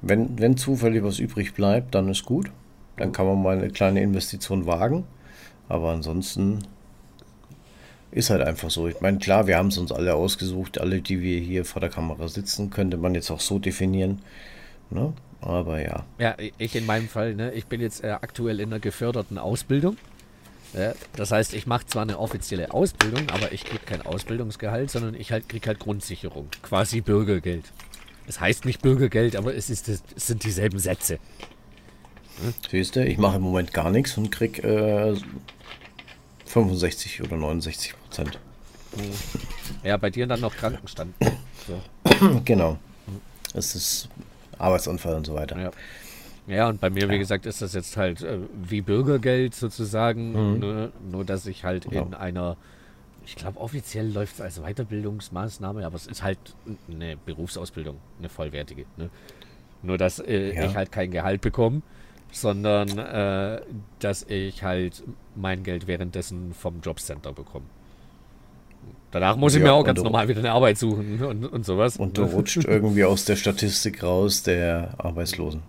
[0.00, 2.50] Wenn, wenn zufällig was übrig bleibt, dann ist gut.
[2.96, 5.04] Dann kann man mal eine kleine Investition wagen.
[5.68, 6.60] Aber ansonsten
[8.10, 8.88] ist halt einfach so.
[8.88, 10.78] Ich meine, klar, wir haben es uns alle ausgesucht.
[10.78, 14.20] Alle, die wir hier vor der Kamera sitzen, könnte man jetzt auch so definieren.
[14.90, 15.12] Ne?
[15.40, 16.04] Aber ja.
[16.18, 19.96] Ja, ich in meinem Fall, ne, ich bin jetzt äh, aktuell in einer geförderten Ausbildung.
[20.74, 25.14] Ja, das heißt, ich mache zwar eine offizielle Ausbildung, aber ich kriege kein Ausbildungsgehalt, sondern
[25.14, 27.64] ich halt kriege halt Grundsicherung, quasi Bürgergeld.
[28.26, 31.18] Es heißt nicht Bürgergeld, aber es, ist, es sind dieselben Sätze.
[32.70, 35.14] Siehst du, ich mache im Moment gar nichts und krieg äh,
[36.46, 38.38] 65 oder 69 Prozent.
[39.82, 41.14] Ja, bei dir dann noch Krankenstand.
[41.64, 41.80] So,
[42.44, 42.76] genau.
[43.54, 44.08] Das ist
[44.58, 45.56] Arbeitsunfall und so weiter.
[45.60, 45.70] ja.
[46.48, 50.90] ja, und bei mir, wie gesagt, ist das jetzt halt äh, wie Bürgergeld sozusagen, ne?
[51.08, 52.18] nur dass ich halt in Ja.
[52.18, 52.56] einer,
[53.24, 56.38] ich glaube offiziell läuft es als Weiterbildungsmaßnahme, aber es ist halt
[56.90, 58.84] eine Berufsausbildung, eine vollwertige.
[58.96, 59.08] Ne?
[59.84, 60.64] Nur dass äh, Ja.
[60.64, 61.82] ich halt kein Gehalt bekomme,
[62.32, 63.60] sondern äh,
[64.00, 65.04] dass ich halt
[65.36, 67.66] mein Geld währenddessen vom Jobcenter bekomme.
[69.12, 71.98] Danach muss ich Ja, mir auch ganz normal wieder eine Arbeit suchen und, und sowas.
[71.98, 75.62] Und du rutscht irgendwie aus der Statistik raus der Arbeitslosen.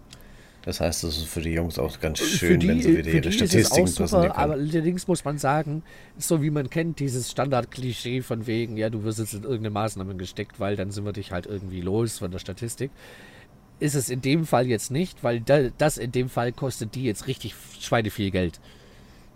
[0.64, 3.32] Das heißt, das ist für die Jungs auch ganz schön, wenn sie wieder ihre die
[3.34, 4.52] Statistiken super, präsentieren können.
[4.54, 5.84] allerdings muss man sagen,
[6.18, 10.16] so wie man kennt, dieses Standardklischee von wegen, ja, du wirst jetzt in irgendeine Maßnahme
[10.16, 12.92] gesteckt, weil dann sind wir dich halt irgendwie los von der Statistik.
[13.84, 17.04] Ist es in dem Fall jetzt nicht, weil da, das in dem Fall kostet die
[17.04, 18.62] jetzt richtig Schweine viel Geld.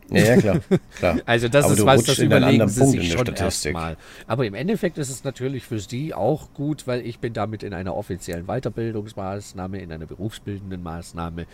[0.09, 0.59] Ja, ja, klar.
[0.95, 1.19] klar.
[1.26, 3.98] Also das Aber ist was, das überlegen anderen sie Punkt sich schon erstmal.
[4.26, 7.74] Aber im Endeffekt ist es natürlich für sie auch gut, weil ich bin damit in
[7.74, 11.45] einer offiziellen Weiterbildungsmaßnahme, in einer berufsbildenden Maßnahme.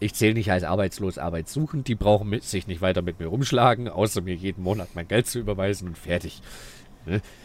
[0.00, 3.88] Ich zähle nicht als arbeitslos arbeitssuchend, die brauchen mit, sich nicht weiter mit mir rumschlagen,
[3.88, 6.40] außer mir jeden Monat mein Geld zu überweisen und fertig.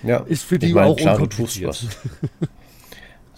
[0.01, 1.85] Ja, Ist für die ich meine, auch klar, unkompliziert.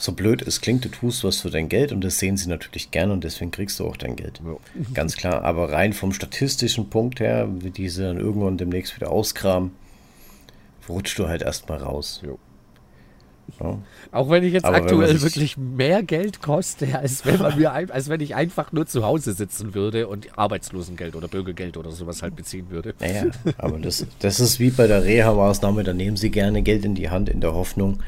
[0.01, 2.89] So blöd es klingt, du tust was für dein Geld und das sehen sie natürlich
[2.89, 4.39] gerne und deswegen kriegst du auch dein Geld.
[4.45, 4.55] Ja.
[4.93, 9.71] Ganz klar, aber rein vom statistischen Punkt her, wie diese dann irgendwann demnächst wieder auskramen,
[10.87, 12.21] rutscht du halt erstmal raus.
[12.25, 12.39] Jo.
[13.59, 13.77] Ja.
[14.13, 17.73] Auch wenn ich jetzt Aber aktuell sich- wirklich mehr Geld koste, als wenn man mir
[17.73, 21.91] ein, als wenn ich einfach nur zu Hause sitzen würde und Arbeitslosengeld oder Bürgergeld oder
[21.91, 22.93] sowas halt beziehen würde.
[22.99, 23.25] Naja,
[23.57, 27.09] aber das, das ist wie bei der Reha-Maßnahme, da nehmen sie gerne Geld in die
[27.09, 27.99] Hand in der Hoffnung,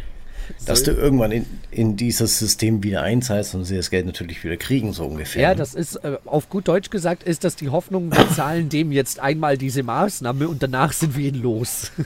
[0.65, 4.57] dass du irgendwann in, in dieses System wieder einzahlst und sie das Geld natürlich wieder
[4.57, 5.41] kriegen, so ungefähr.
[5.41, 5.55] Ja, ne?
[5.55, 9.19] das ist äh, auf gut Deutsch gesagt, ist das die Hoffnung, wir zahlen dem jetzt
[9.19, 11.91] einmal diese Maßnahme und danach sind wir ihn los.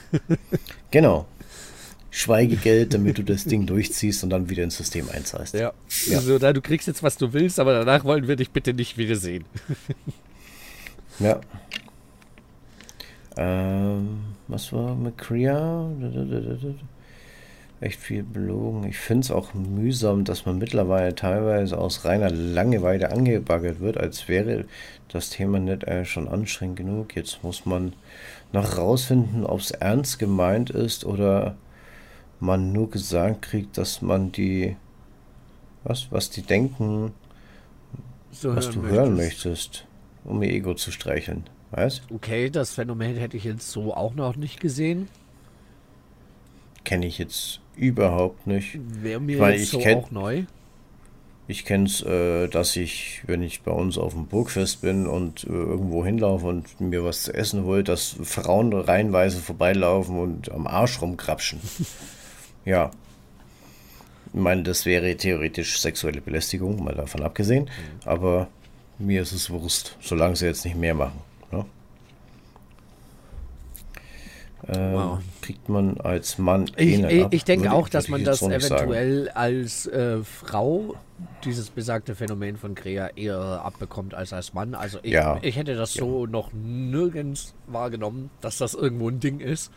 [0.92, 1.26] Genau.
[2.10, 5.52] Schweigegeld, damit du das Ding durchziehst und dann wieder ins System einzahlst.
[5.52, 5.72] Ja.
[6.06, 6.16] Ja.
[6.16, 8.96] Also, da, du kriegst jetzt, was du willst, aber danach wollen wir dich bitte nicht
[8.96, 9.44] wiedersehen.
[11.18, 11.40] Ja.
[13.38, 15.90] Ähm, was war mit Korea?
[17.80, 18.84] Echt viel belogen.
[18.84, 24.28] Ich finde es auch mühsam, dass man mittlerweile teilweise aus reiner Langeweile angebaggert wird, als
[24.28, 24.64] wäre
[25.08, 27.14] das Thema nicht äh, schon anstrengend genug.
[27.14, 27.92] Jetzt muss man
[28.52, 31.56] noch rausfinden, ob es ernst gemeint ist oder
[32.40, 34.76] man nur gesagt kriegt, dass man die,
[35.84, 37.12] was, was die denken,
[38.30, 39.86] So was du hören möchtest,
[40.24, 41.44] um ihr Ego zu streicheln.
[41.72, 42.02] Weißt?
[42.10, 45.08] Okay, das Phänomen hätte ich jetzt so auch noch nicht gesehen.
[46.86, 48.78] Kenne ich jetzt überhaupt nicht.
[49.02, 50.44] Wäre mir Weil jetzt ich so kenn- auch neu.
[51.48, 55.44] Ich kenne es, äh, dass ich, wenn ich bei uns auf dem Burgfest bin und
[55.44, 60.66] äh, irgendwo hinlaufe und mir was zu essen hole, dass Frauen reihenweise vorbeilaufen und am
[60.66, 61.60] Arsch rumkrapschen.
[62.64, 62.90] ja.
[64.32, 67.70] Ich meine, das wäre theoretisch sexuelle Belästigung, mal davon abgesehen.
[68.04, 68.48] Aber
[68.98, 71.20] mir ist es Wurst, solange sie jetzt nicht mehr machen.
[71.52, 71.58] Ne?
[71.58, 71.64] Ähm,
[74.68, 75.20] Wow.
[75.42, 78.40] Kriegt man als Mann Ich, eh ich, ab, ich denke auch, dass man ich das
[78.40, 78.82] so nicht sagen.
[78.82, 80.96] eventuell als äh, Frau,
[81.44, 84.74] dieses besagte Phänomen von Krea, eher abbekommt als als Mann.
[84.74, 85.38] Also ich, Ja.
[85.42, 89.70] ich hätte das so noch nirgends wahrgenommen, dass das irgendwo ein Ding ist.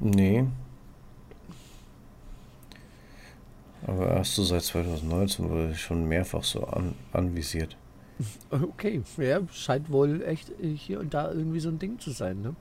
[0.00, 0.44] Nee.
[3.86, 7.76] Aber hast du seit 2019 wurde schon mehrfach so an, anvisiert.
[8.50, 12.54] Okay, ja, scheint wohl echt hier und da irgendwie so ein Ding zu sein, ne?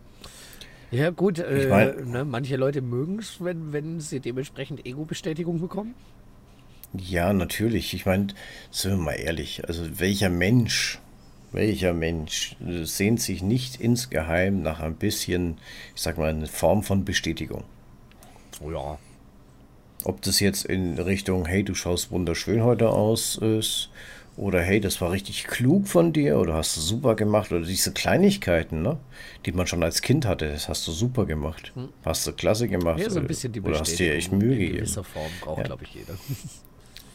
[0.92, 5.60] Ja, gut, äh, Ich mein- ne, manche Leute mögen es, wenn, wenn sie dementsprechend Ego-Bestätigung
[5.60, 5.96] bekommen.
[6.98, 7.94] Ja, natürlich.
[7.94, 8.28] Ich meine,
[8.72, 11.00] sind wir mal ehrlich, also welcher Mensch,
[11.52, 15.58] welcher Mensch äh, sehnt sich nicht insgeheim nach ein bisschen,
[15.96, 17.64] ich sag mal, eine Form von Bestätigung?
[18.62, 18.98] Oh ja.
[20.06, 23.90] Ob das jetzt in Richtung, hey, du schaust wunderschön heute aus ist,
[24.38, 27.94] oder hey, das war richtig klug von dir, oder hast du super gemacht, oder diese
[27.94, 28.98] Kleinigkeiten, ne,
[29.46, 31.72] die man schon als Kind hatte, das hast du super gemacht.
[32.04, 33.00] Hast du klasse gemacht.
[33.00, 34.78] Ja, so ein oder- bisschen die Oder hast dir echt Mühe in gegeben.
[34.80, 35.64] gewisser Form braucht, Ja.
[35.64, 36.16] glaube ich, jeder.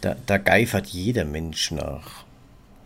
[0.01, 2.25] Da, da geifert jeder Mensch nach.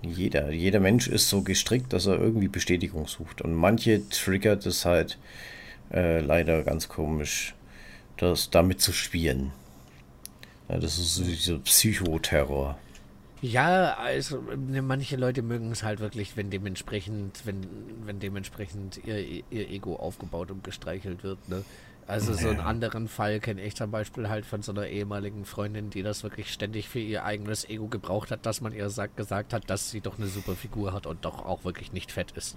[0.02, 0.50] Jeder.
[0.50, 3.40] Jeder Mensch ist so gestrickt, dass er irgendwie Bestätigung sucht.
[3.40, 5.16] Und manche triggert es halt
[5.92, 7.54] äh, leider ganz komisch,
[8.16, 9.52] das damit zu spielen.
[10.68, 12.76] Ja, das ist so dieser Psychoterror.
[13.44, 17.66] Ja, also ne, manche Leute mögen es halt wirklich, wenn dementsprechend, wenn,
[18.06, 21.62] wenn dementsprechend ihr, ihr Ego aufgebaut und gestreichelt wird, ne?
[22.06, 25.90] Also so einen anderen Fall kenne ich zum Beispiel halt von so einer ehemaligen Freundin,
[25.90, 29.52] die das wirklich ständig für ihr eigenes Ego gebraucht hat, dass man ihr sagt, gesagt
[29.52, 32.56] hat, dass sie doch eine super Figur hat und doch auch wirklich nicht fett ist.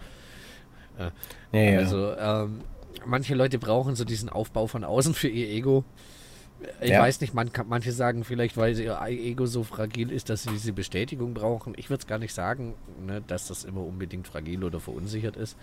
[0.98, 1.12] Ja,
[1.60, 1.80] ja.
[1.80, 2.62] Also ähm,
[3.06, 5.84] manche Leute brauchen so diesen Aufbau von außen für ihr Ego.
[6.82, 7.02] Ich Ja.
[7.02, 10.50] weiß nicht, man kann, manche sagen vielleicht, weil ihr Ego so fragil ist, dass sie
[10.50, 11.74] diese Bestätigung brauchen.
[11.78, 12.74] Ich würde es gar nicht sagen,
[13.06, 15.56] ne, dass das immer unbedingt fragil oder verunsichert ist.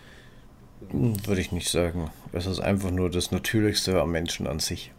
[0.91, 2.11] Würde ich nicht sagen.
[2.33, 4.93] Es ist einfach nur das Natürlichste am Menschen an sich.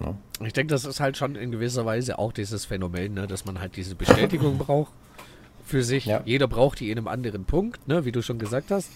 [0.00, 0.16] Ne?
[0.44, 3.60] Ich denke, das ist halt schon in gewisser Weise auch dieses Phänomen, ne, dass man
[3.60, 4.92] halt diese Bestätigung braucht
[5.64, 6.06] für sich.
[6.06, 6.22] Ja.
[6.24, 8.90] Jeder braucht die in einem anderen Punkt, ne, wie du schon gesagt hast.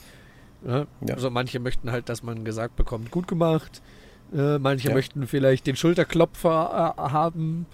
[0.62, 0.86] Ne?
[1.06, 1.14] Ja.
[1.14, 3.82] Also manche möchten halt, dass man gesagt bekommt, gut gemacht.
[4.34, 4.94] Äh, manche Ja.
[4.94, 7.66] möchten vielleicht den Schulterklopfer äh, haben,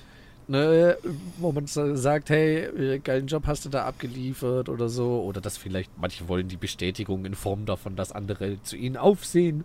[0.48, 0.96] ne,
[1.38, 5.22] wo man sagt, hey, äh, geilen Job hast du da abgeliefert oder so.
[5.22, 9.64] Oder dass vielleicht manche wollen die Bestätigung in Form davon, dass andere zu ihnen aufsehen.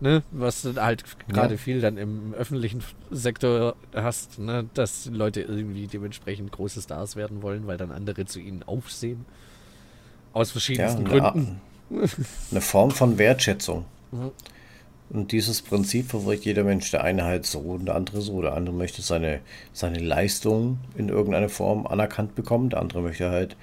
[0.00, 1.58] Ne, was du halt gerade Ja.
[1.58, 7.66] viel dann im öffentlichen Sektor hast, ne, dass Leute irgendwie dementsprechend große Stars werden wollen,
[7.66, 9.24] weil dann andere zu ihnen aufsehen.
[10.32, 11.60] Aus Ja, verschiedensten eine, Art- Gründen.
[12.52, 13.86] eine Form von Wertschätzung.
[14.12, 14.30] Mhm.
[15.10, 16.90] Und dieses Prinzip verfolgt jeder Mensch.
[16.90, 18.42] Der eine halt so und der andere so.
[18.42, 19.40] Der andere möchte seine,
[19.72, 22.68] seine Leistung in irgendeiner Form anerkannt bekommen.
[22.70, 23.56] Der andere möchte halt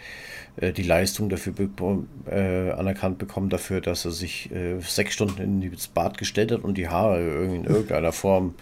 [0.58, 5.62] äh, die Leistung dafür beko- äh, anerkannt bekommen, dafür, dass er sich äh, sechs Stunden
[5.62, 8.56] ins Bad gestellt hat und die Haare in irgendeiner Form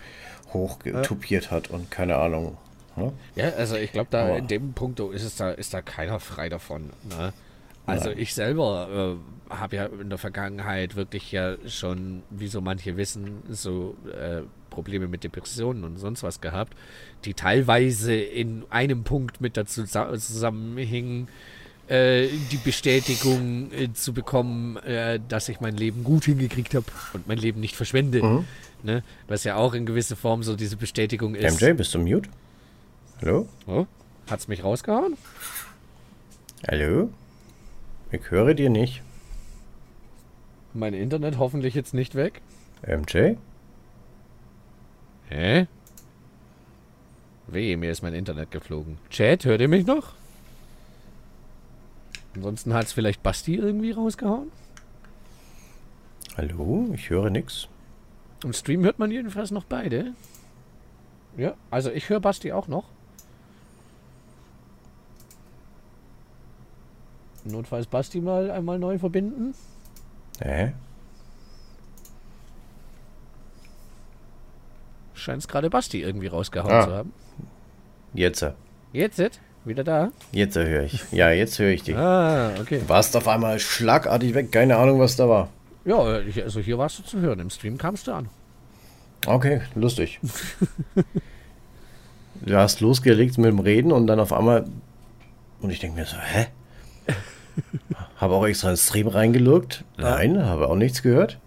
[0.54, 2.58] hochgetupiert hat und keine Ahnung.
[2.96, 3.12] Ne?
[3.36, 6.20] Ja, also ich glaube, da Aber- in dem Punkt ist es da, ist da keiner
[6.20, 6.90] frei davon.
[7.10, 7.34] Ne?
[7.86, 8.20] Also Nein.
[8.20, 13.44] ich selber äh, habe ja in der Vergangenheit wirklich ja schon, wie so manche wissen,
[13.50, 16.76] so äh, Probleme mit Depressionen und sonst was gehabt,
[17.26, 21.28] die teilweise in einem Punkt mit dazu zusammenhingen,
[21.88, 27.28] äh, die Bestätigung äh, zu bekommen, äh, dass ich mein Leben gut hingekriegt habe und
[27.28, 28.24] mein Leben nicht verschwende.
[28.24, 28.46] Mhm.
[28.84, 29.04] Ne?
[29.28, 31.62] Was ja auch in gewisser Form so diese Bestätigung ist.
[31.62, 32.30] MJ, bist du mute?
[33.22, 33.48] Hallo?
[33.68, 33.86] Oh,
[34.30, 35.16] hat's mich rausgehauen?
[36.68, 37.10] Hallo?
[38.12, 39.02] Ich höre dir nicht.
[40.74, 42.42] Mein Internet hoffentlich jetzt nicht weg.
[42.86, 43.36] MJ?
[45.30, 45.68] Hä?
[47.48, 48.98] Weh, mir ist mein Internet geflogen.
[49.10, 50.14] Chat, hört ihr mich noch?
[52.36, 54.52] Ansonsten hat's vielleicht Basti irgendwie rausgehauen.
[56.36, 56.90] Hallo?
[56.96, 57.68] Ich höre nix.
[58.44, 60.14] Im Stream hört man jedenfalls noch beide.
[61.38, 62.86] Ja, also ich höre Basti auch noch.
[67.44, 69.54] Notfalls Basti mal einmal neu verbinden.
[70.44, 70.74] Hä?
[75.14, 76.84] Scheint es gerade Basti irgendwie rausgehauen Ah.
[76.86, 77.14] zu haben.
[78.14, 78.46] Jetzt.
[78.92, 80.12] Jetzt, wieder da.
[80.34, 81.02] Jetzt höre ich.
[81.12, 81.96] Ja, jetzt höre ich dich.
[81.96, 82.82] Ah, okay.
[82.88, 84.52] Warst auf einmal schlagartig weg.
[84.52, 85.48] Keine Ahnung, was da war.
[85.86, 87.40] Ja, also hier warst du zu hören.
[87.40, 88.30] Im Stream kamst du an.
[89.26, 90.20] Okay, lustig.
[92.42, 94.66] du hast losgelegt mit dem Reden und dann auf einmal.
[95.62, 96.48] Und ich denke mir so, hä?
[98.24, 99.84] habe auch extra ins Stream reingelurkt.
[99.98, 101.40] Nein, habe auch nichts gehört.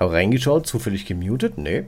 [0.00, 1.58] Habe reingeschaut, zufällig gemutet.
[1.58, 1.84] Nee.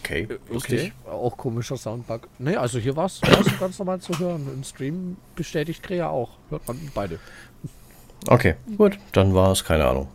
[0.00, 0.92] Okay, lustig.
[1.06, 2.28] Auch komischer Soundbug.
[2.38, 4.46] Nee, also hier warst du ganz normal zu hören.
[4.52, 6.30] Im Stream bestätigt Krea auch.
[6.50, 7.18] Hört man beide.
[8.26, 8.98] Okay, gut.
[9.12, 10.08] Dann war es, keine Ahnung.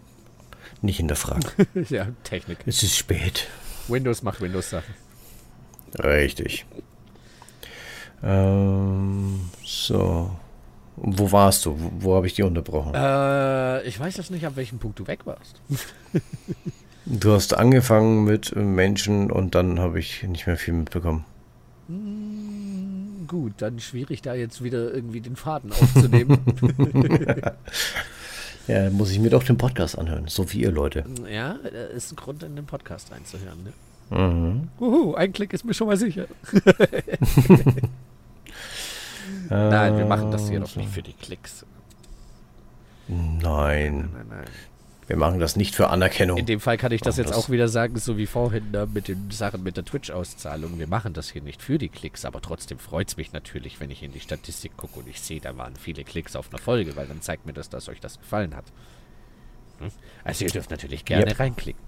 [0.82, 1.44] Nicht hinterfragen.
[1.90, 2.60] ja, Technik.
[2.68, 3.48] es ist spät.
[3.88, 4.94] Windows macht Windows-Sachen.
[6.00, 6.66] Richtig.
[8.24, 10.30] Ähm, so.
[10.96, 11.80] Wo warst du?
[11.80, 12.94] Wo, wo habe ich dich unterbrochen?
[12.94, 15.62] Äh, ich weiß jetzt nicht, ab welchem Punkt du weg warst.
[17.06, 21.26] Du hast angefangen mit äh, Menschen und dann habe ich nicht mehr viel mitbekommen.
[21.88, 26.40] Hm, gut, dann schwierig da jetzt wieder irgendwie den Faden aufzunehmen.
[28.68, 31.04] ja, muss ich mir doch den Podcast anhören, so wie ihr Leute.
[31.30, 31.54] Ja,
[31.94, 33.64] ist ein Grund, in den Podcast reinzuhören.
[33.64, 33.74] Ne?
[34.18, 34.70] Mhm.
[34.80, 36.28] Uhu, ein Klick ist mir schon mal sicher.
[39.50, 41.66] Nein, wir machen das hier doch nicht für die Klicks.
[43.08, 43.42] Nein.
[43.42, 44.46] Nein, nein, nein.
[45.08, 46.38] Wir machen das nicht für Anerkennung.
[46.38, 48.88] In dem Fall kann ich das jetzt das auch wieder sagen, so wie vorhin ne,
[48.92, 50.80] mit den Sachen mit der Twitch-Auszahlung.
[50.80, 53.92] Wir machen das hier nicht für die Klicks, aber trotzdem freut es mich natürlich, wenn
[53.92, 56.96] ich in die Statistik gucke und ich sehe, da waren viele Klicks auf einer Folge,
[56.96, 58.66] weil dann zeigt mir das, dass euch das gefallen hat.
[59.80, 59.90] Hm?
[60.24, 61.40] Also ihr dürft natürlich gerne yep.
[61.40, 61.84] reinklicken.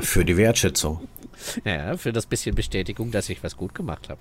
[0.00, 1.08] für die Wertschätzung.
[1.64, 4.20] Ja, für das bisschen Bestätigung, dass ich was gut gemacht habe.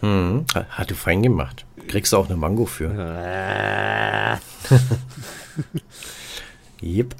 [0.00, 1.66] Hm, hat du fein gemacht.
[1.88, 2.90] Kriegst du auch eine Mango für.
[6.82, 7.14] Yep.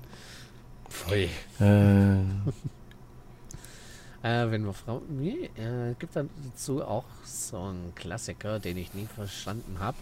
[0.88, 1.28] Pfui.
[1.60, 2.18] Äh.
[4.22, 5.02] äh, wenn wir Frauen.
[5.08, 9.96] Nee, äh, gibt dazu auch so einen Klassiker, den ich nie verstanden habe,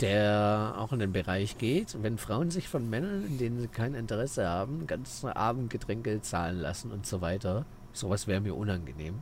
[0.00, 2.02] der auch in den Bereich geht.
[2.02, 6.90] Wenn Frauen sich von Männern, in denen sie kein Interesse haben, ganz Abendgetränke zahlen lassen
[6.92, 9.16] und so weiter, sowas wäre mir unangenehm.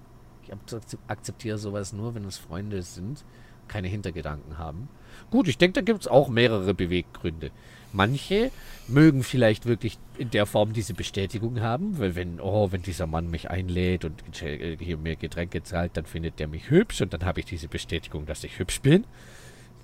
[0.50, 3.24] Ich akzeptiere sowas nur, wenn es Freunde sind,
[3.68, 4.88] keine Hintergedanken haben.
[5.30, 7.50] Gut, ich denke, da gibt es auch mehrere Beweggründe.
[7.92, 8.50] Manche
[8.88, 13.30] mögen vielleicht wirklich in der Form diese Bestätigung haben, weil wenn, oh, wenn dieser Mann
[13.30, 17.40] mich einlädt und hier mir Getränke zahlt, dann findet der mich hübsch und dann habe
[17.40, 19.04] ich diese Bestätigung, dass ich hübsch bin.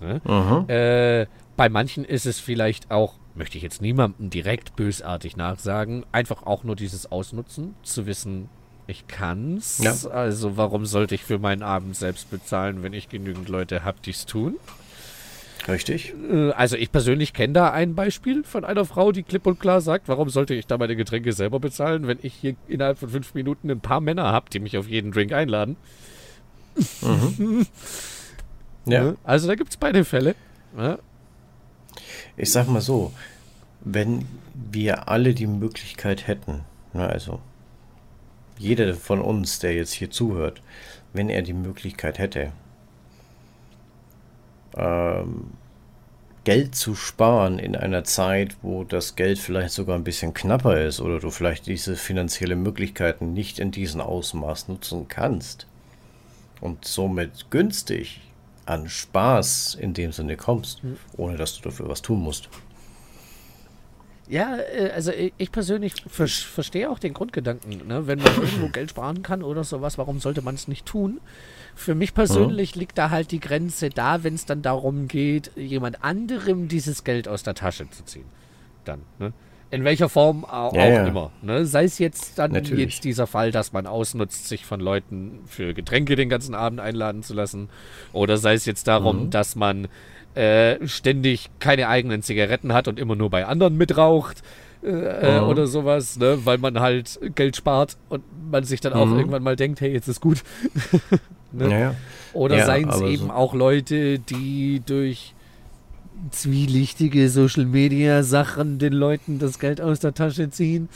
[0.00, 0.20] Ne?
[0.68, 6.44] Äh, bei manchen ist es vielleicht auch, möchte ich jetzt niemandem direkt bösartig nachsagen, einfach
[6.44, 8.48] auch nur dieses Ausnutzen, zu wissen,
[8.86, 9.78] ich kann's.
[9.78, 10.10] Ja.
[10.10, 14.10] Also warum sollte ich für meinen Abend selbst bezahlen, wenn ich genügend Leute habe, die
[14.10, 14.56] es tun?
[15.68, 16.14] Richtig.
[16.30, 19.80] Äh, also ich persönlich kenne da ein Beispiel von einer Frau, die klipp und klar
[19.80, 23.34] sagt, warum sollte ich da meine Getränke selber bezahlen, wenn ich hier innerhalb von fünf
[23.34, 25.76] Minuten ein paar Männer habe, die mich auf jeden Drink einladen.
[27.02, 27.66] Mhm.
[28.86, 29.14] ja.
[29.24, 30.34] Also da gibt es beide Fälle.
[30.76, 30.98] Ja.
[32.36, 33.12] Ich sag mal so,
[33.80, 36.60] wenn wir alle die Möglichkeit hätten,
[36.92, 37.40] na also
[38.58, 40.62] jeder von uns, der jetzt hier zuhört,
[41.12, 42.52] wenn er die Möglichkeit hätte,
[44.76, 45.52] ähm,
[46.44, 51.00] Geld zu sparen in einer Zeit, wo das Geld vielleicht sogar ein bisschen knapper ist
[51.00, 55.66] oder du vielleicht diese finanzielle Möglichkeiten nicht in diesem Ausmaß nutzen kannst
[56.60, 58.20] und somit günstig
[58.64, 60.96] an Spaß in dem Sinne kommst, hm.
[61.16, 62.48] ohne dass du dafür was tun musst.
[64.28, 67.86] Ja, äh, also ich persönlich verstehe auch den Grundgedanken.
[67.86, 68.06] Ne?
[68.06, 71.20] Wenn man irgendwo Geld sparen kann oder sowas, warum sollte man es nicht tun?
[71.74, 72.80] Für mich persönlich mhm.
[72.80, 77.28] liegt da halt die Grenze da, wenn es dann darum geht, jemand anderem dieses Geld
[77.28, 78.26] aus der Tasche zu ziehen.
[78.84, 79.32] Dann, ne?
[79.68, 81.06] In welcher Form auch, ja, ja.
[81.06, 81.32] immer.
[81.42, 81.66] Ne?
[81.66, 82.84] Sei es jetzt dann Natürlich.
[82.84, 87.24] jetzt dieser Fall, dass man ausnutzt, sich von Leuten für Getränke den ganzen Abend einladen
[87.24, 87.68] zu lassen.
[88.12, 89.30] Oder sei es jetzt darum, mhm.
[89.30, 89.88] dass man
[90.36, 94.42] äh, ständig keine eigenen Zigaretten hat und immer nur bei anderen mitraucht.
[94.84, 95.48] Äh, mhm.
[95.48, 96.38] oder sowas, ne?
[96.44, 99.18] weil man halt Geld spart und man sich dann auch mhm.
[99.18, 100.44] irgendwann mal denkt, hey, jetzt ist gut.
[101.52, 101.70] Ne?
[101.70, 101.94] Ja,
[102.32, 103.32] Oder ja, seien es eben so.
[103.32, 105.34] auch Leute, die durch
[106.30, 110.88] zwielichtige Social Media Sachen den Leuten das Geld aus der Tasche ziehen.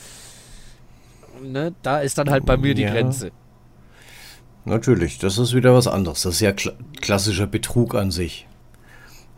[1.41, 1.73] Ne?
[1.81, 2.91] Da ist dann halt bei mir die ja.
[2.91, 3.31] Grenze.
[4.65, 6.21] Natürlich, das ist wieder was anderes.
[6.21, 8.47] Das ist ja kl klassischer Betrug an sich.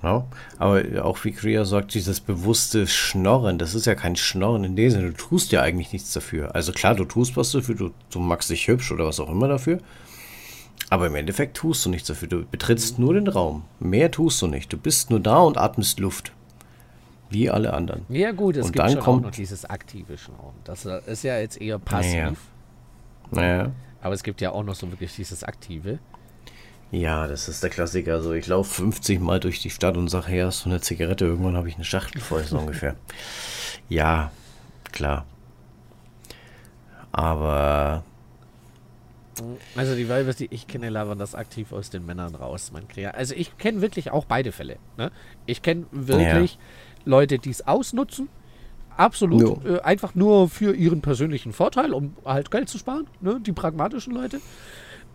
[0.03, 0.25] Ja,
[0.57, 4.91] aber auch wie Kriya sagt, dieses bewusste Schnorren, das ist ja kein Schnorren in dem
[4.91, 5.07] Sinne.
[5.07, 6.53] Du tust ja eigentlich nichts dafür.
[6.53, 9.47] Also klar, du tust was dafür, du, du magst dich hübsch oder was auch immer
[9.47, 9.79] dafür.
[10.89, 12.27] Aber im Endeffekt tust du nichts dafür.
[12.27, 13.63] Du betrittst nur den Raum.
[13.79, 14.73] Mehr tust du nicht.
[14.73, 16.33] Du bist nur da und atmest Luft.
[17.29, 18.05] Wie alle anderen.
[18.09, 20.53] Ja, gut, es und gibt dann schon kommt auch noch dieses aktive Schnorren.
[20.65, 22.13] Das ist ja jetzt eher passiv.
[22.13, 22.33] Naja.
[23.31, 23.71] naja.
[24.01, 25.99] Aber es gibt ja auch noch so wirklich dieses aktive.
[26.93, 28.13] Ja, das ist der Klassiker.
[28.13, 31.25] Also ich laufe 50 Mal durch die Stadt und sage, hey, hast du eine Zigarette?
[31.25, 32.95] Irgendwann habe ich eine Schachtel voll, so ungefähr.
[33.89, 34.31] Ja,
[34.91, 35.25] klar.
[37.11, 38.03] Aber
[39.75, 42.71] also die Weibers, die ich kenne, labern das aktiv aus den Männern raus.
[42.71, 44.77] Man also ich kenne wirklich auch beide Fälle.
[44.97, 45.11] Ne?
[45.45, 46.59] Ich kenne wirklich ja.
[47.05, 48.29] Leute, die es ausnutzen.
[48.95, 49.65] Absolut.
[49.65, 53.07] Äh, einfach nur für ihren persönlichen Vorteil, um halt Geld zu sparen.
[53.19, 53.39] Ne?
[53.41, 54.39] Die pragmatischen Leute.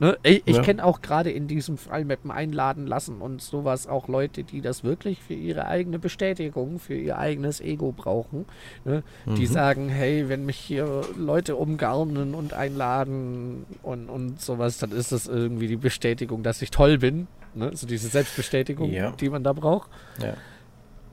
[0.00, 0.16] Ne?
[0.22, 0.62] Ich, ich ja.
[0.62, 4.60] kenne auch gerade in diesem Fall mit dem Einladen lassen und sowas auch Leute, die
[4.60, 8.44] das wirklich für ihre eigene Bestätigung, für ihr eigenes Ego brauchen.
[8.84, 9.02] Ne?
[9.26, 9.34] Mhm.
[9.34, 15.10] Die sagen, hey, wenn mich hier Leute umgarnen und einladen und, und sowas, dann ist
[15.10, 17.26] das irgendwie die Bestätigung, dass ich toll bin.
[17.54, 17.72] Ne?
[17.74, 19.10] So diese Selbstbestätigung, ja.
[19.12, 19.90] die man da braucht.
[20.22, 20.34] Ja.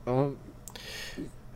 [0.06, 0.36] Ähm,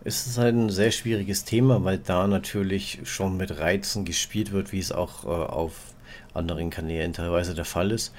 [0.03, 4.73] es ist halt ein sehr schwieriges Thema, weil da natürlich schon mit Reizen gespielt wird,
[4.73, 5.90] wie es auch äh, auf
[6.35, 8.15] anderen Kanälen teilweise der Fall ist.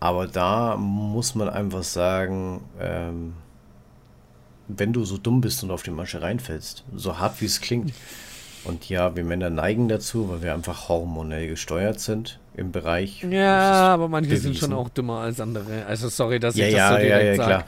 [0.00, 3.34] Aber da muss man einfach sagen, ähm,
[4.68, 7.92] wenn du so dumm bist und auf die Masche reinfällst, so hart wie es klingt,
[8.64, 13.22] und ja, wir Männer neigen dazu, weil wir einfach hormonell gesteuert sind im Bereich.
[13.22, 14.54] Ja, aber manche bewiesen.
[14.54, 15.84] sind schon auch dümmer als andere.
[15.86, 17.64] Also sorry, dass ja, ich das ja, so direkt ja, ja, sage.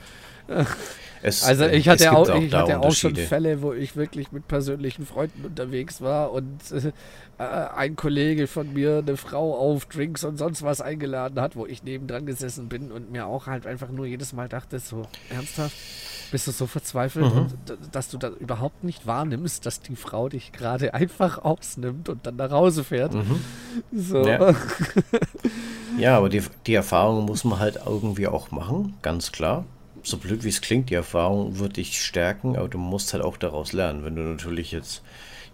[0.48, 0.66] klar.
[1.22, 4.46] Es, also ich hatte, auch, auch, ich hatte auch schon Fälle, wo ich wirklich mit
[4.46, 6.92] persönlichen Freunden unterwegs war und äh,
[7.38, 11.82] ein Kollege von mir eine Frau auf Drinks und sonst was eingeladen hat, wo ich
[11.82, 15.76] nebendran gesessen bin und mir auch halt einfach nur jedes Mal dachte, so ernsthaft,
[16.30, 17.40] bist du so verzweifelt, mhm.
[17.40, 17.54] und,
[17.92, 22.36] dass du da überhaupt nicht wahrnimmst, dass die Frau dich gerade einfach ausnimmt und dann
[22.36, 23.12] nach Hause fährt.
[23.12, 23.40] Mhm.
[23.92, 24.26] So.
[24.26, 24.54] Ja.
[25.98, 29.64] ja, aber die, die Erfahrung muss man halt irgendwie auch machen, ganz klar
[30.02, 33.36] so blöd wie es klingt, die Erfahrung wird dich stärken, aber du musst halt auch
[33.36, 34.04] daraus lernen.
[34.04, 35.02] Wenn du natürlich jetzt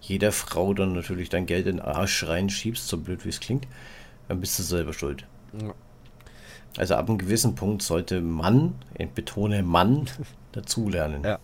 [0.03, 3.67] jeder Frau dann natürlich dein Geld in den Arsch reinschiebst, so blöd wie es klingt,
[4.29, 5.27] dann bist du selber schuld.
[5.59, 5.75] Ja.
[6.77, 10.07] Also ab einem gewissen Punkt sollte Mann, ich betone Mann,
[10.53, 11.23] dazulernen.
[11.25, 11.39] Ja.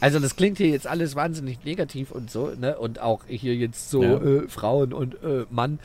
[0.00, 2.76] Also das klingt hier jetzt alles wahnsinnig negativ und so, ne?
[2.78, 4.20] Und auch hier jetzt so ja.
[4.20, 5.78] äh, Frauen und äh, Mann,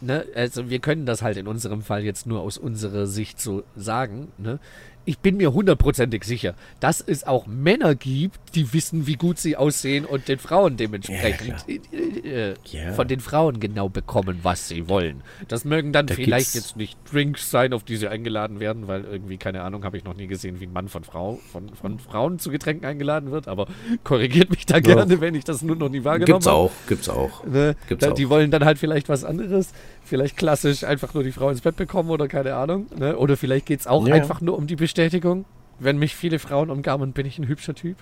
[0.00, 0.24] ne?
[0.34, 4.28] Also wir können das halt in unserem Fall jetzt nur aus unserer Sicht so sagen,
[4.38, 4.58] ne?
[5.06, 9.56] Ich bin mir hundertprozentig sicher, dass es auch Männer gibt, die wissen, wie gut sie
[9.56, 12.92] aussehen und den Frauen dementsprechend ja, äh, ja.
[12.92, 15.22] von den Frauen genau bekommen, was sie wollen.
[15.48, 19.04] Das mögen dann da vielleicht jetzt nicht Drinks sein, auf die sie eingeladen werden, weil
[19.04, 21.98] irgendwie, keine Ahnung, habe ich noch nie gesehen, wie ein Mann von, Frau, von, von
[21.98, 23.66] Frauen zu Getränken eingeladen wird, aber
[24.04, 26.70] korrigiert mich da gerne, wenn ich das nur noch nie wahrgenommen gibt's habe.
[26.88, 27.76] Gibt's auch, ne?
[27.88, 28.14] gibt's auch.
[28.14, 29.72] Die wollen dann halt vielleicht was anderes,
[30.04, 32.86] vielleicht klassisch einfach nur die Frau ins Bett bekommen oder keine Ahnung.
[32.96, 33.16] Ne?
[33.16, 34.14] Oder vielleicht geht es auch ja.
[34.14, 35.44] einfach nur um die Bestätigung.
[35.78, 37.96] Wenn mich viele Frauen umgarnen, bin ich ein hübscher Typ.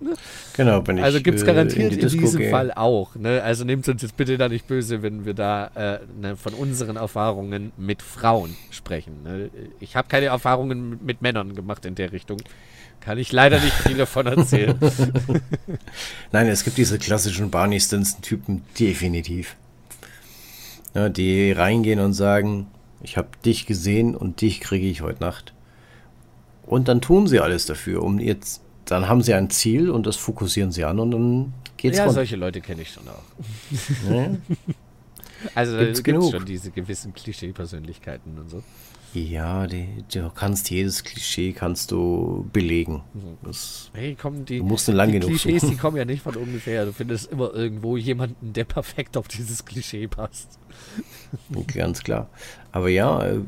[0.00, 0.14] Ne?
[0.56, 1.04] Genau, bin ich.
[1.04, 2.50] Also gibt es garantiert äh, in, die in, diesem gehe.
[2.50, 3.14] Fall auch.
[3.16, 3.42] Ne?
[3.42, 6.96] Also nehmt uns jetzt bitte da nicht böse, wenn wir da äh, ne, von unseren
[6.96, 9.22] Erfahrungen mit Frauen sprechen.
[9.22, 9.50] Ne?
[9.78, 12.38] Ich habe keine Erfahrungen mit, mit Männern gemacht in der Richtung.
[13.00, 14.78] Kann ich leider nicht viel davon erzählen.
[16.32, 19.56] Nein, es gibt diese klassischen Barney Stinson-Typen definitiv.
[20.94, 22.66] Ja, die reingehen und sagen,
[23.02, 25.54] ich habe dich gesehen und dich kriege ich heute Nacht.
[26.66, 30.16] Und dann tun sie alles dafür, um jetzt, dann haben sie ein Ziel und das
[30.16, 32.14] fokussieren sie an und dann geht's Ja, rund.
[32.14, 34.10] solche Leute kenne ich schon auch.
[34.10, 34.30] Ja.
[35.54, 38.62] also da gibt es schon diese gewissen Klischee-Persönlichkeiten und so.
[39.12, 43.02] Ja, die, du kannst jedes Klischee kannst du belegen.
[43.12, 43.38] Mhm.
[43.42, 45.72] Das, hey, komm, die, du musst eine lang die genug Klischees, suchen.
[45.72, 46.84] die kommen ja nicht von ungefähr.
[46.86, 50.59] Du findest immer irgendwo jemanden, der perfekt auf dieses Klischee passt.
[51.74, 52.28] Ganz klar.
[52.72, 53.40] Aber ja, äh,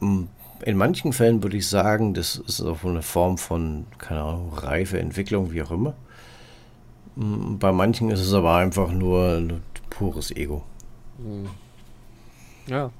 [0.00, 4.98] in manchen Fällen würde ich sagen, das ist auch eine Form von, keine Ahnung, reife
[4.98, 5.94] Entwicklung, wie auch immer.
[7.14, 10.62] Bei manchen ist es aber einfach nur pures Ego.
[11.18, 11.50] Mhm.
[12.66, 12.90] Ja,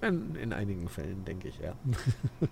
[0.00, 1.72] in, in einigen Fällen, denke ich, ja.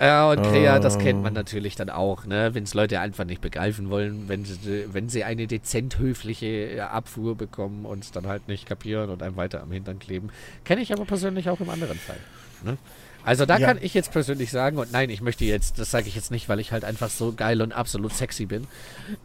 [0.00, 2.54] Ja, und Krea, das kennt man natürlich dann auch, ne?
[2.54, 7.36] Wenn es Leute einfach nicht begreifen wollen, wenn sie, wenn sie eine dezent höfliche Abfuhr
[7.36, 10.30] bekommen und es dann halt nicht kapieren und einem weiter am Hintern kleben.
[10.64, 12.16] Kenne ich aber persönlich auch im anderen Fall.
[12.64, 12.78] Ne?
[13.24, 13.66] Also da ja.
[13.66, 16.48] kann ich jetzt persönlich sagen, und nein, ich möchte jetzt, das sage ich jetzt nicht,
[16.48, 18.66] weil ich halt einfach so geil und absolut sexy bin,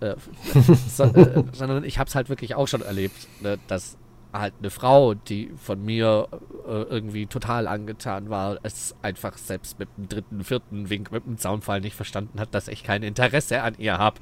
[0.01, 0.15] äh,
[0.89, 3.95] so, äh, sondern ich habe es halt wirklich auch schon erlebt, ne, dass
[4.39, 6.27] halt eine Frau, die von mir
[6.67, 11.37] äh, irgendwie total angetan war, es einfach selbst mit dem dritten, vierten Wink mit dem
[11.37, 14.19] Zaunfall nicht verstanden hat, dass ich kein Interesse an ihr habe.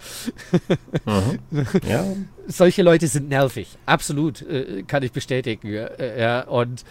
[1.05, 1.39] mhm.
[1.87, 2.05] ja.
[2.47, 5.67] Solche Leute sind nervig, absolut, äh, kann ich bestätigen.
[5.73, 6.83] Äh, ja, und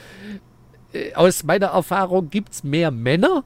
[0.92, 3.44] äh, aus meiner Erfahrung gibt es mehr Männer,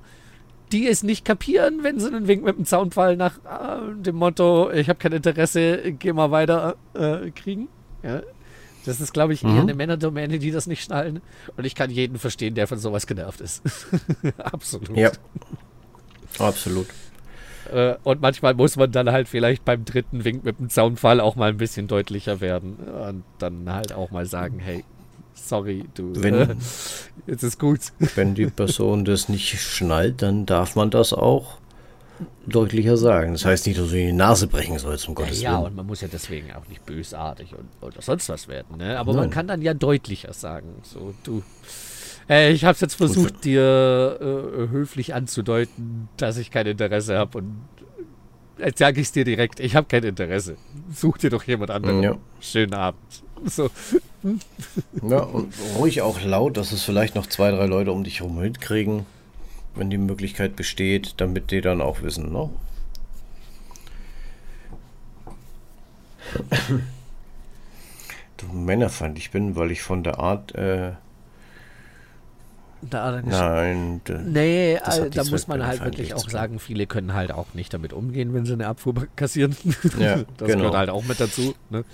[0.72, 4.70] die es nicht kapieren, wenn sie einen Wink mit dem Zaunfall nach äh, dem Motto,
[4.70, 7.68] ich habe kein Interesse, geh mal weiter, äh, kriegen.
[8.02, 8.22] Ja,
[8.86, 9.60] das ist, glaube ich, eher mhm.
[9.60, 11.20] eine Männerdomäne, die das nicht schnallen.
[11.56, 13.62] Und ich kann jeden verstehen, der von sowas genervt ist.
[14.39, 14.97] Absolut.
[14.97, 15.10] Ja.
[16.39, 16.86] Absolut.
[17.73, 21.36] Äh, und manchmal muss man dann halt vielleicht beim dritten Wink mit dem Zaunfall auch
[21.36, 22.76] mal ein bisschen deutlicher werden.
[22.76, 24.84] Und dann halt auch mal sagen, hey,
[25.34, 26.56] sorry, du, wenn, äh,
[27.26, 27.81] jetzt ist gut.
[28.15, 31.58] Wenn die Person das nicht schnallt, dann darf man das auch
[32.46, 33.32] deutlicher sagen.
[33.32, 35.60] Das heißt nicht, dass du die Nase brechen sollst, um Gottes ja, Willen.
[35.60, 38.78] Ja, und man muss ja deswegen auch nicht bösartig und, oder sonst was werden.
[38.78, 38.98] Ne?
[38.98, 39.22] Aber Nein.
[39.22, 40.76] man kann dann ja deutlicher sagen.
[40.82, 41.42] So, du.
[42.28, 47.38] Äh, ich habe es jetzt versucht, dir äh, höflich anzudeuten, dass ich kein Interesse habe
[47.38, 47.56] und
[48.58, 50.56] jetzt sage ich es dir direkt, ich habe kein Interesse.
[50.92, 52.02] Such dir doch jemand anderen.
[52.02, 52.16] Ja.
[52.40, 53.00] Schönen Abend.
[53.44, 53.70] So.
[55.08, 58.40] Ja, und ruhig auch laut, dass es vielleicht noch zwei, drei Leute um dich herum
[58.40, 59.06] mitkriegen
[59.78, 62.50] wenn die Möglichkeit besteht, damit die dann auch wissen, ne?
[68.52, 70.55] männerfeindlich bin, weil ich von der Art.
[70.55, 70.92] Äh,
[72.82, 74.00] da, nein.
[74.26, 77.92] Nee, also, da muss man halt wirklich auch sagen, viele können halt auch nicht damit
[77.92, 79.56] umgehen, wenn sie eine Abfuhr kassieren.
[79.98, 80.58] Ja, das genau.
[80.58, 81.55] gehört halt auch mit dazu.
[81.70, 81.84] Ne?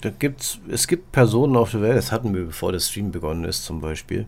[0.00, 3.44] Da gibt's, es gibt Personen auf der Welt, das hatten wir bevor der Stream begonnen
[3.44, 4.26] ist zum Beispiel,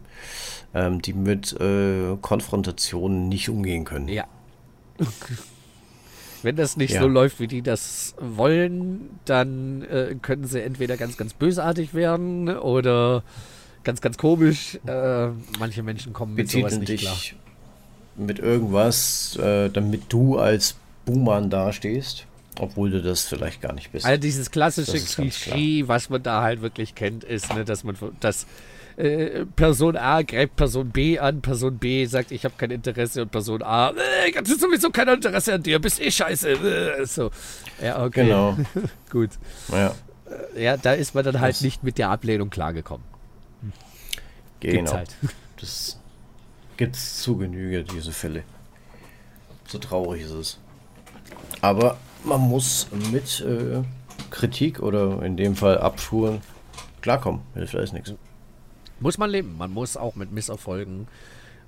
[0.74, 4.08] ähm, die mit äh, Konfrontationen nicht umgehen können.
[4.08, 4.24] Ja.
[6.42, 7.02] Wenn das nicht ja.
[7.02, 12.48] so läuft, wie die das wollen, dann äh, können sie entweder ganz, ganz bösartig werden
[12.48, 13.24] oder
[13.82, 14.78] ganz, ganz komisch.
[14.86, 15.28] Äh,
[15.58, 17.16] manche Menschen kommen mit Betiteln sowas nicht klar.
[18.16, 22.27] Mit irgendwas, äh, damit du als Buhmann dastehst.
[22.58, 24.04] Obwohl du das vielleicht gar nicht bist.
[24.04, 28.46] Also dieses klassische Klischee, was man da halt wirklich kennt, ist, ne, dass man das
[28.96, 33.30] äh, Person A greift Person B an, Person B sagt, ich habe kein Interesse und
[33.30, 36.50] Person A, äh, ich habe sowieso kein Interesse an dir, bist eh scheiße.
[36.50, 37.30] Äh, so.
[37.80, 38.24] Ja, okay.
[38.24, 38.56] Genau.
[39.10, 39.30] Gut.
[39.70, 39.94] Ja.
[40.54, 43.06] Äh, ja, da ist man dann halt das nicht mit der Ablehnung klargekommen.
[44.60, 44.74] Genau.
[44.74, 45.16] Gibt's halt.
[45.60, 45.98] Das
[46.76, 48.44] gibt's zu Genüge, diese Fälle.
[49.66, 50.58] So traurig ist es.
[51.60, 53.82] Aber man muss mit äh,
[54.30, 56.40] Kritik oder in dem Fall Abfuhren
[57.00, 57.40] klarkommen.
[57.54, 58.14] Hilft alles nichts.
[59.00, 59.56] Muss man leben.
[59.56, 61.08] Man muss auch mit Misserfolgen,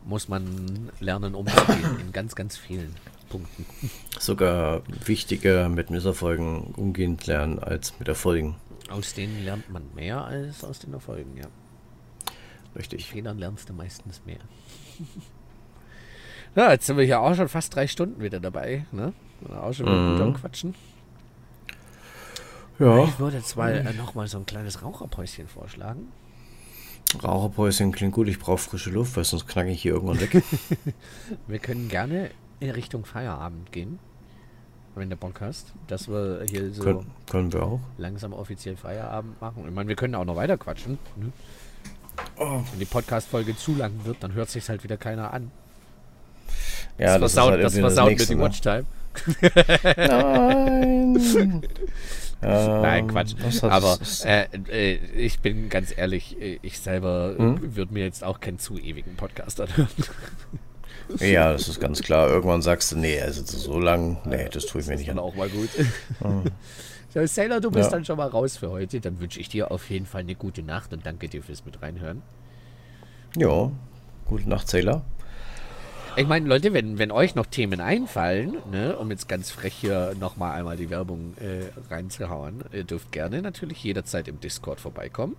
[0.04, 2.94] muss man lernen umzugehen in ganz, ganz vielen
[3.28, 3.64] Punkten.
[4.18, 8.56] Sogar wichtiger mit Misserfolgen umgehen lernen als mit Erfolgen.
[8.90, 11.46] Aus denen lernt man mehr als aus den Erfolgen, ja.
[12.76, 13.06] Richtig.
[13.06, 14.40] Fehlern lernst du meistens mehr.
[16.56, 19.12] ja, jetzt sind wir hier auch schon fast drei Stunden wieder dabei, ne?
[19.48, 20.12] Auch schon wieder mhm.
[20.12, 20.74] gut am Quatschen.
[22.78, 23.04] Ja.
[23.04, 26.08] Ich würde jetzt mal äh, noch mal so ein kleines Raucherpäuschen vorschlagen.
[27.22, 30.42] Raucherpäuschen klingt gut, ich brauche frische Luft, weil sonst knacke ich hier irgendwann weg.
[31.46, 33.98] wir können gerne in Richtung Feierabend gehen,
[34.94, 37.80] wenn du Bock hast, dass wir hier so können, können wir auch.
[37.98, 39.64] langsam offiziell Feierabend machen.
[39.66, 40.98] Ich meine, wir können auch noch weiter quatschen.
[41.16, 41.32] Ne?
[42.38, 42.62] Oh.
[42.70, 45.50] Wenn die Podcast-Folge zu lang wird, dann hört sich halt wieder keiner an.
[46.96, 48.42] Ja, das, das versaut, halt das versaut mit die ne?
[48.42, 48.86] Watchtime.
[49.96, 51.62] Nein.
[52.42, 53.34] Nein, Quatsch.
[53.62, 57.76] Aber äh, äh, ich bin ganz ehrlich, äh, ich selber hm?
[57.76, 59.88] würde mir jetzt auch keinen zu ewigen Podcast anhören.
[61.18, 62.28] Ja, das ist ganz klar.
[62.28, 65.18] Irgendwann sagst du, nee, also so lang, nee, das tue ich mir nicht an.
[65.18, 65.70] auch mal gut.
[66.20, 66.44] Hm.
[67.12, 67.96] So, Sailor, du bist ja.
[67.96, 69.00] dann schon mal raus für heute.
[69.00, 71.82] Dann wünsche ich dir auf jeden Fall eine gute Nacht und danke dir fürs mit
[71.82, 72.22] reinhören.
[73.36, 73.72] Ja,
[74.26, 75.02] gute Nacht, Sailor.
[76.20, 80.14] Ich meine, Leute, wenn, wenn euch noch Themen einfallen, ne, um jetzt ganz frech hier
[80.20, 85.34] nochmal einmal die Werbung äh, reinzuhauen, ihr dürft gerne natürlich jederzeit im Discord vorbeikommen.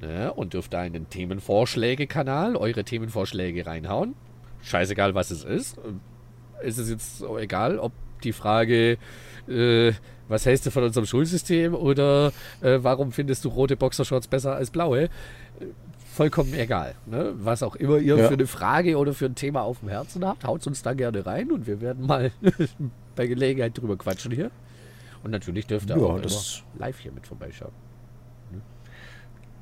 [0.00, 4.14] Ne, und dürft da in den Themenvorschläge-Kanal eure Themenvorschläge reinhauen.
[4.62, 5.76] Scheißegal, was es ist.
[6.62, 7.90] Ist es jetzt egal, ob
[8.22, 8.96] die Frage,
[9.48, 9.92] äh,
[10.28, 14.70] was hältst du von unserem Schulsystem oder äh, warum findest du rote Boxershorts besser als
[14.70, 15.08] blaue?
[16.20, 16.96] Vollkommen egal.
[17.06, 17.32] Ne?
[17.36, 18.28] Was auch immer ihr ja.
[18.28, 21.24] für eine Frage oder für ein Thema auf dem Herzen habt, haut uns da gerne
[21.24, 22.30] rein und wir werden mal
[23.16, 24.50] bei Gelegenheit drüber quatschen hier.
[25.22, 27.72] Und natürlich dürft ihr ja, auch das live hier mit vorbeischauen.
[28.52, 28.60] Ne?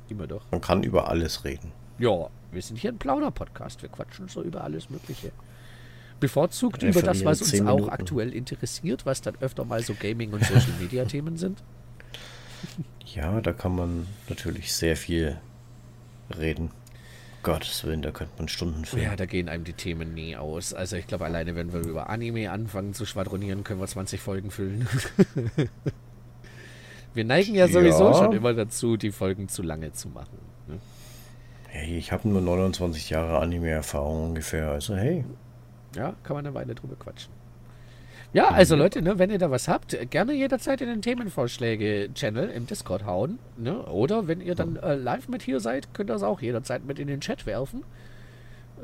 [0.09, 0.51] Immer doch.
[0.51, 1.71] Man kann über alles reden.
[1.97, 3.81] Ja, wir sind hier ein Plauder-Podcast.
[3.81, 5.31] Wir quatschen so über alles Mögliche.
[6.19, 10.43] Bevorzugt über das, was uns auch aktuell interessiert, was dann öfter mal so Gaming- und
[10.43, 11.63] Social-Media-Themen sind.
[13.05, 15.37] Ja, da kann man natürlich sehr viel
[16.37, 16.71] reden.
[17.41, 19.05] Gottes Willen, da könnte man Stunden füllen.
[19.05, 20.73] Ja, da gehen einem die Themen nie aus.
[20.73, 24.51] Also ich glaube, alleine wenn wir über Anime anfangen zu schwadronieren, können wir 20 Folgen
[24.51, 24.87] füllen.
[27.13, 28.13] wir neigen ja sowieso ja.
[28.15, 30.37] schon immer dazu, die Folgen zu lange zu machen.
[30.67, 30.79] Ne?
[31.69, 35.23] Hey, ich habe nur 29 Jahre Anime-Erfahrung ungefähr, also hey.
[35.95, 37.31] Ja, kann man eine Weile drüber quatschen.
[38.31, 42.67] Ja, also Leute, ne, wenn ihr da was habt, gerne jederzeit in den Themenvorschläge-Channel im
[42.67, 43.39] Discord hauen.
[43.57, 43.81] Ne?
[43.85, 46.99] Oder wenn ihr dann äh, live mit hier seid, könnt ihr das auch jederzeit mit
[46.99, 47.83] in den Chat werfen.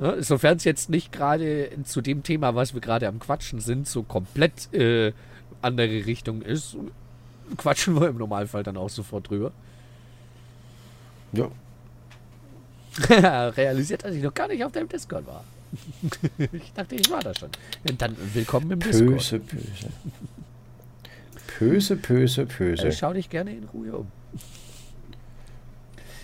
[0.01, 3.88] Ja, Sofern es jetzt nicht gerade zu dem Thema, was wir gerade am Quatschen sind,
[3.88, 5.14] so komplett äh,
[5.61, 6.75] andere Richtung ist,
[7.56, 9.51] quatschen wir im Normalfall dann auch sofort drüber.
[11.33, 11.49] Ja.
[13.51, 15.43] Realisiert, dass ich noch gar nicht auf deinem Discord war.
[16.53, 17.49] ich dachte, ich war da schon.
[17.97, 19.11] Dann willkommen im Discord.
[19.11, 19.89] Böse, böse.
[21.59, 22.91] Böse, böse, böse.
[22.91, 24.07] schau dich gerne in Ruhe um.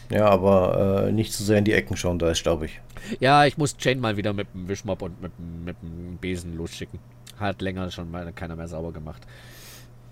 [0.09, 2.81] Ja, aber äh, nicht zu sehr in die Ecken schauen, da ist staubig.
[3.19, 6.99] Ja, ich muss Jane mal wieder mit dem Wischmopp und mit, mit dem Besen losschicken.
[7.39, 9.21] Hat länger schon mal keiner mehr sauber gemacht.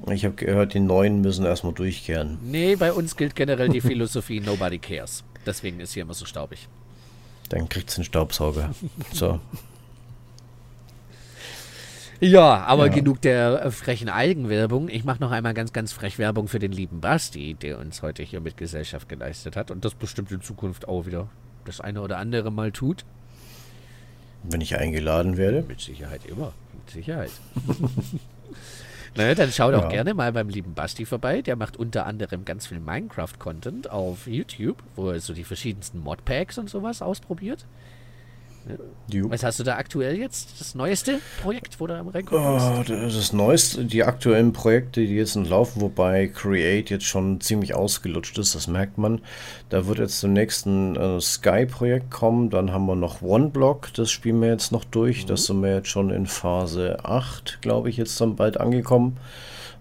[0.10, 2.40] Ich habe gehört, die Neuen müssen erstmal durchkehren.
[2.42, 5.26] Nee, bei uns gilt generell die Philosophie Nobody cares.
[5.46, 6.70] Deswegen ist hier immer so staubig.
[7.50, 8.72] Dann kriegt es einen Staubsauger.
[9.12, 9.40] So.
[12.22, 12.94] Ja, aber ja.
[12.94, 14.90] genug der äh, frechen Eigenwerbung.
[14.90, 18.24] Ich mache noch einmal ganz, ganz frech Werbung für den lieben Basti, der uns heute
[18.24, 21.30] hier mit Gesellschaft geleistet hat und das bestimmt in Zukunft auch wieder
[21.64, 23.06] das eine oder andere Mal tut.
[24.44, 25.64] Wenn ich eingeladen werde?
[25.68, 26.54] Mit Sicherheit immer.
[26.74, 27.32] Mit Sicherheit.
[29.16, 29.80] naja, dann schaut ja.
[29.80, 31.42] auch gerne mal beim lieben Basti vorbei.
[31.42, 36.58] Der macht unter anderem ganz viel Minecraft-Content auf YouTube, wo er so die verschiedensten Modpacks
[36.58, 37.66] und sowas ausprobiert.
[39.12, 39.30] Jo.
[39.32, 40.60] Was hast du da aktuell jetzt?
[40.60, 45.36] Das neueste Projekt, wo du am reinkommen oh, Das neueste, die aktuellen Projekte, die jetzt
[45.36, 49.22] laufen, wobei Create jetzt schon ziemlich ausgelutscht ist, das merkt man.
[49.70, 52.50] Da wird jetzt zum nächsten äh, Sky-Projekt kommen.
[52.50, 55.24] Dann haben wir noch OneBlock, das spielen wir jetzt noch durch.
[55.24, 55.28] Mhm.
[55.28, 59.18] Das sind wir jetzt schon in Phase 8, glaube ich, jetzt dann bald angekommen.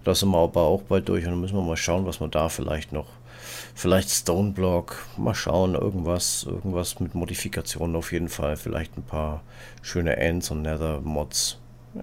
[0.05, 2.29] Das sind wir aber auch bald durch und dann müssen wir mal schauen, was wir
[2.29, 3.07] da vielleicht noch
[3.75, 8.57] Vielleicht Stoneblock, mal schauen, irgendwas, irgendwas mit Modifikationen auf jeden Fall.
[8.57, 9.43] Vielleicht ein paar
[9.83, 11.59] schöne Ends und Nether-Mods.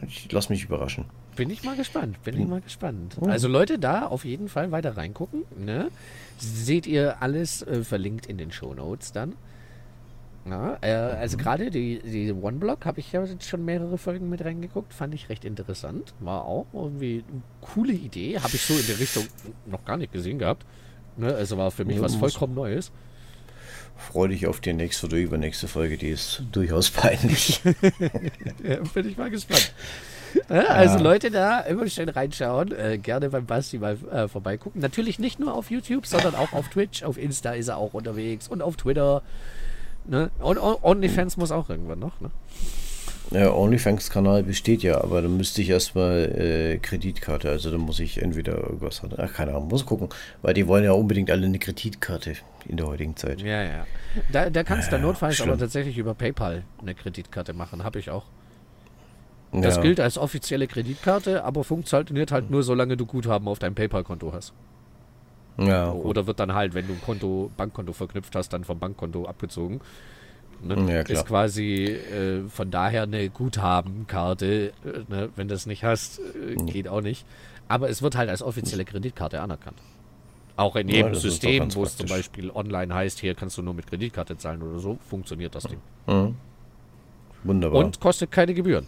[0.07, 1.05] Ich lass mich überraschen.
[1.35, 3.17] Bin ich mal gespannt, bin ich mal gespannt.
[3.19, 3.27] Oh.
[3.27, 5.43] Also Leute, da auf jeden Fall weiter reingucken.
[5.57, 5.89] Ne?
[6.37, 9.33] Seht ihr alles äh, verlinkt in den Show Notes dann.
[10.47, 11.41] Ja, äh, also mhm.
[11.41, 14.93] gerade die, die One-Block habe ich ja jetzt schon mehrere Folgen mit reingeguckt.
[14.93, 16.13] Fand ich recht interessant.
[16.19, 18.39] War auch irgendwie eine coole Idee.
[18.39, 19.25] Habe ich so in der Richtung
[19.65, 20.65] noch gar nicht gesehen gehabt.
[21.17, 21.33] Ne?
[21.33, 22.91] Also war für mich ja, was vollkommen Neues.
[23.97, 27.61] Freu dich auf die nächste oder übernächste Folge, die ist durchaus peinlich.
[28.63, 29.73] ja, bin ich mal gespannt.
[30.49, 34.81] Ja, also Leute da immer schön reinschauen, äh, gerne beim Basti mal äh, vorbeigucken.
[34.81, 38.49] Natürlich nicht nur auf YouTube, sondern auch auf Twitch, auf Insta ist er auch unterwegs
[38.49, 39.21] und auf Twitter.
[40.05, 40.29] Ne?
[40.39, 42.19] Und OnlyFans muss auch irgendwann noch.
[42.19, 42.31] Ne?
[43.31, 48.21] Ja, OnlyFans-Kanal besteht ja, aber dann müsste ich erstmal äh, Kreditkarte, also da muss ich
[48.21, 49.13] entweder irgendwas haben.
[49.17, 50.09] Ach, keine Ahnung, muss gucken,
[50.41, 52.33] weil die wollen ja unbedingt alle eine Kreditkarte
[52.67, 53.41] in der heutigen Zeit.
[53.41, 53.87] Ja, ja.
[54.31, 55.49] Da, da kannst du ja, notfalls schlimm.
[55.49, 58.25] aber tatsächlich über PayPal eine Kreditkarte machen, habe ich auch.
[59.51, 59.81] Das ja.
[59.81, 64.53] gilt als offizielle Kreditkarte, aber funktioniert halt nur, solange du Guthaben auf deinem PayPal-Konto hast.
[65.57, 65.91] Ja.
[65.91, 69.79] Oder wird dann halt, wenn du ein Konto, Bankkonto verknüpft hast, dann vom Bankkonto abgezogen.
[70.63, 70.93] Ne?
[70.93, 74.73] Ja, ist quasi äh, von daher eine Guthabenkarte.
[74.83, 75.29] Äh, ne?
[75.35, 77.25] Wenn du es nicht hast, äh, geht auch nicht.
[77.67, 79.77] Aber es wird halt als offizielle Kreditkarte anerkannt.
[80.57, 83.73] Auch in jedem ja, System, wo es zum Beispiel online heißt, hier kannst du nur
[83.73, 85.79] mit Kreditkarte zahlen oder so, funktioniert das Ding.
[86.07, 86.35] Mhm.
[87.43, 87.83] Wunderbar.
[87.83, 88.87] Und kostet keine Gebühren.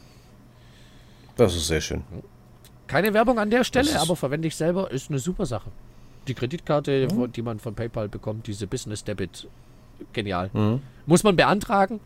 [1.36, 2.04] Das ist sehr schön.
[2.88, 5.70] Keine Werbung an der Stelle, aber verwende ich selber, ist eine super Sache.
[6.28, 7.32] Die Kreditkarte, mhm.
[7.32, 9.48] die man von PayPal bekommt, diese Business Debit
[10.14, 10.50] genial.
[10.54, 10.82] Mhm.
[11.06, 12.00] Muss man beantragen.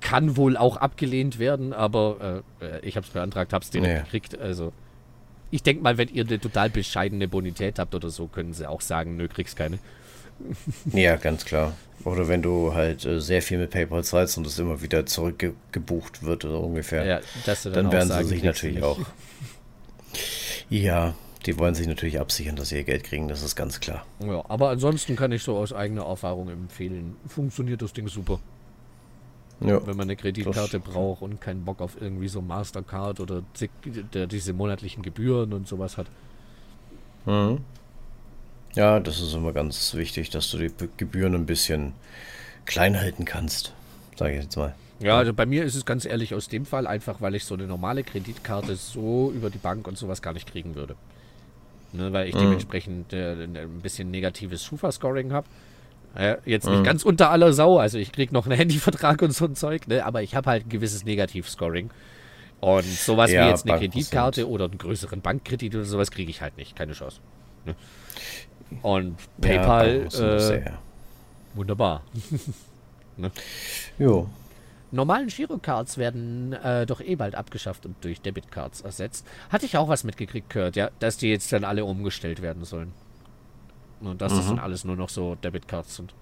[0.00, 3.92] Kann wohl auch abgelehnt werden, aber äh, äh ich habe es beantragt, habe es direkt
[3.92, 4.02] ja.
[4.02, 4.38] gekriegt.
[4.38, 4.72] Also
[5.50, 8.80] ich denke mal, wenn ihr eine total bescheidene Bonität habt oder so, können sie auch
[8.80, 9.78] sagen, nö, kriegst keine.
[10.92, 11.72] Ja, ganz klar.
[12.04, 16.22] Oder wenn du halt äh, sehr viel mit PayPal zahlst und es immer wieder zurückgebucht
[16.22, 18.98] wird oder ungefähr, ja, dann, dann werden sie sich natürlich auch.
[20.68, 21.14] Ja,
[21.46, 24.04] die wollen sich natürlich absichern, dass sie ihr Geld kriegen, das ist ganz klar.
[24.20, 28.40] Ja, aber ansonsten kann ich so aus eigener Erfahrung empfehlen, funktioniert das Ding super.
[29.60, 33.42] Ja, Wenn man eine Kreditkarte braucht und keinen Bock auf irgendwie so Mastercard oder
[34.12, 36.08] diese monatlichen Gebühren und sowas hat.
[37.24, 37.60] Mhm.
[38.74, 41.94] Ja, das ist immer ganz wichtig, dass du die Gebühren ein bisschen
[42.66, 43.72] klein halten kannst,
[44.16, 44.74] sage ich jetzt mal.
[44.98, 47.54] Ja, also bei mir ist es ganz ehrlich aus dem Fall einfach, weil ich so
[47.54, 50.96] eine normale Kreditkarte so über die Bank und sowas gar nicht kriegen würde
[51.92, 52.40] ne, weil ich mhm.
[52.40, 55.46] dementsprechend äh, ein bisschen negatives Schufa-Scoring habe.
[56.14, 56.84] Äh, jetzt nicht mhm.
[56.84, 60.04] ganz unter aller Sau, also ich kriege noch einen Handyvertrag und so ein Zeug, ne,
[60.04, 61.90] aber ich habe halt ein gewisses Negativ-Scoring.
[62.60, 66.40] Und sowas ja, wie jetzt eine Kreditkarte oder einen größeren Bankkredit oder sowas kriege ich
[66.40, 67.20] halt nicht, keine Chance.
[67.66, 67.74] Ne?
[68.82, 70.70] Und PayPal, ja, äh,
[71.54, 72.02] wunderbar.
[73.16, 73.30] ne?
[73.98, 74.28] Jo.
[74.96, 79.26] Normalen Girocards werden äh, doch eh bald abgeschafft und durch Debitcards ersetzt.
[79.50, 82.92] Hatte ich auch was mitgekriegt, Kurt, ja, dass die jetzt dann alle umgestellt werden sollen.
[84.00, 84.36] Und dass mhm.
[84.36, 86.14] das dann alles nur noch so Debitcards sind.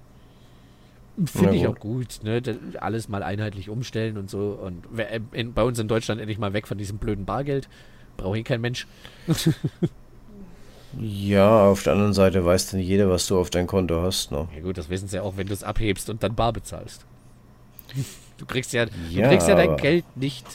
[1.26, 2.42] Finde ich auch gut, ne?
[2.80, 4.58] Alles mal einheitlich umstellen und so.
[4.60, 7.68] Und äh, in, bei uns in Deutschland endlich mal weg von diesem blöden Bargeld.
[8.16, 8.88] Braucht eh kein Mensch.
[10.98, 14.32] ja, auf der anderen Seite weiß dann jeder, was du auf dein Konto hast.
[14.32, 14.48] Ne?
[14.56, 17.06] Ja gut, das wissen sie ja auch, wenn du es abhebst und dann bar bezahlst.
[18.38, 20.46] Du kriegst ja, ja du kriegst ja dein Geld nicht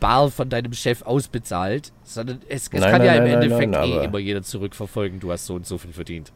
[0.00, 3.76] bar von deinem Chef ausbezahlt, sondern es, es nein, kann nein, ja im nein, Endeffekt
[3.76, 6.32] eh immer jeder zurückverfolgen, du hast so und so viel verdient.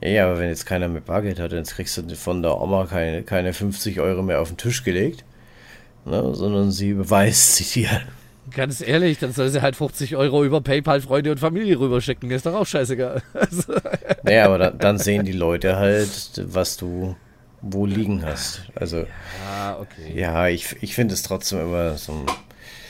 [0.00, 2.86] Ja, ja, aber wenn jetzt keiner mehr Bargeld hat, dann kriegst du von der Oma
[2.86, 5.24] keine, keine 50 Euro mehr auf den Tisch gelegt,
[6.04, 8.00] ne, sondern sie beweist sie dir.
[8.50, 12.30] Ganz ehrlich, dann soll sie halt 50 Euro über PayPal Freunde und Familie rüberschicken.
[12.30, 13.22] Ist doch auch scheißegal.
[14.22, 17.14] naja, aber da, dann sehen die Leute halt, was du
[17.60, 18.62] wo liegen hast.
[18.74, 19.06] Also,
[19.44, 20.12] ja, okay.
[20.18, 22.26] Ja, ich, ich finde es trotzdem immer so ein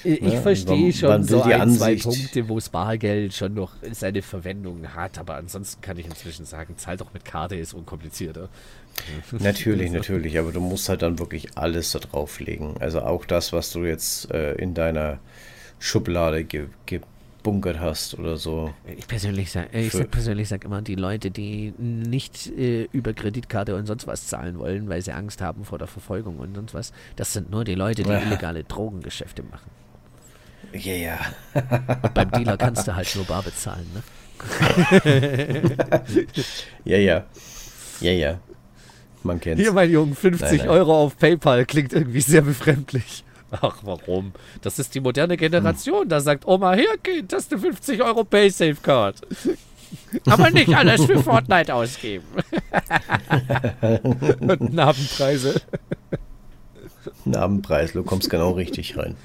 [0.04, 0.40] Ich Ne?
[0.40, 5.18] verstehe schon so die ein, zwei Punkte, wo das Bargeld schon noch seine Verwendung hat,
[5.18, 8.48] aber ansonsten kann ich inzwischen sagen, zahl doch mit Karte, ist unkomplizierter.
[9.38, 12.78] Natürlich, natürlich, aber du musst halt dann wirklich alles da drauflegen.
[12.80, 15.20] Also auch das, was du jetzt äh, in deiner
[15.78, 16.66] Schublade ge
[17.38, 18.74] gebunkert hast oder so.
[18.96, 23.74] Ich persönlich sage ich sag persönlich sag immer, die Leute, die nicht äh, über Kreditkarte
[23.74, 26.92] und sonst was zahlen wollen, weil sie Angst haben vor der Verfolgung und sonst was,
[27.16, 28.20] das sind nur die Leute, die Ja.
[28.20, 29.70] illegale Drogengeschäfte machen.
[30.72, 31.18] Ja, ja.
[32.02, 34.02] Und beim Dealer kannst du halt nur bar bezahlen, ne?
[36.84, 37.24] Ja, ja.
[38.00, 38.38] Ja, ja.
[39.22, 39.60] Man kennt's.
[39.62, 40.68] Hier, mein Junge, 50 Nein, nein.
[40.68, 43.24] Euro auf PayPal klingt irgendwie sehr befremdlich.
[43.50, 44.32] Ach, warum?
[44.62, 46.08] Das ist die moderne Generation.
[46.08, 49.16] Da sagt Oma, hier, Kind, hast du 50 Euro Pay-Safe-Card.
[50.26, 52.24] Aber nicht alles für Fortnite ausgeben.
[54.40, 55.60] Und Nabenpreise.
[57.32, 59.16] Abendpreis, du kommst genau richtig rein.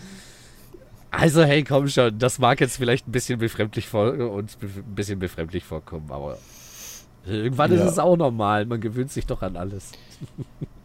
[1.12, 2.18] Also, hey, komm schon.
[2.18, 6.38] Das mag jetzt vielleicht ein bisschen befremdlich vor, uns ein bisschen befremdlich vorkommen, aber
[7.26, 7.84] irgendwann Ja.
[7.84, 8.66] ist es auch normal.
[8.66, 9.92] Man gewöhnt sich doch an alles.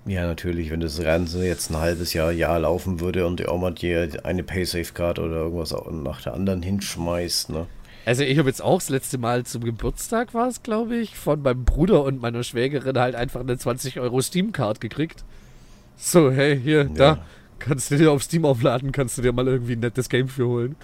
[0.09, 3.71] Ja, natürlich, wenn das Ganze jetzt ein halbes Jahr, Jahr laufen würde und die Oma
[3.73, 7.67] dir eine Paysafe-Card oder irgendwas auch nach der anderen hinschmeißt, ne?
[8.07, 11.43] Also ich habe jetzt auch das letzte Mal zum Geburtstag war es, glaube ich, von
[11.43, 15.25] meinem Bruder und meiner Schwägerin halt einfach eine 20 Euro Steam-Card gekriegt.
[15.97, 17.19] So, hey, hier, da, Ja.
[17.59, 20.47] kannst du dir auf Steam aufladen, kannst du dir mal irgendwie ein nettes Game für
[20.47, 20.77] holen.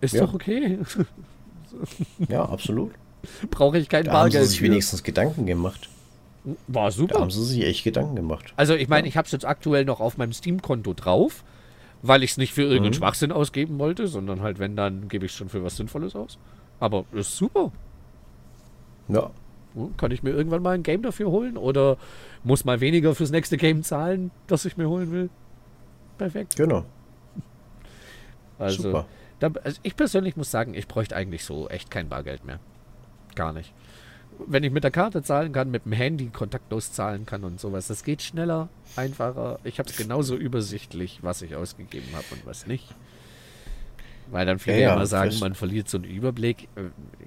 [0.00, 0.26] Ist Ja.
[0.26, 0.78] doch okay.
[2.28, 2.92] Ja, absolut.
[3.50, 4.64] Brauche ich kein Da haben sie Bargeld sich für.
[4.64, 5.88] wenigstens Gedanken gemacht.
[6.66, 7.20] War Da super.
[7.20, 8.52] haben sie sich echt Gedanken gemacht.
[8.56, 11.44] Also ich meine, ich habe es jetzt aktuell noch auf meinem Steam-Konto drauf,
[12.02, 12.94] weil ich es nicht für irgendeinen Mhm.
[12.94, 16.38] Schwachsinn ausgeben wollte, sondern halt, wenn, dann gebe ich es schon für was Sinnvolles aus.
[16.80, 17.72] Aber ist super.
[19.08, 19.30] Ja,
[19.74, 21.98] Hm, Kann ich mir irgendwann mal ein Game dafür holen oder
[22.42, 25.28] muss mal weniger fürs nächste Game zahlen, das ich mir holen will?
[26.16, 26.56] Perfekt.
[26.56, 26.84] genau.
[28.58, 29.06] Also, Super.
[29.40, 32.58] Da, also ich persönlich muss sagen, ich bräuchte eigentlich so echt kein Bargeld mehr.
[33.36, 33.72] Gar nicht.
[34.46, 37.88] Wenn ich mit der Karte zahlen kann, mit dem Handy kontaktlos zahlen kann und sowas,
[37.88, 39.58] das geht schneller, einfacher.
[39.64, 42.94] Ich habe es genauso übersichtlich, was ich ausgegeben habe und was nicht.
[44.30, 46.68] Weil dann viele Ja, ja, immer sagen, man verliert so einen Überblick.
[46.76, 46.82] Äh,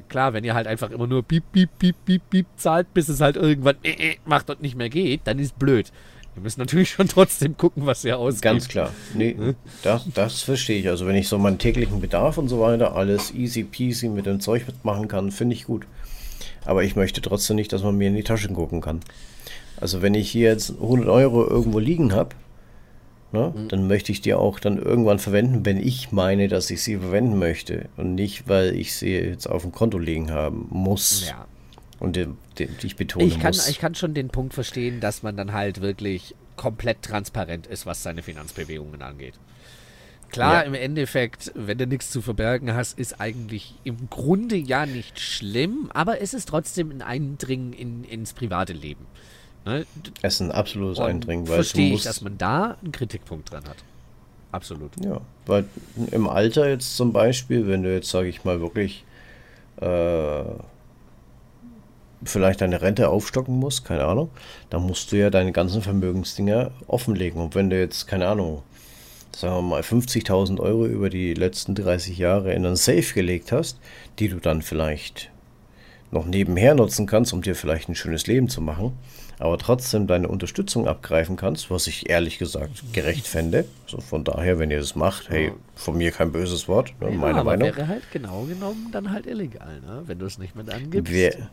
[0.07, 3.21] Klar, wenn ihr halt einfach immer nur piep, piep, piep, piep, piep zahlt, bis es
[3.21, 5.91] halt irgendwann äh, äh, macht und nicht mehr geht, dann ist blöd.
[6.35, 8.41] Ihr müsst natürlich schon trotzdem gucken, was ihr ausgebt.
[8.43, 8.91] Ganz klar.
[9.13, 9.35] Nee,
[9.83, 10.89] das, das verstehe ich.
[10.89, 14.39] Also wenn ich so meinen täglichen Bedarf und so weiter alles easy peasy mit dem
[14.39, 15.85] Zeug mitmachen kann, finde ich gut.
[16.65, 19.01] Aber ich möchte trotzdem nicht, dass man mir in die Taschen gucken kann.
[19.79, 22.35] Also wenn ich hier jetzt 100 Euro irgendwo liegen habe,
[23.31, 26.97] ne, dann möchte ich die auch dann irgendwann verwenden, wenn ich meine, dass ich sie
[26.97, 27.89] verwenden möchte.
[27.97, 31.27] Und nicht, weil ich sie jetzt auf dem Konto liegen haben muss.
[31.27, 31.45] Ja.
[31.99, 33.67] Und den, den, ich betone Ich kann, muss.
[33.67, 38.03] ich kann schon den Punkt verstehen, dass man dann halt wirklich komplett transparent ist, was
[38.03, 39.33] seine Finanzbewegungen angeht.
[40.31, 40.61] Klar, Ja.
[40.61, 45.89] im Endeffekt, wenn du nichts zu verbergen hast, ist eigentlich im Grunde ja nicht schlimm,
[45.93, 49.05] aber es ist trotzdem ein Eindringen in, ins private Leben.
[49.65, 49.85] Ne?
[50.23, 53.51] es ist ein absolutes Und Eindringen, weil du verstehe ich, dass man da einen Kritikpunkt
[53.51, 53.77] dran hat.
[54.51, 54.91] Absolut.
[55.03, 55.65] Ja, weil
[56.11, 59.05] im Alter jetzt zum Beispiel, wenn du jetzt, sage ich mal, wirklich
[59.79, 60.43] äh,
[62.23, 64.29] vielleicht deine Rente aufstocken musst, keine Ahnung,
[64.69, 67.41] dann musst du ja deine ganzen Vermögensdinger offenlegen.
[67.41, 68.63] Und wenn du jetzt, keine Ahnung,
[69.35, 73.79] sagen wir mal 50.000 Euro über die letzten 30 Jahre in einen Safe gelegt hast,
[74.19, 75.29] die du dann vielleicht
[76.11, 78.91] noch nebenher nutzen kannst, um dir vielleicht ein schönes Leben zu machen,
[79.39, 83.65] aber trotzdem deine Unterstützung abgreifen kannst, was ich ehrlich gesagt gerecht fände.
[83.87, 87.15] So von daher, wenn ihr das macht, hey, von mir kein böses Wort, ne, Ja,
[87.17, 87.67] meine aber Meinung.
[87.75, 90.03] wäre halt genau genommen dann halt illegal, ne?
[90.05, 91.11] wenn du es nicht mit angibst.
[91.11, 91.49] Wer,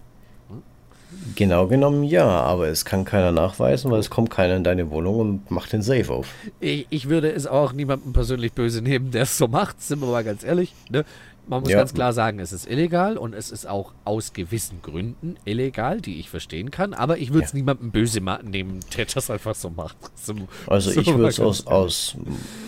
[1.35, 5.20] genau genommen ja, aber es kann keiner nachweisen, weil es kommt keiner in deine Wohnung
[5.20, 6.28] und macht den Safe auf.
[6.61, 10.07] Ich, ich würde es auch niemandem persönlich böse nehmen, der es so macht, sind wir
[10.09, 10.75] mal ganz ehrlich.
[10.91, 11.05] Ne?
[11.47, 11.78] Man muss Ja.
[11.78, 16.20] ganz klar sagen, es ist illegal und es ist auch aus gewissen Gründen illegal, die
[16.20, 17.57] ich verstehen kann, aber ich würde es Ja.
[17.57, 19.97] niemandem böse nehmen, der das einfach so macht.
[20.15, 20.35] So,
[20.67, 22.17] Also so ich würde es aus, aus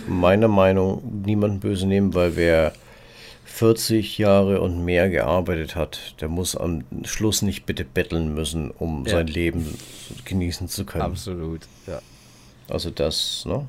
[0.08, 2.72] meiner Meinung niemanden böse nehmen, weil wer
[3.52, 9.04] 40 Jahre und mehr gearbeitet hat, der muss am Schluss nicht bitte betteln müssen, um
[9.06, 9.12] Ja.
[9.16, 9.76] sein Leben
[10.24, 11.02] genießen zu können.
[11.02, 12.00] Absolut, ja.
[12.68, 13.66] Also das, ne?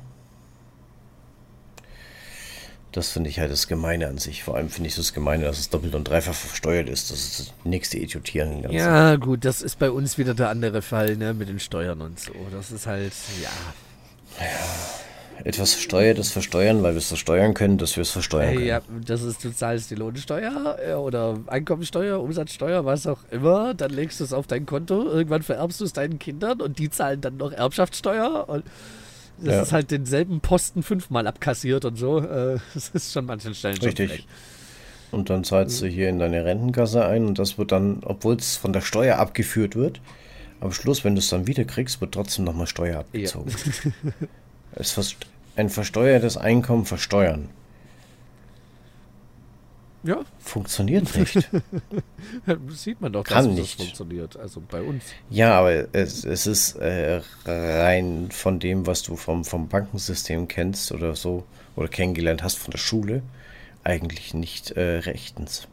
[2.92, 4.44] Das finde ich halt das Gemeine an sich.
[4.44, 7.10] Vor allem finde ich das Gemeine, dass es doppelt und dreifach versteuert ist.
[7.10, 8.70] Das ist das nächste Idiotieren.
[8.70, 12.20] Ja, gut, das ist bei uns wieder der andere Fall, ne, mit den Steuern und
[12.20, 12.32] so.
[12.50, 13.12] Das ist halt,
[13.42, 14.44] ja.
[15.44, 18.66] Etwas Versteuertes versteuern, weil wir es versteuern können, dass wir es versteuern Hey, können.
[18.66, 24.20] ja, das ist, du zahlst die Lohnsteuer oder Einkommensteuer, Umsatzsteuer, was auch immer, dann legst
[24.20, 27.36] du es auf dein Konto, irgendwann vererbst du es deinen Kindern und die zahlen dann
[27.38, 28.64] noch Erbschaftssteuer und
[29.38, 29.62] Das ja.
[29.62, 32.18] ist halt denselben Posten fünfmal abkassiert und so.
[32.20, 34.10] Äh, das ist schon manchen Stellen Richtig.
[34.10, 34.26] Frech.
[35.10, 38.56] Und dann zahlst du hier in deine Rentenkasse ein und das wird dann, obwohl es
[38.56, 40.00] von der Steuer abgeführt wird,
[40.60, 43.50] am Schluss, wenn du es dann wieder kriegst, wird trotzdem nochmal Steuer abgezogen.
[44.04, 44.12] Ja.
[44.76, 44.96] es
[45.56, 47.48] ein versteuertes Einkommen versteuern.
[50.04, 50.24] Ja.
[50.40, 51.48] Funktioniert nicht.
[52.70, 53.78] sieht man doch, Kann dass nicht.
[53.78, 54.36] das funktioniert.
[54.36, 55.04] Also bei uns.
[55.30, 60.90] Ja, aber es, es ist äh, rein von dem, was du vom, vom Bankensystem kennst
[60.90, 61.44] oder so,
[61.76, 63.22] oder kennengelernt hast von der Schule,
[63.84, 65.68] eigentlich nicht äh, rechtens.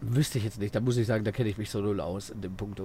[0.00, 0.74] Wüsste ich jetzt nicht.
[0.74, 2.80] Da muss ich sagen, da kenne ich mich so null aus in dem Punkt.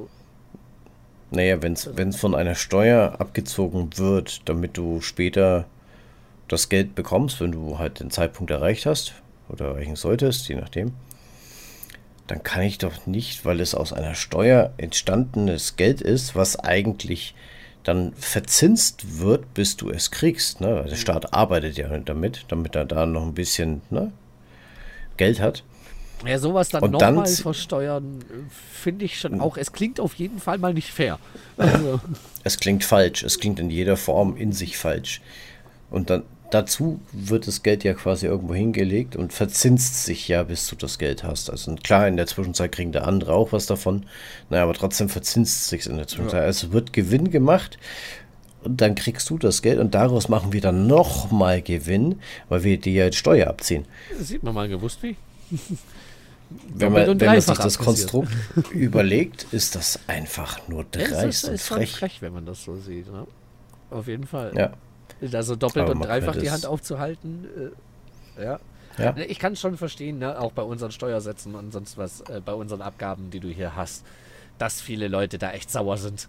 [1.32, 5.66] Naja, wenn es von einer Steuer abgezogen wird, damit du später
[6.48, 9.14] das Geld bekommst, wenn du halt den Zeitpunkt erreicht hast,
[9.49, 10.93] oder erreichen solltest, je nachdem,
[12.27, 17.33] dann kann ich doch nicht, weil es aus einer Steuer entstandenes Geld ist, was eigentlich
[17.83, 20.61] dann verzinst wird, bis du es kriegst.
[20.61, 20.85] Ne?
[20.88, 24.11] Der Staat arbeitet ja damit, damit er da noch ein bisschen ne,
[25.17, 25.64] Geld hat.
[26.25, 28.19] Ja, sowas dann nochmal versteuern,
[28.72, 29.57] finde ich schon auch.
[29.57, 31.19] Es klingt auf jeden Fall mal nicht fair.
[31.57, 31.99] Also.
[32.43, 33.23] Es klingt falsch.
[33.23, 35.22] Es klingt in jeder Form in sich falsch.
[35.91, 40.67] Und dann, dazu wird das Geld ja quasi irgendwo hingelegt und verzinst sich ja, bis
[40.67, 41.49] du das Geld hast.
[41.49, 44.06] Also klar, in der Zwischenzeit kriegen der andere auch was davon,
[44.49, 46.41] naja, aber trotzdem verzinst sich in der Zwischenzeit.
[46.41, 46.45] Ja.
[46.45, 47.77] Also wird Gewinn gemacht
[48.64, 52.80] und dann kriegst du das Geld und daraus machen wir dann nochmal Gewinn, weil wir
[52.80, 53.85] dir ja jetzt Steuer abziehen.
[54.19, 55.15] sieht man mal gewusst wie.
[56.49, 58.31] wenn man, wenn man sich das Konstrukt
[58.71, 61.91] überlegt, ist das einfach nur dreist und frech.
[61.91, 63.11] frech, wenn man das so sieht.
[63.11, 63.27] Ne?
[63.91, 64.51] Auf jeden Fall.
[64.55, 64.71] Ja.
[65.33, 67.45] Also doppelt Aber und dreifach die Hand aufzuhalten.
[68.37, 68.59] Äh, ja.
[68.97, 69.15] ja.
[69.17, 70.39] Ich kann es schon verstehen, ne?
[70.39, 74.05] auch bei unseren Steuersätzen und sonst was, äh, bei unseren Abgaben, die du hier hast,
[74.57, 76.27] dass viele Leute da echt sauer sind.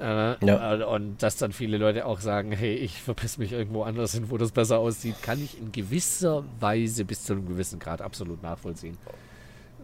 [0.00, 0.74] Äh, ja.
[0.74, 4.30] Äh, und dass dann viele Leute auch sagen, hey, ich verpiss mich irgendwo anders hin,
[4.30, 8.42] wo das besser aussieht, kann ich in gewisser Weise bis zu einem gewissen Grad absolut
[8.42, 8.96] nachvollziehen.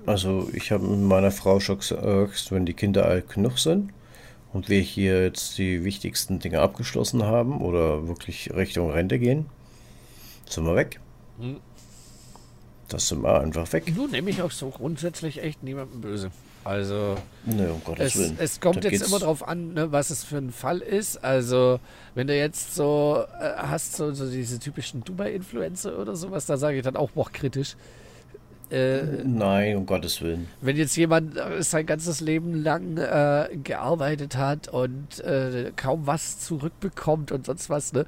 [0.06, 3.92] Also ich habe mit meiner Frau schon gesagt, wenn die Kinder alt genug sind,
[4.56, 9.46] und wir hier jetzt die wichtigsten Dinge abgeschlossen haben oder wirklich Richtung Rente gehen,
[10.48, 10.98] sind wir weg.
[11.38, 11.58] Hm.
[12.88, 13.92] Das sind wir einfach weg.
[13.94, 16.30] Du nehme ich auch so grundsätzlich echt niemandem böse.
[16.64, 20.38] Also nee, um es, es, kommt da jetzt immer darauf an, ne, was es für
[20.38, 21.22] ein Fall ist.
[21.22, 21.78] Also
[22.14, 26.78] wenn du jetzt so äh, hast, so, so diese typischen Dubai-Influencer oder sowas, da sage
[26.78, 27.76] ich dann auch, boah, kritisch.
[28.70, 30.48] Äh, Nein, um Gottes Willen.
[30.60, 36.40] Wenn jetzt jemand äh, sein ganzes Leben lang äh, gearbeitet hat und äh, kaum was
[36.40, 38.06] zurückbekommt und sonst was, ne?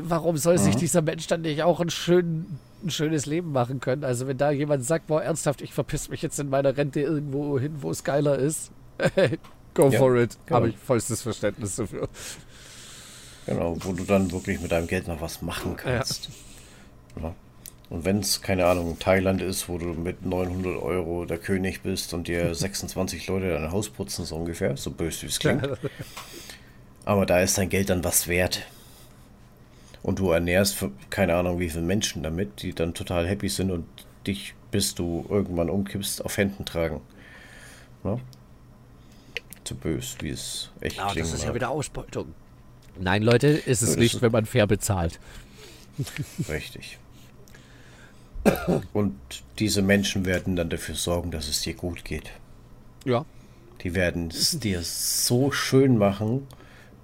[0.00, 4.04] Warum soll sich dieser Mensch dann nicht auch ein, schön, ein schönes Leben machen können?
[4.04, 7.58] Also wenn da jemand sagt, boah, ernsthaft, ich verpiss mich jetzt in meiner Rente irgendwo
[7.58, 8.70] hin, wo es geiler ist,
[9.74, 10.38] go ja, for it.
[10.46, 10.56] Genau.
[10.56, 12.08] Habe ich vollstes Verständnis dafür.
[13.44, 16.30] Genau, wo du dann wirklich mit deinem Geld noch was machen kannst.
[17.16, 17.24] Ja.
[17.24, 17.34] ja.
[17.92, 22.14] Und wenn es, keine Ahnung, Thailand ist, wo du mit 900 Euro der König bist
[22.14, 25.68] und dir 26 Leute dein Haus putzen, so ungefähr, so böse wie es klingt.
[27.04, 28.62] Aber da ist dein Geld dann was wert.
[30.02, 33.84] Und du ernährst, keine Ahnung, wie viele Menschen damit, die dann total happy sind und
[34.26, 37.02] dich, bis du irgendwann umkippst, auf Händen tragen.
[38.04, 38.18] Ja?
[39.64, 41.26] Zu böse, wie es echt ja, klingt.
[41.26, 42.32] Das ist ja wieder Ausbeutung.
[42.98, 45.20] Nein, Leute, ist es nicht, wenn man fair bezahlt.
[46.48, 46.98] Richtig.
[48.92, 49.16] Und
[49.58, 52.30] diese Menschen werden dann dafür sorgen, dass es dir gut geht.
[53.04, 53.24] Ja.
[53.82, 56.46] Die werden es dir so schön machen,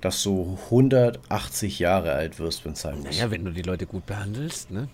[0.01, 3.07] dass du 180 Jahre alt wirst, wenn es sein muss.
[3.07, 4.89] Naja, wenn du die Leute gut behandelst, ne?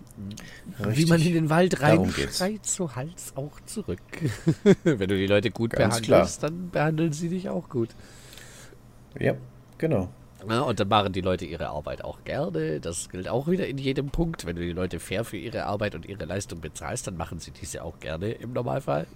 [0.79, 0.97] Richtig.
[0.97, 4.01] Wie man in den Wald rein schreit, so Hals auch zurück.
[4.85, 6.51] wenn du die Leute gut Ganz behandelst, klar.
[6.51, 7.91] dann behandeln sie dich auch gut.
[9.19, 9.35] Ja,
[9.77, 10.09] genau.
[10.49, 12.81] Ja, und dann machen die Leute ihre Arbeit auch gerne.
[12.81, 14.45] Das gilt auch wieder in jedem Punkt.
[14.45, 17.51] Wenn du die Leute fair für ihre Arbeit und ihre Leistung bezahlst, dann machen sie
[17.51, 19.07] diese auch gerne im Normalfall.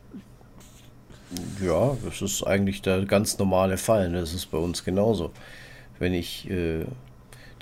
[1.62, 4.10] Ja, das ist eigentlich der ganz normale Fall.
[4.12, 5.30] Das ist bei uns genauso.
[5.98, 6.84] Wenn ich äh,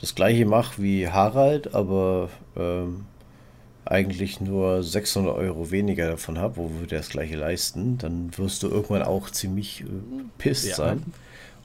[0.01, 3.07] das gleiche mache wie Harald, aber ähm,
[3.85, 8.69] eigentlich nur 600 Euro weniger davon habe, wo wir das gleiche leisten, dann wirst du
[8.69, 9.87] irgendwann auch ziemlich äh,
[10.39, 10.75] pisst ja.
[10.77, 11.13] sein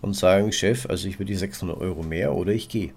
[0.02, 2.94] und sagen, Chef, also ich will die 600 Euro mehr oder ich gehe.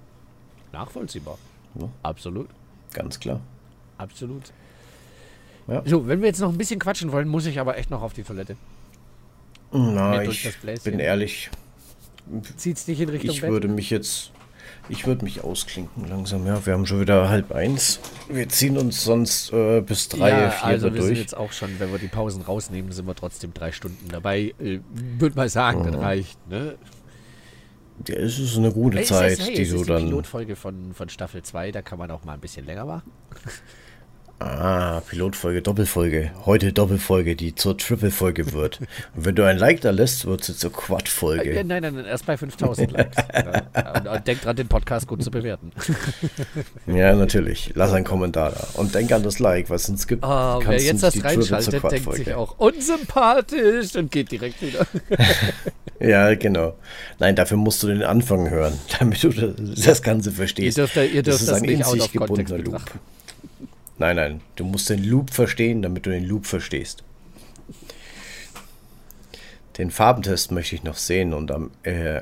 [0.72, 1.38] Nachvollziehbar.
[1.78, 1.88] Ja.
[2.02, 2.48] Absolut.
[2.92, 3.40] Ganz klar.
[3.98, 4.52] Absolut.
[5.66, 5.82] Ja.
[5.86, 8.12] So, wenn wir jetzt noch ein bisschen quatschen wollen, muss ich aber echt noch auf
[8.12, 8.56] die Toilette.
[9.72, 10.52] Na, ich
[10.84, 11.50] bin ehrlich.
[12.56, 13.50] Zieht es nicht in Richtung Ich Bett?
[13.50, 14.30] würde mich jetzt,
[14.88, 16.46] ich würde mich ausklinken langsam.
[16.46, 17.98] Ja, wir haben schon wieder halb eins.
[18.28, 21.06] Wir ziehen uns sonst äh, bis drei, ja, vier also wir durch.
[21.06, 24.54] sind jetzt auch schon, wenn wir die Pausen rausnehmen, sind wir trotzdem drei Stunden dabei.
[24.60, 24.80] Äh,
[25.18, 25.92] würde mal sagen, mhm.
[25.92, 26.48] das reicht.
[26.48, 26.76] Ne?
[28.08, 30.04] Ja, es ist eine gute Es Zeit, ist, hey, die es du ist die dann.
[30.04, 33.10] Pilotfolge von, von Staffel 2, da kann man auch mal ein bisschen länger machen.
[34.40, 36.32] Ah, Pilotfolge, Doppelfolge.
[36.44, 38.80] Heute Doppelfolge, die zur Triple-Folge wird.
[39.14, 41.54] Und wenn du ein Like da lässt, wird sie zur Äh, Quad-Folge.
[41.64, 43.16] nein, nein, nein, erst bei 5000 Likes.
[43.74, 44.18] ja.
[44.18, 45.72] denk dran, den Podcast gut zu bewerten.
[46.86, 47.72] Ja, natürlich.
[47.74, 48.66] Lass einen Kommentar da.
[48.74, 50.24] Und denk an das Like, was sonst gibt.
[50.24, 54.86] Oh, wer jetzt das reinschaltet, denkt sich auch unsympathisch und geht direkt wieder.
[56.00, 56.74] Ja, genau.
[57.20, 60.76] Nein, dafür musst du den Anfang hören, damit du das Ganze Ihr verstehst.
[60.76, 62.82] dürft, ihr dürft ist das, ein nicht out of context gebundener Loop.
[63.98, 67.04] Nein, nein, du musst den Loop verstehen, damit du den Loop verstehst.
[69.78, 72.20] Den Farbentest möchte ich noch sehen und am, äh,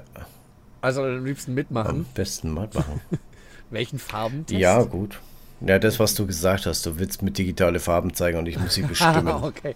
[0.81, 1.91] Also am liebsten mitmachen.
[1.91, 3.01] am besten mal machen.
[3.71, 4.59] Welchen Farbentest?
[4.61, 5.21] ja, gut.
[5.65, 8.75] Ja, das, was du gesagt hast, du willst mit digitale Farben zeigen und ich muss
[8.75, 9.29] sie bestimmen.
[9.43, 9.75] okay.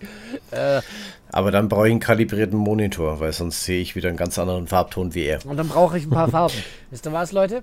[0.50, 0.80] Äh,
[1.30, 4.66] Aber dann brauche ich einen kalibrierten Monitor, weil sonst sehe ich wieder einen ganz anderen
[4.66, 5.44] Farbton wie er.
[5.46, 6.54] und dann brauche ich ein paar Farben.
[6.90, 7.62] Wisst ihr was, Leute?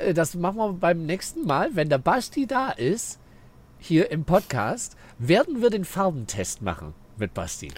[0.00, 3.18] Äh, Das machen wir beim nächsten Mal, wenn der Basti da ist,
[3.86, 7.70] hier im Podcast, werden wir den Farbentest machen mit Basti.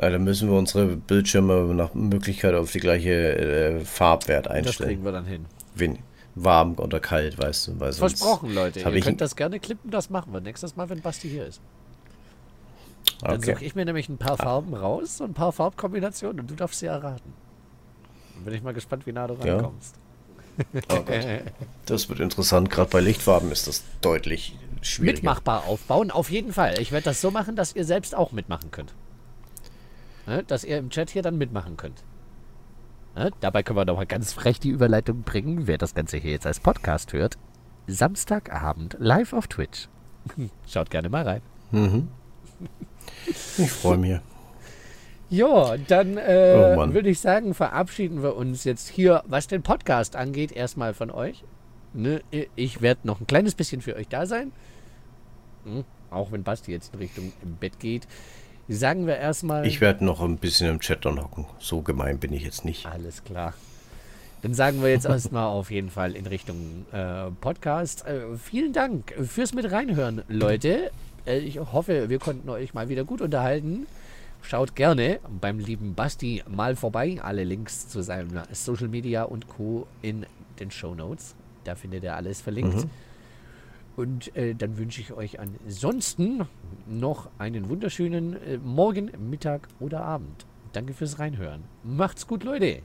[0.00, 4.88] Ja, dann müssen wir unsere Bildschirme nach Möglichkeit auf die gleiche äh, Farbwert Das einstellen.
[4.90, 5.46] kriegen wir dann hin.
[5.74, 5.98] Wen,
[6.34, 7.80] warm oder kalt, weißt du.
[7.80, 8.80] Weil Versprochen, Leute.
[8.80, 11.60] Ihr ich könnt das gerne klippen, das machen wir nächstes Mal, wenn Basti hier ist.
[13.22, 13.54] Dann Okay.
[13.54, 16.78] suche ich mir nämlich ein paar Farben raus, so ein paar Farbkombinationen und du darfst
[16.80, 17.32] sie erraten.
[18.34, 19.54] Dann bin ich mal gespannt, wie nah du Ja.
[19.56, 19.94] rankommst.
[20.90, 21.08] Oh Gott.
[21.86, 22.70] Das wird interessant.
[22.70, 25.14] Gerade bei Lichtfarben ist das deutlich schwieriger.
[25.14, 26.78] Mitmachbar aufbauen, auf jeden Fall.
[26.80, 28.94] Ich werde das so machen, dass ihr selbst auch mitmachen könnt.
[30.26, 30.42] Ne?
[30.44, 32.02] Dass ihr im Chat hier dann mitmachen könnt.
[33.16, 33.30] Ne?
[33.40, 36.46] Dabei können wir noch mal ganz frech die Überleitung bringen, wer das Ganze hier jetzt
[36.46, 37.38] als Podcast hört.
[37.86, 39.88] Samstagabend live auf Twitch.
[40.66, 41.42] Schaut gerne mal rein.
[41.70, 42.08] Mhm.
[43.26, 44.20] Ich freue mich.
[45.28, 50.16] Ja, dann äh, Oh würde ich sagen, verabschieden wir uns jetzt hier, was den Podcast
[50.16, 51.44] angeht, erstmal von euch.
[51.92, 52.20] Ne?
[52.56, 54.52] Ich werde noch ein kleines bisschen für euch da sein.
[55.76, 58.06] Hm, Auch wenn Basti jetzt in Richtung Bett geht.
[58.68, 59.66] Sagen wir erstmal.
[59.66, 61.46] Ich werde noch ein bisschen im Chat dann hocken.
[61.58, 62.86] So gemein bin ich jetzt nicht.
[62.86, 63.54] Alles klar.
[64.42, 68.06] Dann sagen wir jetzt erstmal auf jeden Fall in Richtung äh, Podcast.
[68.06, 70.90] Äh, vielen Dank fürs mit reinhören, Leute.
[71.26, 73.86] Äh, ich hoffe, wir konnten euch mal wieder gut unterhalten.
[74.42, 77.18] Schaut gerne beim lieben Basti mal vorbei.
[77.22, 79.86] Alle Links zu seinem Social Media und Co.
[80.00, 80.24] in
[80.58, 81.34] den Show Notes.
[81.64, 82.86] Da findet ihr alles verlinkt.
[84.00, 86.46] Und äh, dann wünsche ich euch ansonsten
[86.88, 90.46] noch einen wunderschönen äh, Morgen, Mittag oder Abend.
[90.72, 91.64] Danke fürs Reinhören.
[91.84, 92.80] Macht's gut, Leute.